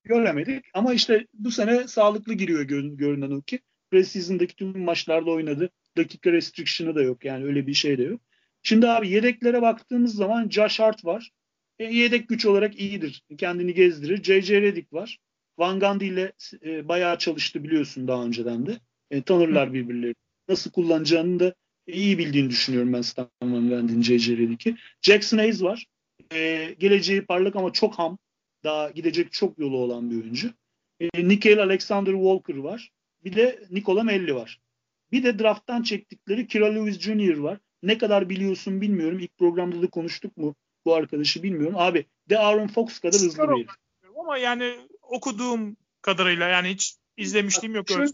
Göremedik 0.04 0.64
ama 0.74 0.94
işte 0.94 1.26
bu 1.34 1.50
sene 1.50 1.88
sağlıklı 1.88 2.34
giriyor 2.34 2.62
görünen 2.62 3.30
o 3.30 3.42
ki. 3.42 3.60
Preseason'daki 3.90 4.56
tüm 4.56 4.84
maçlarda 4.84 5.30
oynadı. 5.30 5.70
Dakika 5.96 6.32
restriction'ı 6.32 6.94
da 6.94 7.02
yok 7.02 7.24
yani 7.24 7.44
öyle 7.44 7.66
bir 7.66 7.74
şey 7.74 7.98
de 7.98 8.02
yok. 8.02 8.20
Şimdi 8.62 8.88
abi 8.88 9.08
yedeklere 9.08 9.62
baktığımız 9.62 10.14
zaman 10.14 10.48
Josh 10.48 10.80
Hart 10.80 11.04
var. 11.04 11.30
E, 11.78 11.84
yedek 11.84 12.28
güç 12.28 12.46
olarak 12.46 12.80
iyidir. 12.80 13.22
Kendini 13.38 13.74
gezdirir. 13.74 14.22
J.J. 14.22 14.62
Redick 14.62 14.92
var. 14.92 15.18
Van 15.58 15.80
Gundy 15.80 16.06
ile 16.06 16.32
e, 16.64 16.88
bayağı 16.88 17.18
çalıştı 17.18 17.64
biliyorsun 17.64 18.08
daha 18.08 18.24
önceden 18.24 18.66
de. 18.66 18.80
E, 19.10 19.22
tanırlar 19.22 19.72
birbirlerini. 19.72 20.14
Nasıl 20.48 20.70
kullanacağını 20.70 21.40
da 21.40 21.54
iyi 21.86 22.18
bildiğini 22.18 22.50
düşünüyorum 22.50 22.92
ben 22.92 23.02
Stan 23.02 23.30
Van 23.42 23.68
Gundy'nin 23.68 24.02
J.J. 24.02 24.36
Redick'i. 24.36 24.76
Jackson 25.02 25.38
Hayes 25.38 25.62
var. 25.62 25.86
E, 26.32 26.74
geleceği 26.78 27.22
parlak 27.22 27.56
ama 27.56 27.72
çok 27.72 27.94
ham. 27.94 28.18
Daha 28.64 28.90
gidecek 28.90 29.32
çok 29.32 29.58
yolu 29.58 29.76
olan 29.76 30.10
bir 30.10 30.22
oyuncu. 30.22 30.50
E, 31.00 31.28
Nickel 31.28 31.62
Alexander 31.62 32.12
Walker 32.12 32.56
var. 32.56 32.90
Bir 33.24 33.36
de 33.36 33.64
Nikola 33.70 34.02
Melli 34.02 34.34
var. 34.34 34.60
Bir 35.12 35.24
de 35.24 35.38
drafttan 35.38 35.82
çektikleri 35.82 36.46
Kira 36.46 36.66
Lewis 36.66 37.00
Jr. 37.00 37.36
var. 37.36 37.58
Ne 37.82 37.98
kadar 37.98 38.28
biliyorsun 38.28 38.80
bilmiyorum. 38.80 39.18
İlk 39.18 39.38
programda 39.38 39.82
da 39.82 39.86
konuştuk 39.86 40.36
mu 40.36 40.54
bu 40.86 40.94
arkadaşı 40.94 41.42
bilmiyorum. 41.42 41.76
Abi 41.78 42.06
de 42.30 42.38
Aaron 42.38 42.66
Fox 42.66 42.98
kadar 42.98 43.20
hızlı 43.20 43.48
bir. 43.48 43.66
Ama 44.20 44.38
yani 44.38 44.76
okuduğum 45.02 45.76
kadarıyla 46.02 46.48
yani 46.48 46.68
hiç 46.68 46.96
izlemişliğim 47.16 47.74
yok. 47.74 47.90
Öyle 47.90 48.10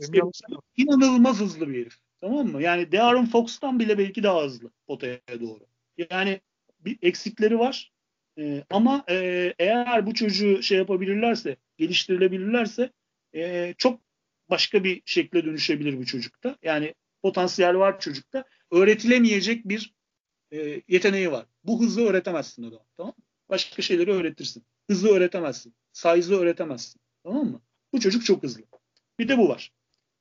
İnanılmaz 0.76 1.40
hızlı 1.40 1.68
bir 1.68 1.80
herif. 1.80 1.94
Tamam 2.20 2.46
mı? 2.46 2.62
Yani 2.62 2.92
De'Aaron 2.92 3.26
Fox'tan 3.26 3.78
bile 3.78 3.98
belki 3.98 4.22
daha 4.22 4.42
hızlı 4.42 4.70
potaya 4.86 5.18
doğru. 5.40 5.66
Yani 6.10 6.40
bir 6.80 6.98
eksikleri 7.02 7.58
var. 7.58 7.92
Ee, 8.38 8.64
ama 8.70 9.04
e, 9.10 9.54
eğer 9.58 10.06
bu 10.06 10.14
çocuğu 10.14 10.62
şey 10.62 10.78
yapabilirlerse, 10.78 11.56
geliştirilebilirlerse 11.78 12.92
e, 13.34 13.74
çok 13.78 14.00
başka 14.50 14.84
bir 14.84 15.02
şekle 15.04 15.44
dönüşebilir 15.44 15.98
bu 15.98 16.06
çocukta. 16.06 16.56
Yani 16.62 16.94
potansiyel 17.22 17.76
var 17.76 18.00
çocukta. 18.00 18.44
Öğretilemeyecek 18.70 19.68
bir 19.68 19.94
e, 20.52 20.82
yeteneği 20.88 21.32
var. 21.32 21.46
Bu 21.64 21.80
hızlı 21.82 22.02
öğretemezsin 22.06 22.62
adam. 22.62 22.84
Tamam 22.96 23.14
Başka 23.48 23.82
şeyleri 23.82 24.12
öğretirsin. 24.12 24.64
Hızlı 24.90 25.08
öğretemezsin. 25.08 25.74
Size'ı 25.92 26.36
öğretemezsin. 26.36 27.00
Tamam 27.24 27.46
mı? 27.46 27.62
Bu 27.92 28.00
çocuk 28.00 28.24
çok 28.24 28.42
hızlı. 28.42 28.62
Bir 29.18 29.28
de 29.28 29.38
bu 29.38 29.48
var. 29.48 29.72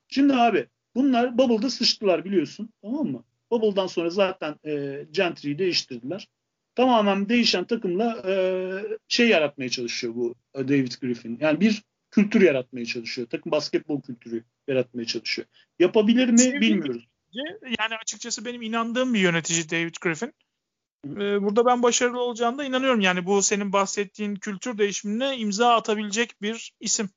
Şimdi 0.07 0.33
abi 0.33 0.67
bunlar 0.95 1.37
Bubble'da 1.37 1.69
sıçtılar 1.69 2.25
biliyorsun. 2.25 2.69
Tamam 2.81 3.07
mı? 3.07 3.23
Bubble'dan 3.51 3.87
sonra 3.87 4.09
zaten 4.09 4.55
e, 4.65 5.05
Gentry'yi 5.11 5.59
değiştirdiler. 5.59 6.27
Tamamen 6.75 7.29
değişen 7.29 7.65
takımla 7.65 8.23
e, 8.27 8.33
şey 9.07 9.29
yaratmaya 9.29 9.69
çalışıyor 9.69 10.15
bu 10.15 10.35
e, 10.55 10.67
David 10.67 10.91
Griffin. 11.01 11.37
Yani 11.41 11.61
bir 11.61 11.83
kültür 12.11 12.41
yaratmaya 12.41 12.85
çalışıyor. 12.85 13.27
Takım 13.27 13.51
basketbol 13.51 14.01
kültürü 14.01 14.43
yaratmaya 14.67 15.05
çalışıyor. 15.05 15.47
Yapabilir 15.79 16.29
mi 16.29 16.61
bilmiyoruz. 16.61 17.07
Yani 17.79 17.95
açıkçası 18.01 18.45
benim 18.45 18.61
inandığım 18.61 19.13
bir 19.13 19.19
yönetici 19.19 19.69
David 19.69 19.95
Griffin. 20.01 20.33
Ee, 21.05 21.41
burada 21.41 21.65
ben 21.65 21.83
başarılı 21.83 22.19
olacağına 22.21 22.63
inanıyorum. 22.63 23.01
Yani 23.01 23.25
bu 23.25 23.41
senin 23.41 23.73
bahsettiğin 23.73 24.35
kültür 24.35 24.77
değişimine 24.77 25.37
imza 25.37 25.75
atabilecek 25.75 26.41
bir 26.41 26.73
isim. 26.79 27.09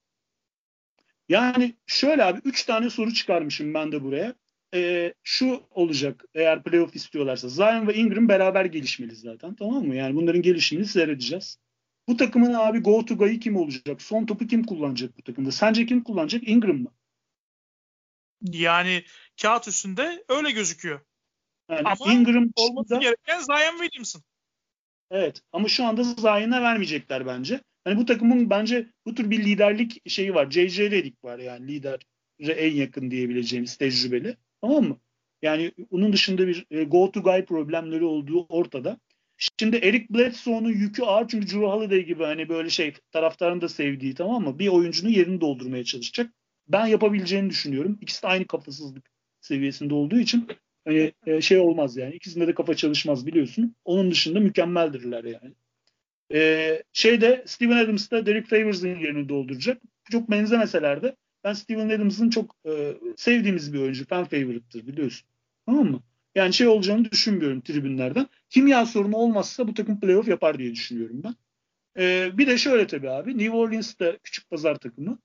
Yani 1.28 1.74
şöyle 1.86 2.24
abi 2.24 2.40
3 2.44 2.64
tane 2.64 2.90
soru 2.90 3.14
çıkarmışım 3.14 3.74
ben 3.74 3.92
de 3.92 4.02
buraya. 4.02 4.34
Ee, 4.74 5.14
şu 5.22 5.62
olacak 5.70 6.24
eğer 6.34 6.62
playoff 6.62 6.96
istiyorlarsa. 6.96 7.48
Zion 7.48 7.88
ve 7.88 7.94
Ingram 7.94 8.28
beraber 8.28 8.64
gelişmeli 8.64 9.16
zaten 9.16 9.54
tamam 9.54 9.86
mı? 9.86 9.94
Yani 9.94 10.16
bunların 10.16 10.42
gelişimini 10.42 10.86
seyredeceğiz. 10.86 11.58
Bu 12.08 12.16
takımın 12.16 12.54
abi 12.54 12.78
go 12.78 13.04
to 13.04 13.16
guy'ı 13.16 13.40
kim 13.40 13.56
olacak? 13.56 14.02
Son 14.02 14.26
topu 14.26 14.46
kim 14.46 14.64
kullanacak 14.64 15.18
bu 15.18 15.22
takımda? 15.22 15.52
Sence 15.52 15.86
kim 15.86 16.04
kullanacak? 16.04 16.48
Ingram 16.48 16.76
mı? 16.76 16.90
Yani 18.42 19.04
kağıt 19.42 19.68
üstünde 19.68 20.24
öyle 20.28 20.50
gözüküyor. 20.50 21.00
Yani 21.70 21.82
ama 21.84 22.12
Ingram 22.12 22.50
olması 22.56 22.90
da, 22.90 22.98
gereken 22.98 23.40
Zion 23.40 23.78
Williamson. 23.82 24.22
Evet 25.10 25.42
ama 25.52 25.68
şu 25.68 25.84
anda 25.84 26.02
Zion'a 26.02 26.62
vermeyecekler 26.62 27.26
bence. 27.26 27.60
Hani 27.84 27.96
bu 27.96 28.06
takımın 28.06 28.50
bence 28.50 28.86
bu 29.06 29.14
tür 29.14 29.30
bir 29.30 29.44
liderlik 29.44 30.10
şeyi 30.10 30.34
var. 30.34 30.50
JJ 30.50 30.78
Redick 30.78 31.24
var 31.24 31.38
yani 31.38 31.68
lider 31.68 32.00
en 32.40 32.72
yakın 32.72 33.10
diyebileceğimiz 33.10 33.76
tecrübeli. 33.76 34.36
Tamam 34.60 34.84
mı? 34.84 34.98
Yani 35.42 35.72
onun 35.90 36.12
dışında 36.12 36.46
bir 36.46 36.66
e, 36.70 36.84
go 36.84 37.10
to 37.10 37.22
guy 37.22 37.44
problemleri 37.44 38.04
olduğu 38.04 38.46
ortada. 38.46 38.98
Şimdi 39.36 39.76
Eric 39.76 40.06
Bledsoe'nun 40.10 40.72
yükü 40.72 41.02
ağır 41.02 41.28
çünkü 41.28 41.46
Drew 41.46 41.66
Holiday 41.66 42.04
gibi 42.04 42.24
hani 42.24 42.48
böyle 42.48 42.70
şey 42.70 42.94
taraftarın 43.12 43.60
da 43.60 43.68
sevdiği 43.68 44.14
tamam 44.14 44.42
mı? 44.42 44.58
Bir 44.58 44.68
oyuncunun 44.68 45.10
yerini 45.10 45.40
doldurmaya 45.40 45.84
çalışacak. 45.84 46.34
Ben 46.68 46.86
yapabileceğini 46.86 47.50
düşünüyorum. 47.50 47.98
İkisi 48.00 48.22
de 48.22 48.26
aynı 48.26 48.46
kafasızlık 48.46 49.13
seviyesinde 49.44 49.94
olduğu 49.94 50.18
için 50.18 50.48
hani 50.84 51.12
e, 51.26 51.40
şey 51.40 51.58
olmaz 51.58 51.96
yani. 51.96 52.14
İkisinde 52.14 52.46
de 52.46 52.54
kafa 52.54 52.74
çalışmaz 52.74 53.26
biliyorsun. 53.26 53.76
Onun 53.84 54.10
dışında 54.10 54.40
mükemmeldirler 54.40 55.24
yani. 55.24 55.54
Ee, 56.32 56.82
şeyde 56.92 57.44
Steven 57.46 57.76
Adams 57.76 58.10
da 58.10 58.26
Derek 58.26 58.46
Favors'ın 58.46 58.88
yerini 58.88 59.28
dolduracak. 59.28 59.82
Çok 60.10 60.30
benzemeseler 60.30 61.02
de 61.02 61.16
ben 61.44 61.52
Steven 61.52 61.88
Adams'ın 61.88 62.30
çok 62.30 62.56
e, 62.66 62.94
sevdiğimiz 63.16 63.72
bir 63.72 63.78
oyuncu. 63.78 64.06
Fan 64.06 64.24
favorite'tır 64.24 64.86
biliyorsun. 64.86 65.28
Tamam 65.66 65.90
mı? 65.90 66.02
Yani 66.34 66.52
şey 66.52 66.66
olacağını 66.66 67.10
düşünmüyorum 67.10 67.60
tribünlerden. 67.60 68.26
Kimya 68.50 68.86
sorunu 68.86 69.16
olmazsa 69.16 69.68
bu 69.68 69.74
takım 69.74 70.00
playoff 70.00 70.28
yapar 70.28 70.58
diye 70.58 70.72
düşünüyorum 70.72 71.22
ben. 71.24 71.34
Ee, 71.98 72.38
bir 72.38 72.46
de 72.46 72.58
şöyle 72.58 72.86
tabii 72.86 73.10
abi. 73.10 73.38
New 73.38 73.56
Orleans 73.56 73.98
da 73.98 74.18
küçük 74.18 74.50
pazar 74.50 74.78
takımı. 74.78 75.18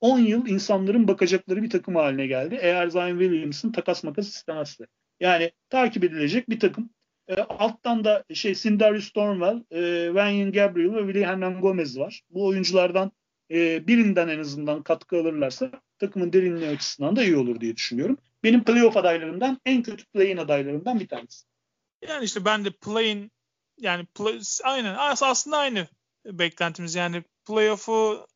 10 0.00 0.18
ee, 0.18 0.22
yıl 0.22 0.46
insanların 0.46 1.08
bakacakları 1.08 1.62
bir 1.62 1.70
takım 1.70 1.96
haline 1.96 2.26
geldi. 2.26 2.58
Eğer 2.60 2.88
Zion 2.88 3.18
Williamson 3.18 3.72
takas 3.72 4.04
makas 4.04 4.28
istemezse. 4.28 4.86
Yani 5.20 5.50
takip 5.70 6.04
edilecek 6.04 6.50
bir 6.50 6.60
takım. 6.60 6.90
E, 7.28 7.34
alttan 7.34 8.04
da 8.04 8.24
şey 8.34 8.54
Sindarius 8.54 9.08
Stormwell, 9.08 9.64
e, 9.70 10.06
Wayne 10.06 10.50
Gabriel 10.50 10.94
ve 10.94 10.98
Willie 10.98 11.26
Hernan 11.26 11.60
Gomez 11.60 11.98
var. 11.98 12.22
Bu 12.30 12.46
oyunculardan 12.46 13.12
e, 13.50 13.86
birinden 13.86 14.28
en 14.28 14.38
azından 14.38 14.82
katkı 14.82 15.16
alırlarsa 15.16 15.70
takımın 15.98 16.32
derinliği 16.32 16.70
açısından 16.70 17.16
da 17.16 17.24
iyi 17.24 17.36
olur 17.36 17.60
diye 17.60 17.76
düşünüyorum. 17.76 18.18
Benim 18.44 18.64
playoff 18.64 18.96
adaylarımdan 18.96 19.60
en 19.66 19.82
kötü 19.82 20.04
play-in 20.04 20.36
adaylarımdan 20.36 21.00
bir 21.00 21.08
tanesi. 21.08 21.46
Yani 22.08 22.24
işte 22.24 22.44
ben 22.44 22.64
de 22.64 22.70
play-in 22.70 23.30
yani 23.78 24.06
play, 24.06 24.40
aynen 24.64 24.96
aslında 24.98 25.58
aynı 25.58 25.88
beklentimiz 26.26 26.94
yani 26.94 27.22
playoff'u 27.46 28.26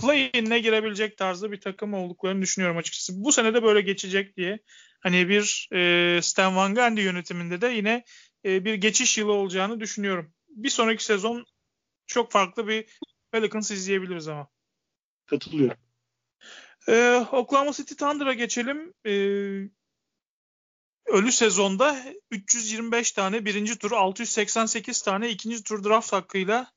play-in'e 0.00 0.58
girebilecek 0.58 1.16
tarzda 1.16 1.52
bir 1.52 1.60
takım 1.60 1.94
olduklarını 1.94 2.42
düşünüyorum 2.42 2.76
açıkçası. 2.76 3.24
Bu 3.24 3.32
sene 3.32 3.54
de 3.54 3.62
böyle 3.62 3.80
geçecek 3.80 4.36
diye. 4.36 4.58
Hani 5.00 5.28
bir 5.28 5.68
e, 5.72 6.22
Stan 6.22 6.56
Van 6.56 6.74
Gundy 6.74 7.00
yönetiminde 7.00 7.60
de 7.60 7.68
yine 7.68 8.04
e, 8.44 8.64
bir 8.64 8.74
geçiş 8.74 9.18
yılı 9.18 9.32
olacağını 9.32 9.80
düşünüyorum. 9.80 10.34
Bir 10.48 10.70
sonraki 10.70 11.04
sezon 11.04 11.44
çok 12.06 12.32
farklı 12.32 12.68
bir 12.68 12.86
Pelicans 13.30 13.70
izleyebiliriz 13.70 14.28
ama. 14.28 14.48
Katılıyorum. 15.26 15.76
Ee, 16.88 17.26
Oklahoma 17.32 17.72
City 17.72 17.94
Thunder'a 17.94 18.32
geçelim. 18.32 18.94
Ee, 19.06 19.10
ölü 21.06 21.32
sezonda 21.32 22.04
325 22.30 23.12
tane 23.12 23.44
birinci 23.44 23.78
tur, 23.78 23.92
688 23.92 25.02
tane 25.02 25.30
ikinci 25.30 25.62
tur 25.62 25.84
draft 25.84 26.12
hakkıyla 26.12 26.72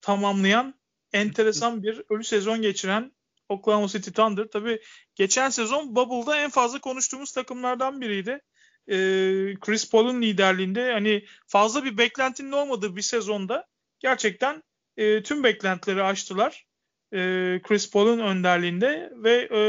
tamamlayan 0.00 0.77
enteresan 1.12 1.82
bir 1.82 2.02
ölü 2.10 2.24
sezon 2.24 2.62
geçiren 2.62 3.12
Oklahoma 3.48 3.88
City 3.88 4.10
Thunder. 4.10 4.44
Tabii 4.52 4.80
geçen 5.14 5.50
sezon 5.50 5.96
Bubble'da 5.96 6.36
en 6.36 6.50
fazla 6.50 6.80
konuştuğumuz 6.80 7.32
takımlardan 7.32 8.00
biriydi. 8.00 8.40
Ee, 8.88 9.54
Chris 9.60 9.90
Paul'un 9.90 10.22
liderliğinde 10.22 10.92
hani 10.92 11.24
fazla 11.46 11.84
bir 11.84 11.98
beklentinin 11.98 12.52
olmadığı 12.52 12.96
bir 12.96 13.02
sezonda 13.02 13.66
gerçekten 13.98 14.62
e, 14.96 15.22
tüm 15.22 15.44
beklentileri 15.44 16.02
aştılar. 16.02 16.66
E, 17.12 17.18
Chris 17.62 17.90
Paul'un 17.90 18.18
önderliğinde 18.18 19.12
ve 19.16 19.32
e, 19.32 19.60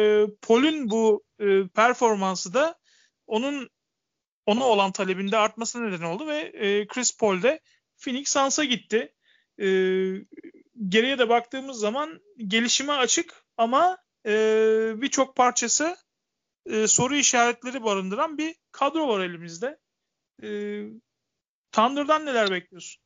Paul'un 0.42 0.90
bu 0.90 1.24
e, 1.40 1.68
performansı 1.68 2.54
da 2.54 2.76
onun 3.28 3.70
ona 4.46 4.64
olan 4.64 4.92
talebinde 4.92 5.38
artmasına 5.38 5.90
neden 5.90 6.04
oldu 6.04 6.28
ve 6.28 6.38
e, 6.38 6.88
Chris 6.88 7.18
Paul 7.18 7.42
de 7.42 7.60
Phoenix 7.98 8.30
Suns'a 8.30 8.64
gitti. 8.64 9.14
E, 9.62 9.68
geriye 10.88 11.20
de 11.20 11.30
baktığımız 11.30 11.80
zaman 11.80 12.22
gelişime 12.38 12.94
açık 12.94 13.44
ama 13.58 13.98
e, 14.26 14.32
birçok 15.02 15.36
parçası 15.36 15.96
e, 16.66 16.88
soru 16.88 17.16
işaretleri 17.16 17.84
barındıran 17.84 18.38
bir 18.38 18.56
kadro 18.72 19.08
var 19.08 19.20
elimizde. 19.20 19.78
E, 20.44 20.48
Thunder'dan 21.72 22.26
neler 22.26 22.52
bekliyorsun? 22.52 23.04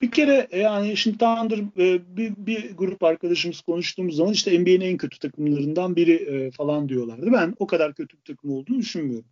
Bir 0.00 0.10
kere 0.10 0.48
e, 0.50 0.58
yani 0.58 0.96
şimdi 0.96 1.18
Thunder 1.18 1.58
e, 1.58 2.16
bir, 2.16 2.32
bir 2.36 2.76
grup 2.76 3.04
arkadaşımız 3.04 3.60
konuştuğumuz 3.60 4.16
zaman 4.16 4.32
işte 4.32 4.60
NBA'nin 4.60 4.80
en 4.80 4.96
kötü 4.96 5.18
takımlarından 5.18 5.96
biri 5.96 6.14
e, 6.14 6.50
falan 6.50 6.88
diyorlardı. 6.88 7.32
Ben 7.32 7.54
o 7.58 7.66
kadar 7.66 7.94
kötü 7.94 8.16
bir 8.16 8.22
takım 8.22 8.50
olduğunu 8.50 8.78
düşünmüyorum 8.78 9.28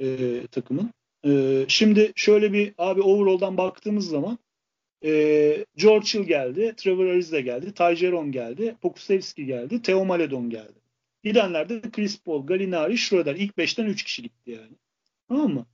e, 0.00 0.06
takımın. 0.46 0.90
E, 1.26 1.64
şimdi 1.68 2.12
şöyle 2.16 2.52
bir 2.52 2.74
abi 2.78 3.02
overall'dan 3.02 3.56
baktığımız 3.56 4.08
zaman 4.08 4.38
e, 5.04 5.66
George 5.76 6.06
Hill 6.14 6.24
geldi, 6.24 6.74
Trevor 6.76 7.06
Ariza 7.06 7.40
geldi, 7.40 7.74
Ty 7.74 7.94
Jerome 7.94 8.30
geldi, 8.30 8.76
Pokusevski 8.82 9.46
geldi, 9.46 9.82
Theo 9.82 10.04
Maledon 10.04 10.50
geldi. 10.50 10.84
Gidenlerde 11.24 11.80
Chris 11.80 12.20
Paul, 12.20 12.46
Gallinari, 12.46 12.98
Schroeder. 12.98 13.34
ilk 13.34 13.58
beşten 13.58 13.86
üç 13.86 14.02
kişi 14.02 14.22
gitti 14.22 14.50
yani. 14.50 14.76
Tamam 15.28 15.54
mı? 15.54 15.66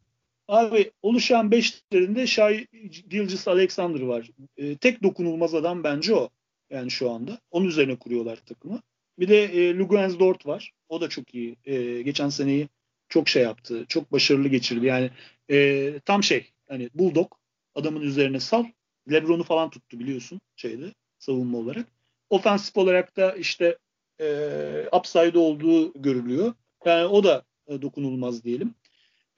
Abi 0.49 0.91
oluşan 1.03 1.51
beşlerinde 1.51 2.27
Shai 2.27 2.67
Gilgis 3.11 3.49
Alexander 3.49 4.01
var. 4.01 4.31
E, 4.57 4.77
tek 4.77 5.03
dokunulmaz 5.03 5.55
adam 5.55 5.85
bence 5.85 6.15
o. 6.15 6.29
Yani 6.71 6.91
şu 6.91 7.11
anda. 7.11 7.39
Onun 7.51 7.67
üzerine 7.67 7.97
kuruyorlar 7.97 8.37
takımı. 8.37 8.83
Bir 9.19 9.29
de 9.29 9.45
e, 9.45 9.79
Luguens 9.79 10.19
Dort 10.19 10.47
var. 10.47 10.73
O 10.89 11.01
da 11.01 11.09
çok 11.09 11.35
iyi. 11.35 11.57
E, 11.65 12.03
geçen 12.03 12.29
seneyi 12.29 12.69
çok 13.09 13.29
şey 13.29 13.43
yaptı. 13.43 13.85
Çok 13.89 14.13
başarılı 14.13 14.49
geçirdi. 14.49 14.87
Yani 14.87 15.11
e, 15.51 15.93
tam 16.05 16.23
şey 16.23 16.53
hani 16.69 16.91
Bulldog 16.95 17.33
adamın 17.75 18.01
üzerine 18.01 18.41
sal. 18.41 18.65
Lebron'u 19.13 19.43
falan 19.43 19.71
tuttu 19.71 19.99
biliyorsun 20.01 20.41
şeyde 20.57 20.95
savunma 21.19 21.59
olarak. 21.59 21.87
Ofensif 22.31 22.77
olarak 22.77 23.17
da 23.17 23.33
işte 23.33 23.79
e, 24.21 24.27
upside 24.93 25.39
olduğu 25.39 26.03
görülüyor. 26.03 26.55
Yani 26.85 27.07
o 27.07 27.25
da 27.25 27.45
e, 27.69 27.83
dokunulmaz 27.83 28.45
diyelim. 28.45 28.75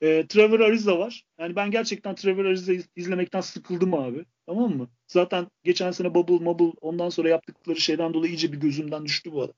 E, 0.00 0.26
Trevor 0.26 0.60
Ariza 0.60 0.98
var. 0.98 1.24
Yani 1.38 1.56
ben 1.56 1.70
gerçekten 1.70 2.14
Trevor 2.14 2.44
Ariza'yı 2.44 2.82
izlemekten 2.96 3.40
sıkıldım 3.40 3.94
abi. 3.94 4.24
Tamam 4.46 4.76
mı? 4.76 4.88
Zaten 5.06 5.46
geçen 5.64 5.90
sene 5.90 6.14
Bubble 6.14 6.44
Mobble 6.44 6.72
ondan 6.80 7.08
sonra 7.08 7.28
yaptıkları 7.28 7.80
şeyden 7.80 8.14
dolayı 8.14 8.32
iyice 8.32 8.52
bir 8.52 8.60
gözümden 8.60 9.04
düştü 9.04 9.32
bu 9.32 9.42
adam. 9.42 9.54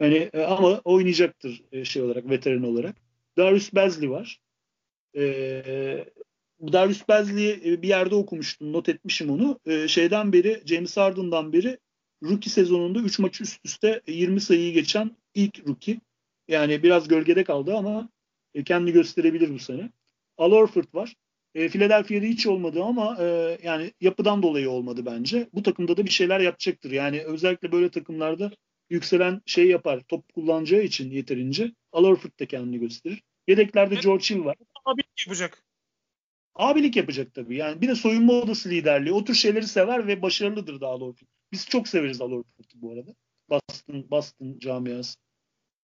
Yani 0.00 0.30
e, 0.32 0.42
ama 0.42 0.80
oynayacaktır 0.84 1.62
e, 1.72 1.84
şey 1.84 2.02
olarak, 2.02 2.30
veteran 2.30 2.62
olarak. 2.62 2.96
Darius 3.36 3.74
Bezli 3.74 4.10
var. 4.10 4.40
E, 5.16 5.22
Darius 6.60 7.08
Bezli'yi 7.08 7.60
e, 7.64 7.82
bir 7.82 7.88
yerde 7.88 8.14
okumuştum, 8.14 8.72
not 8.72 8.88
etmişim 8.88 9.30
onu. 9.30 9.60
E, 9.66 9.88
şeyden 9.88 10.32
beri, 10.32 10.62
James 10.66 10.96
Harden'dan 10.96 11.52
beri 11.52 11.78
rookie 12.22 12.50
sezonunda 12.50 12.98
3 12.98 13.18
maç 13.18 13.40
üst 13.40 13.60
üste 13.64 14.02
20 14.06 14.40
sayıyı 14.40 14.72
geçen 14.72 15.16
ilk 15.34 15.68
rookie. 15.68 16.00
Yani 16.48 16.82
biraz 16.82 17.08
gölgede 17.08 17.44
kaldı 17.44 17.76
ama 17.76 18.08
e, 18.54 18.64
kendini 18.64 18.92
gösterebilir 18.92 19.54
bu 19.54 19.58
sene. 19.58 19.90
Al 20.38 20.52
Horford 20.52 20.94
var. 20.94 21.14
E, 21.54 21.68
Philadelphia'da 21.68 22.26
hiç 22.26 22.46
olmadı 22.46 22.82
ama 22.82 23.16
e, 23.20 23.58
yani 23.62 23.92
yapıdan 24.00 24.42
dolayı 24.42 24.70
olmadı 24.70 25.06
bence. 25.06 25.48
Bu 25.54 25.62
takımda 25.62 25.96
da 25.96 26.04
bir 26.04 26.10
şeyler 26.10 26.40
yapacaktır. 26.40 26.90
Yani 26.90 27.22
özellikle 27.22 27.72
böyle 27.72 27.90
takımlarda 27.90 28.50
yükselen 28.90 29.42
şey 29.46 29.68
yapar. 29.68 30.00
Top 30.08 30.34
kullanacağı 30.34 30.82
için 30.82 31.10
yeterince. 31.10 31.72
Al 31.92 32.04
Horford 32.04 32.40
da 32.40 32.46
kendini 32.46 32.80
gösterir. 32.80 33.22
Yedeklerde 33.48 33.94
evet. 33.94 34.04
George 34.04 34.24
Hill 34.24 34.44
var. 34.44 34.56
Abilik 34.84 35.26
yapacak. 35.26 35.67
Abilik 36.54 36.96
yapacak 36.96 37.34
tabii. 37.34 37.56
Yani 37.56 37.80
bir 37.80 37.88
de 37.88 37.94
soyunma 37.94 38.32
odası 38.32 38.70
liderliği. 38.70 39.12
O 39.12 39.24
tür 39.24 39.34
şeyleri 39.34 39.66
sever 39.66 40.06
ve 40.06 40.22
başarılıdır 40.22 40.80
da 40.80 40.86
Al 40.86 41.00
Horford. 41.00 41.28
Biz 41.52 41.66
çok 41.68 41.88
severiz 41.88 42.20
Al 42.20 42.30
Horford'u 42.30 42.74
bu 42.74 42.92
arada. 42.92 43.14
Boston, 43.50 44.10
Boston 44.10 44.58
camiası. 44.58 45.18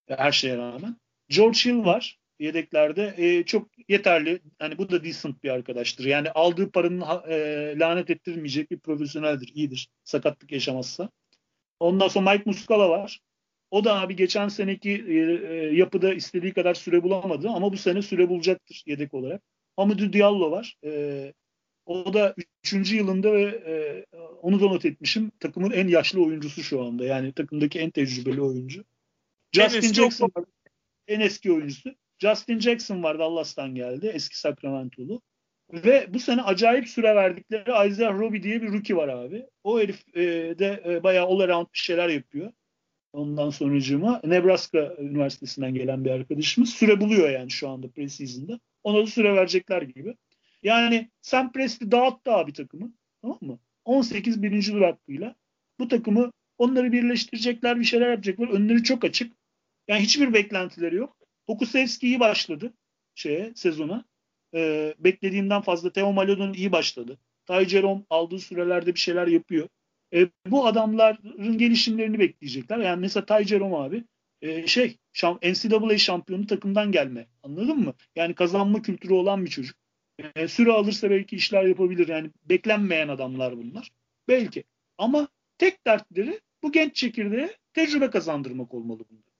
Her 0.08 0.32
şeye 0.32 0.56
rağmen. 0.56 0.96
George 1.28 1.58
Hill 1.58 1.84
var 1.84 2.18
yedeklerde. 2.38 3.14
E, 3.16 3.42
çok 3.42 3.68
yeterli. 3.88 4.40
Hani 4.58 4.78
bu 4.78 4.90
da 4.90 5.04
decent 5.04 5.42
bir 5.42 5.50
arkadaştır. 5.50 6.04
Yani 6.04 6.30
aldığı 6.30 6.70
paranın 6.70 7.04
e, 7.28 7.78
lanet 7.78 8.10
ettirmeyecek 8.10 8.70
bir 8.70 8.78
profesyoneldir. 8.78 9.48
iyidir. 9.54 9.88
Sakatlık 10.04 10.52
yaşamazsa. 10.52 11.10
Ondan 11.80 12.08
sonra 12.08 12.32
Mike 12.32 12.44
Muscala 12.46 12.90
var. 12.90 13.20
O 13.70 13.84
da 13.84 14.00
abi 14.00 14.16
geçen 14.16 14.48
seneki 14.48 14.90
e, 14.90 15.14
e, 15.14 15.54
yapıda 15.76 16.14
istediği 16.14 16.52
kadar 16.52 16.74
süre 16.74 17.02
bulamadı 17.02 17.48
ama 17.48 17.72
bu 17.72 17.76
sene 17.76 18.02
süre 18.02 18.28
bulacaktır 18.28 18.82
yedek 18.86 19.14
olarak. 19.14 19.42
Amadou 19.76 20.12
Diallo 20.12 20.51
var. 20.51 20.76
E, 20.84 21.32
o 21.86 22.14
da 22.14 22.34
3. 22.64 22.92
yılında 22.92 23.32
ve 23.32 23.42
e, 23.42 24.05
onu 24.42 24.60
da 24.60 24.64
not 24.64 24.84
etmişim. 24.84 25.32
Takımın 25.40 25.70
en 25.70 25.88
yaşlı 25.88 26.24
oyuncusu 26.24 26.62
şu 26.62 26.82
anda. 26.82 27.05
Yani 27.05 27.32
takımdaki 27.32 27.78
en 27.80 27.90
tecrübeli 27.90 28.42
oyuncu. 28.42 28.84
Justin 29.52 29.88
en 29.88 29.92
Jackson 29.92 30.30
var. 30.36 30.44
En 31.09 31.20
eski 31.20 31.52
oyuncusu. 31.52 31.94
Justin 32.18 32.59
Jackson 32.59 33.02
var 33.02 33.18
Dallas'tan 33.18 33.74
geldi. 33.74 34.06
Eski 34.14 34.38
Sacramento'lu. 34.38 35.22
Ve 35.72 36.14
bu 36.14 36.20
sene 36.20 36.42
acayip 36.42 36.88
süre 36.88 37.14
verdikleri 37.14 37.90
Isaiah 37.90 38.18
Roby 38.18 38.42
diye 38.42 38.62
bir 38.62 38.72
rookie 38.72 38.96
var 38.96 39.09
abi. 39.09 39.46
O 39.64 39.80
herif 39.80 40.16
e, 40.16 40.22
de 40.59 40.82
e, 40.86 41.02
bayağı 41.02 41.26
all 41.26 41.40
around 41.40 41.66
bir 41.74 41.78
şeyler 41.78 42.09
yapıyor. 42.09 42.52
Ondan 43.12 43.51
sonucuma 43.51 44.20
Nebraska 44.24 44.96
Üniversitesi'nden 44.98 45.74
gelen 45.74 46.05
bir 46.05 46.10
arkadaşımız 46.10 46.70
süre 46.70 47.01
buluyor 47.01 47.30
yani 47.30 47.51
şu 47.51 47.68
anda 47.68 47.88
preseason'da. 47.88 48.60
Ona 48.85 48.98
da 49.02 49.06
süre 49.06 49.35
verecekler 49.35 49.82
gibi. 49.82 50.16
Yani 50.62 51.11
Sam 51.20 51.52
Presti 51.52 51.90
dağıttı 51.90 52.32
abi 52.32 52.52
takımı. 52.52 52.93
Tamam 53.23 53.39
mı? 53.40 53.59
18 53.85 54.43
birinci 54.43 54.73
tur 54.73 54.82
hakkıyla. 54.82 55.35
Bu 55.78 55.89
takımı 55.89 56.31
onları 56.59 56.93
birleştirecekler, 56.93 57.81
bir 57.81 57.85
şeyler 57.85 58.11
yapacaklar. 58.11 58.48
Önleri 58.48 58.82
çok 58.82 59.05
açık. 59.05 59.32
Yani 59.89 60.01
hiçbir 60.01 60.32
beklentileri 60.35 60.94
yok. 60.97 61.16
Pokusevski 61.47 62.06
iyi 62.06 62.20
başladı 62.20 62.73
şeye, 63.15 63.52
sezona. 63.55 64.05
Ee, 64.55 64.94
beklediğimden 64.98 65.61
fazla. 65.61 65.93
Theo 65.93 66.12
Maledon 66.12 66.52
iyi 66.52 66.73
başladı. 66.73 67.19
Ty 67.47 67.65
Jerome 67.65 68.02
aldığı 68.11 68.39
sürelerde 68.39 68.94
bir 68.94 69.01
şeyler 69.01 69.27
yapıyor. 69.27 69.69
E, 70.15 70.28
bu 70.47 70.66
adamların 70.66 71.59
gelişimlerini 71.59 72.19
bekleyecekler. 72.19 72.78
Yani 72.78 73.01
mesela 73.01 73.27
Ty 73.27 73.44
Jerome 73.44 73.77
abi 73.77 74.05
e, 74.44 74.66
şey 74.66 74.96
şam, 75.12 75.38
NCAA 75.42 75.98
şampiyonu 75.98 76.46
takımdan 76.46 76.92
gelme. 76.92 77.26
Anladın 77.42 77.78
mı? 77.78 77.94
Yani 78.16 78.34
kazanma 78.34 78.82
kültürü 78.82 79.12
olan 79.12 79.44
bir 79.44 79.50
çocuk. 79.50 79.76
E, 80.36 80.48
süre 80.48 80.72
alırsa 80.72 81.10
belki 81.10 81.36
işler 81.36 81.64
yapabilir. 81.64 82.08
Yani 82.08 82.30
beklenmeyen 82.44 83.08
adamlar 83.08 83.56
bunlar. 83.56 83.92
Belki. 84.28 84.64
Ama 84.98 85.28
tek 85.58 85.86
dertleri 85.86 86.40
bu 86.62 86.72
genç 86.72 86.96
çekirdeğe 86.96 87.56
tecrübe 87.72 88.10
kazandırmak 88.10 88.74
olmalı 88.74 89.04
bunlar. 89.10 89.34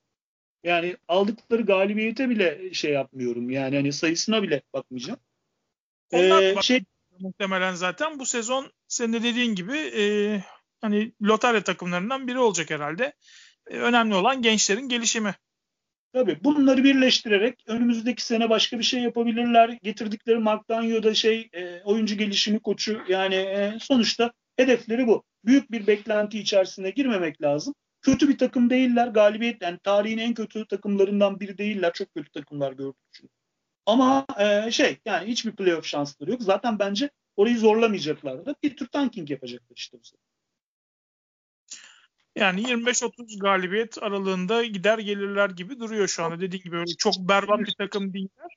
Yani 0.65 0.97
aldıkları 1.09 1.63
galibiyete 1.63 2.29
bile 2.29 2.75
şey 2.75 2.93
yapmıyorum. 2.93 3.51
Yani 3.51 3.77
hani 3.77 3.93
sayısına 3.93 4.43
bile 4.43 4.63
bakmayacağım. 4.73 5.21
Onlar 6.13 6.43
ee, 6.43 6.63
şey 6.63 6.85
muhtemelen 7.21 7.75
zaten 7.75 8.19
bu 8.19 8.27
sezon 8.27 8.73
senin 8.89 9.13
de 9.13 9.23
dediğin 9.23 9.55
gibi 9.55 9.77
e, 9.77 10.05
hani 10.81 11.13
lotarya 11.23 11.65
takımlarından 11.65 12.29
biri 12.29 12.39
olacak 12.39 12.71
herhalde. 12.71 13.13
E, 13.67 13.79
önemli 13.79 14.15
olan 14.15 14.43
gençlerin 14.43 14.89
gelişimi. 14.89 15.35
Tabii 16.13 16.39
bunları 16.45 16.85
birleştirerek 16.85 17.65
önümüzdeki 17.67 18.25
sene 18.25 18.51
başka 18.51 18.79
bir 18.79 18.85
şey 18.85 19.01
yapabilirler. 19.01 19.79
Getirdikleri 19.83 20.39
Mark 20.39 20.69
Danyo'da 20.69 21.15
şey 21.15 21.49
e, 21.53 21.83
oyuncu 21.85 22.17
gelişimi 22.17 22.61
koçu 22.61 23.01
yani 23.09 23.35
e, 23.35 23.79
sonuçta 23.81 24.33
hedefleri 24.57 25.07
bu. 25.07 25.25
Büyük 25.45 25.71
bir 25.71 25.87
beklenti 25.87 26.39
içerisine 26.39 26.91
girmemek 26.91 27.43
lazım. 27.43 27.75
Kötü 28.03 28.29
bir 28.29 28.39
takım 28.39 28.71
değiller. 28.71 29.09
Galibiyet 29.09 29.63
yani 29.63 29.79
tarihin 29.79 30.19
en 30.19 30.35
kötü 30.35 30.67
takımlarından 30.67 31.41
biri 31.41 31.59
değiller. 31.59 31.93
Çok 31.93 32.15
kötü 32.15 32.31
takımlar 32.31 32.73
gördük 32.73 32.97
çünkü. 33.13 33.35
Ama 33.87 34.27
şey 34.71 34.99
yani 35.05 35.29
hiçbir 35.29 35.53
playoff 35.53 35.87
şansları 35.87 36.31
yok. 36.31 36.43
Zaten 36.43 36.79
bence 36.79 37.11
orayı 37.37 37.59
zorlamayacaklar 37.59 38.47
da 38.47 38.55
bir 38.63 38.77
tür 38.77 38.87
tanking 38.87 39.31
yapacaklar 39.31 39.77
işte 39.77 39.99
bu 39.99 40.05
sefer. 40.05 40.34
Yani 42.37 42.63
25-30 42.63 43.39
galibiyet 43.39 44.03
aralığında 44.03 44.65
gider 44.65 44.99
gelirler 44.99 45.51
gibi 45.51 45.81
duruyor 45.81 46.09
şu 46.09 46.25
anda. 46.25 46.41
Dediğim 46.41 46.65
gibi 46.65 46.77
öyle 46.77 46.95
çok 46.99 47.15
berbat 47.19 47.59
bir 47.59 47.75
takım 47.79 48.13
değiller. 48.13 48.57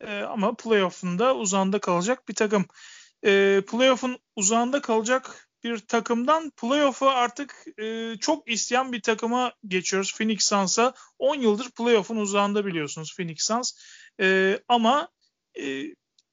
E, 0.00 0.20
ama 0.20 0.54
playoff'unda 0.54 1.36
uzağında 1.36 1.78
kalacak 1.80 2.28
bir 2.28 2.34
takım. 2.34 2.66
E, 3.24 3.62
playoff'un 3.70 4.18
uzağında 4.36 4.80
kalacak 4.80 5.48
bir 5.64 5.78
takımdan 5.78 6.50
playoff'u 6.50 7.08
artık 7.08 7.64
e, 7.78 8.16
çok 8.20 8.50
isteyen 8.50 8.92
bir 8.92 9.02
takıma 9.02 9.52
geçiyoruz. 9.66 10.14
Phoenix 10.18 10.42
Suns'a 10.42 10.94
10 11.18 11.34
yıldır 11.34 11.70
playoff'un 11.70 12.16
uzağında 12.16 12.66
biliyorsunuz 12.66 13.16
Phoenix 13.16 13.42
Suns. 13.42 13.72
E, 14.20 14.58
ama 14.68 15.08
e, 15.58 15.84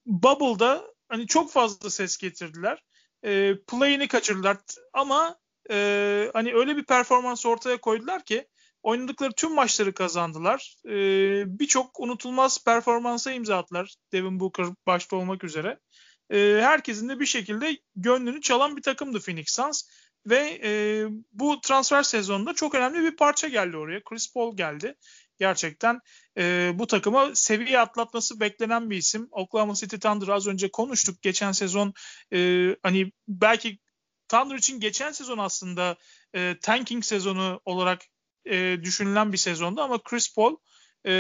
Bubble'da 0.06 0.84
hani 1.10 1.28
çok 1.28 1.52
fazla 1.52 1.90
ses 1.90 2.18
getirdiler. 2.18 2.84
E, 3.24 3.54
play'ini 3.68 4.08
kaçırdılar 4.08 4.58
ama 4.94 5.38
e, 5.72 6.30
hani 6.34 6.54
öyle 6.54 6.78
bir 6.78 6.86
performans 6.86 7.46
ortaya 7.46 7.78
koydular 7.78 8.24
ki 8.24 8.48
oynadıkları 8.84 9.32
tüm 9.32 9.54
maçları 9.54 9.94
kazandılar. 9.94 10.76
E, 10.86 10.92
Birçok 11.60 12.00
unutulmaz 12.00 12.64
performansa 12.64 13.32
imza 13.32 13.58
attılar. 13.58 13.96
Devin 14.12 14.40
Booker 14.40 14.66
başta 14.88 15.16
olmak 15.16 15.44
üzere. 15.44 15.80
E, 16.34 16.60
herkesin 16.62 17.10
de 17.10 17.20
bir 17.20 17.26
şekilde 17.26 17.78
gönlünü 17.96 18.42
çalan 18.42 18.78
bir 18.78 18.82
takımdı 18.82 19.20
Phoenix 19.20 19.50
Suns. 19.50 19.84
Ve 20.26 20.60
e, 20.64 20.72
bu 21.32 21.62
transfer 21.62 22.04
sezonunda 22.04 22.54
çok 22.54 22.76
önemli 22.76 23.04
bir 23.04 23.16
parça 23.16 23.48
geldi 23.48 23.78
oraya. 23.78 24.04
Chris 24.04 24.34
Paul 24.34 24.58
geldi. 24.58 24.96
Gerçekten 25.40 26.00
e, 26.38 26.72
bu 26.74 26.88
takıma 26.88 27.36
seviye 27.36 27.80
atlatması 27.80 28.40
beklenen 28.40 28.90
bir 28.90 28.98
isim. 28.98 29.28
Oklahoma 29.32 29.74
City 29.74 29.96
Thunder 29.96 30.28
az 30.28 30.48
önce 30.48 30.72
konuştuk. 30.72 31.22
Geçen 31.22 31.52
sezon 31.52 31.94
e, 32.34 32.70
hani 32.84 33.12
belki 33.28 33.80
Thunder 34.28 34.56
için 34.56 34.80
geçen 34.80 35.12
sezon 35.12 35.38
aslında 35.38 35.96
e, 36.36 36.56
tanking 36.62 37.04
sezonu 37.04 37.62
olarak 37.66 38.02
e, 38.46 38.78
düşünülen 38.84 39.34
bir 39.34 39.38
sezondu 39.38 39.82
ama 39.82 40.04
Chris 40.04 40.36
Paul 40.36 40.56
e, 41.08 41.14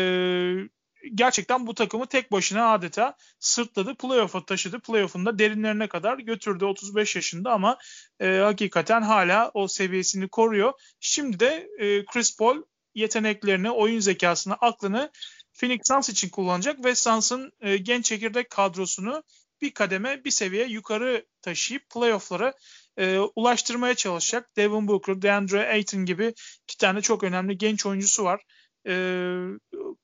gerçekten 1.14 1.68
bu 1.68 1.74
takımı 1.74 2.06
tek 2.08 2.32
başına 2.32 2.74
adeta 2.74 3.16
sırtladı. 3.40 3.96
Playoff'a 3.96 4.46
taşıdı. 4.46 4.80
Playoff'un 4.80 5.26
da 5.26 5.40
derinlerine 5.40 5.88
kadar 5.88 6.18
götürdü 6.18 6.66
35 6.66 7.16
yaşında 7.16 7.52
ama 7.52 7.78
e, 8.20 8.38
hakikaten 8.38 9.02
hala 9.02 9.52
o 9.54 9.68
seviyesini 9.68 10.28
koruyor. 10.28 10.74
Şimdi 11.00 11.40
de 11.40 11.70
e, 11.80 12.06
Chris 12.06 12.38
Paul 12.38 12.64
yeteneklerini, 12.96 13.72
oyun 13.72 14.00
zekasını, 14.00 14.54
aklını 14.54 15.12
Phoenix 15.54 15.80
Suns 15.88 16.10
için 16.10 16.30
kullanacak 16.30 16.86
ve 16.86 16.96
Suns'ın 16.96 17.52
e, 17.62 17.78
genç 17.78 18.06
çekirdek 18.06 18.50
kadrosunu 18.50 19.24
bir 19.62 19.72
kademe, 19.72 20.24
bir 20.24 20.32
seviye 20.32 20.68
yukarı 20.68 21.26
taşıyıp 21.42 21.90
playoff'lara 21.90 22.54
e, 22.98 23.20
ulaştırmaya 23.36 23.96
çalışacak. 23.96 24.50
Devin 24.56 24.88
Booker, 24.88 25.22
DeAndre 25.22 25.70
Ayton 25.70 26.06
gibi 26.06 26.34
iki 26.64 26.78
tane 26.78 27.02
çok 27.02 27.24
önemli 27.24 27.58
genç 27.58 27.86
oyuncusu 27.86 28.24
var. 28.24 28.42
E, 28.88 28.94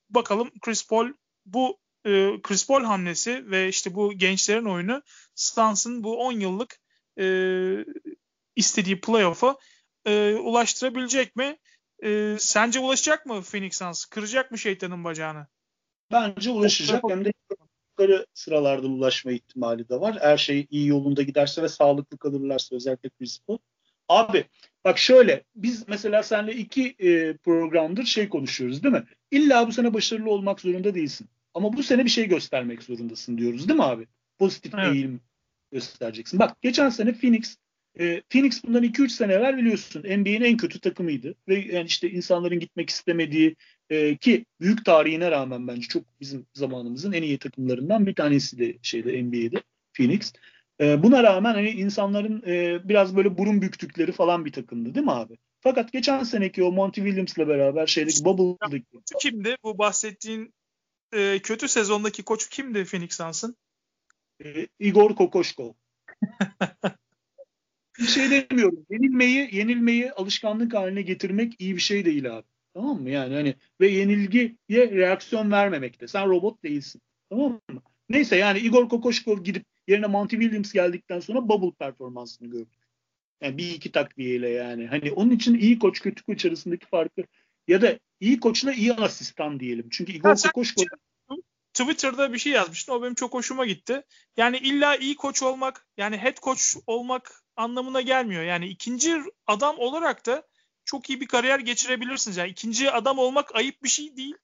bakalım 0.10 0.52
Chris 0.62 0.88
Paul 0.88 1.14
bu 1.46 1.80
e, 2.06 2.42
Chris 2.44 2.68
Paul 2.68 2.84
hamlesi 2.84 3.52
ve 3.52 3.68
işte 3.68 3.96
bu 3.96 4.14
gençlerin 4.14 4.66
oyunu 4.66 5.02
Suns'ın 5.36 6.04
bu 6.04 6.18
10 6.18 6.32
yıllık 6.32 6.80
e, 7.20 7.26
istediği 8.56 9.02
playoff'a 9.02 9.58
e, 10.06 10.36
ulaştırabilecek 10.36 11.36
mi? 11.36 11.58
E, 12.04 12.36
sence 12.40 12.80
ulaşacak 12.80 13.26
mı 13.26 13.42
Phoenix 13.42 13.78
Suns? 13.78 14.06
Kıracak 14.06 14.52
mı 14.52 14.58
şeytanın 14.58 15.04
bacağını? 15.04 15.48
Bence 16.12 16.52
ulaşacak. 16.52 17.04
Hem 17.10 17.26
de 17.26 17.34
yukarı 17.94 18.26
sıralarda 18.34 18.88
ulaşma 18.88 19.32
ihtimali 19.32 19.90
de 19.90 20.00
var. 20.00 20.18
Her 20.22 20.38
şey 20.38 20.68
iyi 20.70 20.88
yolunda 20.88 21.22
giderse 21.22 21.64
ve 21.64 21.70
sağlıklı 21.70 22.18
kalırlarsa 22.18 22.76
özellikle 22.76 23.10
Chris 23.10 23.40
Paul. 23.48 23.58
Abi 24.10 24.46
bak 24.86 24.98
şöyle 24.98 25.44
biz 25.56 25.88
mesela 25.88 26.24
seninle 26.24 26.56
iki 26.56 26.96
e, 27.00 27.38
programdır 27.38 28.04
şey 28.04 28.30
konuşuyoruz 28.30 28.84
değil 28.84 28.94
mi? 28.94 29.04
İlla 29.32 29.68
bu 29.68 29.72
sene 29.72 29.94
başarılı 29.94 30.30
olmak 30.30 30.62
zorunda 30.62 30.96
değilsin. 30.96 31.30
Ama 31.54 31.74
bu 31.74 31.84
sene 31.84 32.06
bir 32.06 32.10
şey 32.10 32.28
göstermek 32.28 32.84
zorundasın 32.84 33.38
diyoruz 33.38 33.68
değil 33.68 33.80
mi 33.80 33.86
abi? 33.86 34.08
Pozitif 34.38 34.74
evet. 34.74 34.94
eğilim 34.94 35.22
göstereceksin. 35.72 36.40
Bak 36.40 36.62
geçen 36.62 36.90
sene 36.90 37.14
Phoenix 37.14 37.58
e, 38.00 38.22
Phoenix 38.30 38.64
bundan 38.64 38.84
2-3 38.84 39.10
sene 39.10 39.34
evvel 39.34 39.58
biliyorsun 39.58 40.02
NBA'nin 40.02 40.42
en 40.42 40.58
kötü 40.58 40.80
takımıydı. 40.80 41.36
Ve 41.48 41.56
yani 41.56 41.86
işte 41.86 42.10
insanların 42.10 42.60
gitmek 42.60 42.90
istemediği 42.90 43.56
e, 43.90 44.18
ki 44.18 44.46
büyük 44.62 44.86
tarihine 44.86 45.32
rağmen 45.32 45.68
bence 45.68 45.88
çok 45.88 46.04
bizim 46.22 46.46
zamanımızın 46.54 47.12
en 47.12 47.24
iyi 47.24 47.38
takımlarından 47.38 48.06
bir 48.06 48.16
tanesi 48.16 48.60
de 48.60 48.78
şeyde 48.82 49.24
NBA'de 49.24 49.64
Phoenix. 49.94 50.34
E, 50.82 51.04
buna 51.04 51.24
rağmen 51.24 51.54
hani 51.54 51.70
insanların 51.70 52.44
e, 52.48 52.82
biraz 52.90 53.16
böyle 53.16 53.38
burun 53.38 53.62
büktükleri 53.62 54.12
falan 54.12 54.46
bir 54.46 54.52
takımdı 54.52 54.96
değil 54.96 55.06
mi 55.06 55.12
abi? 55.12 55.38
Fakat 55.62 55.92
geçen 55.92 56.24
seneki 56.24 56.64
o 56.64 56.72
Monty 56.72 57.02
Williams'la 57.02 57.48
beraber 57.48 57.88
şeydeki 57.88 58.26
Bubble'daki... 58.26 58.86
Kimdi 59.20 59.56
bu 59.64 59.78
bahsettiğin 59.78 60.54
e, 61.14 61.40
kötü 61.40 61.68
sezondaki 61.68 62.24
koçu 62.24 62.50
kimdi 62.50 62.86
Phoenix 62.86 63.18
Suns'ın? 63.18 63.56
E, 64.46 64.68
Igor 64.80 65.16
Kokoşkov. 65.16 65.74
bir 68.00 68.08
şey 68.08 68.32
demiyorum. 68.32 68.86
Yenilmeyi, 68.90 69.50
yenilmeyi 69.56 70.12
alışkanlık 70.12 70.74
haline 70.74 71.02
getirmek 71.02 71.54
iyi 71.60 71.76
bir 71.76 71.82
şey 71.82 72.06
değil 72.06 72.38
abi. 72.38 72.48
Tamam 72.74 73.02
mı? 73.02 73.10
Yani 73.10 73.36
hani 73.36 73.56
ve 73.82 73.88
yenilgiye 73.88 74.56
reaksiyon 74.72 75.52
vermemekte. 75.52 76.08
Sen 76.08 76.30
robot 76.30 76.64
değilsin. 76.64 77.02
Tamam 77.30 77.62
mı? 77.70 77.82
Neyse 78.10 78.36
yani 78.36 78.60
Igor 78.60 78.90
Kokoşkov 78.90 79.44
gidip 79.44 79.66
yerine 79.88 80.08
Monty 80.08 80.36
Williams 80.36 80.74
geldikten 80.74 81.20
sonra 81.20 81.50
bubble 81.50 81.76
performansını 81.80 82.48
gördük. 82.48 82.84
Yani 83.42 83.58
bir 83.58 83.72
iki 83.72 83.92
takviyeyle 83.92 84.50
yani. 84.50 84.88
Hani 84.88 85.12
onun 85.12 85.32
için 85.32 85.58
iyi 85.58 85.80
koç 85.80 86.02
kötü 86.02 86.24
koç 86.24 86.46
arasındaki 86.46 86.86
farkı 86.86 87.24
ya 87.68 87.82
da 87.82 88.00
iyi 88.20 88.40
koçla 88.40 88.74
iyi 88.74 88.94
asistan 88.94 89.60
diyelim. 89.60 89.90
Çünkü 89.92 90.12
Igor 90.12 90.36
Kokoşkov 90.36 90.84
Twitter'da 91.74 92.34
bir 92.34 92.38
şey 92.38 92.54
yazmıştın. 92.54 92.94
O 92.94 93.02
benim 93.02 93.16
çok 93.16 93.34
hoşuma 93.34 93.66
gitti. 93.66 94.02
Yani 94.38 94.58
illa 94.58 94.96
iyi 94.96 95.16
koç 95.16 95.44
olmak, 95.44 95.88
yani 95.98 96.18
head 96.18 96.38
coach 96.38 96.62
olmak 96.88 97.44
anlamına 97.56 98.02
gelmiyor. 98.02 98.44
Yani 98.44 98.68
ikinci 98.68 99.22
adam 99.48 99.76
olarak 99.80 100.26
da 100.26 100.48
çok 100.86 101.10
iyi 101.10 101.22
bir 101.22 101.28
kariyer 101.28 101.60
geçirebilirsiniz. 101.60 102.38
Yani 102.38 102.50
ikinci 102.50 102.92
adam 102.92 103.20
olmak 103.20 103.56
ayıp 103.56 103.84
bir 103.84 103.90
şey 103.90 104.18
değil. 104.18 104.36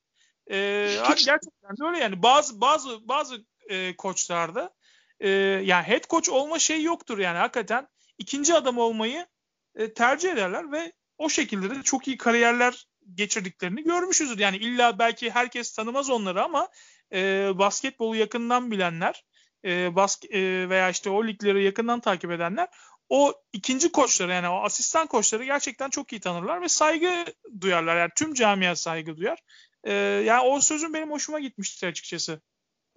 Ee, 0.52 0.96
gerçekten 1.08 1.78
de 1.80 1.86
öyle 1.88 1.98
yani. 2.00 2.24
Bazı 2.24 2.62
bazı 2.62 3.08
bazı 3.08 3.46
e, 3.70 3.96
koçlarda 3.96 4.74
e, 5.20 5.30
yani 5.64 5.84
head 5.84 6.04
coach 6.10 6.30
olma 6.30 6.60
şey 6.60 6.84
yoktur 6.84 7.18
yani 7.18 7.38
hakikaten 7.38 7.88
ikinci 8.18 8.54
adam 8.54 8.78
olmayı 8.78 9.28
e, 9.76 9.94
tercih 9.94 10.32
ederler 10.32 10.72
ve 10.72 10.94
o 11.18 11.30
şekilde 11.30 11.70
de 11.70 11.84
çok 11.84 12.08
iyi 12.08 12.18
kariyerler 12.18 12.88
geçirdiklerini 13.14 13.84
görmüşüzdür. 13.84 14.40
Yani 14.40 14.58
illa 14.58 15.00
belki 15.00 15.32
herkes 15.32 15.72
tanımaz 15.72 16.10
onları 16.10 16.44
ama 16.44 16.70
e, 17.14 17.52
basketbolu 17.56 18.16
yakından 18.16 18.72
bilenler 18.72 19.26
e, 19.66 19.96
bask 19.96 20.26
e, 20.26 20.70
veya 20.70 20.90
işte 20.90 21.10
o 21.10 21.28
ligleri 21.28 21.64
yakından 21.64 22.00
takip 22.00 22.32
edenler 22.32 22.68
o 23.10 23.34
ikinci 23.54 23.92
koçları 23.92 24.32
yani 24.32 24.50
o 24.50 24.64
asistan 24.64 25.08
koçları 25.08 25.44
gerçekten 25.44 25.90
çok 25.90 26.14
iyi 26.14 26.20
tanırlar 26.20 26.62
ve 26.62 26.70
saygı 26.70 27.26
duyarlar. 27.62 27.98
Yani 27.98 28.12
tüm 28.16 28.34
camia 28.34 28.76
saygı 28.76 29.18
duyar. 29.18 29.40
Ee, 29.84 29.94
yani 29.94 30.42
o 30.42 30.60
sözün 30.60 30.94
benim 30.94 31.12
hoşuma 31.12 31.40
gitmişti 31.40 31.88
açıkçası. 31.88 32.42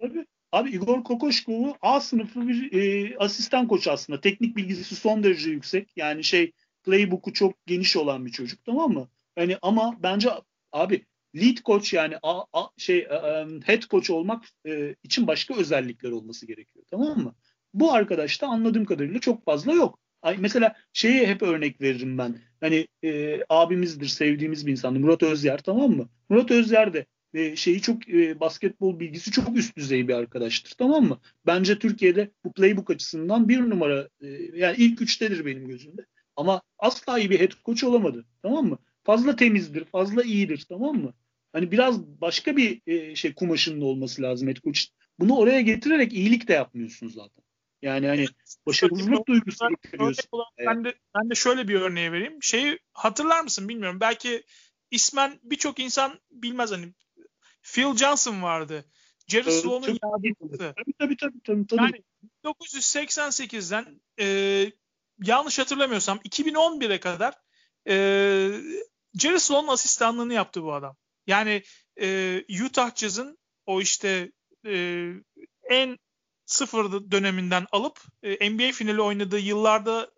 Tabii. 0.01 0.25
Abi 0.51 0.69
Igor 0.69 1.03
Kokoşkov'u 1.03 1.77
A 1.81 2.01
sınıfı 2.01 2.47
bir 2.47 2.73
e, 2.73 3.17
asistan 3.17 3.67
koç 3.67 3.87
aslında. 3.87 4.21
Teknik 4.21 4.55
bilgisi 4.57 4.95
son 4.95 5.23
derece 5.23 5.49
yüksek. 5.49 5.89
Yani 5.95 6.23
şey 6.23 6.51
playbook'u 6.83 7.33
çok 7.33 7.65
geniş 7.65 7.97
olan 7.97 8.25
bir 8.25 8.31
çocuk 8.31 8.65
tamam 8.65 8.91
mı? 8.91 9.09
Yani 9.37 9.57
ama 9.61 9.97
bence 10.03 10.29
abi 10.71 11.05
lead 11.35 11.57
coach 11.65 11.93
yani 11.93 12.15
a, 12.23 12.43
a, 12.53 12.69
şey 12.77 13.07
um, 13.07 13.61
head 13.61 13.81
coach 13.81 14.09
olmak 14.09 14.45
e, 14.67 14.95
için 15.03 15.27
başka 15.27 15.55
özellikler 15.55 16.11
olması 16.11 16.47
gerekiyor 16.47 16.85
tamam 16.91 17.19
mı? 17.19 17.35
Bu 17.73 17.93
arkadaşta 17.93 18.47
anladığım 18.47 18.85
kadarıyla 18.85 19.19
çok 19.19 19.45
fazla 19.45 19.73
yok. 19.73 19.99
Ay, 20.23 20.37
mesela 20.39 20.75
şeyi 20.93 21.27
hep 21.27 21.41
örnek 21.41 21.81
veririm 21.81 22.17
ben. 22.17 22.35
Hani 22.59 22.87
e, 23.03 23.39
abimizdir, 23.49 24.07
sevdiğimiz 24.07 24.67
bir 24.67 24.71
insandı. 24.71 24.99
Murat 24.99 25.23
Özyer 25.23 25.57
tamam 25.57 25.91
mı? 25.91 26.09
Murat 26.29 26.51
Özyer 26.51 26.93
de 26.93 27.05
e, 27.33 27.55
şeyi 27.55 27.81
çok 27.81 28.09
e, 28.09 28.39
basketbol 28.39 28.99
bilgisi 28.99 29.31
çok 29.31 29.57
üst 29.57 29.77
düzey 29.77 30.07
bir 30.07 30.13
arkadaştır 30.13 30.71
tamam 30.77 31.05
mı? 31.05 31.19
Bence 31.45 31.79
Türkiye'de 31.79 32.31
bu 32.43 32.53
playbook 32.53 32.89
açısından 32.89 33.49
bir 33.49 33.59
numara 33.59 34.09
e, 34.21 34.27
yani 34.55 34.75
ilk 34.77 35.01
üçtedir 35.01 35.45
benim 35.45 35.67
gözümde. 35.67 36.05
Ama 36.35 36.61
asla 36.79 37.19
iyi 37.19 37.29
bir 37.29 37.39
head 37.39 37.51
coach 37.65 37.83
olamadı 37.83 38.25
tamam 38.41 38.65
mı? 38.65 38.77
Fazla 39.03 39.35
temizdir, 39.35 39.85
fazla 39.85 40.23
iyidir 40.23 40.65
tamam 40.69 40.95
mı? 40.95 41.13
Hani 41.53 41.71
biraz 41.71 42.07
başka 42.21 42.57
bir 42.57 42.81
e, 42.87 43.15
şey 43.15 43.33
kumaşının 43.33 43.81
olması 43.81 44.21
lazım 44.21 44.47
head 44.47 44.57
coach. 44.57 44.79
Bunu 45.19 45.37
oraya 45.37 45.61
getirerek 45.61 46.13
iyilik 46.13 46.47
de 46.47 46.53
yapmıyorsunuz 46.53 47.13
zaten. 47.13 47.43
Yani 47.83 48.07
hani 48.07 48.25
başarısızlık 48.67 49.27
duygusu 49.27 49.69
getiriyorsun. 49.69 50.25
Ben 50.57 50.85
de, 50.85 50.95
ben 51.15 51.29
de 51.29 51.35
şöyle 51.35 51.67
bir 51.67 51.81
örneği 51.81 52.11
vereyim. 52.11 52.43
Şeyi 52.43 52.79
hatırlar 52.93 53.43
mısın 53.43 53.69
bilmiyorum. 53.69 53.99
Belki 53.99 54.43
ismen 54.91 55.39
birçok 55.43 55.79
insan 55.79 56.19
bilmez 56.31 56.71
hani 56.71 56.93
Phil 57.61 57.95
Johnson 57.95 58.43
vardı. 58.43 58.85
Jerry 59.27 59.49
evet, 59.49 59.61
Sloan'ın 59.61 59.99
yardımcısı. 60.03 60.73
Tabii 60.77 60.93
tabii 60.99 61.17
tabii. 61.17 61.43
tabii, 61.43 61.67
tabii. 61.67 61.81
Yani 61.81 62.03
1988'den 62.45 64.01
e, 64.19 64.27
yanlış 65.23 65.59
hatırlamıyorsam 65.59 66.17
2011'e 66.17 66.99
kadar 66.99 67.33
e, 67.87 67.95
Jerry 69.19 69.39
Sloan'ın 69.39 69.67
asistanlığını 69.67 70.33
yaptı 70.33 70.63
bu 70.63 70.73
adam. 70.73 70.95
Yani 71.27 71.63
e, 72.01 72.39
Utah 72.65 72.95
Jazz'ın 72.95 73.37
o 73.65 73.81
işte 73.81 74.31
e, 74.65 75.09
en 75.69 75.97
sıfır 76.45 77.11
döneminden 77.11 77.65
alıp 77.71 77.99
e, 78.23 78.49
NBA 78.49 78.71
finali 78.71 79.01
oynadığı 79.01 79.39
yıllarda 79.39 80.11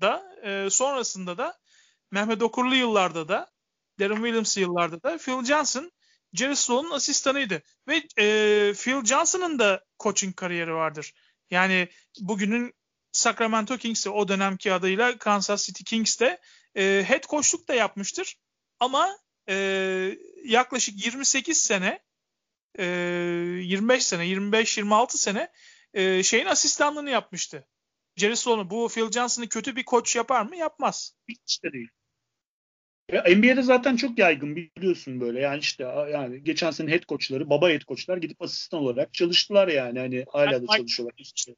da 0.00 0.22
e, 0.42 0.70
sonrasında 0.70 1.38
da 1.38 1.58
Mehmet 2.10 2.42
Okurlu 2.42 2.74
yıllarda 2.74 3.28
da 3.28 3.50
Darren 4.00 4.16
Williams 4.16 4.56
yıllarda 4.56 5.02
da 5.02 5.18
Phil 5.18 5.44
Johnson 5.44 5.92
Jerry 6.34 6.56
Sloan'ın 6.56 6.90
asistanıydı. 6.90 7.62
Ve 7.88 7.96
e, 8.18 8.72
Phil 8.72 9.04
Johnson'ın 9.04 9.58
da 9.58 9.84
coaching 10.00 10.36
kariyeri 10.36 10.74
vardır. 10.74 11.12
Yani 11.50 11.88
bugünün 12.20 12.74
Sacramento 13.12 13.76
Kings'i 13.76 14.10
o 14.10 14.28
dönemki 14.28 14.72
adıyla 14.72 15.18
Kansas 15.18 15.66
City 15.66 15.82
Kings'te 15.84 16.40
e, 16.76 17.04
head 17.08 17.26
coachluk 17.28 17.68
da 17.68 17.74
yapmıştır. 17.74 18.36
Ama 18.80 19.18
e, 19.48 19.54
yaklaşık 20.44 21.04
28 21.06 21.58
sene 21.58 22.00
e, 22.78 22.84
25 22.84 24.06
sene 24.06 24.26
25-26 24.26 25.16
sene 25.16 25.52
e, 25.94 26.22
şeyin 26.22 26.46
asistanlığını 26.46 27.10
yapmıştı. 27.10 27.68
Jerry 28.16 28.36
Sloan'u 28.36 28.70
bu 28.70 28.88
Phil 28.88 29.10
Johnson'ı 29.10 29.48
kötü 29.48 29.76
bir 29.76 29.84
koç 29.84 30.16
yapar 30.16 30.42
mı? 30.42 30.56
Yapmaz. 30.56 31.14
Hiç 31.28 31.64
de 31.64 31.72
değil. 31.72 31.88
Ya 33.12 33.24
NBA'de 33.36 33.62
zaten 33.62 33.96
çok 33.96 34.18
yaygın 34.18 34.56
biliyorsun 34.56 35.20
böyle. 35.20 35.40
Yani 35.40 35.58
işte 35.58 35.84
yani 36.12 36.44
geçen 36.44 36.70
sene 36.70 36.90
head 36.90 37.02
coachları, 37.08 37.50
baba 37.50 37.68
head 37.68 37.80
coachlar 37.80 38.16
gidip 38.16 38.42
asistan 38.42 38.80
olarak 38.80 39.14
çalıştılar 39.14 39.68
yani. 39.68 39.98
Hani 39.98 40.24
hala 40.32 40.52
yani 40.52 40.68
da 40.68 40.76
çalışıyorlar. 40.76 41.14
Işte. 41.18 41.54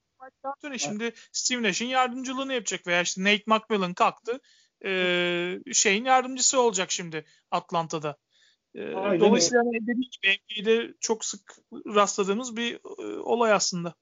Şimdi 0.79 1.13
Steve 1.33 1.63
Nash'in 1.63 1.87
yardımcılığını 1.87 2.53
yapacak 2.53 2.87
veya 2.87 3.03
işte 3.03 3.25
Nate 3.25 3.43
McMillan 3.47 3.95
kalktı. 3.95 4.41
Ee, 4.85 5.59
şeyin 5.73 6.05
yardımcısı 6.05 6.61
olacak 6.61 6.91
şimdi 6.91 7.25
Atlanta'da. 7.51 8.17
Ee, 8.75 9.21
dolayısıyla 9.21 9.65
öyle. 9.67 9.79
dediğim 9.81 10.01
gibi 10.01 10.39
NBA'de 10.39 10.95
çok 11.01 11.25
sık 11.25 11.57
rastladığımız 11.73 12.57
bir 12.57 12.75
e, 12.75 13.19
olay 13.19 13.53
aslında. 13.53 13.95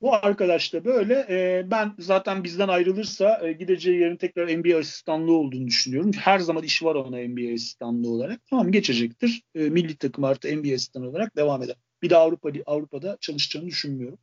Bu 0.00 0.14
arkadaş 0.14 0.72
da 0.72 0.84
böyle. 0.84 1.26
E, 1.28 1.70
ben 1.70 1.94
zaten 1.98 2.44
bizden 2.44 2.68
ayrılırsa 2.68 3.48
e, 3.48 3.52
gideceği 3.52 4.00
yerin 4.00 4.16
tekrar 4.16 4.58
NBA 4.58 4.78
asistanlığı 4.78 5.32
olduğunu 5.32 5.66
düşünüyorum. 5.66 6.10
Her 6.12 6.38
zaman 6.38 6.62
işi 6.62 6.84
var 6.84 6.94
ona 6.94 7.16
NBA 7.16 7.54
asistanlığı 7.54 8.08
olarak. 8.08 8.40
Tamam 8.50 8.72
geçecektir. 8.72 9.42
E, 9.54 9.60
milli 9.60 9.96
takım 9.96 10.24
artı 10.24 10.56
NBA 10.56 10.74
asistanı 10.74 11.08
olarak 11.08 11.36
devam 11.36 11.62
eder. 11.62 11.76
Bir 12.02 12.10
de 12.10 12.16
Avrupa 12.16 12.50
Avrupa'da 12.66 13.18
çalışacağını 13.20 13.66
düşünmüyorum. 13.66 14.18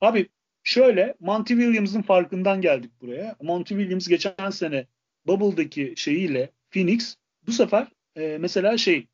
Abi 0.00 0.28
şöyle 0.62 1.14
Monty 1.20 1.54
Williams'ın 1.54 2.02
farkından 2.02 2.60
geldik 2.60 2.90
buraya. 3.00 3.36
Monty 3.42 3.74
Williams 3.74 4.08
geçen 4.08 4.50
sene 4.50 4.86
Bubble'daki 5.26 5.94
şeyiyle 5.96 6.50
Phoenix 6.70 7.16
bu 7.46 7.52
sefer 7.52 7.88
e, 8.16 8.38
mesela 8.40 8.78
şey 8.78 9.06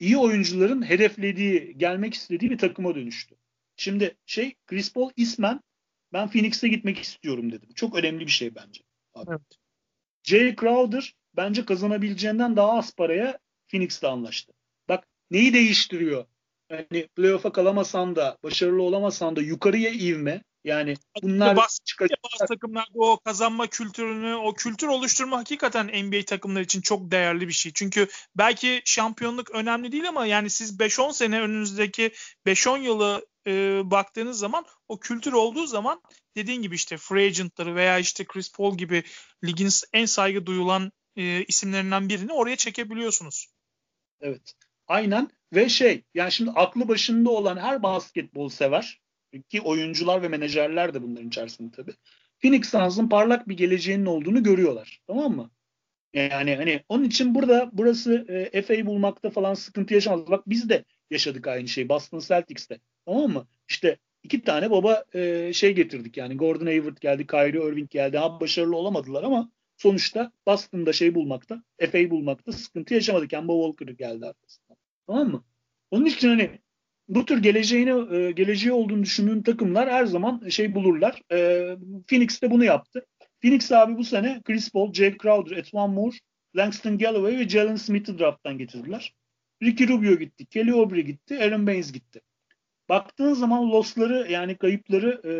iyi 0.00 0.16
oyuncuların 0.16 0.88
hedeflediği, 0.90 1.78
gelmek 1.78 2.14
istediği 2.14 2.50
bir 2.50 2.58
takıma 2.58 2.94
dönüştü. 2.94 3.34
Şimdi 3.76 4.16
şey 4.26 4.54
Chris 4.66 4.92
Paul 4.92 5.10
ismen 5.16 5.60
ben 6.12 6.30
Phoenix'e 6.30 6.68
gitmek 6.68 6.98
istiyorum 6.98 7.52
dedim. 7.52 7.68
Çok 7.74 7.94
önemli 7.96 8.26
bir 8.26 8.30
şey 8.30 8.54
bence. 8.54 8.82
Abi. 9.14 9.30
Evet. 9.30 9.58
Jay 10.22 10.56
Crowder 10.56 11.14
bence 11.36 11.64
kazanabileceğinden 11.64 12.56
daha 12.56 12.72
az 12.72 12.96
paraya 12.96 13.38
Phoenix'te 13.68 14.06
anlaştı. 14.06 14.52
Bak 14.88 15.06
neyi 15.30 15.54
değiştiriyor? 15.54 16.26
Hani 16.68 17.08
playoff'a 17.16 17.52
kalamasan 17.52 18.16
da 18.16 18.38
başarılı 18.42 18.82
olamasan 18.82 19.36
da 19.36 19.40
yukarıya 19.40 19.90
ivme 19.90 20.42
yani 20.64 20.94
bunlar 21.22 21.68
çıkacak. 21.84 22.18
Bazı 22.24 22.46
takımlarda 22.46 22.92
o 22.94 23.18
kazanma 23.24 23.66
kültürünü, 23.66 24.34
o 24.34 24.54
kültür 24.54 24.86
oluşturma 24.86 25.38
hakikaten 25.38 25.86
NBA 25.86 26.24
takımları 26.24 26.64
için 26.64 26.80
çok 26.80 27.10
değerli 27.10 27.48
bir 27.48 27.52
şey. 27.52 27.72
Çünkü 27.72 28.08
belki 28.36 28.82
şampiyonluk 28.84 29.50
önemli 29.50 29.92
değil 29.92 30.08
ama 30.08 30.26
yani 30.26 30.50
siz 30.50 30.78
5-10 30.78 31.12
sene 31.12 31.40
önünüzdeki 31.40 32.12
5-10 32.46 32.80
yılı 32.80 33.26
e, 33.46 33.80
baktığınız 33.90 34.38
zaman 34.38 34.64
o 34.88 35.00
kültür 35.00 35.32
olduğu 35.32 35.66
zaman 35.66 36.02
dediğin 36.36 36.62
gibi 36.62 36.74
işte 36.74 36.96
free 36.96 37.26
agentları 37.26 37.74
veya 37.74 37.98
işte 37.98 38.24
Chris 38.24 38.52
Paul 38.52 38.76
gibi 38.76 39.02
ligin 39.44 39.70
en 39.92 40.06
saygı 40.06 40.46
duyulan 40.46 40.92
e, 41.16 41.44
isimlerinden 41.44 42.08
birini 42.08 42.32
oraya 42.32 42.56
çekebiliyorsunuz. 42.56 43.46
Evet. 44.20 44.54
Aynen 44.86 45.30
ve 45.52 45.68
şey 45.68 46.04
yani 46.14 46.32
şimdi 46.32 46.50
aklı 46.50 46.88
başında 46.88 47.30
olan 47.30 47.56
her 47.56 47.82
basketbol 47.82 48.48
sever 48.48 49.00
ki 49.40 49.60
oyuncular 49.60 50.22
ve 50.22 50.28
menajerler 50.28 50.94
de 50.94 51.02
bunların 51.02 51.28
içerisinde 51.28 51.70
tabii. 51.70 51.92
Phoenix 52.42 52.70
Suns'ın 52.70 53.08
parlak 53.08 53.48
bir 53.48 53.56
geleceğinin 53.56 54.06
olduğunu 54.06 54.42
görüyorlar. 54.42 55.00
Tamam 55.06 55.36
mı? 55.36 55.50
Yani 56.14 56.56
hani 56.56 56.84
onun 56.88 57.04
için 57.04 57.34
burada 57.34 57.70
burası 57.72 58.26
e, 58.52 58.62
FA'yı 58.62 58.86
bulmakta 58.86 59.30
falan 59.30 59.54
sıkıntı 59.54 59.94
yaşamaz. 59.94 60.30
Bak 60.30 60.42
biz 60.46 60.68
de 60.68 60.84
yaşadık 61.10 61.46
aynı 61.46 61.68
şeyi 61.68 61.88
Boston 61.88 62.18
Celtics'te. 62.18 62.80
Tamam 63.06 63.30
mı? 63.30 63.46
İşte 63.68 63.98
iki 64.22 64.42
tane 64.42 64.70
baba 64.70 65.04
e, 65.14 65.52
şey 65.52 65.74
getirdik 65.74 66.16
yani 66.16 66.36
Gordon 66.36 66.66
Hayward 66.66 66.98
geldi, 67.00 67.26
Kyrie 67.26 67.68
Irving 67.68 67.90
geldi. 67.90 68.18
Ha 68.18 68.40
başarılı 68.40 68.76
olamadılar 68.76 69.22
ama 69.22 69.50
sonuçta 69.76 70.32
Boston'da 70.46 70.92
şey 70.92 71.14
bulmakta, 71.14 71.62
FA'yı 71.92 72.10
bulmakta 72.10 72.52
sıkıntı 72.52 72.94
yaşamadık. 72.94 73.30
Kemba 73.30 73.52
Walker 73.52 73.92
geldi 73.94 74.26
arkasından. 74.26 74.76
Tamam 75.06 75.30
mı? 75.30 75.44
Onun 75.90 76.04
için 76.04 76.28
hani 76.28 76.58
bu 77.14 77.26
tür 77.26 77.42
geleceğini 77.42 78.16
e, 78.16 78.32
geleceği 78.32 78.72
olduğunu 78.72 79.02
düşündüğün 79.02 79.42
takımlar 79.42 79.90
her 79.90 80.04
zaman 80.06 80.48
şey 80.48 80.74
bulurlar. 80.74 81.22
E, 81.32 81.68
Phoenix 82.08 82.42
de 82.42 82.50
bunu 82.50 82.64
yaptı. 82.64 83.06
Phoenix 83.42 83.72
abi 83.72 83.96
bu 83.96 84.04
sene 84.04 84.40
Chris 84.44 84.70
Paul, 84.70 84.92
Jake 84.92 85.16
Crowder, 85.22 85.56
Etwan 85.56 85.90
Moore, 85.90 86.16
Langston 86.56 86.98
Galloway 86.98 87.38
ve 87.38 87.48
Jalen 87.48 87.76
Smith'i 87.76 88.18
drafttan 88.18 88.58
getirdiler. 88.58 89.14
Ricky 89.62 89.88
Rubio 89.88 90.18
gitti, 90.18 90.46
Kelly 90.46 90.74
Oubre 90.74 91.00
gitti, 91.00 91.38
Aaron 91.38 91.66
Baines 91.66 91.92
gitti. 91.92 92.20
Baktığın 92.88 93.34
zaman 93.34 93.70
lossları 93.70 94.32
yani 94.32 94.56
kayıpları 94.56 95.20
e, 95.24 95.34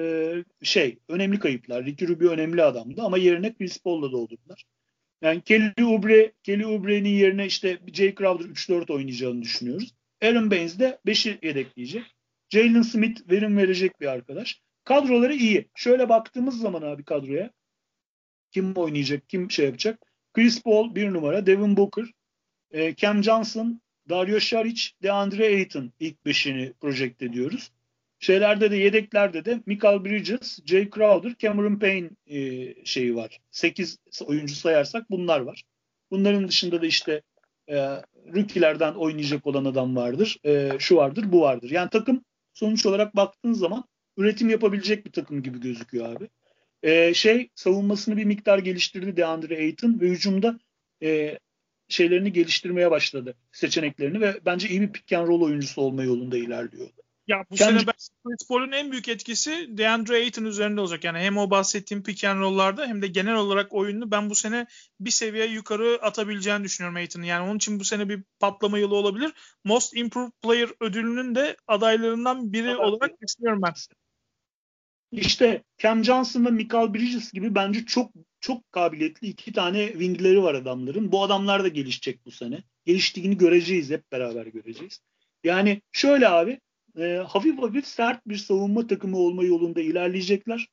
şey 0.65 0.99
önemli 1.09 1.39
kayıplar. 1.39 1.85
Ricky 1.85 2.11
Rubio 2.11 2.31
önemli 2.31 2.63
adamdı 2.63 3.03
ama 3.03 3.19
yerine 3.19 3.55
Chris 3.55 3.83
Paul'la 3.83 4.13
doldurdular. 4.13 4.65
Yani 5.23 5.41
Kelly 5.41 5.85
Oubre, 5.85 6.33
Kelly 6.43 6.67
Oubre'nin 6.67 7.09
yerine 7.09 7.47
işte 7.47 7.79
Jake 7.93 8.15
Crowder 8.15 8.45
3-4 8.45 8.93
oynayacağını 8.93 9.43
düşünüyoruz. 9.43 9.95
Aaron 10.23 10.51
Baines 10.51 10.79
de 10.79 10.99
5'i 11.07 11.39
yedekleyecek. 11.43 12.03
Jalen 12.51 12.83
Smith 12.83 13.31
verim 13.31 13.57
verecek 13.57 14.01
bir 14.01 14.07
arkadaş. 14.07 14.61
Kadroları 14.85 15.35
iyi. 15.35 15.69
Şöyle 15.75 16.09
baktığımız 16.09 16.61
zaman 16.61 16.83
abi 16.83 17.05
kadroya 17.05 17.51
kim 18.51 18.73
oynayacak, 18.75 19.29
kim 19.29 19.51
şey 19.51 19.67
yapacak. 19.67 20.01
Chris 20.33 20.63
Paul 20.63 20.95
bir 20.95 21.13
numara, 21.13 21.47
Devin 21.47 21.77
Booker, 21.77 22.07
e, 22.71 22.95
Cam 22.95 23.23
Johnson, 23.23 23.81
Dario 24.09 24.41
Saric, 24.41 24.91
DeAndre 25.03 25.47
Ayton 25.47 25.93
ilk 26.01 26.27
beşini 26.27 26.73
projekt 26.81 27.23
ediyoruz. 27.23 27.71
Şeylerde 28.19 28.71
de 28.71 28.77
yedeklerde 28.77 29.45
de 29.45 29.63
Michael 29.67 30.05
Bridges, 30.05 30.59
Jay 30.67 30.91
Crowder, 30.91 31.35
Cameron 31.39 31.79
Payne 31.79 32.11
e, 32.27 32.75
şeyi 32.85 33.17
var. 33.17 33.41
8 33.51 33.99
oyuncu 34.25 34.55
sayarsak 34.55 35.11
bunlar 35.11 35.41
var. 35.41 35.63
Bunların 36.11 36.49
dışında 36.49 36.83
da 36.83 36.87
işte 36.87 37.23
e, 37.69 37.77
rookie'lerden 38.35 38.95
oynayacak 38.95 39.47
olan 39.47 39.65
adam 39.65 39.97
vardır. 39.97 40.39
E, 40.45 40.71
şu 40.79 40.97
vardır, 40.97 41.33
bu 41.33 41.41
vardır. 41.41 41.71
Yani 41.71 41.91
takım 41.91 42.25
sonuç 42.55 42.87
olarak 42.87 43.17
baktığın 43.17 43.53
zaman 43.53 43.85
üretim 44.17 44.51
yapabilecek 44.51 45.07
bir 45.07 45.13
takım 45.13 45.43
gibi 45.43 45.61
gözüküyor 45.61 46.17
abi. 46.17 46.29
E, 46.83 47.15
şey 47.15 47.51
savunmasını 47.55 48.17
bir 48.17 48.25
miktar 48.25 48.59
geliştirdi 48.59 49.17
DeAndre 49.17 49.57
Ayton 49.57 50.01
ve 50.01 50.09
hücumda 50.09 50.59
e, 51.03 51.39
şeylerini 51.89 52.33
geliştirmeye 52.33 52.91
başladı 52.91 53.35
seçeneklerini 53.53 54.21
ve 54.21 54.41
bence 54.47 54.69
iyi 54.69 54.81
bir 54.81 54.93
pick 54.93 55.13
and 55.13 55.29
roll 55.29 55.41
oyuncusu 55.41 55.81
olma 55.81 56.05
yolunda 56.05 56.39
ilerliyor. 56.39 56.89
Ya 57.27 57.45
bu 57.51 57.55
Kendi... 57.55 57.79
sene 57.79 58.35
Paul'un 58.49 58.73
en 58.73 58.93
büyük 58.93 59.09
etkisi 59.09 59.79
DeAndre 59.79 60.15
Ayton 60.15 60.45
üzerinde 60.45 60.81
olacak. 60.81 61.05
Yani 61.05 61.19
hem 61.19 61.39
o 61.39 61.51
bahsettiğim 61.51 62.03
pick 62.03 62.25
and 62.25 62.41
roll'larda 62.41 62.87
hem 62.87 63.03
de 63.03 63.07
genel 63.07 63.35
olarak 63.35 63.73
oyununu 63.73 64.11
ben 64.11 64.31
bu 64.31 64.35
sene 64.35 64.67
bir 65.01 65.11
seviye 65.11 65.47
yukarı 65.47 65.99
atabileceğini 66.03 66.65
düşünüyorum 66.65 66.97
Ayton'un. 66.97 67.25
Yani 67.25 67.49
onun 67.49 67.57
için 67.57 67.81
bu 67.81 67.85
sene 67.85 68.09
bir 68.09 68.23
patlama 68.41 68.79
yılı 68.79 68.97
olabilir. 68.97 69.33
Most 69.65 69.97
Improved 69.97 70.33
Player 70.43 70.69
ödülünün 70.81 71.35
de 71.35 71.57
adaylarından 71.67 72.53
biri 72.53 72.69
evet. 72.69 72.81
olarak 72.81 73.21
düşünüyorum 73.23 73.63
ben. 73.63 73.73
İşte 75.13 75.63
Cam 75.79 76.05
Johnson 76.05 76.45
ve 76.45 76.51
Michael 76.51 76.95
Bridges 76.95 77.33
gibi 77.33 77.55
bence 77.55 77.87
çok 77.87 78.13
çok 78.41 78.73
kabiliyetli 78.73 79.29
iki 79.29 79.53
tane 79.53 79.93
wingleri 79.93 80.43
var 80.43 80.55
adamların. 80.55 81.13
Bu 81.13 81.25
adamlar 81.25 81.65
da 81.65 81.69
gelişecek 81.69 82.27
bu 82.27 82.31
sene. 82.31 82.63
Geliştiğini 82.85 83.39
göreceğiz. 83.39 83.91
Hep 83.91 84.13
beraber 84.13 84.47
göreceğiz. 84.47 85.01
Yani 85.45 85.83
şöyle 85.93 86.29
abi 86.29 86.61
e, 86.99 87.17
hafif 87.29 87.59
hafif 87.59 87.87
sert 87.87 88.29
bir 88.29 88.37
savunma 88.37 88.87
takımı 88.87 89.19
olma 89.19 89.45
yolunda 89.45 89.81
ilerleyecekler. 89.81 90.69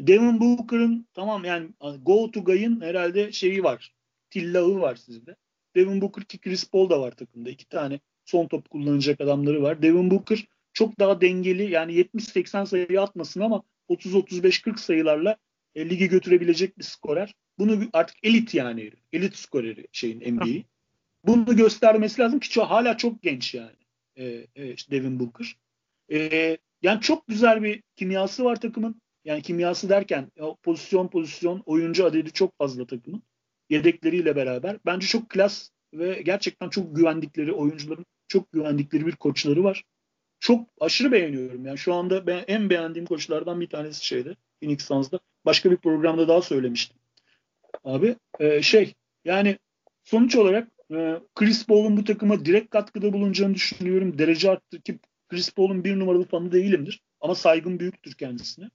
Devin 0.00 0.40
Booker'ın 0.40 1.06
tamam 1.14 1.44
yani 1.44 1.68
go 2.02 2.30
to 2.30 2.44
guy'ın 2.44 2.80
herhalde 2.80 3.32
şeyi 3.32 3.64
var. 3.64 3.94
Tillahı 4.30 4.80
var 4.80 4.96
sizde. 4.96 5.36
Devin 5.76 6.00
Booker 6.00 6.24
ki 6.24 6.38
Chris 6.38 6.70
Paul 6.70 6.90
da 6.90 7.00
var 7.00 7.10
takımda. 7.10 7.50
İki 7.50 7.68
tane 7.68 8.00
son 8.24 8.46
top 8.46 8.70
kullanacak 8.70 9.20
adamları 9.20 9.62
var. 9.62 9.82
Devin 9.82 10.10
Booker 10.10 10.46
çok 10.72 10.98
daha 10.98 11.20
dengeli 11.20 11.70
yani 11.70 11.92
70-80 11.92 12.66
sayı 12.66 13.00
atmasın 13.00 13.40
ama 13.40 13.62
30-35-40 13.88 14.78
sayılarla 14.78 15.36
e, 15.74 15.90
ligi 15.90 16.08
götürebilecek 16.08 16.78
bir 16.78 16.84
skorer. 16.84 17.34
Bunu 17.58 17.88
artık 17.92 18.16
elit 18.22 18.54
yani 18.54 18.92
elit 19.12 19.36
skoreri 19.36 19.86
şeyin 19.92 20.34
NBA'yi. 20.34 20.64
Bunu 21.24 21.56
göstermesi 21.56 22.20
lazım 22.20 22.40
ki 22.40 22.50
çok, 22.50 22.66
hala 22.66 22.96
çok 22.96 23.22
genç 23.22 23.54
yani 23.54 23.79
e, 24.20 24.46
e, 24.56 24.72
işte 24.72 24.92
Devin 24.92 25.20
Booker. 25.20 25.56
E, 26.12 26.58
yani 26.82 27.00
çok 27.00 27.26
güzel 27.26 27.62
bir 27.62 27.82
kimyası 27.96 28.44
var 28.44 28.60
takımın. 28.60 29.00
Yani 29.24 29.42
kimyası 29.42 29.88
derken 29.88 30.30
pozisyon 30.62 31.08
pozisyon 31.08 31.62
oyuncu 31.66 32.06
adedi 32.06 32.32
çok 32.32 32.58
fazla 32.58 32.86
takımın. 32.86 33.22
Yedekleriyle 33.70 34.36
beraber. 34.36 34.78
Bence 34.86 35.06
çok 35.06 35.28
klas 35.30 35.70
ve 35.94 36.22
gerçekten 36.22 36.68
çok 36.68 36.96
güvendikleri 36.96 37.52
oyuncuların 37.52 38.06
çok 38.28 38.52
güvendikleri 38.52 39.06
bir 39.06 39.16
koçları 39.16 39.64
var. 39.64 39.84
Çok 40.40 40.68
aşırı 40.80 41.12
beğeniyorum. 41.12 41.66
Yani 41.66 41.78
şu 41.78 41.94
anda 41.94 42.26
ben 42.26 42.44
en 42.48 42.70
beğendiğim 42.70 43.06
koçlardan 43.06 43.60
bir 43.60 43.68
tanesi 43.68 44.06
şeydi. 44.06 44.36
Phoenix 44.60 44.84
Suns'da. 44.84 45.20
Başka 45.44 45.70
bir 45.70 45.76
programda 45.76 46.28
daha 46.28 46.42
söylemiştim. 46.42 46.96
Abi 47.84 48.16
e, 48.40 48.62
şey 48.62 48.94
yani 49.24 49.58
sonuç 50.04 50.36
olarak 50.36 50.68
Chris 51.34 51.66
Paul'un 51.66 51.96
bu 51.96 52.04
takıma 52.04 52.44
direkt 52.44 52.70
katkıda 52.70 53.12
bulunacağını 53.12 53.54
düşünüyorum. 53.54 54.18
Derece 54.18 54.50
arttı 54.50 54.80
ki 54.82 54.98
Chris 55.28 55.54
Paul'un 55.54 55.84
bir 55.84 55.98
numaralı 55.98 56.24
fanı 56.24 56.52
değilimdir. 56.52 57.02
Ama 57.20 57.34
saygım 57.34 57.80
büyüktür 57.80 58.14
kendisine. 58.14 58.70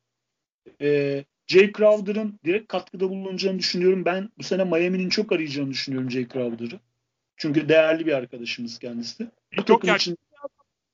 E, 0.81 1.23
Jay 1.47 1.71
Crowder'ın 1.71 2.39
direkt 2.45 2.67
katkıda 2.67 3.09
bulunacağını 3.09 3.59
düşünüyorum. 3.59 4.05
Ben 4.05 4.29
bu 4.37 4.43
sene 4.43 4.63
Miami'nin 4.63 5.09
çok 5.09 5.31
arayacağını 5.31 5.71
düşünüyorum 5.71 6.11
Jay 6.11 6.27
Crowder'ı. 6.27 6.79
Çünkü 7.37 7.69
değerli 7.69 8.05
bir 8.05 8.13
arkadaşımız 8.13 8.79
kendisi. 8.79 9.27
Bu 9.57 9.65
çok 9.65 9.87
için... 9.87 10.17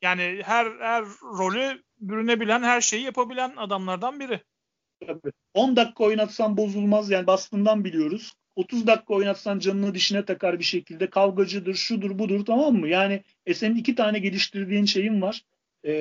Yani 0.01 0.41
her 0.43 0.65
her 0.79 1.03
rolü 1.23 1.83
bürünebilen, 1.99 2.63
her 2.63 2.81
şeyi 2.81 3.03
yapabilen 3.03 3.53
adamlardan 3.57 4.19
biri. 4.19 4.41
Tabii. 5.07 5.31
10 5.53 5.75
dakika 5.75 6.03
oynatsan 6.03 6.57
bozulmaz. 6.57 7.09
Yani 7.09 7.27
bastığından 7.27 7.83
biliyoruz. 7.83 8.33
30 8.55 8.87
dakika 8.87 9.13
oynatsan 9.13 9.59
canını 9.59 9.95
dişine 9.95 10.25
takar 10.25 10.59
bir 10.59 10.63
şekilde. 10.63 11.09
Kavgacıdır, 11.09 11.75
şudur, 11.75 12.19
budur 12.19 12.45
tamam 12.45 12.75
mı? 12.75 12.87
Yani 12.87 13.23
e 13.45 13.53
senin 13.53 13.75
iki 13.75 13.95
tane 13.95 14.19
geliştirdiğin 14.19 14.85
şeyin 14.85 15.21
var. 15.21 15.41
E, 15.83 15.93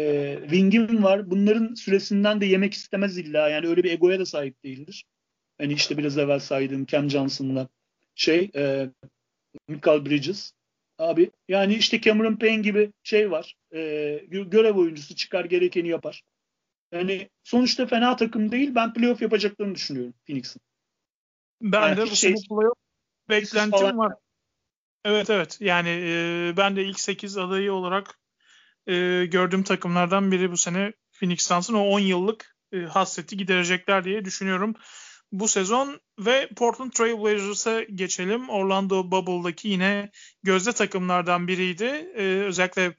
ringin 0.51 1.02
var. 1.02 1.31
Bunların 1.31 1.74
süresinden 1.74 2.40
de 2.40 2.47
yemek 2.47 2.74
istemez 2.74 3.18
illa. 3.18 3.48
Yani 3.48 3.66
öyle 3.66 3.82
bir 3.85 3.90
egoya 3.90 4.18
da 4.20 4.27
sahip 4.27 4.64
değildir. 4.64 5.05
Hani 5.59 5.72
işte 5.72 5.98
biraz 5.98 6.18
evvel 6.18 6.39
saydığım 6.39 6.86
Cam 6.86 7.10
Johnson'la 7.10 7.68
şey 8.14 8.51
e, 8.56 8.90
Michael 9.68 10.06
Bridges. 10.06 10.52
Abi 10.98 11.31
yani 11.48 11.74
işte 11.74 12.01
Cameron 12.01 12.36
Payne 12.36 12.62
gibi 12.62 12.93
şey 13.02 13.31
var. 13.31 13.56
E, 13.74 13.81
görev 14.28 14.74
oyuncusu 14.77 15.14
çıkar 15.16 15.44
gerekeni 15.44 15.89
yapar. 15.89 16.22
Yani 16.93 17.28
sonuçta 17.44 17.86
fena 17.86 18.16
takım 18.16 18.52
değil. 18.52 18.74
Ben 18.74 18.93
playoff 18.93 19.22
yapacaklarını 19.22 19.74
düşünüyorum 19.74 20.14
Phoenix'in. 20.27 20.62
Ben 21.60 21.82
yani 21.82 21.96
de 21.96 22.02
bu 22.02 22.16
şey, 22.16 22.34
playoff 22.34 22.78
beklentim 23.28 23.98
var. 23.98 24.12
Evet 25.04 25.30
evet. 25.30 25.56
Yani 25.60 25.88
e, 25.88 26.54
ben 26.56 26.76
de 26.76 26.84
ilk 26.84 27.00
8 27.00 27.36
adayı 27.36 27.72
olarak 27.72 28.18
e, 28.86 29.26
gördüğüm 29.26 29.62
takımlardan 29.62 30.32
biri 30.32 30.52
bu 30.52 30.56
sene 30.56 30.92
Phoenix 31.12 31.46
Suns'ın 31.46 31.74
o 31.74 31.82
10 31.82 32.00
yıllık 32.00 32.56
e, 32.72 32.78
hasreti 32.78 33.36
giderecekler 33.36 34.04
diye 34.04 34.24
düşünüyorum 34.24 34.74
bu 35.32 35.48
sezon 35.48 36.00
ve 36.18 36.48
Portland 36.56 36.92
Trail 36.92 37.22
Blazers'a 37.22 37.82
geçelim. 37.82 38.48
Orlando 38.48 39.10
Bubble'daki 39.10 39.68
yine 39.68 40.10
gözde 40.42 40.72
takımlardan 40.72 41.48
biriydi. 41.48 41.84
Ee, 42.16 42.22
özellikle 42.22 42.94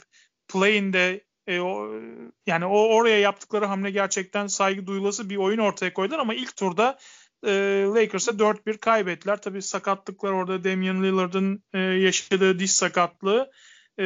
play'inde 0.48 1.26
e, 1.48 1.60
o, 1.60 2.02
yani 2.46 2.66
o 2.66 2.96
oraya 2.96 3.20
yaptıkları 3.20 3.66
hamle 3.66 3.92
gerçekten 3.92 4.48
saygı 4.48 4.88
duyulası 4.88 5.30
bir 5.30 5.38
oyun 5.38 5.58
ortaya 5.58 5.94
koydular 5.94 6.20
ama 6.20 6.34
ilk 6.34 6.58
turda 6.58 6.98
e, 7.46 7.52
Lakers'a 7.96 8.32
4-1 8.32 8.78
kaybettiler. 8.78 9.42
Tabii 9.42 9.62
sakatlıklar 9.62 10.32
orada 10.32 10.64
Damian 10.64 11.04
Lillard'ın 11.04 11.64
e, 11.74 11.80
yaşadığı 11.80 12.60
diş 12.60 12.72
sakatlığı 12.72 13.52
e, 14.00 14.04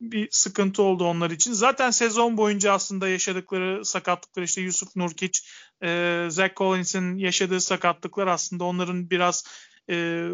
bir 0.00 0.28
sıkıntı 0.30 0.82
oldu 0.82 1.04
onlar 1.04 1.30
için. 1.30 1.52
Zaten 1.52 1.90
sezon 1.90 2.36
boyunca 2.36 2.72
aslında 2.72 3.08
yaşadıkları 3.08 3.84
sakatlıklar 3.84 4.42
işte 4.42 4.60
Yusuf 4.60 4.96
Nurkic, 4.96 5.40
e, 5.82 6.26
Zach 6.28 6.56
Collins'in 6.56 7.16
yaşadığı 7.16 7.60
sakatlıklar 7.60 8.26
aslında 8.26 8.64
onların 8.64 9.10
biraz 9.10 9.44
e, 9.90 10.28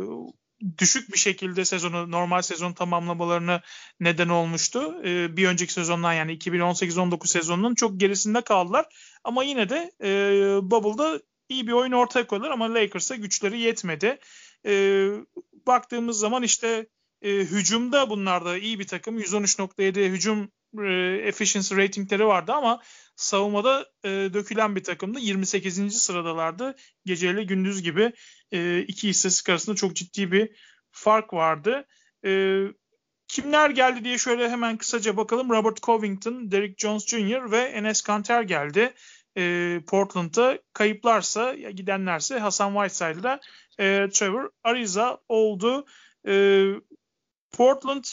düşük 0.78 1.12
bir 1.12 1.18
şekilde 1.18 1.64
sezonu 1.64 2.10
normal 2.10 2.42
sezon 2.42 2.72
tamamlamalarına 2.72 3.62
neden 4.00 4.28
olmuştu. 4.28 5.02
E, 5.04 5.36
bir 5.36 5.48
önceki 5.48 5.72
sezondan 5.72 6.12
yani 6.12 6.32
2018-19 6.32 7.26
sezonunun 7.26 7.74
çok 7.74 8.00
gerisinde 8.00 8.40
kaldılar. 8.40 8.86
Ama 9.24 9.44
yine 9.44 9.68
de 9.68 9.92
e, 10.02 10.10
Bubble'da 10.62 11.20
iyi 11.48 11.66
bir 11.66 11.72
oyun 11.72 11.92
ortaya 11.92 12.26
koydular 12.26 12.50
ama 12.50 12.74
Lakers'a 12.74 13.16
güçleri 13.16 13.60
yetmedi. 13.60 14.18
E, 14.66 15.08
baktığımız 15.66 16.18
zaman 16.18 16.42
işte 16.42 16.86
e, 17.22 17.30
hücumda 17.30 18.10
bunlar 18.10 18.44
da 18.44 18.58
iyi 18.58 18.78
bir 18.78 18.86
takım. 18.86 19.18
113.7 19.18 20.10
hücum 20.10 20.50
e, 20.78 20.92
efficiency 21.28 21.76
ratingleri 21.76 22.26
vardı 22.26 22.52
ama 22.52 22.82
savunmada 23.16 23.86
e, 24.04 24.08
dökülen 24.08 24.76
bir 24.76 24.84
takımdı. 24.84 25.18
28. 25.20 26.02
sıradalardı. 26.02 26.76
Geceyle 27.04 27.44
gündüz 27.44 27.82
gibi 27.82 28.12
e, 28.52 28.80
iki 28.80 29.08
istatistik 29.08 29.48
arasında 29.48 29.76
çok 29.76 29.96
ciddi 29.96 30.32
bir 30.32 30.50
fark 30.90 31.32
vardı. 31.32 31.86
E, 32.24 32.62
kimler 33.28 33.70
geldi 33.70 34.04
diye 34.04 34.18
şöyle 34.18 34.50
hemen 34.50 34.76
kısaca 34.76 35.16
bakalım. 35.16 35.50
Robert 35.50 35.82
Covington, 35.82 36.50
Derek 36.50 36.78
Jones 36.78 37.06
Jr. 37.06 37.50
ve 37.50 37.58
Enes 37.58 38.02
Kanter 38.02 38.42
geldi. 38.42 38.94
E, 39.36 39.80
Portland'a 39.86 40.58
kayıplarsa 40.72 41.54
ya 41.54 41.70
gidenlerse 41.70 42.38
Hasan 42.38 42.72
Whiteside'la 42.72 43.40
e, 43.78 44.08
Trevor 44.12 44.50
Ariza 44.64 45.18
oldu. 45.28 45.86
E, 46.28 46.64
Portland 47.50 48.04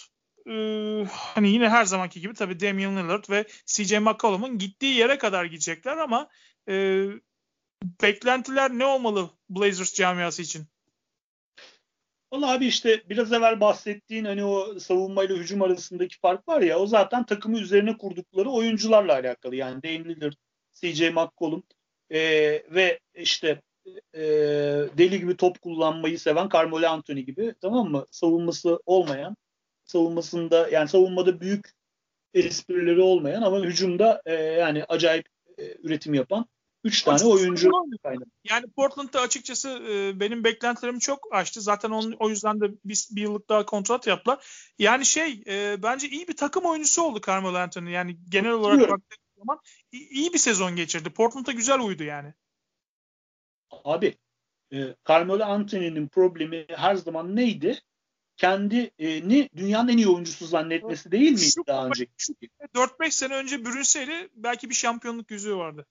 e, 0.47 1.05
hani 1.09 1.49
yine 1.49 1.69
her 1.69 1.85
zamanki 1.85 2.21
gibi 2.21 2.33
tabii 2.33 2.59
Damian 2.59 2.97
Lillard 2.97 3.29
ve 3.29 3.45
CJ 3.65 3.91
McCollum'un 3.93 4.57
gittiği 4.57 4.95
yere 4.95 5.17
kadar 5.17 5.45
gidecekler 5.45 5.97
ama 5.97 6.29
e, 6.69 7.05
beklentiler 8.01 8.71
ne 8.71 8.85
olmalı 8.85 9.29
Blazers 9.49 9.93
camiası 9.93 10.41
için? 10.41 10.67
Valla 12.33 12.51
abi 12.51 12.65
işte 12.65 13.03
biraz 13.09 13.33
evvel 13.33 13.59
bahsettiğin 13.59 14.25
hani 14.25 14.43
o 14.43 14.79
savunma 14.79 15.23
ile 15.23 15.33
hücum 15.33 15.61
arasındaki 15.61 16.19
fark 16.19 16.47
var 16.47 16.61
ya 16.61 16.79
o 16.79 16.87
zaten 16.87 17.25
takımı 17.25 17.59
üzerine 17.59 17.97
kurdukları 17.97 18.49
oyuncularla 18.49 19.13
alakalı. 19.13 19.55
Yani 19.55 19.83
Damian 19.83 20.05
Lillard, 20.05 20.33
CJ 20.75 21.01
McCollum 21.01 21.63
e, 22.09 22.19
ve 22.71 22.99
işte 23.15 23.61
e, 24.13 24.21
deli 24.97 25.19
gibi 25.19 25.37
top 25.37 25.61
kullanmayı 25.61 26.19
seven 26.19 26.49
Carmelo 26.53 26.87
Anthony 26.87 27.21
gibi 27.21 27.55
tamam 27.61 27.91
mı? 27.91 28.05
Savunması 28.11 28.79
olmayan, 28.85 29.35
savunmasında 29.83 30.69
yani 30.69 30.89
savunmada 30.89 31.41
büyük 31.41 31.71
esprileri 32.33 33.01
olmayan 33.01 33.41
ama 33.41 33.59
hücumda 33.59 34.21
e, 34.25 34.33
yani 34.33 34.83
acayip 34.83 35.25
e, 35.57 35.77
üretim 35.83 36.13
yapan 36.13 36.45
3 36.85 37.01
tane 37.01 37.23
oyuncu. 37.23 37.71
Yani 38.43 38.67
Portland'da 38.75 39.21
açıkçası 39.21 39.69
e, 39.69 40.19
benim 40.19 40.43
beklentilerimi 40.43 40.99
çok 40.99 41.27
aştı. 41.31 41.61
Zaten 41.61 41.89
onun, 41.89 42.15
o 42.19 42.29
yüzden 42.29 42.61
de 42.61 42.65
bir, 42.85 43.07
bir 43.11 43.21
yıllık 43.21 43.49
daha 43.49 43.65
kontrat 43.65 44.07
yaptılar. 44.07 44.45
Yani 44.79 45.05
şey 45.05 45.43
e, 45.47 45.83
bence 45.83 46.09
iyi 46.09 46.27
bir 46.27 46.35
takım 46.35 46.65
oyuncusu 46.65 47.03
oldu 47.03 47.21
Carmelo 47.27 47.57
Anthony. 47.57 47.91
Yani 47.91 48.17
genel 48.29 48.51
olarak 48.51 48.79
baktığım 48.79 49.17
zaman 49.37 49.59
iyi 49.97 50.33
bir 50.33 50.37
sezon 50.37 50.75
geçirdi. 50.75 51.09
Portland'a 51.09 51.51
güzel 51.51 51.79
uydu 51.79 52.03
yani. 52.03 52.33
Abi 53.71 54.17
e, 54.73 54.95
Carmelo 55.07 55.43
Anthony'nin 55.43 56.07
problemi 56.07 56.65
her 56.69 56.95
zaman 56.95 57.35
neydi? 57.35 57.81
kendini 58.37 59.49
dünyanın 59.57 59.89
en 59.89 59.97
iyi 59.97 60.07
oyuncusu 60.07 60.45
zannetmesi 60.45 61.11
değil 61.11 61.31
miydi 61.31 61.51
şu, 61.55 61.67
daha 61.67 61.87
önce? 61.87 62.07
4-5 62.75 63.11
sene 63.11 63.35
önce 63.35 63.65
bürünseydi 63.65 64.29
belki 64.35 64.69
bir 64.69 64.75
şampiyonluk 64.75 65.31
yüzüğü 65.31 65.55
vardı. 65.55 65.85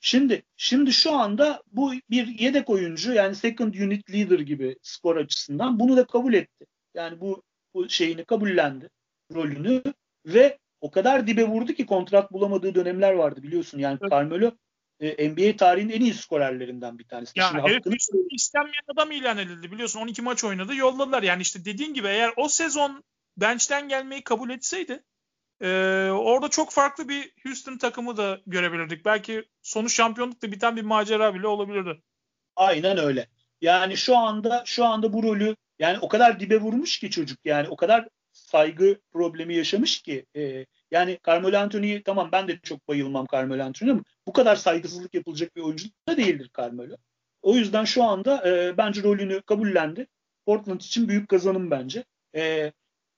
Şimdi 0.00 0.42
şimdi 0.56 0.92
şu 0.92 1.12
anda 1.12 1.62
bu 1.72 1.92
bir 2.10 2.26
yedek 2.26 2.70
oyuncu 2.70 3.12
yani 3.12 3.34
second 3.34 3.74
unit 3.74 4.10
leader 4.10 4.38
gibi 4.38 4.78
skor 4.82 5.16
açısından 5.16 5.80
bunu 5.80 5.96
da 5.96 6.06
kabul 6.06 6.34
etti. 6.34 6.66
Yani 6.94 7.20
bu, 7.20 7.42
bu 7.74 7.88
şeyini 7.88 8.24
kabullendi 8.24 8.90
rolünü 9.34 9.82
ve 10.26 10.58
o 10.84 10.90
kadar 10.90 11.26
dibe 11.26 11.44
vurdu 11.44 11.72
ki 11.72 11.86
kontrat 11.86 12.32
bulamadığı 12.32 12.74
dönemler 12.74 13.12
vardı 13.12 13.42
biliyorsun. 13.42 13.78
Yani 13.78 13.98
evet. 14.00 14.12
Carmelo 14.12 14.50
e, 15.00 15.28
NBA 15.28 15.56
tarihinin 15.56 15.92
en 15.92 16.00
iyi 16.00 16.14
skorerlerinden 16.14 16.98
bir 16.98 17.08
tanesi. 17.08 17.40
Ya 17.40 17.48
Şimdi 17.48 17.60
hakkını... 17.60 17.94
istenmeyen 18.30 18.82
adam 18.94 19.10
ilan 19.10 19.38
edildi 19.38 19.72
biliyorsun 19.72 20.00
12 20.00 20.22
maç 20.22 20.44
oynadı 20.44 20.74
yolladılar. 20.74 21.22
Yani 21.22 21.42
işte 21.42 21.64
dediğin 21.64 21.94
gibi 21.94 22.06
eğer 22.06 22.32
o 22.36 22.48
sezon 22.48 23.04
bench'ten 23.36 23.88
gelmeyi 23.88 24.24
kabul 24.24 24.50
etseydi 24.50 25.02
e, 25.60 25.68
orada 26.10 26.48
çok 26.48 26.70
farklı 26.70 27.08
bir 27.08 27.32
Houston 27.42 27.78
takımı 27.78 28.16
da 28.16 28.40
görebilirdik. 28.46 29.04
Belki 29.04 29.44
sonu 29.62 29.88
şampiyonlukla 29.88 30.52
biten 30.52 30.76
bir 30.76 30.82
macera 30.82 31.34
bile 31.34 31.46
olabilirdi. 31.46 32.02
Aynen 32.56 32.98
öyle. 32.98 33.28
Yani 33.60 33.96
şu 33.96 34.16
anda 34.16 34.62
şu 34.66 34.84
anda 34.84 35.12
bu 35.12 35.22
rolü 35.22 35.56
yani 35.78 35.98
o 36.00 36.08
kadar 36.08 36.40
dibe 36.40 36.60
vurmuş 36.60 36.98
ki 36.98 37.10
çocuk 37.10 37.38
yani 37.44 37.68
o 37.68 37.76
kadar 37.76 38.08
saygı 38.34 39.00
problemi 39.12 39.54
yaşamış 39.54 40.02
ki 40.02 40.26
e, 40.36 40.66
yani 40.90 41.18
Carmelo 41.26 41.58
Anthony'yi 41.58 42.02
tamam 42.02 42.28
ben 42.32 42.48
de 42.48 42.58
çok 42.62 42.88
bayılmam 42.88 43.26
Carmelo 43.32 43.64
Anthony'ye 43.64 43.92
ama 43.92 44.02
bu 44.26 44.32
kadar 44.32 44.56
saygısızlık 44.56 45.14
yapılacak 45.14 45.56
bir 45.56 45.60
oyuncu 45.62 45.88
da 46.08 46.16
değildir 46.16 46.50
Carmelo. 46.58 46.96
O 47.42 47.54
yüzden 47.54 47.84
şu 47.84 48.04
anda 48.04 48.48
e, 48.48 48.76
bence 48.76 49.02
rolünü 49.02 49.42
kabullendi. 49.42 50.06
Portland 50.46 50.80
için 50.80 51.08
büyük 51.08 51.28
kazanım 51.28 51.70
bence. 51.70 52.04
E, 52.36 52.72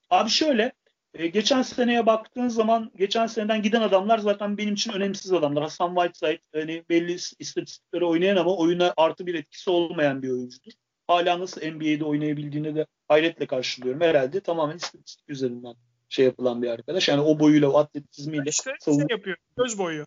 abi 0.09 0.29
şöyle 0.29 0.71
E, 1.13 1.27
geçen 1.27 1.61
seneye 1.61 2.05
baktığın 2.05 2.47
zaman 2.47 2.91
geçen 2.95 3.27
seneden 3.27 3.61
giden 3.61 3.81
adamlar 3.81 4.17
zaten 4.19 4.57
benim 4.57 4.73
için 4.73 4.93
önemsiz 4.93 5.33
adamlar. 5.33 5.63
Hasan 5.63 5.95
Whiteside 5.95 6.39
hani 6.53 6.83
belli 6.89 7.13
istatistikleri 7.13 8.05
oynayan 8.05 8.35
ama 8.35 8.55
oyuna 8.57 8.93
artı 8.97 9.25
bir 9.25 9.35
etkisi 9.35 9.69
olmayan 9.69 10.21
bir 10.23 10.29
oyuncudur. 10.29 10.71
Hala 11.07 11.39
nasıl 11.39 11.61
NBA'de 11.61 12.05
oynayabildiğini 12.05 12.75
de 12.75 12.85
hayretle 13.07 13.47
karşılıyorum. 13.47 14.01
Herhalde 14.01 14.39
tamamen 14.39 14.75
istatistik 14.75 15.29
üzerinden 15.29 15.75
şey 16.09 16.25
yapılan 16.25 16.61
bir 16.61 16.69
arkadaş. 16.69 17.07
Yani 17.07 17.21
o 17.21 17.39
boyuyla, 17.39 17.69
o 17.69 17.77
atletizmiyle 17.77 18.49
işte 18.49 18.73
savun... 18.79 18.97
şey 18.97 19.07
yapıyor. 19.09 19.37
Göz 19.57 19.77
boyuyor. 19.77 20.05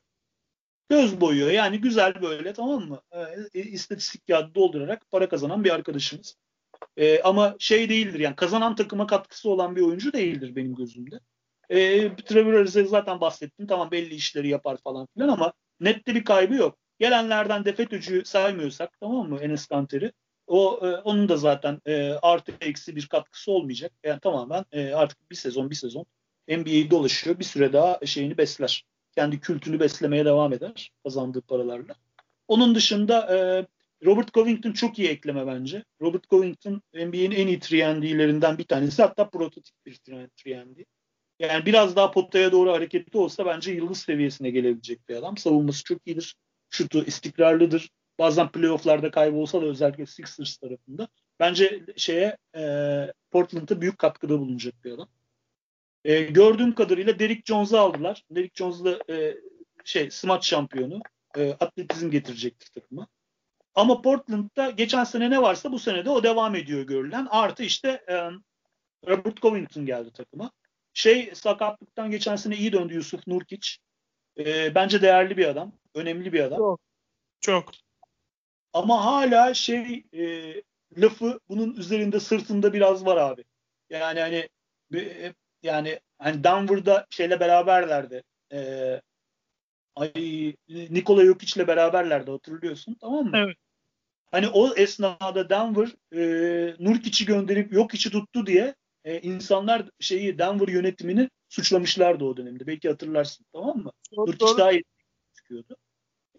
Göz 0.88 1.20
boyuyor. 1.20 1.50
Yani 1.50 1.80
güzel 1.80 2.22
böyle 2.22 2.52
tamam 2.52 2.88
mı? 2.88 3.00
E, 3.54 3.62
istatistik 3.62 4.26
kağıdı 4.26 4.54
doldurarak 4.54 5.10
para 5.10 5.28
kazanan 5.28 5.64
bir 5.64 5.70
arkadaşımız. 5.70 6.36
E, 6.96 7.22
ama 7.22 7.56
şey 7.58 7.88
değildir 7.88 8.20
yani 8.20 8.36
kazanan 8.36 8.74
takıma 8.74 9.06
katkısı 9.06 9.50
olan 9.50 9.76
bir 9.76 9.80
oyuncu 9.80 10.12
değildir 10.12 10.56
benim 10.56 10.74
gözümde. 10.74 11.20
E, 11.68 11.76
Trevor 12.16 12.52
Ariza 12.52 12.84
zaten 12.84 13.20
bahsettim. 13.20 13.66
Tamam 13.66 13.90
belli 13.90 14.14
işleri 14.14 14.48
yapar 14.48 14.76
falan 14.84 15.08
filan 15.14 15.28
ama 15.28 15.52
nette 15.80 16.14
bir 16.14 16.24
kaybı 16.24 16.54
yok. 16.54 16.78
Gelenlerden 16.98 17.64
defetücü 17.64 18.22
saymıyorsak 18.24 19.00
tamam 19.00 19.28
mı 19.28 19.38
Enes 19.40 19.66
Kanter'i? 19.66 20.12
O 20.50 20.80
e, 20.82 20.96
onun 20.96 21.28
da 21.28 21.36
zaten 21.36 21.80
e, 21.86 22.12
artı 22.22 22.52
eksi 22.60 22.96
bir 22.96 23.06
katkısı 23.06 23.52
olmayacak. 23.52 23.92
Yani 24.04 24.20
tamamen 24.20 24.64
e, 24.72 24.92
artık 24.92 25.30
bir 25.30 25.36
sezon 25.36 25.70
bir 25.70 25.74
sezon 25.74 26.06
NBA'yi 26.48 26.90
dolaşıyor. 26.90 27.38
Bir 27.38 27.44
süre 27.44 27.72
daha 27.72 28.00
şeyini 28.06 28.38
besler. 28.38 28.84
Kendi 29.14 29.40
kültünü 29.40 29.80
beslemeye 29.80 30.24
devam 30.24 30.52
eder 30.52 30.92
kazandığı 31.04 31.40
paralarla. 31.40 31.94
Onun 32.48 32.74
dışında 32.74 33.36
e, 33.36 33.66
Robert 34.06 34.34
Covington 34.34 34.72
çok 34.72 34.98
iyi 34.98 35.08
ekleme 35.08 35.46
bence. 35.46 35.84
Robert 36.00 36.30
Covington 36.30 36.82
NBA'nin 36.94 37.30
en 37.30 37.46
iyi 37.46 37.56
3 37.56 37.72
bir 38.58 38.64
tanesi. 38.64 39.02
Hatta 39.02 39.30
prototip 39.30 39.74
bir 39.86 39.92
3 39.92 40.46
Yani 41.38 41.66
biraz 41.66 41.96
daha 41.96 42.10
potaya 42.10 42.52
doğru 42.52 42.72
hareketli 42.72 43.18
olsa 43.18 43.46
bence 43.46 43.72
yıldız 43.72 43.98
seviyesine 43.98 44.50
gelebilecek 44.50 45.08
bir 45.08 45.16
adam. 45.16 45.36
Savunması 45.36 45.84
çok 45.84 46.06
iyidir. 46.06 46.36
Şutu 46.70 47.04
istikrarlıdır. 47.04 47.90
Bazen 48.20 48.52
playofflarda 48.52 49.10
kaybolsa 49.10 49.62
da 49.62 49.66
özellikle 49.66 50.06
Sixers 50.06 50.56
tarafında. 50.56 51.08
Bence 51.38 51.84
şeye 51.96 52.36
e, 52.56 52.62
Portland'a 53.30 53.80
büyük 53.80 53.98
katkıda 53.98 54.38
bulunacak 54.38 54.84
bir 54.84 54.92
adam. 54.92 55.08
E, 56.04 56.22
gördüğüm 56.22 56.74
kadarıyla 56.74 57.18
Derrick 57.18 57.42
Jones'u 57.44 57.78
aldılar. 57.78 58.24
Derrick 58.30 58.54
Jones 58.54 58.84
da 58.84 59.14
e, 59.14 59.36
şey 59.84 60.10
smaç 60.10 60.48
şampiyonu. 60.48 61.00
E, 61.36 61.50
atletizm 61.52 62.10
getirecektir 62.10 62.80
takıma. 62.80 63.06
Ama 63.74 64.02
Portland'da 64.02 64.70
geçen 64.70 65.04
sene 65.04 65.30
ne 65.30 65.42
varsa 65.42 65.72
bu 65.72 65.78
sene 65.78 66.04
de 66.04 66.10
o 66.10 66.22
devam 66.22 66.54
ediyor 66.54 66.82
görülen. 66.82 67.26
Artı 67.30 67.62
işte 67.62 68.04
e, 68.08 68.14
Robert 69.08 69.42
Covington 69.42 69.86
geldi 69.86 70.12
takıma. 70.12 70.50
Şey 70.94 71.30
sakatlıktan 71.34 72.10
geçen 72.10 72.36
sene 72.36 72.56
iyi 72.56 72.72
döndü 72.72 72.94
Yusuf 72.94 73.26
Nurkic. 73.26 73.68
E, 74.38 74.74
bence 74.74 75.02
değerli 75.02 75.36
bir 75.36 75.46
adam. 75.46 75.72
Önemli 75.94 76.32
bir 76.32 76.40
adam. 76.40 76.58
Çok. 76.58 76.80
Çok. 77.40 77.70
Ama 78.72 79.04
hala 79.04 79.54
şey 79.54 80.04
e, 80.12 80.54
lafı 80.96 81.40
bunun 81.48 81.74
üzerinde 81.74 82.20
sırtında 82.20 82.72
biraz 82.72 83.06
var 83.06 83.16
abi. 83.16 83.44
Yani 83.90 84.20
hani 84.20 84.48
e, 84.94 85.32
yani 85.62 86.00
hani 86.18 86.44
Denver'da 86.44 87.06
şeyle 87.10 87.40
beraberlerdi. 87.40 88.22
E, 88.52 89.00
ay 89.96 90.12
Nikola 90.68 91.24
Jokic'le 91.24 91.66
beraberlerdi 91.66 92.30
hatırlıyorsun 92.30 92.96
tamam 93.00 93.26
mı? 93.26 93.36
Evet. 93.36 93.56
Hani 94.30 94.48
o 94.48 94.74
esnada 94.74 95.48
Denver 95.50 95.88
e, 96.12 96.20
Nurkic'i 96.78 97.26
gönderip 97.26 97.72
Jokic'i 97.72 98.10
tuttu 98.10 98.46
diye 98.46 98.74
e, 99.04 99.20
insanlar 99.20 99.90
şeyi 100.00 100.38
Denver 100.38 100.68
yönetimini 100.68 101.30
suçlamışlardı 101.48 102.24
o 102.24 102.36
dönemde. 102.36 102.66
Belki 102.66 102.88
hatırlarsın 102.88 103.46
tamam 103.52 103.78
mı? 103.78 103.92
Nurkic 104.12 104.58
daha 104.58 104.72
iyi 104.72 104.84
çıkıyordu. 105.34 105.76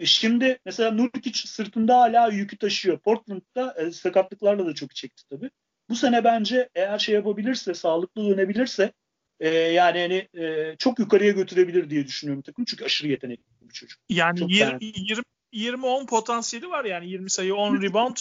E 0.02 0.06
şimdi 0.06 0.60
mesela 0.66 0.92
Nurkic 0.92 1.48
sırtında 1.48 1.98
hala 1.98 2.28
yükü 2.28 2.58
taşıyor. 2.58 3.00
Portland'da 3.00 3.76
e, 3.78 3.92
sakatlıklarla 3.92 4.66
da 4.66 4.74
çok 4.74 4.96
çekti 4.96 5.24
tabii. 5.30 5.50
Bu 5.90 5.96
sene 5.96 6.24
bence 6.24 6.70
eğer 6.76 7.00
şey 7.00 7.16
yapabilirse, 7.16 7.74
sağlıklı 7.74 8.30
dönebilirse 8.30 8.94
e, 9.40 9.50
yani 9.50 10.00
hani 10.00 10.44
e, 10.46 10.76
çok 10.78 11.00
yukarıya 11.00 11.32
götürebilir 11.32 11.90
diye 11.90 12.08
düşünüyorum 12.08 12.42
takım. 12.42 12.66
Çünkü 12.66 12.86
aşırı 12.86 13.08
yetenekli 13.08 13.44
bir 13.62 13.74
çocuk. 13.74 14.00
Yani 14.10 14.40
20 14.82 15.24
20 15.52 15.86
10 15.86 16.06
potansiyeli 16.06 16.70
var 16.70 16.86
yani 16.86 17.10
20 17.10 17.30
sayı 17.30 17.56
10 17.56 17.82
rebound 17.82 18.18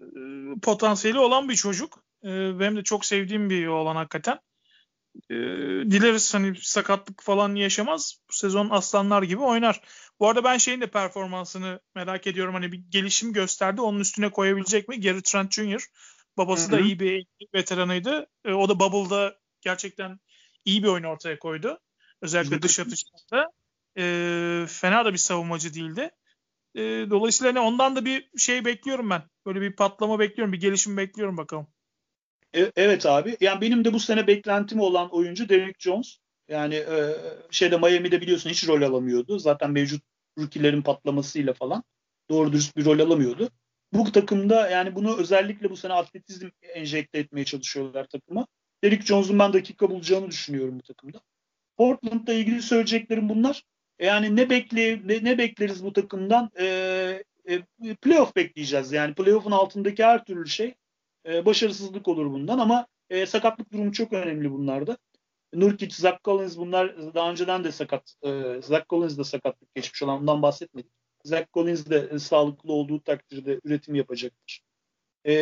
e, 0.00 0.60
potansiyeli 0.60 1.18
olan 1.18 1.48
bir 1.48 1.54
çocuk. 1.54 2.04
E, 2.24 2.28
benim 2.60 2.76
de 2.76 2.82
çok 2.82 3.04
sevdiğim 3.04 3.50
bir 3.50 3.66
oğlan 3.66 3.96
hakikaten. 3.96 4.38
E, 5.30 5.34
dileriz 5.90 6.34
hani 6.34 6.56
sakatlık 6.60 7.22
falan 7.22 7.54
yaşamaz. 7.54 8.18
Bu 8.30 8.32
sezon 8.32 8.70
aslanlar 8.70 9.22
gibi 9.22 9.40
oynar. 9.40 9.80
Bu 10.20 10.28
arada 10.28 10.44
ben 10.44 10.58
şeyin 10.58 10.80
de 10.80 10.86
performansını 10.86 11.80
merak 11.94 12.26
ediyorum. 12.26 12.54
Hani 12.54 12.72
bir 12.72 12.82
gelişim 12.88 13.32
gösterdi. 13.32 13.80
Onun 13.80 14.00
üstüne 14.00 14.30
koyabilecek 14.30 14.88
mi? 14.88 15.00
Gary 15.00 15.20
Trent 15.20 15.52
Jr. 15.52 15.86
Babası 16.36 16.72
Hı-hı. 16.72 16.80
da 16.80 16.84
iyi 16.84 17.00
bir 17.00 17.26
veteranıydı. 17.54 18.26
O 18.46 18.68
da 18.68 18.80
Bubble'da 18.80 19.38
gerçekten 19.60 20.20
iyi 20.64 20.82
bir 20.82 20.88
oyun 20.88 21.04
ortaya 21.04 21.38
koydu. 21.38 21.78
Özellikle 22.20 22.62
dış 22.62 22.80
atışlarda. 22.80 23.50
E, 23.98 24.66
fena 24.68 25.04
da 25.04 25.12
bir 25.12 25.18
savunmacı 25.18 25.74
değildi. 25.74 26.10
E, 26.74 26.80
dolayısıyla 27.10 27.52
hani 27.52 27.60
ondan 27.60 27.96
da 27.96 28.04
bir 28.04 28.30
şey 28.38 28.64
bekliyorum 28.64 29.10
ben. 29.10 29.22
Böyle 29.46 29.60
bir 29.60 29.76
patlama 29.76 30.18
bekliyorum, 30.18 30.52
bir 30.52 30.60
gelişim 30.60 30.96
bekliyorum 30.96 31.36
bakalım. 31.36 31.66
E, 32.54 32.72
evet 32.76 33.06
abi. 33.06 33.36
Yani 33.40 33.60
benim 33.60 33.84
de 33.84 33.92
bu 33.92 34.00
sene 34.00 34.26
beklentim 34.26 34.80
olan 34.80 35.14
oyuncu 35.14 35.48
Derrick 35.48 35.78
Jones. 35.78 36.18
Yani 36.48 36.74
e, 36.74 37.14
şeyde 37.50 37.76
Miami'de 37.76 38.20
biliyorsun 38.20 38.50
hiç 38.50 38.68
rol 38.68 38.82
alamıyordu. 38.82 39.38
Zaten 39.38 39.70
mevcut 39.70 40.02
rookie'lerin 40.38 40.82
patlamasıyla 40.82 41.52
falan 41.52 41.82
doğru 42.30 42.52
dürüst 42.52 42.76
bir 42.76 42.84
rol 42.84 42.98
alamıyordu. 42.98 43.50
Bu 43.92 44.12
takımda 44.12 44.70
yani 44.70 44.94
bunu 44.94 45.18
özellikle 45.18 45.70
bu 45.70 45.76
sene 45.76 45.92
atletizm 45.92 46.48
enjekte 46.74 47.18
etmeye 47.18 47.44
çalışıyorlar 47.44 48.04
takıma. 48.04 48.46
Derrick 48.84 49.06
Jones'un 49.06 49.38
ben 49.38 49.52
dakika 49.52 49.90
bulacağını 49.90 50.28
düşünüyorum 50.30 50.78
bu 50.78 50.82
takımda. 50.82 51.20
Portland'la 51.76 52.32
ilgili 52.32 52.62
söyleyeceklerim 52.62 53.28
bunlar. 53.28 53.62
Yani 53.98 54.36
ne 54.36 54.50
bekle 54.50 55.00
ne, 55.04 55.24
ne 55.24 55.38
bekleriz 55.38 55.84
bu 55.84 55.92
takımdan? 55.92 56.50
E, 56.58 56.64
e, 57.48 57.62
playoff 58.02 58.36
bekleyeceğiz. 58.36 58.92
Yani 58.92 59.14
playoff'un 59.14 59.50
altındaki 59.50 60.04
her 60.04 60.24
türlü 60.24 60.48
şey 60.48 60.74
e, 61.26 61.46
başarısızlık 61.46 62.08
olur 62.08 62.26
bundan 62.26 62.58
ama 62.58 62.86
e, 63.10 63.26
sakatlık 63.26 63.72
durumu 63.72 63.92
çok 63.92 64.12
önemli 64.12 64.50
bunlarda. 64.50 64.98
Nurkic, 65.54 65.96
Zach 65.96 66.18
Collins 66.24 66.56
bunlar 66.56 67.14
daha 67.14 67.30
önceden 67.30 67.64
de 67.64 67.72
sakat. 67.72 68.14
E, 68.22 68.62
Zach 68.62 68.88
Collins 68.88 69.18
de 69.18 69.24
sakatlık 69.24 69.74
geçmiş 69.74 70.02
olan 70.02 70.20
ondan 70.20 70.42
bahsetmedik. 70.42 70.92
Zach 71.24 71.46
Collins 71.54 71.90
de 71.90 72.08
e, 72.12 72.18
sağlıklı 72.18 72.72
olduğu 72.72 73.00
takdirde 73.00 73.60
üretim 73.64 73.94
yapacaktır. 73.94 74.60
E, 75.26 75.32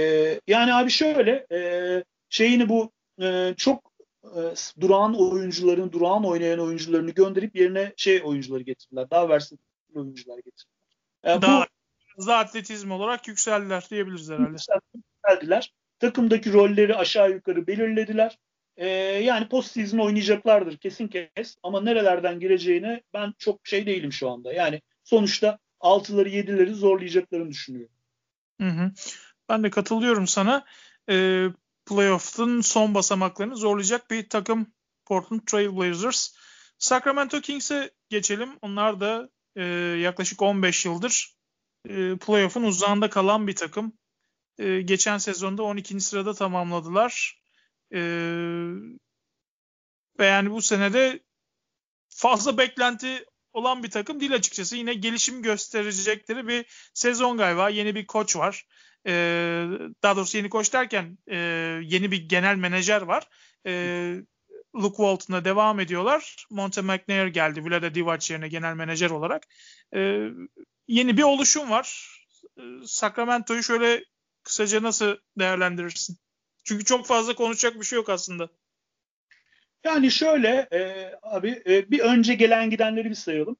yani 0.47 0.75
abi 0.75 0.91
şöyle 0.91 1.47
e, 1.53 2.05
şeyini 2.29 2.69
bu 2.69 2.93
e, 3.23 3.55
çok 3.57 3.93
e, 4.25 4.41
durağan 4.81 5.15
oyuncuların, 5.15 5.93
durağan 5.93 6.25
oynayan 6.25 6.59
oyuncularını 6.59 7.11
gönderip 7.11 7.57
yerine 7.57 7.93
şey 7.97 8.23
oyuncuları 8.25 8.63
getirdiler. 8.63 9.11
Daha 9.11 9.29
versin 9.29 9.59
oyuncular 9.95 10.37
getirdiler. 10.37 10.73
Yani 11.25 11.43
daha, 11.43 11.67
bu, 12.19 12.33
atletizm 12.33 12.91
olarak 12.91 13.29
yükseldiler 13.29 13.87
diyebiliriz 13.91 14.31
herhalde. 14.31 14.51
Yükseldiler. 14.51 15.03
Takımdaki 15.99 16.53
rolleri 16.53 16.97
aşağı 16.97 17.31
yukarı 17.31 17.67
belirlediler. 17.67 18.39
Ee, 18.77 18.89
yani 19.25 19.49
post 19.49 19.71
season 19.71 19.99
oynayacaklardır 19.99 20.77
kesin 20.77 21.09
kes 21.09 21.57
ama 21.63 21.81
nerelerden 21.81 22.41
gireceğine 22.41 23.03
ben 23.15 23.35
çok 23.39 23.67
şey 23.67 23.87
değilim 23.87 24.13
şu 24.13 24.31
anda. 24.31 24.53
Yani 24.53 24.83
sonuçta 25.05 25.59
altıları 25.81 26.29
yedileri 26.29 26.75
zorlayacaklarını 26.75 27.51
düşünüyorum. 27.51 27.95
Hı 28.61 28.69
hı. 28.69 28.93
Ben 29.49 29.63
de 29.63 29.71
katılıyorum 29.71 30.27
sana. 30.27 30.65
Ee, 31.11 31.47
playoff'un 31.87 32.61
son 32.61 32.95
basamaklarını 32.95 33.57
zorlayacak 33.57 34.11
bir 34.11 34.29
takım 34.29 34.67
Portland 35.05 35.41
Trail 35.47 35.77
Blazers. 35.77 36.35
Sacramento 36.79 37.41
Kings'e 37.41 37.91
geçelim. 38.09 38.51
Onlar 38.63 39.01
da 39.01 39.29
e, 39.57 39.65
yaklaşık 40.01 40.43
15 40.43 40.85
yıldır 40.85 41.35
e, 41.89 42.17
playoff'un 42.19 42.63
uzağında 42.63 43.11
kalan 43.11 43.47
bir 43.47 43.57
takım. 43.57 43.93
E, 44.59 44.83
geçen 44.83 45.19
sezonda 45.19 45.63
12. 45.63 46.01
sırada 46.01 46.35
tamamladılar. 46.35 47.43
E, 47.95 48.01
ve 50.19 50.27
yani 50.27 50.51
bu 50.51 50.63
senede 50.63 51.21
fazla 52.09 52.59
beklenti 52.59 53.25
olan 53.53 53.83
bir 53.83 53.91
takım 53.91 54.21
değil 54.21 54.35
açıkçası. 54.35 54.77
Yine 54.77 54.95
gelişim 54.95 55.43
gösterecekleri 55.43 56.49
bir 56.49 56.91
sezon 56.95 57.37
galiba. 57.37 57.69
Yeni 57.69 57.95
bir 57.95 58.07
koç 58.07 58.37
var 58.37 58.67
e, 59.07 59.13
daha 60.03 60.17
doğrusu 60.17 60.37
yeni 60.37 60.51
koç 60.51 60.73
derken 60.73 61.19
e, 61.27 61.37
yeni 61.83 62.11
bir 62.11 62.29
genel 62.29 62.57
menajer 62.57 63.03
var. 63.03 63.29
E, 63.67 64.15
Luke 64.75 64.97
Walton'a 64.97 65.45
devam 65.45 65.81
ediyorlar. 65.81 66.47
Monte 66.51 66.81
McNair 66.81 67.27
geldi 67.27 67.65
Vlada 67.65 67.95
Divac 67.95 68.31
yerine 68.31 68.49
genel 68.49 68.75
menajer 68.75 69.11
olarak. 69.11 69.47
E, 69.95 70.29
yeni 70.89 71.17
bir 71.17 71.23
oluşum 71.23 71.71
var. 71.71 72.19
Sacramento'yu 72.87 73.63
şöyle 73.63 74.05
kısaca 74.43 74.83
nasıl 74.83 75.17
değerlendirirsin? 75.39 76.17
Çünkü 76.65 76.85
çok 76.85 77.07
fazla 77.07 77.35
konuşacak 77.35 77.81
bir 77.81 77.85
şey 77.85 77.97
yok 77.97 78.09
aslında. 78.09 78.49
Yani 79.85 80.11
şöyle 80.11 80.69
e, 80.73 81.13
abi 81.23 81.63
e, 81.67 81.91
bir 81.91 82.01
önce 82.01 82.35
gelen 82.35 82.71
gidenleri 82.71 83.11
bir 83.11 83.15
sayalım. 83.15 83.57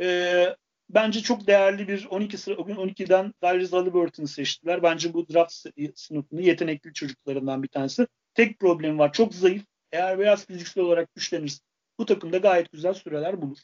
E, 0.00 0.56
bence 0.90 1.22
çok 1.22 1.46
değerli 1.46 1.88
bir 1.88 2.06
12 2.10 2.38
sıra 2.38 2.54
12'den 2.54 3.34
Darius 3.42 3.72
Halliburton'u 3.72 4.28
seçtiler. 4.28 4.82
Bence 4.82 5.14
bu 5.14 5.28
draft 5.28 5.66
sınıfının 5.94 6.42
yetenekli 6.42 6.92
çocuklarından 6.92 7.62
bir 7.62 7.68
tanesi. 7.68 8.06
Tek 8.34 8.60
problem 8.60 8.98
var. 8.98 9.12
Çok 9.12 9.34
zayıf. 9.34 9.62
Eğer 9.92 10.18
biraz 10.18 10.46
fiziksel 10.46 10.84
olarak 10.84 11.14
güçlenirse 11.14 11.60
bu 11.98 12.06
takımda 12.06 12.38
gayet 12.38 12.72
güzel 12.72 12.94
süreler 12.94 13.42
bulur. 13.42 13.58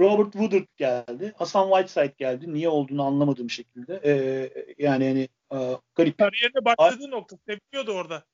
Robert 0.00 0.32
Woodard 0.32 0.66
geldi. 0.76 1.34
Hasan 1.36 1.68
Whiteside 1.68 2.14
geldi. 2.18 2.54
Niye 2.54 2.68
olduğunu 2.68 3.04
anlamadığım 3.04 3.50
şekilde. 3.50 4.00
Ee, 4.04 4.50
yani 4.78 5.08
hani 5.08 5.28
e, 5.62 5.78
garip. 5.94 6.18
Kariyerine 6.18 6.64
başladığı 6.64 7.10
nokta. 7.10 7.36
Seviyordu 7.46 7.92
orada. 7.92 8.24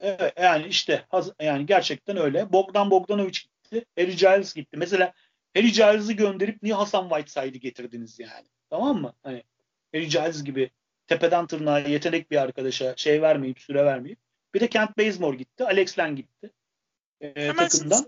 Evet, 0.00 0.32
yani 0.38 0.66
işte 0.66 1.06
yani 1.40 1.66
gerçekten 1.66 2.16
öyle. 2.16 2.52
Bogdan 2.52 2.90
Bogdanovic 2.90 3.32
gitti. 3.32 3.84
Harry 3.98 4.16
Giles 4.16 4.54
gitti. 4.54 4.76
Mesela 4.76 5.12
Harry 5.56 5.72
Giles'ı 5.72 6.12
gönderip 6.12 6.62
niye 6.62 6.74
Hasan 6.74 7.08
Whiteside'ı 7.08 7.60
getirdiniz 7.60 8.18
yani? 8.18 8.46
Tamam 8.70 9.00
mı? 9.00 9.14
Hani 9.22 9.42
Harry 9.94 10.08
Giles 10.08 10.44
gibi 10.44 10.70
tepeden 11.06 11.46
tırnağa 11.46 11.78
yetenek 11.78 12.30
bir 12.30 12.36
arkadaşa 12.36 12.94
şey 12.96 13.22
vermeyip 13.22 13.60
süre 13.60 13.84
vermeyip. 13.84 14.18
Bir 14.54 14.60
de 14.60 14.68
Kent 14.68 14.98
Bazemore 14.98 15.36
gitti. 15.36 15.64
Alex 15.64 15.98
Len 15.98 16.16
gitti. 16.16 16.50
Ee, 17.20 17.32
Hemen 17.34 17.68
takımdan. 17.68 18.06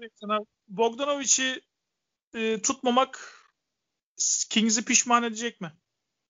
Bogdanovic'i 0.68 1.60
e, 2.34 2.62
tutmamak 2.62 3.32
Kings'i 4.50 4.84
pişman 4.84 5.22
edecek 5.22 5.60
mi? 5.60 5.72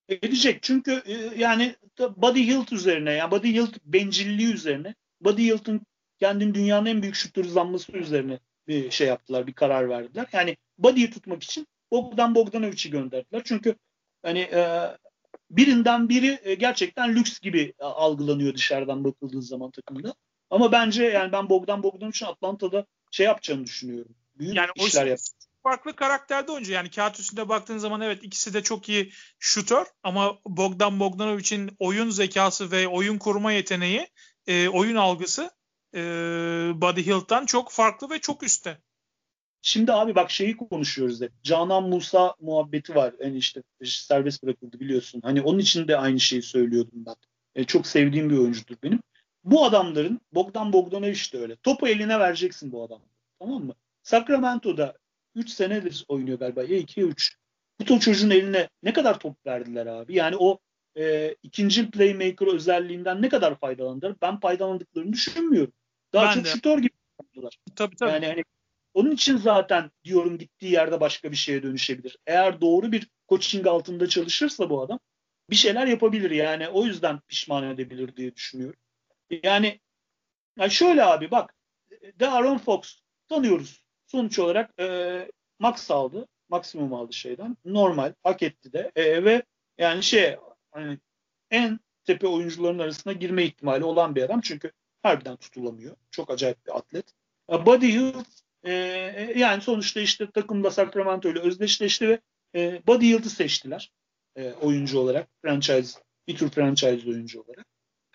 Edecek. 0.08 0.62
Çünkü 0.62 1.02
e, 1.06 1.12
yani 1.38 1.76
Buddy 2.16 2.46
Hield 2.46 2.72
üzerine 2.72 3.12
yani 3.12 3.30
Buddy 3.30 3.52
Hield 3.52 3.74
bencilliği 3.84 4.52
üzerine 4.52 4.94
Buddy 5.20 5.42
Hield'ın 5.42 5.86
kendini 6.18 6.54
dünyanın 6.54 6.86
en 6.86 7.02
büyük 7.02 7.14
şutörü 7.14 7.48
zanması 7.48 7.92
üzerine 7.92 8.38
bir 8.68 8.90
şey 8.90 9.06
yaptılar, 9.06 9.46
bir 9.46 9.52
karar 9.52 9.88
verdiler. 9.88 10.26
Yani 10.32 10.56
Buddy'yi 10.78 11.10
tutmak 11.10 11.42
için 11.42 11.66
Bogdan 11.90 12.34
Bogdanovic'i 12.34 12.90
gönderdiler. 12.90 13.42
Çünkü 13.44 13.76
hani 14.22 14.38
e, 14.38 14.80
birinden 15.50 16.08
biri 16.08 16.38
e, 16.42 16.54
gerçekten 16.54 17.14
lüks 17.14 17.40
gibi 17.40 17.74
algılanıyor 17.80 18.54
dışarıdan 18.54 19.04
bakıldığı 19.04 19.42
zaman 19.42 19.70
takımda. 19.70 20.14
Ama 20.50 20.72
bence 20.72 21.04
yani 21.04 21.32
ben 21.32 21.48
Bogdan 21.48 21.82
Bogdanovic'in 21.82 22.26
Atlanta'da 22.26 22.86
şey 23.10 23.26
yapacağını 23.26 23.64
düşünüyorum. 23.64 24.14
Büyük 24.34 24.56
yani 24.56 24.70
işler 24.76 25.06
yap. 25.06 25.18
Farklı 25.66 25.96
karakterde 25.96 26.52
oyuncu. 26.52 26.72
Yani 26.72 26.90
kağıt 26.90 27.20
üstünde 27.20 27.48
baktığın 27.48 27.78
zaman 27.78 28.00
evet 28.00 28.24
ikisi 28.24 28.54
de 28.54 28.62
çok 28.62 28.88
iyi 28.88 29.12
şutör 29.38 29.86
ama 30.02 30.38
Bogdan 30.46 31.00
Bogdanovic'in 31.00 31.70
oyun 31.78 32.10
zekası 32.10 32.70
ve 32.70 32.88
oyun 32.88 33.18
kurma 33.18 33.52
yeteneği, 33.52 34.08
e, 34.46 34.68
oyun 34.68 34.96
algısı 34.96 35.50
e, 35.94 36.00
Buddy 36.74 37.06
Hield'dan 37.06 37.46
çok 37.46 37.70
farklı 37.70 38.10
ve 38.10 38.18
çok 38.18 38.42
üstte. 38.42 38.78
Şimdi 39.62 39.92
abi 39.92 40.14
bak 40.14 40.30
şeyi 40.30 40.56
konuşuyoruz 40.56 41.20
hep. 41.20 41.32
Canan 41.42 41.88
Musa 41.88 42.34
muhabbeti 42.40 42.94
var. 42.94 43.14
Yani 43.20 43.36
işte 43.36 43.62
serbest 43.84 44.42
bırakıldı 44.42 44.80
biliyorsun. 44.80 45.20
Hani 45.24 45.42
onun 45.42 45.58
için 45.58 45.88
de 45.88 45.96
aynı 45.96 46.20
şeyi 46.20 46.42
söylüyordum 46.42 47.06
ben. 47.06 47.16
E, 47.54 47.64
çok 47.64 47.86
sevdiğim 47.86 48.30
bir 48.30 48.38
oyuncudur 48.38 48.76
benim. 48.82 49.00
Bu 49.44 49.64
adamların 49.64 50.20
Bogdan 50.32 50.72
Bogdanovic 50.72 51.32
de 51.32 51.38
öyle. 51.38 51.56
Topu 51.56 51.88
eline 51.88 52.20
vereceksin 52.20 52.72
bu 52.72 52.84
adam. 52.84 53.00
Tamam 53.38 53.64
mı? 53.64 53.74
Sacramento'da 54.02 54.96
3 55.36 55.50
senedir 55.50 56.04
oynuyor 56.08 56.38
galiba. 56.38 56.62
Ya 56.62 56.76
2 56.76 57.00
ya 57.00 57.06
3. 57.06 57.36
Bu 57.80 58.00
çocuğun 58.00 58.30
eline 58.30 58.68
ne 58.82 58.92
kadar 58.92 59.20
top 59.20 59.46
verdiler 59.46 59.86
abi? 59.86 60.14
Yani 60.14 60.36
o 60.38 60.58
e, 60.98 61.34
ikinci 61.42 61.90
playmaker 61.90 62.46
özelliğinden 62.46 63.22
ne 63.22 63.28
kadar 63.28 63.58
faydalandılar? 63.58 64.14
Ben 64.22 64.40
faydalandıklarını 64.40 65.12
düşünmüyorum. 65.12 65.72
Daha 66.12 66.26
ben 66.26 66.32
çok 66.34 66.44
de. 66.44 66.48
şutör 66.48 66.78
gibi 66.78 66.94
yaptılar. 67.20 67.58
Tabii 67.76 67.96
tabii. 67.96 68.10
Yani 68.10 68.26
hani 68.26 68.44
onun 68.94 69.10
için 69.10 69.36
zaten 69.36 69.90
diyorum 70.04 70.38
gittiği 70.38 70.72
yerde 70.72 71.00
başka 71.00 71.30
bir 71.30 71.36
şeye 71.36 71.62
dönüşebilir. 71.62 72.16
Eğer 72.26 72.60
doğru 72.60 72.92
bir 72.92 73.08
coaching 73.28 73.66
altında 73.66 74.08
çalışırsa 74.08 74.70
bu 74.70 74.82
adam 74.82 74.98
bir 75.50 75.56
şeyler 75.56 75.86
yapabilir 75.86 76.30
yani. 76.30 76.68
O 76.68 76.84
yüzden 76.84 77.20
pişman 77.28 77.64
edebilir 77.64 78.16
diye 78.16 78.34
düşünüyorum. 78.34 78.80
Yani, 79.42 79.80
yani 80.58 80.70
şöyle 80.70 81.04
abi 81.04 81.30
bak 81.30 81.54
de 82.20 82.28
Aaron 82.28 82.58
Fox 82.58 83.00
tanıyoruz. 83.28 83.85
Sonuç 84.06 84.38
olarak 84.38 84.80
e, 84.80 85.28
max 85.58 85.90
aldı. 85.90 86.26
Maksimum 86.48 86.94
aldı 86.94 87.12
şeyden. 87.12 87.56
Normal. 87.64 88.12
Hak 88.22 88.42
etti 88.42 88.72
de. 88.72 88.92
E, 88.96 89.24
ve 89.24 89.42
yani 89.78 90.02
şey 90.02 90.36
hani 90.70 90.98
en 91.50 91.80
tepe 92.04 92.26
oyuncuların 92.26 92.78
arasına 92.78 93.12
girme 93.12 93.44
ihtimali 93.44 93.84
olan 93.84 94.14
bir 94.14 94.22
adam. 94.22 94.40
Çünkü 94.40 94.72
harbiden 95.02 95.36
tutulamıyor. 95.36 95.96
Çok 96.10 96.30
acayip 96.30 96.66
bir 96.66 96.76
atlet. 96.76 97.14
Buddy 97.48 97.92
Hield 97.92 98.26
e, 98.64 98.72
yani 99.36 99.62
sonuçta 99.62 100.00
işte 100.00 100.30
takımda 100.30 100.70
Sacramento 100.70 101.30
ile 101.30 101.38
özdeşleşti 101.38 102.08
ve 102.08 102.20
e, 102.54 102.82
Buddy 102.86 103.06
Hield'ı 103.06 103.30
seçtiler 103.30 103.92
e, 104.36 104.52
oyuncu 104.52 104.98
olarak. 104.98 105.28
Franchise, 105.42 106.00
bir 106.28 106.36
tür 106.36 106.50
franchise 106.50 107.10
oyuncu 107.10 107.40
olarak. 107.40 107.66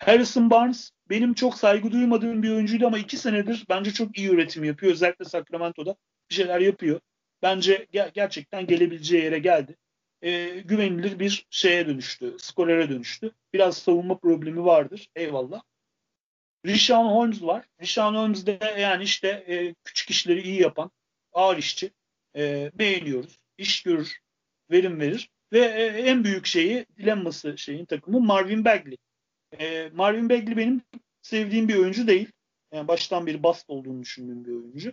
Harrison 0.04 0.50
Barnes 0.50 0.90
benim 1.10 1.34
çok 1.34 1.58
saygı 1.58 1.92
duymadığım 1.92 2.42
bir 2.42 2.50
oyuncuydu 2.50 2.86
ama 2.86 2.98
iki 2.98 3.16
senedir 3.16 3.64
bence 3.68 3.92
çok 3.92 4.18
iyi 4.18 4.28
üretim 4.28 4.64
yapıyor. 4.64 4.92
Özellikle 4.92 5.24
Sacramento'da 5.24 5.96
bir 6.30 6.34
şeyler 6.34 6.60
yapıyor. 6.60 7.00
Bence 7.42 7.86
ger- 7.92 8.12
gerçekten 8.14 8.66
gelebileceği 8.66 9.24
yere 9.24 9.38
geldi. 9.38 9.76
E, 10.22 10.48
güvenilir 10.60 11.18
bir 11.18 11.46
şeye 11.50 11.86
dönüştü. 11.86 12.36
Skorere 12.38 12.88
dönüştü. 12.88 13.32
Biraz 13.54 13.76
savunma 13.78 14.18
problemi 14.18 14.64
vardır. 14.64 15.08
Eyvallah. 15.16 15.62
Rishon 16.66 17.04
Holmes 17.04 17.42
var. 17.42 17.64
Rishon 17.80 18.14
Holmes 18.14 18.46
de 18.46 18.58
yani 18.78 19.04
işte 19.04 19.28
e, 19.28 19.74
küçük 19.84 20.10
işleri 20.10 20.42
iyi 20.42 20.62
yapan 20.62 20.90
ağır 21.32 21.58
işçi. 21.58 21.90
E, 22.36 22.70
beğeniyoruz. 22.74 23.38
İş 23.58 23.82
görür. 23.82 24.18
Verim 24.70 25.00
verir. 25.00 25.30
Ve 25.52 25.58
e, 25.58 25.84
en 25.86 26.24
büyük 26.24 26.46
şeyi 26.46 26.86
dilemması 26.96 27.58
şeyin 27.58 27.84
takımı 27.84 28.20
Marvin 28.20 28.64
Bagley. 28.64 28.96
E, 29.60 29.90
Marvin 29.94 30.28
Bagley 30.28 30.56
benim 30.56 30.82
sevdiğim 31.22 31.68
bir 31.68 31.76
oyuncu 31.76 32.06
değil. 32.06 32.32
Yani 32.72 32.88
baştan 32.88 33.26
bir 33.26 33.42
bast 33.42 33.70
olduğunu 33.70 34.02
düşündüğüm 34.02 34.44
bir 34.44 34.50
oyuncu. 34.50 34.92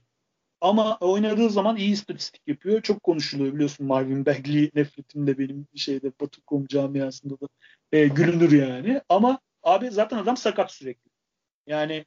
Ama 0.61 0.97
oynadığı 0.97 1.49
zaman 1.49 1.77
iyi 1.77 1.91
istatistik 1.91 2.41
yapıyor. 2.47 2.81
Çok 2.81 3.03
konuşuluyor 3.03 3.53
biliyorsun 3.53 3.87
Marvin 3.87 4.25
Bagley 4.25 4.71
nefretimde 4.75 5.37
benim 5.37 5.67
şeyde 5.75 6.11
Batu.com 6.21 6.67
camiasında 6.67 7.33
da 7.33 7.47
e, 7.91 8.07
gülünür 8.07 8.51
yani. 8.51 9.01
Ama 9.09 9.39
abi 9.63 9.91
zaten 9.91 10.17
adam 10.17 10.37
sakat 10.37 10.71
sürekli. 10.71 11.11
Yani 11.67 12.05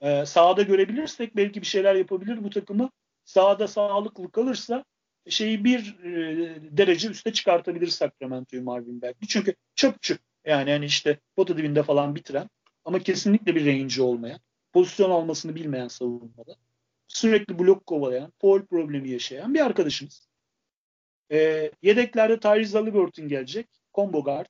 e, 0.00 0.26
sahada 0.26 0.62
görebilirsek 0.62 1.36
belki 1.36 1.60
bir 1.60 1.66
şeyler 1.66 1.94
yapabilir 1.94 2.44
bu 2.44 2.50
takımı. 2.50 2.90
Sahada 3.24 3.68
sağlıklı 3.68 4.30
kalırsa 4.30 4.84
şeyi 5.28 5.64
bir 5.64 5.98
e, 6.04 6.76
derece 6.78 7.08
üste 7.08 7.32
çıkartabilir 7.32 7.86
Sacramento'yu 7.86 8.62
Marvin 8.62 9.02
Bagley. 9.02 9.28
Çünkü 9.28 9.54
çöpçü. 9.74 10.18
Yani 10.44 10.70
hani 10.70 10.84
işte 10.84 11.18
pota 11.36 11.56
dibinde 11.58 11.82
falan 11.82 12.14
bitiren 12.14 12.50
ama 12.84 12.98
kesinlikle 12.98 13.54
bir 13.54 13.66
range 13.66 14.02
olmayan, 14.02 14.40
pozisyon 14.72 15.10
almasını 15.10 15.54
bilmeyen 15.54 15.88
savunmada 15.88 16.56
sürekli 17.14 17.58
blok 17.58 17.86
kovalayan, 17.86 18.32
foul 18.40 18.66
problemi 18.66 19.10
yaşayan 19.10 19.54
bir 19.54 19.60
arkadaşımız. 19.60 20.28
E, 21.32 21.70
yedeklerde 21.82 22.40
Tyrese 22.40 22.78
Halliburton 22.78 23.28
gelecek. 23.28 23.68
Combo 23.94 24.24
guard. 24.24 24.46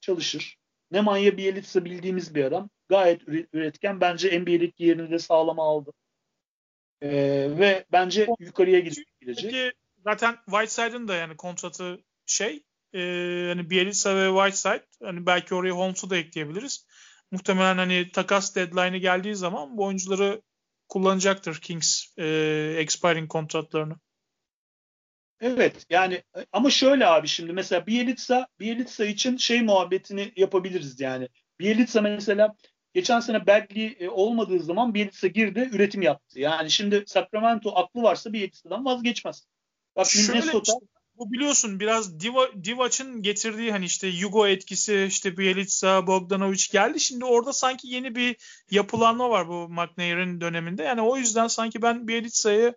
Çalışır. 0.00 0.56
Nemanja 0.90 1.38
Bjelica 1.38 1.84
bildiğimiz 1.84 2.34
bir 2.34 2.44
adam. 2.44 2.70
Gayet 2.88 3.22
üretken. 3.52 4.00
Bence 4.00 4.40
NBA'deki 4.40 4.84
yerini 4.84 5.10
de 5.10 5.18
sağlama 5.18 5.62
aldı. 5.62 5.92
E, 7.02 7.10
ve 7.58 7.84
bence 7.92 8.26
yukarıya 8.38 8.80
gidecek. 9.20 9.74
Zaten 10.04 10.36
Whiteside'ın 10.44 11.08
da 11.08 11.14
yani 11.14 11.36
kontratı 11.36 11.98
şey 12.26 12.62
e, 12.94 13.00
hani 13.48 13.70
Bielitsa 13.70 14.16
ve 14.16 14.28
Whiteside 14.28 14.86
hani 15.02 15.26
belki 15.26 15.54
oraya 15.54 15.72
Holmes'u 15.72 16.10
da 16.10 16.16
ekleyebiliriz. 16.16 16.86
Muhtemelen 17.30 17.78
hani 17.78 18.10
takas 18.12 18.56
deadline'ı 18.56 18.96
geldiği 18.96 19.34
zaman 19.34 19.76
bu 19.76 19.84
oyuncuları 19.84 20.42
kullanacaktır 20.88 21.60
Kings 21.60 22.04
e, 22.18 22.26
expiring 22.78 23.28
kontratlarını. 23.28 23.94
Evet 25.40 25.86
yani 25.90 26.22
ama 26.52 26.70
şöyle 26.70 27.06
abi 27.06 27.28
şimdi 27.28 27.52
mesela 27.52 27.86
Bielitsa 27.86 28.46
Bielitsa 28.60 29.04
için 29.04 29.36
şey 29.36 29.62
muhabbetini 29.62 30.32
yapabiliriz 30.36 31.00
yani. 31.00 31.28
Bielitsa 31.60 32.00
mesela 32.00 32.54
geçen 32.94 33.20
sene 33.20 33.46
Bagley 33.46 33.96
e, 34.00 34.08
olmadığı 34.08 34.60
zaman 34.60 34.94
Bielitsa 34.94 35.26
girdi 35.26 35.70
üretim 35.72 36.02
yaptı. 36.02 36.40
Yani 36.40 36.70
şimdi 36.70 37.04
Sacramento 37.06 37.72
aklı 37.74 38.02
varsa 38.02 38.32
Bielitsa'dan 38.32 38.84
vazgeçmez. 38.84 39.46
Bak 39.96 40.06
Şöyle, 40.06 40.28
Minnesota 40.28 40.72
bu 41.18 41.32
biliyorsun 41.32 41.80
biraz 41.80 42.20
Diva, 42.20 42.64
Divac'ın 42.64 43.22
getirdiği 43.22 43.72
hani 43.72 43.84
işte 43.84 44.06
Yugo 44.06 44.46
etkisi 44.46 45.04
işte 45.08 45.36
Bielitsa, 45.38 46.06
Bogdanovic 46.06 46.62
geldi. 46.72 47.00
Şimdi 47.00 47.24
orada 47.24 47.52
sanki 47.52 47.88
yeni 47.88 48.14
bir 48.14 48.36
yapılanma 48.70 49.30
var 49.30 49.48
bu 49.48 49.68
McNair'in 49.68 50.40
döneminde. 50.40 50.82
Yani 50.82 51.02
o 51.02 51.16
yüzden 51.16 51.46
sanki 51.46 51.82
ben 51.82 52.08
Bielitsa'yı 52.08 52.74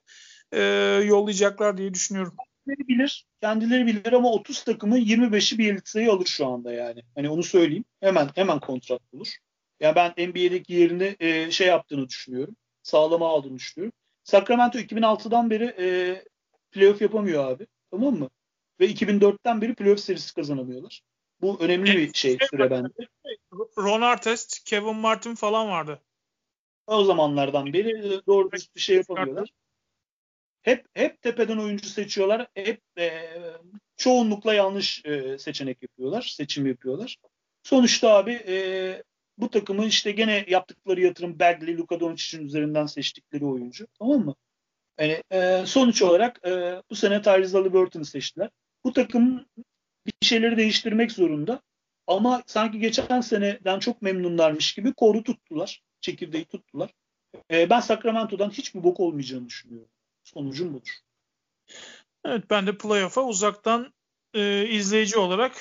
e, 0.52 0.62
yollayacaklar 1.06 1.78
diye 1.78 1.94
düşünüyorum. 1.94 2.36
Kendileri 2.68 2.88
bilir. 2.88 3.26
Kendileri 3.42 3.86
bilir 3.86 4.14
ama 4.14 4.32
30 4.32 4.64
takımı 4.64 5.00
25'i 5.00 5.58
Bielitsa'yı 5.58 6.12
alır 6.12 6.26
şu 6.26 6.48
anda 6.48 6.74
yani. 6.74 7.02
Hani 7.16 7.30
onu 7.30 7.44
söyleyeyim. 7.44 7.86
Hemen 8.00 8.30
hemen 8.36 8.60
kontrat 8.60 9.14
bulur. 9.14 9.28
Yani 9.80 9.96
ben 9.96 10.10
NBA'deki 10.28 10.74
yerini 10.74 11.16
e, 11.20 11.52
şey 11.52 11.68
yaptığını 11.68 12.10
düşünüyorum. 12.10 12.56
sağlama 12.84 13.30
aldığını 13.30 13.56
düşünüyorum. 13.56 13.94
Sacramento 14.24 14.80
2006'dan 14.80 15.50
beri 15.50 15.76
e, 15.80 15.88
playoff 16.72 17.02
yapamıyor 17.02 17.52
abi. 17.52 17.68
Tamam 17.92 18.16
mı? 18.16 18.30
Ve 18.80 18.92
2004'ten 18.92 19.62
beri 19.62 19.76
playoff 19.76 20.00
serisi 20.00 20.34
kazanamıyorlar. 20.34 21.02
Bu 21.42 21.58
önemli 21.60 21.98
bir 21.98 22.14
şey 22.14 22.38
süre 22.50 22.70
bende. 22.70 22.90
Ron 23.78 24.02
Artest, 24.02 24.64
Kevin 24.64 24.96
Martin 24.96 25.36
falan 25.36 25.68
vardı. 25.68 26.02
O 26.88 27.04
zamanlardan 27.04 27.74
beri 27.74 28.22
doğru 28.28 28.52
bir 28.52 28.70
şey 28.76 28.96
yapamıyorlar. 28.96 29.50
Hep 30.62 30.86
hep 30.94 31.22
tepeden 31.22 31.58
oyuncu 31.58 31.90
seçiyorlar. 31.90 32.48
Hep 32.54 32.82
e, 32.98 33.12
çoğunlukla 33.98 34.54
yanlış 34.54 35.06
e, 35.06 35.38
seçenek 35.38 35.84
yapıyorlar, 35.84 36.22
seçim 36.22 36.68
yapıyorlar. 36.68 37.18
Sonuçta 37.64 38.14
abi 38.14 38.32
e, 38.48 39.04
bu 39.38 39.50
takımın 39.50 39.88
işte 39.88 40.12
gene 40.12 40.46
yaptıkları 40.48 41.02
yatırım 41.02 41.40
Bagley, 41.40 41.78
Luka 41.78 42.00
Doncic'in 42.00 42.46
üzerinden 42.46 42.86
seçtikleri 42.86 43.46
oyuncu. 43.46 43.88
Tamam 44.00 44.26
mı? 44.26 44.36
Yani 45.02 45.24
e, 45.32 45.66
sonuç 45.66 46.02
olarak 46.02 46.48
e, 46.48 46.82
bu 46.90 46.96
sene 46.96 47.22
Tyrese 47.22 47.58
Halliburton'u 47.58 48.06
seçtiler. 48.06 48.50
Bu 48.84 48.94
takım 48.94 49.46
bir 50.06 50.28
şeyleri 50.28 50.58
değiştirmek 50.58 51.12
zorunda. 51.12 51.62
Ama 52.08 52.44
sanki 52.48 52.80
geçen 52.80 53.22
seneden 53.22 53.80
çok 53.80 54.02
memnunlarmış 54.02 54.74
gibi 54.74 54.94
koru 54.94 55.24
tuttular. 55.24 55.82
Çekirdeği 56.02 56.46
tuttular. 56.46 56.90
E, 57.52 57.70
ben 57.70 57.80
Sacramento'dan 57.80 58.50
hiçbir 58.50 58.84
bok 58.84 59.00
olmayacağını 59.00 59.50
düşünüyorum. 59.50 59.90
Sonucum 60.24 60.74
budur. 60.74 60.92
Evet 62.26 62.44
ben 62.50 62.68
de 62.68 62.78
playoff'a 62.78 63.24
uzaktan 63.24 63.94
e, 64.34 64.68
izleyici 64.68 65.18
olarak 65.18 65.52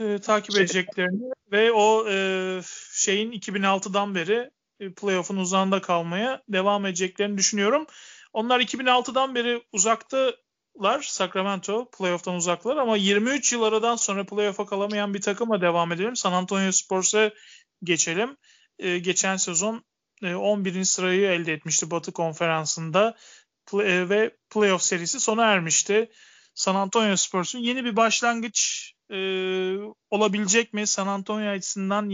e, 0.00 0.18
takip 0.18 0.52
şey, 0.52 0.62
edeceklerini 0.62 1.32
ve 1.52 1.72
o 1.72 2.08
e, 2.08 2.60
şeyin 2.92 3.32
2006'dan 3.32 4.14
beri 4.14 4.50
e, 4.80 4.92
playoff'un 4.92 5.36
uzağında 5.36 5.80
kalmaya 5.80 6.42
devam 6.48 6.86
edeceklerini 6.86 7.38
düşünüyorum. 7.38 7.86
Onlar 8.32 8.60
2006'dan 8.60 9.34
beri 9.34 9.62
uzaktalar 9.72 11.02
Sacramento 11.02 11.90
playoff'tan 11.90 12.34
uzaklar 12.34 12.76
ama 12.76 12.96
23 12.96 13.52
yıl 13.52 13.62
aradan 13.62 13.96
sonra 13.96 14.26
playoff'a 14.26 14.66
kalamayan 14.66 15.14
bir 15.14 15.20
takıma 15.20 15.60
devam 15.60 15.92
edelim. 15.92 16.16
San 16.16 16.32
Antonio 16.32 16.72
Spurs'a 16.72 17.30
geçelim. 17.82 18.36
E, 18.78 18.98
geçen 18.98 19.36
sezon 19.36 19.84
e, 20.22 20.34
11. 20.34 20.84
sırayı 20.84 21.30
elde 21.30 21.52
etmişti 21.52 21.90
Batı 21.90 22.12
Konferansı'nda 22.12 23.16
play, 23.66 24.08
ve 24.08 24.36
playoff 24.50 24.82
serisi 24.82 25.20
sona 25.20 25.44
ermişti. 25.44 26.10
San 26.54 26.74
Antonio 26.74 27.16
Spurs'un 27.16 27.58
yeni 27.58 27.84
bir 27.84 27.96
başlangıç 27.96 28.92
e, 29.10 29.18
olabilecek 30.10 30.72
mi? 30.72 30.86
San 30.86 31.06
Antonio 31.06 31.50
açısından 31.50 32.10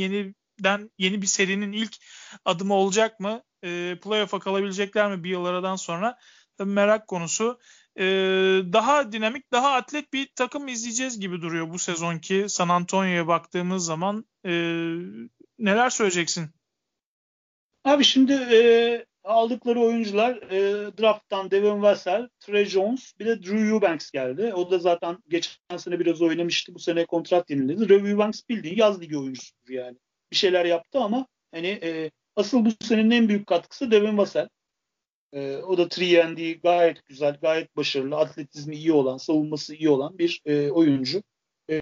yeniden 0.58 0.90
yeni 0.98 1.22
bir 1.22 1.26
serinin 1.26 1.72
ilk 1.72 1.96
adımı 2.44 2.74
olacak 2.74 3.20
mı? 3.20 3.42
E, 3.64 3.98
playoff'a 4.02 4.38
kalabilecekler 4.38 5.10
mi 5.10 5.24
bir 5.24 5.30
yıl 5.30 5.44
aradan 5.44 5.76
sonra? 5.76 6.18
Tabii 6.58 6.70
merak 6.70 7.08
konusu. 7.08 7.58
E, 7.98 8.04
daha 8.72 9.12
dinamik, 9.12 9.52
daha 9.52 9.72
atlet 9.72 10.12
bir 10.12 10.28
takım 10.36 10.68
izleyeceğiz 10.68 11.20
gibi 11.20 11.42
duruyor 11.42 11.70
bu 11.70 11.78
sezonki 11.78 12.46
San 12.48 12.68
Antonio'ya 12.68 13.26
baktığımız 13.26 13.84
zaman. 13.84 14.24
E, 14.46 14.50
neler 15.58 15.90
söyleyeceksin? 15.90 16.50
Abi 17.84 18.04
şimdi 18.04 18.32
e, 18.32 19.06
aldıkları 19.24 19.80
oyuncular 19.80 20.36
e, 20.36 20.90
drafttan 20.98 21.50
Devin 21.50 21.82
Vassell, 21.82 22.28
Trey 22.40 22.64
Jones 22.64 23.12
bir 23.18 23.26
de 23.26 23.42
Drew 23.42 23.68
Eubanks 23.68 24.10
geldi. 24.10 24.52
O 24.54 24.70
da 24.70 24.78
zaten 24.78 25.18
geçen 25.28 25.76
sene 25.76 26.00
biraz 26.00 26.22
oynamıştı. 26.22 26.74
Bu 26.74 26.78
sene 26.78 27.06
kontrat 27.06 27.50
yeniledi. 27.50 27.88
Drew 27.88 28.10
Eubanks 28.10 28.42
bildiğin 28.48 28.76
yaz 28.76 29.00
ligi 29.00 29.18
oyuncusudur 29.18 29.70
yani. 29.72 29.96
Bir 30.34 30.38
şeyler 30.38 30.64
yaptı 30.64 30.98
ama 30.98 31.26
hani 31.52 31.66
e, 31.66 32.10
asıl 32.36 32.64
bu 32.64 32.68
senenin 32.80 33.10
en 33.10 33.28
büyük 33.28 33.46
katkısı 33.46 33.90
Devin 33.90 34.18
Vassell. 34.18 34.48
E, 35.32 35.56
o 35.56 35.78
da 35.78 35.84
3 35.84 36.62
gayet 36.62 37.06
güzel, 37.06 37.38
gayet 37.42 37.76
başarılı, 37.76 38.16
atletizmi 38.16 38.76
iyi 38.76 38.92
olan, 38.92 39.16
savunması 39.16 39.74
iyi 39.74 39.88
olan 39.88 40.18
bir 40.18 40.42
e, 40.46 40.70
oyuncu. 40.70 41.22
E, 41.70 41.78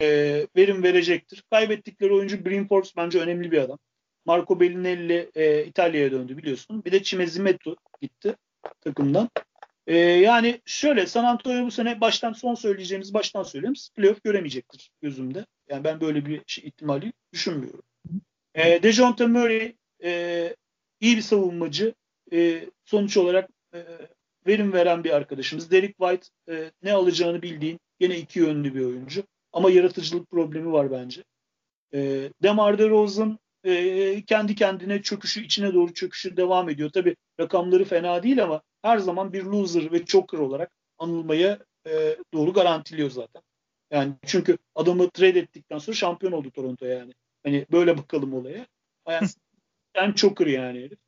verim 0.57 0.83
verecektir. 0.83 1.45
Kaybettikleri 1.51 2.13
oyuncu 2.13 2.45
Green 2.45 2.67
Force 2.67 2.91
bence 2.97 3.21
önemli 3.21 3.53
bir 3.53 3.59
adam. 3.59 3.79
Marco 4.25 4.61
Bellinelli 4.61 5.31
e, 5.35 5.65
İtalya'ya 5.65 6.13
döndü 6.13 6.37
biliyorsun. 6.37 6.85
Bir 6.85 6.93
de 6.93 7.03
Cimezimetu 7.03 7.77
gitti 8.03 8.37
takımdan. 8.81 9.29
E, 9.87 9.97
yani 9.97 10.61
şöyle 10.67 11.07
San 11.07 11.25
Antonio 11.25 11.67
bu 11.67 11.71
sene 11.71 12.01
baştan 12.01 12.33
son 12.33 12.55
söyleyeceğimiz 12.55 13.15
baştan 13.15 13.43
söyleyeyim. 13.43 13.75
Playoff 13.95 14.25
göremeyecektir 14.25 14.91
gözümde. 15.03 15.47
Yani 15.69 15.85
ben 15.85 16.01
böyle 16.01 16.27
bir 16.27 16.43
şey, 16.47 16.65
ihtimali 16.65 17.13
düşünmüyorum. 17.33 17.85
E, 18.55 18.83
Dejounte 18.83 19.27
Murray 19.27 19.77
e, 20.05 20.57
iyi 21.01 21.17
bir 21.17 21.23
savunmacı. 21.23 21.95
E, 22.33 22.69
sonuç 22.85 23.17
olarak 23.17 23.51
e, 23.75 23.85
verim 24.47 24.73
veren 24.73 25.05
bir 25.05 25.11
arkadaşımız. 25.11 25.71
Derek 25.71 25.99
White 25.99 26.27
e, 26.49 26.71
ne 26.83 26.93
alacağını 26.93 27.43
bildiğin 27.43 27.81
yine 28.01 28.19
iki 28.19 28.39
yönlü 28.39 28.75
bir 28.75 28.85
oyuncu. 28.85 29.23
Ama 29.53 29.71
yaratıcılık 29.71 30.31
problemi 30.31 30.73
var 30.73 30.91
bence. 30.91 31.25
E, 31.95 32.31
Demar 32.43 32.79
DeRozan 32.79 33.39
e, 33.65 34.23
kendi 34.27 34.55
kendine 34.55 35.03
çöküşü, 35.03 35.45
içine 35.45 35.75
doğru 35.75 35.95
çöküşü 35.95 36.37
devam 36.37 36.69
ediyor. 36.69 36.91
Tabi 36.91 37.17
rakamları 37.41 37.85
fena 37.85 38.23
değil 38.23 38.43
ama 38.43 38.63
her 38.83 38.99
zaman 38.99 39.33
bir 39.33 39.43
loser 39.43 39.93
ve 39.93 40.05
choker 40.05 40.39
olarak 40.39 40.73
anılmaya 40.99 41.59
e, 41.87 42.17
doğru 42.35 42.53
garantiliyor 42.53 43.11
zaten. 43.11 43.43
Yani 43.91 44.15
çünkü 44.27 44.59
adamı 44.75 45.11
trade 45.11 45.39
ettikten 45.39 45.79
sonra 45.79 45.97
şampiyon 45.97 46.33
oldu 46.33 46.51
Toronto 46.51 46.87
yani. 46.87 47.13
Hani 47.45 47.67
böyle 47.73 47.99
bakalım 47.99 48.35
olaya. 48.35 48.67
Yani 49.97 50.15
choker 50.15 50.47
yani 50.47 50.79
herif. 50.79 50.99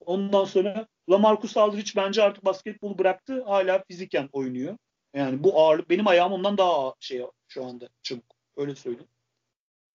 Ondan 0.00 0.44
sonra 0.44 0.86
Lamarcus 1.10 1.56
Aldridge 1.56 1.90
bence 1.96 2.22
artık 2.22 2.44
basketbolu 2.44 2.98
bıraktı. 2.98 3.42
Hala 3.44 3.84
fiziken 3.88 4.28
oynuyor. 4.32 4.76
Yani 5.14 5.44
bu 5.44 5.60
ağırlık 5.60 5.90
benim 5.90 6.06
ayağım 6.06 6.32
ondan 6.32 6.58
daha 6.58 6.94
şey 7.00 7.22
şu 7.48 7.64
anda 7.64 7.88
çabuk. 8.02 8.36
Öyle 8.56 8.74
söyleyeyim. 8.74 9.08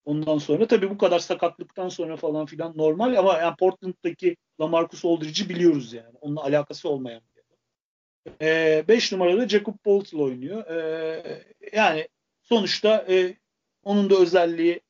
Ondan 0.05 0.37
sonra 0.37 0.67
tabii 0.67 0.89
bu 0.89 0.97
kadar 0.97 1.19
sakatlıktan 1.19 1.89
sonra 1.89 2.17
falan 2.17 2.45
filan 2.45 2.77
normal 2.77 3.15
ama 3.17 3.37
yani 3.37 3.55
Portland'daki 3.55 4.37
Lamarcus 4.61 5.05
Aldridge'i 5.05 5.49
biliyoruz 5.49 5.93
yani. 5.93 6.17
Onunla 6.21 6.43
alakası 6.43 6.89
olmayan 6.89 7.21
bir 7.35 7.41
adam. 7.41 8.87
5 8.87 9.13
ee, 9.13 9.15
numarada 9.15 9.49
Jacob 9.49 9.77
Poltl 9.83 10.17
oynuyor. 10.17 10.65
Ee, 10.67 11.43
yani 11.73 12.07
sonuçta 12.41 13.05
e, 13.09 13.35
onun 13.83 14.09
da 14.09 14.15
özelliği 14.15 14.81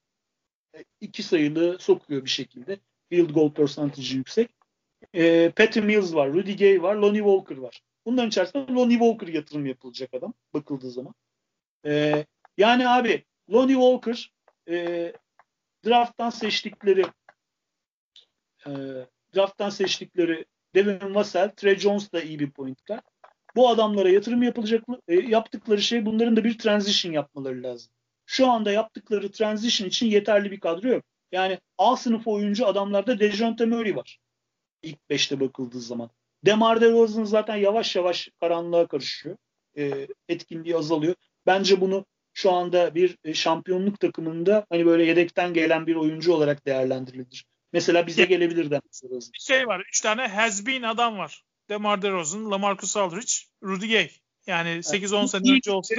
iki 1.02 1.24
sayılı 1.24 1.80
sokuyor 1.80 2.26
bir 2.26 2.30
şekilde. 2.30 2.80
Field 3.10 3.30
goal 3.30 3.54
percentage'i 3.54 4.18
yüksek. 4.18 4.50
E, 5.14 5.50
Patty 5.50 5.80
Mills 5.80 6.14
var, 6.14 6.34
Rudy 6.34 6.56
Gay 6.56 6.82
var, 6.82 6.96
Lonnie 6.96 7.20
Walker 7.20 7.58
var. 7.58 7.82
Bunların 8.06 8.28
içerisinde 8.28 8.74
Lonnie 8.74 9.00
Walker 9.00 9.28
yatırım 9.28 9.66
yapılacak 9.66 10.14
adam 10.14 10.34
bakıldığı 10.54 10.92
zaman. 10.92 11.14
E, 11.86 12.26
yani 12.58 12.90
abi 12.90 13.26
Lonnie 13.54 13.74
Walker 13.74 14.34
e, 14.70 15.14
drafttan 15.86 16.30
seçtikleri 16.30 17.06
e, 18.68 18.72
drafttan 19.36 19.70
seçtikleri 19.70 20.46
Devin 20.76 21.16
Vassell, 21.16 21.50
Trey 21.56 21.76
Jones 21.78 22.12
da 22.12 22.22
iyi 22.22 22.40
bir 22.40 22.52
pointler. 22.52 23.00
Bu 23.56 23.70
adamlara 23.70 24.10
yatırım 24.10 24.44
yapılacak 24.44 24.84
e, 25.08 25.16
yaptıkları 25.16 25.82
şey 25.82 26.06
bunların 26.06 26.36
da 26.36 26.44
bir 26.44 26.58
transition 26.58 27.14
yapmaları 27.14 27.64
lazım. 27.64 27.92
Şu 28.26 28.48
anda 28.48 28.72
yaptıkları 28.72 29.32
transition 29.32 29.88
için 29.88 30.08
yeterli 30.08 30.52
bir 30.52 30.60
kadro 30.60 30.88
yok. 30.88 31.04
Yani 31.32 31.60
A 31.78 31.98
sınıf 31.98 32.28
oyuncu 32.28 32.68
adamlarda 32.68 33.20
Dejounte 33.20 33.66
Murray 33.66 33.96
var. 33.96 34.18
İlk 34.84 35.00
5'te 35.10 35.40
bakıldığı 35.40 35.82
zaman. 35.82 36.10
Demar 36.46 36.82
DeRozan 36.82 37.24
zaten 37.24 37.56
yavaş 37.56 37.96
yavaş 37.96 38.30
karanlığa 38.40 38.88
karışıyor. 38.88 39.38
E, 39.78 40.08
etkinliği 40.30 40.76
azalıyor. 40.76 41.16
Bence 41.46 41.82
bunu 41.82 42.06
şu 42.34 42.52
anda 42.52 42.96
bir 42.96 43.18
e, 43.24 43.34
şampiyonluk 43.34 44.00
takımında 44.00 44.66
hani 44.70 44.86
böyle 44.86 45.06
yedekten 45.06 45.54
gelen 45.54 45.88
bir 45.88 45.96
oyuncu 45.96 46.34
olarak 46.34 46.66
değerlendirilir. 46.66 47.46
Mesela 47.74 48.08
bize 48.08 48.26
gelebilir 48.26 48.72
de. 48.72 48.82
Bir 49.04 49.40
şey 49.40 49.68
var. 49.68 49.84
Üç 49.90 50.02
tane 50.02 50.28
has 50.28 50.66
been 50.66 50.84
adam 50.84 51.18
var. 51.18 51.44
DeMar 51.70 52.02
DeRozan, 52.02 52.52
LaMarcus 52.52 52.98
Aldridge, 52.98 53.34
Rudy 53.64 53.88
Gay. 53.88 54.12
Yani 54.48 54.70
8-10 54.70 55.16
yani, 55.16 55.30
sene 55.30 55.52
önce 55.52 55.72
olsa 55.72 55.96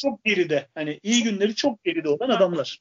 çok 0.00 0.24
geride. 0.24 0.68
Hani 0.74 1.00
iyi 1.02 1.22
günleri 1.22 1.54
çok 1.54 1.84
geride 1.84 2.08
olan 2.08 2.28
adamlar. 2.28 2.80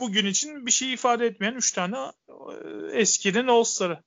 Bugün 0.00 0.26
için 0.26 0.66
bir 0.66 0.70
şey 0.70 0.92
ifade 0.92 1.26
etmeyen 1.26 1.54
üç 1.54 1.72
tane 1.72 1.96
e, 2.28 2.98
eskinin 2.98 3.46
All-Star'ı. 3.46 4.02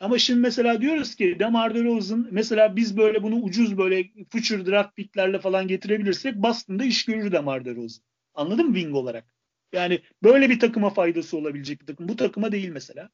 Ama 0.00 0.18
şimdi 0.18 0.40
mesela 0.40 0.80
diyoruz 0.80 1.14
ki 1.14 1.36
Demar 1.38 1.74
DeRozan 1.74 2.28
mesela 2.30 2.76
biz 2.76 2.96
böyle 2.96 3.22
bunu 3.22 3.34
ucuz 3.34 3.78
böyle 3.78 4.04
future 4.32 4.66
draft 4.66 4.96
picklerle 4.96 5.38
falan 5.38 5.68
getirebilirsek 5.68 6.36
Boston'da 6.36 6.84
iş 6.84 7.04
görür 7.04 7.32
Demar 7.32 7.64
DeRozan. 7.64 8.04
Anladın 8.34 8.66
mı 8.66 8.74
wing 8.74 8.94
olarak? 8.94 9.24
Yani 9.72 10.00
böyle 10.22 10.50
bir 10.50 10.60
takıma 10.60 10.90
faydası 10.90 11.36
olabilecek 11.36 11.80
bir 11.80 11.86
takım. 11.86 12.08
Bu 12.08 12.16
takıma 12.16 12.52
değil 12.52 12.68
mesela. 12.68 13.10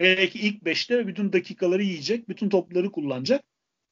Belki 0.00 0.38
ilk 0.38 0.64
beşte 0.64 1.06
bütün 1.06 1.32
dakikaları 1.32 1.82
yiyecek, 1.82 2.28
bütün 2.28 2.48
topları 2.48 2.92
kullanacak. 2.92 3.44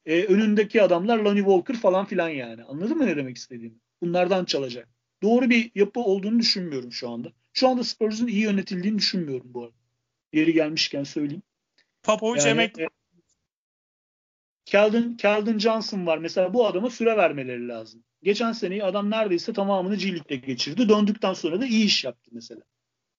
Ee, 0.07 0.25
önündeki 0.25 0.83
adamlar 0.83 1.19
Lonnie 1.19 1.43
Walker 1.43 1.77
falan 1.77 2.05
filan 2.05 2.29
yani. 2.29 2.65
Anladın 2.65 2.99
mı 2.99 3.07
ne 3.07 3.17
demek 3.17 3.37
istediğimi? 3.37 3.77
Bunlardan 4.01 4.45
çalacak. 4.45 4.89
Doğru 5.23 5.51
bir 5.51 5.71
yapı 5.75 6.01
olduğunu 6.01 6.39
düşünmüyorum 6.39 6.93
şu 6.93 7.11
anda. 7.11 7.33
Şu 7.53 7.69
anda 7.69 7.85
Spurs'un 7.85 8.27
iyi 8.27 8.43
yönetildiğini 8.43 8.99
düşünmüyorum 8.99 9.55
bu 9.55 9.63
arada. 9.63 9.77
Yeri 10.33 10.53
gelmişken 10.53 11.05
söyleyeyim. 11.05 11.43
Popovic 12.03 12.41
yani, 12.41 12.51
emekli. 12.51 12.89
Keldon, 14.65 15.15
Keldon 15.15 15.59
Johnson 15.59 16.07
var. 16.07 16.19
Mesela 16.19 16.55
bu 16.55 16.67
adama 16.67 16.91
süre 16.91 17.17
vermeleri 17.17 17.69
lazım. 17.69 18.05
Geçen 18.23 18.53
seneyi 18.53 18.85
adam 18.85 19.11
neredeyse 19.11 19.53
tamamını 19.53 19.97
G 19.97 20.13
League'de 20.13 20.37
geçirdi. 20.37 20.89
Döndükten 20.89 21.33
sonra 21.33 21.61
da 21.61 21.67
iyi 21.67 21.85
iş 21.85 22.05
yaptı 22.05 22.31
mesela. 22.33 22.61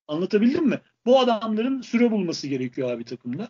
Anlatabildim 0.07 0.65
mi? 0.65 0.81
Bu 1.05 1.19
adamların 1.19 1.81
süre 1.81 2.11
bulması 2.11 2.47
gerekiyor 2.47 2.91
abi 2.91 3.05
takımda. 3.05 3.49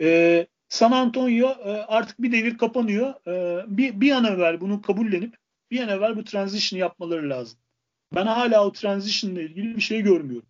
Ee, 0.00 0.46
San 0.68 0.92
Antonio 0.92 1.48
e, 1.48 1.70
artık 1.70 2.22
bir 2.22 2.32
devir 2.32 2.58
kapanıyor. 2.58 3.26
E, 3.26 3.64
bir, 3.76 4.00
bir 4.00 4.10
an 4.10 4.24
evvel 4.24 4.60
bunu 4.60 4.82
kabullenip 4.82 5.36
bir 5.70 5.80
an 5.80 5.88
evvel 5.88 6.16
bu 6.16 6.24
transition 6.24 6.80
yapmaları 6.80 7.30
lazım. 7.30 7.58
Ben 8.14 8.26
hala 8.26 8.66
o 8.66 8.72
transition 8.72 9.30
ile 9.30 9.44
ilgili 9.44 9.76
bir 9.76 9.80
şey 9.80 10.02
görmüyorum. 10.02 10.48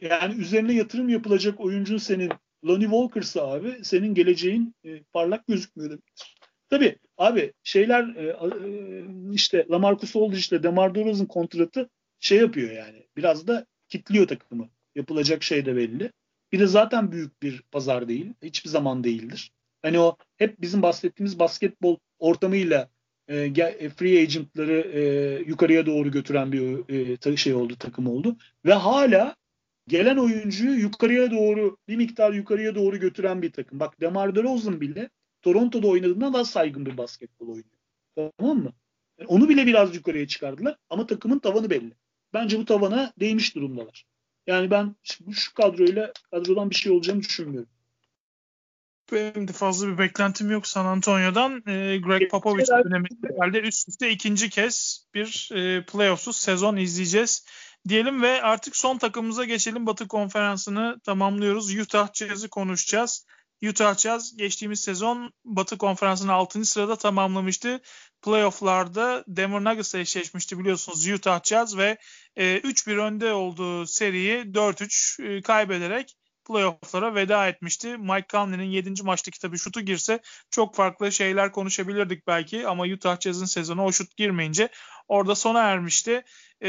Yani 0.00 0.34
üzerine 0.34 0.74
yatırım 0.74 1.08
yapılacak 1.08 1.60
oyuncun 1.60 1.98
senin 1.98 2.30
Lonnie 2.66 2.84
Walker'sa 2.84 3.52
abi 3.52 3.84
senin 3.84 4.14
geleceğin 4.14 4.74
e, 4.84 5.02
parlak 5.02 5.46
gözükmüyor 5.46 5.90
demektir. 5.90 6.36
Tabii 6.70 6.98
abi 7.18 7.52
şeyler 7.62 8.14
e, 8.16 8.26
e, 8.26 9.04
işte 9.32 9.66
Lamarcus 9.70 10.16
Aldridge 10.16 10.56
ile 10.56 10.62
DeMar 10.62 10.94
DeRozan 10.94 11.26
kontratı 11.26 11.90
şey 12.20 12.38
yapıyor 12.38 12.70
yani. 12.70 13.06
Biraz 13.16 13.46
da 13.46 13.66
kitliyor 13.88 14.28
takımı. 14.28 14.68
Yapılacak 14.94 15.42
şey 15.42 15.66
de 15.66 15.76
belli. 15.76 16.12
Bir 16.52 16.60
de 16.60 16.66
zaten 16.66 17.12
büyük 17.12 17.42
bir 17.42 17.62
pazar 17.62 18.08
değil. 18.08 18.32
Hiçbir 18.42 18.70
zaman 18.70 19.04
değildir. 19.04 19.52
Hani 19.82 19.98
o 19.98 20.16
hep 20.36 20.60
bizim 20.60 20.82
bahsettiğimiz 20.82 21.38
basketbol 21.38 21.96
ortamıyla 22.18 22.88
e, 23.28 23.36
e 23.36 23.88
free 23.88 24.22
agentları 24.22 24.72
e, 24.72 25.02
yukarıya 25.46 25.86
doğru 25.86 26.10
götüren 26.10 26.52
bir 26.52 27.36
şey 27.36 27.54
oldu, 27.54 27.76
takım 27.78 28.06
oldu. 28.06 28.36
Ve 28.64 28.72
hala 28.72 29.36
gelen 29.88 30.16
oyuncuyu 30.16 30.80
yukarıya 30.80 31.30
doğru 31.30 31.76
bir 31.88 31.96
miktar 31.96 32.32
yukarıya 32.32 32.74
doğru 32.74 32.96
götüren 32.96 33.42
bir 33.42 33.52
takım. 33.52 33.80
Bak 33.80 34.00
DeMar 34.00 34.34
DeRozan 34.34 34.80
bile 34.80 35.10
Toronto'da 35.42 35.86
oynadığından 35.86 36.32
daha 36.32 36.44
saygın 36.44 36.86
bir 36.86 36.96
basketbol 36.96 37.48
oynuyor. 37.48 37.64
Tamam 38.38 38.58
mı? 38.58 38.72
Yani 39.18 39.28
onu 39.28 39.48
bile 39.48 39.66
biraz 39.66 39.96
yukarıya 39.96 40.26
çıkardılar 40.26 40.76
ama 40.90 41.06
takımın 41.06 41.38
tavanı 41.38 41.70
belli. 41.70 41.92
Bence 42.32 42.58
bu 42.58 42.64
tavana 42.64 43.12
değmiş 43.20 43.54
durumdalar. 43.54 44.04
Yani 44.46 44.70
ben 44.70 44.96
şu 45.32 45.54
kadroyla 45.54 46.12
kadrodan 46.30 46.70
bir 46.70 46.74
şey 46.74 46.92
olacağını 46.92 47.20
düşünmüyorum. 47.20 47.68
Benim 49.12 49.48
de 49.48 49.52
fazla 49.52 49.88
bir 49.88 49.98
beklentim 49.98 50.50
yok 50.50 50.66
San 50.66 50.86
Antonio'dan. 50.86 51.62
E, 51.66 51.98
Greg 51.98 52.30
Popovich 52.30 52.68
döneminde 52.68 53.28
herhalde 53.32 53.60
üst 53.60 53.88
üste 53.88 54.10
ikinci 54.10 54.50
kez 54.50 55.06
bir 55.14 55.50
e, 55.54 55.84
playoffsuz 55.84 56.36
sezon 56.36 56.76
izleyeceğiz 56.76 57.46
diyelim 57.88 58.22
ve 58.22 58.42
artık 58.42 58.76
son 58.76 58.98
takımımıza 58.98 59.44
geçelim. 59.44 59.86
Batı 59.86 60.08
konferansını 60.08 61.00
tamamlıyoruz. 61.04 61.74
Utah 61.74 62.14
Jazz'i 62.14 62.48
konuşacağız. 62.48 63.26
Utah 63.68 63.96
Jazz 63.96 64.36
geçtiğimiz 64.36 64.80
sezon 64.80 65.32
Batı 65.44 65.78
konferansını 65.78 66.32
6. 66.32 66.64
sırada 66.64 66.96
tamamlamıştı. 66.96 67.80
Playoff'larda 68.22 69.24
Denver 69.28 69.64
Nuggets'la 69.64 69.98
eşleşmişti 69.98 70.58
biliyorsunuz 70.58 71.08
Utah 71.08 71.44
Jazz 71.44 71.76
ve 71.76 71.98
e, 72.36 72.58
3-1 72.58 72.96
önde 72.96 73.32
olduğu 73.32 73.86
seriyi 73.86 74.54
4-3 74.54 75.22
e, 75.22 75.42
kaybederek 75.42 76.16
playoff'lara 76.44 77.14
veda 77.14 77.48
etmişti. 77.48 77.96
Mike 77.98 78.26
Conley'nin 78.28 78.64
7. 78.70 79.02
maçtaki 79.02 79.40
tabii 79.40 79.58
şutu 79.58 79.80
girse 79.80 80.20
çok 80.50 80.74
farklı 80.74 81.12
şeyler 81.12 81.52
konuşabilirdik 81.52 82.26
belki 82.26 82.68
ama 82.68 82.84
Utah 82.84 83.20
Jazz'ın 83.20 83.46
sezonu 83.46 83.84
o 83.84 83.92
şut 83.92 84.16
girmeyince 84.16 84.68
orada 85.08 85.34
sona 85.34 85.60
ermişti. 85.60 86.24
E, 86.62 86.68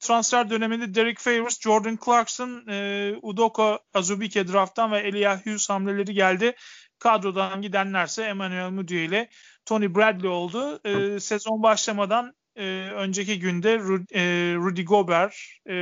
transfer 0.00 0.50
döneminde 0.50 0.94
Derek 0.94 1.18
Favors, 1.18 1.60
Jordan 1.60 1.98
Clarkson, 2.04 2.66
e, 2.68 3.12
Udoka 3.22 3.78
Azubike 3.94 4.48
drafttan 4.48 4.92
ve 4.92 4.98
Elijah 4.98 5.46
Hughes 5.46 5.70
hamleleri 5.70 6.14
geldi. 6.14 6.54
Kadrodan 6.98 7.62
gidenlerse 7.62 8.22
Emmanuel 8.22 8.70
Mudiay 8.70 9.04
ile 9.04 9.28
Tony 9.64 9.94
Bradley 9.94 10.30
oldu. 10.30 10.80
E, 10.84 11.20
sezon 11.20 11.62
başlamadan 11.62 12.34
e, 12.56 12.90
önceki 12.94 13.38
günde 13.38 13.78
Rudy, 13.78 14.14
e, 14.14 14.54
Rudy 14.54 14.82
Gobert 14.82 15.34
e, 15.68 15.74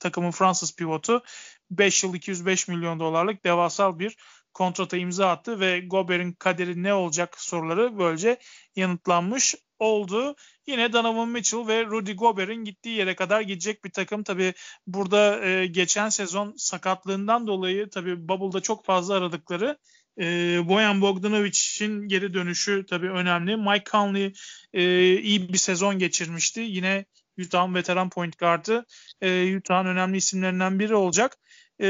takımın 0.00 0.30
Fransız 0.30 0.76
pivotu 0.76 1.22
5 1.70 2.04
yıl 2.04 2.14
205 2.14 2.68
milyon 2.68 3.00
dolarlık 3.00 3.44
devasal 3.44 3.98
bir 3.98 4.16
kontrata 4.54 4.96
imza 4.96 5.30
attı 5.30 5.60
ve 5.60 5.80
Gobert'in 5.80 6.32
kaderi 6.32 6.82
ne 6.82 6.94
olacak 6.94 7.40
soruları 7.40 7.98
böylece 7.98 8.38
yanıtlanmış 8.76 9.54
oldu. 9.78 10.36
Yine 10.66 10.92
Donovan 10.92 11.28
Mitchell 11.28 11.66
ve 11.66 11.84
Rudy 11.84 12.12
Gobert'in 12.12 12.64
gittiği 12.64 12.96
yere 12.96 13.14
kadar 13.14 13.40
gidecek 13.40 13.84
bir 13.84 13.90
takım. 13.90 14.22
Tabi 14.22 14.54
burada 14.86 15.44
e, 15.44 15.66
geçen 15.66 16.08
sezon 16.08 16.54
sakatlığından 16.56 17.46
dolayı 17.46 17.90
tabi 17.90 18.28
Bubble'da 18.28 18.60
çok 18.60 18.84
fazla 18.84 19.14
aradıkları 19.14 19.78
e, 20.20 20.24
Boyan 20.68 21.00
Bogdanovic'in 21.00 22.08
geri 22.08 22.34
dönüşü 22.34 22.86
tabi 22.86 23.10
önemli. 23.10 23.56
Mike 23.56 23.90
Conley 23.90 24.32
e, 24.72 24.82
iyi 25.16 25.52
bir 25.52 25.58
sezon 25.58 25.98
geçirmişti. 25.98 26.60
Yine 26.60 27.04
Utah'ın 27.38 27.74
veteran 27.74 28.10
point 28.10 28.38
guard'ı 28.38 28.86
e, 29.20 29.56
Utah'ın 29.56 29.86
önemli 29.86 30.16
isimlerinden 30.16 30.78
biri 30.78 30.94
olacak. 30.94 31.38
E, 31.80 31.88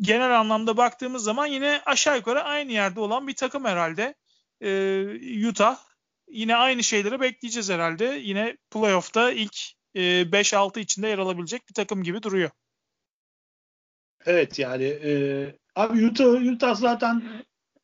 genel 0.00 0.40
anlamda 0.40 0.76
baktığımız 0.76 1.24
zaman 1.24 1.46
yine 1.46 1.80
aşağı 1.86 2.16
yukarı 2.16 2.42
aynı 2.42 2.72
yerde 2.72 3.00
olan 3.00 3.28
bir 3.28 3.34
takım 3.34 3.64
herhalde. 3.64 4.14
E, 4.60 5.48
Utah 5.48 5.78
yine 6.28 6.56
aynı 6.56 6.82
şeyleri 6.82 7.20
bekleyeceğiz 7.20 7.70
herhalde. 7.70 8.04
Yine 8.04 8.56
playoff'ta 8.70 9.32
ilk 9.32 9.56
e, 9.94 10.00
5-6 10.32 10.80
içinde 10.80 11.08
yer 11.08 11.18
alabilecek 11.18 11.68
bir 11.68 11.74
takım 11.74 12.02
gibi 12.02 12.22
duruyor. 12.22 12.50
Evet 14.26 14.58
yani 14.58 14.84
e, 14.84 15.12
abi 15.74 16.06
Utah, 16.06 16.52
Utah 16.52 16.74
zaten 16.74 17.22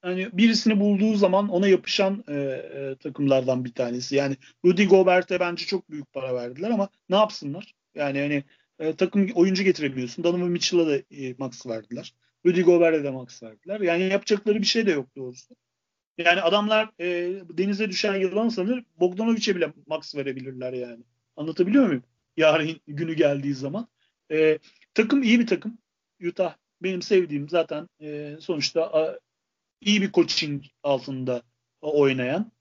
hani 0.02 0.28
birisini 0.32 0.80
bulduğu 0.80 1.14
zaman 1.14 1.48
ona 1.48 1.68
yapışan 1.68 2.24
e, 2.28 2.34
e, 2.34 2.96
takımlardan 2.96 3.64
bir 3.64 3.74
tanesi. 3.74 4.16
Yani 4.16 4.36
Rudy 4.64 4.84
Gobert'e 4.84 5.40
bence 5.40 5.66
çok 5.66 5.90
büyük 5.90 6.12
para 6.12 6.34
verdiler 6.34 6.70
ama 6.70 6.88
ne 7.08 7.16
yapsınlar? 7.16 7.74
Yani 7.94 8.20
hani 8.20 8.44
e, 8.78 8.96
takım 8.96 9.30
oyuncu 9.34 9.62
getiremiyorsun. 9.62 10.24
Donovan 10.24 10.50
Mitchell'a 10.50 10.86
da 10.86 10.96
e, 10.96 11.34
max 11.38 11.66
verdiler. 11.66 12.14
Rudy 12.46 12.62
Gobert'e 12.62 13.04
de 13.04 13.10
max 13.10 13.42
verdiler. 13.42 13.80
Yani 13.80 14.02
yapacakları 14.02 14.60
bir 14.60 14.66
şey 14.66 14.86
de 14.86 14.90
yok 14.90 15.16
doğrusu. 15.16 15.56
Yani 16.18 16.42
adamlar 16.42 16.90
e, 17.00 17.06
denize 17.58 17.88
düşen 17.90 18.14
yılan 18.14 18.48
sanır 18.48 18.84
Bogdanovic'e 19.00 19.56
bile 19.56 19.72
max 19.86 20.14
verebilirler 20.14 20.72
yani. 20.72 21.04
Anlatabiliyor 21.36 21.86
muyum? 21.86 22.02
Yarın 22.36 22.80
günü 22.86 23.14
geldiği 23.14 23.54
zaman. 23.54 23.88
E, 24.32 24.58
takım 24.94 25.22
iyi 25.22 25.40
bir 25.40 25.46
takım. 25.46 25.78
Utah 26.28 26.56
benim 26.82 27.02
sevdiğim 27.02 27.48
zaten 27.48 27.88
e, 28.00 28.36
sonuçta 28.40 28.92
a, 28.92 29.18
iyi 29.80 30.02
bir 30.02 30.12
coaching 30.12 30.64
altında 30.82 31.42
oynayan 31.80 32.52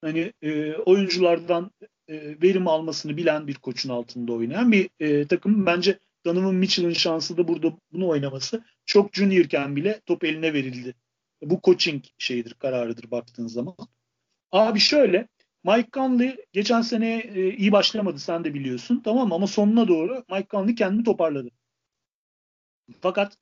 hani 0.00 0.32
e, 0.42 0.74
oyunculardan 0.74 1.70
e, 2.08 2.42
verim 2.42 2.68
almasını 2.68 3.16
bilen 3.16 3.46
bir 3.46 3.54
koçun 3.54 3.90
altında 3.90 4.32
oynayan 4.32 4.72
bir 4.72 4.90
e, 5.00 5.26
takım. 5.26 5.66
Bence 5.66 5.98
Donovan 6.24 6.54
Mitchell'ın 6.54 6.92
şansı 6.92 7.36
da 7.36 7.48
burada 7.48 7.72
bunu 7.92 8.08
oynaması. 8.08 8.64
Çok 8.86 9.14
juniorken 9.14 9.76
bile 9.76 10.00
top 10.06 10.24
eline 10.24 10.52
verildi. 10.54 10.94
Bu 11.42 11.60
coaching 11.64 12.04
şeyidir, 12.18 12.54
kararıdır 12.54 13.10
baktığın 13.10 13.46
zaman. 13.46 13.76
Abi 14.52 14.80
şöyle, 14.80 15.28
Mike 15.64 15.88
Conley 15.92 16.36
geçen 16.52 16.82
sene 16.82 17.18
e, 17.18 17.56
iyi 17.56 17.72
başlamadı 17.72 18.18
sen 18.18 18.44
de 18.44 18.54
biliyorsun 18.54 19.00
tamam? 19.04 19.32
Ama 19.32 19.46
sonuna 19.46 19.88
doğru 19.88 20.24
Mike 20.30 20.48
Conley 20.50 20.74
kendini 20.74 21.04
toparladı. 21.04 21.50
Fakat 23.00 23.36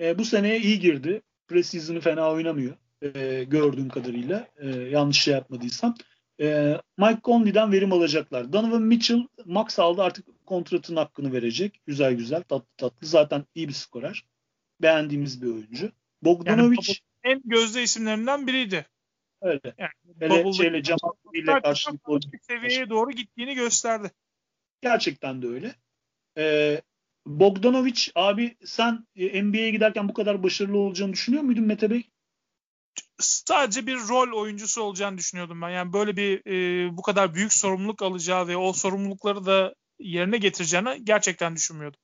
e, 0.00 0.18
bu 0.18 0.24
seneye 0.24 0.60
iyi 0.60 0.80
girdi. 0.80 1.22
Preseason'ı 1.48 2.00
fena 2.00 2.30
oynamıyor 2.30 2.76
e, 3.02 3.44
gördüğüm 3.44 3.88
kadarıyla. 3.88 4.48
E, 4.56 4.68
yanlış 4.68 5.20
şey 5.20 5.34
yapmadıysam. 5.34 5.94
E, 6.42 6.76
Mike 6.98 7.20
Conley'den 7.24 7.72
verim 7.72 7.92
alacaklar. 7.92 8.52
Donovan 8.52 8.82
Mitchell 8.82 9.26
max 9.44 9.78
aldı 9.78 10.02
artık 10.02 10.46
kontratın 10.46 10.96
hakkını 10.96 11.32
verecek. 11.32 11.80
Güzel 11.86 12.14
güzel 12.14 12.42
tatlı 12.42 12.76
tatlı. 12.76 13.06
Zaten 13.06 13.44
iyi 13.54 13.68
bir 13.68 13.72
skorer. 13.72 14.24
Beğendiğimiz 14.82 15.42
bir 15.42 15.46
oyuncu. 15.46 15.92
Bogdanovic 16.22 16.78
yani, 16.88 17.34
en 17.34 17.42
gözde 17.44 17.82
isimlerinden 17.82 18.46
biriydi. 18.46 18.86
Öyle. 19.42 19.74
Yani, 19.78 19.90
Hele 20.20 20.52
şeyle 20.52 20.84
Jamal 20.84 21.12
ile 21.34 21.60
karşılıklı 21.62 22.20
seviyeye 22.42 22.90
doğru 22.90 23.10
gittiğini 23.10 23.54
gösterdi. 23.54 24.10
Gerçekten 24.82 25.42
de 25.42 25.46
öyle. 25.46 25.74
Ee, 26.38 26.82
Bogdanovic 27.26 28.00
abi 28.14 28.56
sen 28.64 29.06
e, 29.16 29.44
NBA'ye 29.44 29.70
giderken 29.70 30.08
bu 30.08 30.14
kadar 30.14 30.42
başarılı 30.42 30.78
olacağını 30.78 31.12
düşünüyor 31.12 31.42
muydun 31.42 31.64
Mete 31.64 31.90
Bey? 31.90 32.04
Sadece 33.18 33.86
bir 33.86 33.96
rol 33.96 34.40
oyuncusu 34.40 34.82
olacağını 34.82 35.18
düşünüyordum 35.18 35.62
ben. 35.62 35.70
Yani 35.70 35.92
böyle 35.92 36.16
bir 36.16 36.46
e, 36.46 36.96
bu 36.96 37.02
kadar 37.02 37.34
büyük 37.34 37.52
sorumluluk 37.52 38.02
alacağı 38.02 38.48
ve 38.48 38.56
o 38.56 38.72
sorumlulukları 38.72 39.46
da 39.46 39.74
yerine 39.98 40.38
getireceğini 40.38 41.04
gerçekten 41.04 41.56
düşünmüyordum. 41.56 42.00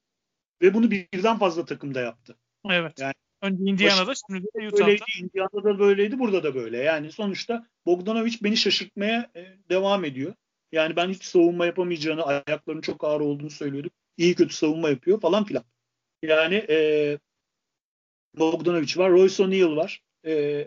Ve 0.62 0.74
bunu 0.74 0.90
birden 0.90 1.38
fazla 1.38 1.64
takımda 1.64 2.00
yaptı. 2.00 2.36
Evet. 2.70 3.00
Yani 3.00 3.14
Önce 3.42 3.64
Indiana'da 3.64 4.12
şimdi 4.26 4.44
de 4.44 4.68
Utah'da. 4.68 4.86
Böyleydi, 4.86 5.02
Indiana'da 5.20 5.78
böyleydi, 5.78 6.18
burada 6.18 6.42
da 6.42 6.54
böyle. 6.54 6.78
Yani 6.78 7.12
sonuçta 7.12 7.66
Bogdanovic 7.86 8.36
beni 8.42 8.56
şaşırtmaya 8.56 9.30
e, 9.36 9.56
devam 9.70 10.04
ediyor. 10.04 10.34
Yani 10.72 10.96
ben 10.96 11.08
hiç 11.08 11.24
savunma 11.24 11.66
yapamayacağını, 11.66 12.24
ayaklarının 12.26 12.82
çok 12.82 13.04
ağır 13.04 13.20
olduğunu 13.20 13.50
söylüyordum. 13.50 13.90
İyi 14.16 14.34
kötü 14.34 14.54
savunma 14.54 14.90
yapıyor 14.90 15.20
falan 15.20 15.44
filan. 15.44 15.64
Yani 16.22 16.54
e, 16.54 17.18
Bogdanovic 18.38 18.96
var, 18.96 19.10
Royce 19.10 19.42
O'Neal 19.42 19.76
var. 19.76 20.02
E, 20.26 20.66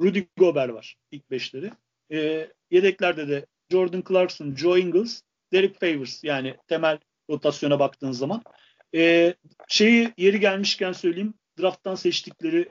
Rudy 0.00 0.22
Gobert 0.36 0.72
var 0.72 0.96
ilk 1.10 1.30
beşleri. 1.30 1.70
E, 2.12 2.48
yedeklerde 2.70 3.28
de 3.28 3.46
Jordan 3.70 4.02
Clarkson, 4.08 4.54
Joe 4.54 4.78
Ingles, 4.78 5.22
Derek 5.52 5.80
Favors 5.80 6.24
yani 6.24 6.56
temel 6.68 6.98
rotasyona 7.30 7.78
baktığın 7.78 8.12
zaman. 8.12 8.42
E, 8.94 9.34
şeyi 9.68 10.12
yeri 10.16 10.40
gelmişken 10.40 10.92
söyleyeyim. 10.92 11.34
Draft'tan 11.60 11.94
seçtikleri 11.94 12.68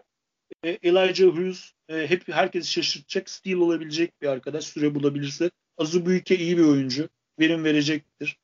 e, 0.64 0.70
Elijah 0.70 1.28
Hughes 1.28 1.72
e, 1.90 2.08
hep 2.08 2.28
herkesi 2.28 2.72
şaşırtacak, 2.72 3.30
steal 3.30 3.58
olabilecek 3.58 4.22
bir 4.22 4.28
arkadaş 4.28 4.64
süre 4.64 4.96
bulabilirse. 4.96 5.52
Azubuyke 5.78 6.38
iyi 6.38 6.58
bir 6.58 6.64
oyuncu. 6.64 7.10
Verim 7.40 7.64
verecektir. 7.64 8.38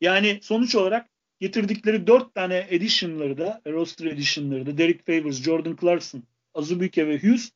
Yani 0.00 0.38
sonuç 0.42 0.74
olarak 0.74 1.08
getirdikleri 1.40 2.06
dört 2.06 2.34
tane 2.34 2.66
edition'ları 2.70 3.38
da, 3.38 3.62
roster 3.66 4.06
edition'ları 4.06 4.66
da 4.66 4.78
Derek 4.78 5.06
Favors, 5.06 5.42
Jordan 5.42 5.76
Clarkson, 5.80 6.22
Azubike 6.54 7.08
ve 7.08 7.18
Hughes 7.18 7.50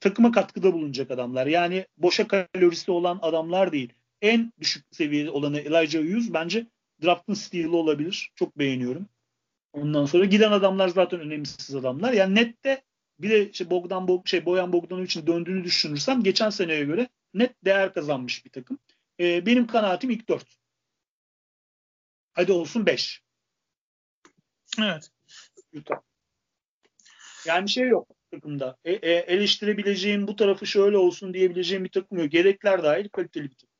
takıma 0.00 0.32
katkıda 0.32 0.72
bulunacak 0.72 1.10
adamlar. 1.10 1.46
Yani 1.46 1.86
boşa 1.96 2.28
kalorisi 2.28 2.90
olan 2.90 3.18
adamlar 3.22 3.72
değil. 3.72 3.92
En 4.22 4.52
düşük 4.60 4.84
seviyede 4.90 5.30
olanı 5.30 5.60
Elijah 5.60 6.02
Hughes 6.02 6.32
bence 6.32 6.66
draft'ın 7.02 7.34
stili 7.34 7.68
olabilir. 7.68 8.32
Çok 8.34 8.58
beğeniyorum. 8.58 9.08
Ondan 9.72 10.06
sonra 10.06 10.24
giden 10.24 10.52
adamlar 10.52 10.88
zaten 10.88 11.20
önemsiz 11.20 11.74
adamlar. 11.74 12.12
Yani 12.12 12.34
nette 12.34 12.84
bir 13.18 13.30
de 13.30 13.50
işte 13.50 13.70
Bogdan 13.70 14.08
Bog 14.08 14.26
şey 14.26 14.46
Boyan 14.46 14.72
Bogdanovic'in 14.72 15.26
döndüğünü 15.26 15.64
düşünürsem 15.64 16.22
geçen 16.22 16.50
seneye 16.50 16.84
göre 16.84 17.08
net 17.34 17.64
değer 17.64 17.94
kazanmış 17.94 18.44
bir 18.44 18.50
takım. 18.50 18.78
Ee, 19.20 19.46
benim 19.46 19.66
kanaatim 19.66 20.10
ilk 20.10 20.28
dört. 20.28 20.58
Hadi 22.32 22.52
olsun 22.52 22.86
beş. 22.86 23.22
Evet. 24.80 25.10
Utah. 25.74 26.00
Yani 27.46 27.68
şey 27.68 27.88
yok 27.88 28.15
takımda. 28.30 28.76
E, 28.84 28.92
e, 28.92 29.12
eleştirebileceğim 29.12 30.26
bu 30.26 30.36
tarafı 30.36 30.66
şöyle 30.66 30.96
olsun 30.96 31.34
diyebileceğim 31.34 31.84
bir 31.84 31.90
takım 31.90 32.18
yok. 32.18 32.30
Gerekler 32.30 32.82
dahil 32.82 33.08
kaliteli 33.08 33.44
bir 33.44 33.54
takım. 33.54 33.76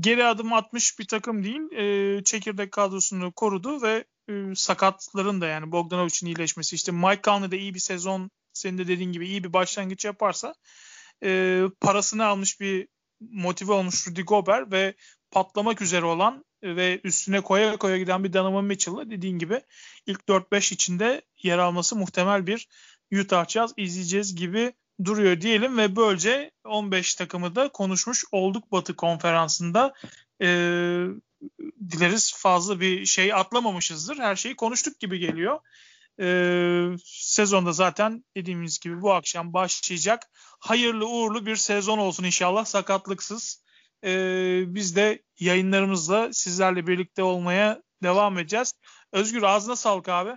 Geri 0.00 0.24
adım 0.24 0.52
atmış 0.52 0.98
bir 0.98 1.06
takım 1.06 1.44
değil. 1.44 1.72
E, 1.72 2.24
çekirdek 2.24 2.72
kadrosunu 2.72 3.32
korudu 3.32 3.82
ve 3.82 4.04
e, 4.30 4.54
sakatların 4.54 5.40
da 5.40 5.46
yani 5.46 5.72
Bogdanovic'in 5.72 6.26
iyileşmesi 6.26 6.76
işte 6.76 6.92
Mike 6.92 7.22
Conley 7.24 7.50
de 7.50 7.58
iyi 7.58 7.74
bir 7.74 7.80
sezon 7.80 8.30
senin 8.52 8.78
de 8.78 8.88
dediğin 8.88 9.12
gibi 9.12 9.28
iyi 9.28 9.44
bir 9.44 9.52
başlangıç 9.52 10.04
yaparsa 10.04 10.54
e, 11.24 11.62
parasını 11.80 12.26
almış 12.26 12.60
bir 12.60 12.88
motive 13.20 13.72
olmuş 13.72 14.08
Rudy 14.08 14.22
Gobert 14.22 14.72
ve 14.72 14.94
patlamak 15.30 15.82
üzere 15.82 16.04
olan 16.04 16.44
ve 16.62 17.00
üstüne 17.04 17.40
koya 17.40 17.76
koya 17.76 17.98
giden 17.98 18.24
bir 18.24 18.32
Donovan 18.32 18.64
Mitchell'la 18.64 19.10
dediğin 19.10 19.38
gibi 19.38 19.60
ilk 20.06 20.20
4-5 20.20 20.74
içinde 20.74 21.22
yer 21.42 21.58
alması 21.58 21.96
muhtemel 21.96 22.46
bir 22.46 22.68
Utah 23.12 23.48
Jazz 23.48 23.74
izleyeceğiz 23.76 24.34
gibi 24.34 24.72
duruyor 25.04 25.40
diyelim 25.40 25.78
ve 25.78 25.96
böylece 25.96 26.50
15 26.64 27.14
takımı 27.14 27.54
da 27.54 27.68
konuşmuş 27.68 28.24
olduk 28.32 28.72
Batı 28.72 28.96
konferansında. 28.96 29.94
Ee, 30.42 31.06
dileriz 31.90 32.34
fazla 32.36 32.80
bir 32.80 33.06
şey 33.06 33.34
atlamamışızdır. 33.34 34.18
Her 34.18 34.36
şeyi 34.36 34.56
konuştuk 34.56 35.00
gibi 35.00 35.18
geliyor. 35.18 35.60
Ee, 36.20 36.96
sezonda 37.04 37.72
zaten 37.72 38.24
dediğimiz 38.36 38.78
gibi 38.78 39.02
bu 39.02 39.12
akşam 39.12 39.52
başlayacak. 39.52 40.22
Hayırlı 40.60 41.08
uğurlu 41.08 41.46
bir 41.46 41.56
sezon 41.56 41.98
olsun 41.98 42.24
inşallah 42.24 42.64
sakatlıksız. 42.64 43.62
Ee, 44.04 44.62
biz 44.66 44.96
de 44.96 45.22
yayınlarımızla 45.40 46.32
sizlerle 46.32 46.86
birlikte 46.86 47.22
olmaya 47.22 47.82
devam 48.02 48.38
edeceğiz. 48.38 48.74
Özgür 49.12 49.42
ağzına 49.42 49.76
sağlık 49.76 50.08
abi. 50.08 50.36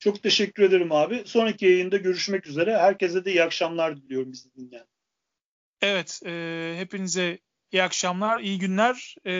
Çok 0.00 0.22
teşekkür 0.22 0.62
ederim 0.62 0.92
abi. 0.92 1.22
Sonraki 1.26 1.66
yayında 1.66 1.96
görüşmek 1.96 2.46
üzere. 2.46 2.78
Herkese 2.78 3.24
de 3.24 3.30
iyi 3.30 3.42
akşamlar 3.42 3.96
diliyorum 3.96 4.32
bizi 4.32 4.54
dinleyen. 4.54 4.86
Evet, 5.80 6.20
e, 6.26 6.74
hepinize 6.76 7.38
iyi 7.72 7.82
akşamlar, 7.82 8.40
iyi 8.40 8.58
günler. 8.58 9.14
E, 9.26 9.32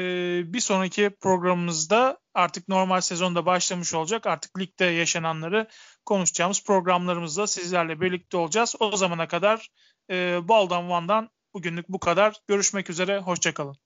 bir 0.52 0.60
sonraki 0.60 1.10
programımızda 1.20 2.18
artık 2.34 2.68
normal 2.68 3.00
sezonda 3.00 3.46
başlamış 3.46 3.94
olacak. 3.94 4.26
Artık 4.26 4.58
ligde 4.58 4.84
yaşananları 4.84 5.68
konuşacağımız 6.04 6.64
programlarımızda 6.64 7.46
sizlerle 7.46 8.00
birlikte 8.00 8.36
olacağız. 8.36 8.74
O 8.80 8.96
zamana 8.96 9.28
kadar 9.28 9.68
e, 10.10 10.38
Baldan 10.48 10.90
Van'dan 10.90 11.30
bugünlük 11.54 11.88
bu 11.88 12.00
kadar. 12.00 12.36
Görüşmek 12.46 12.90
üzere, 12.90 13.18
hoşçakalın. 13.18 13.76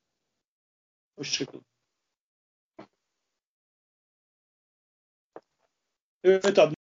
Hoşçakalın. 1.19 1.74
Evet 6.25 6.59
abi 6.59 6.73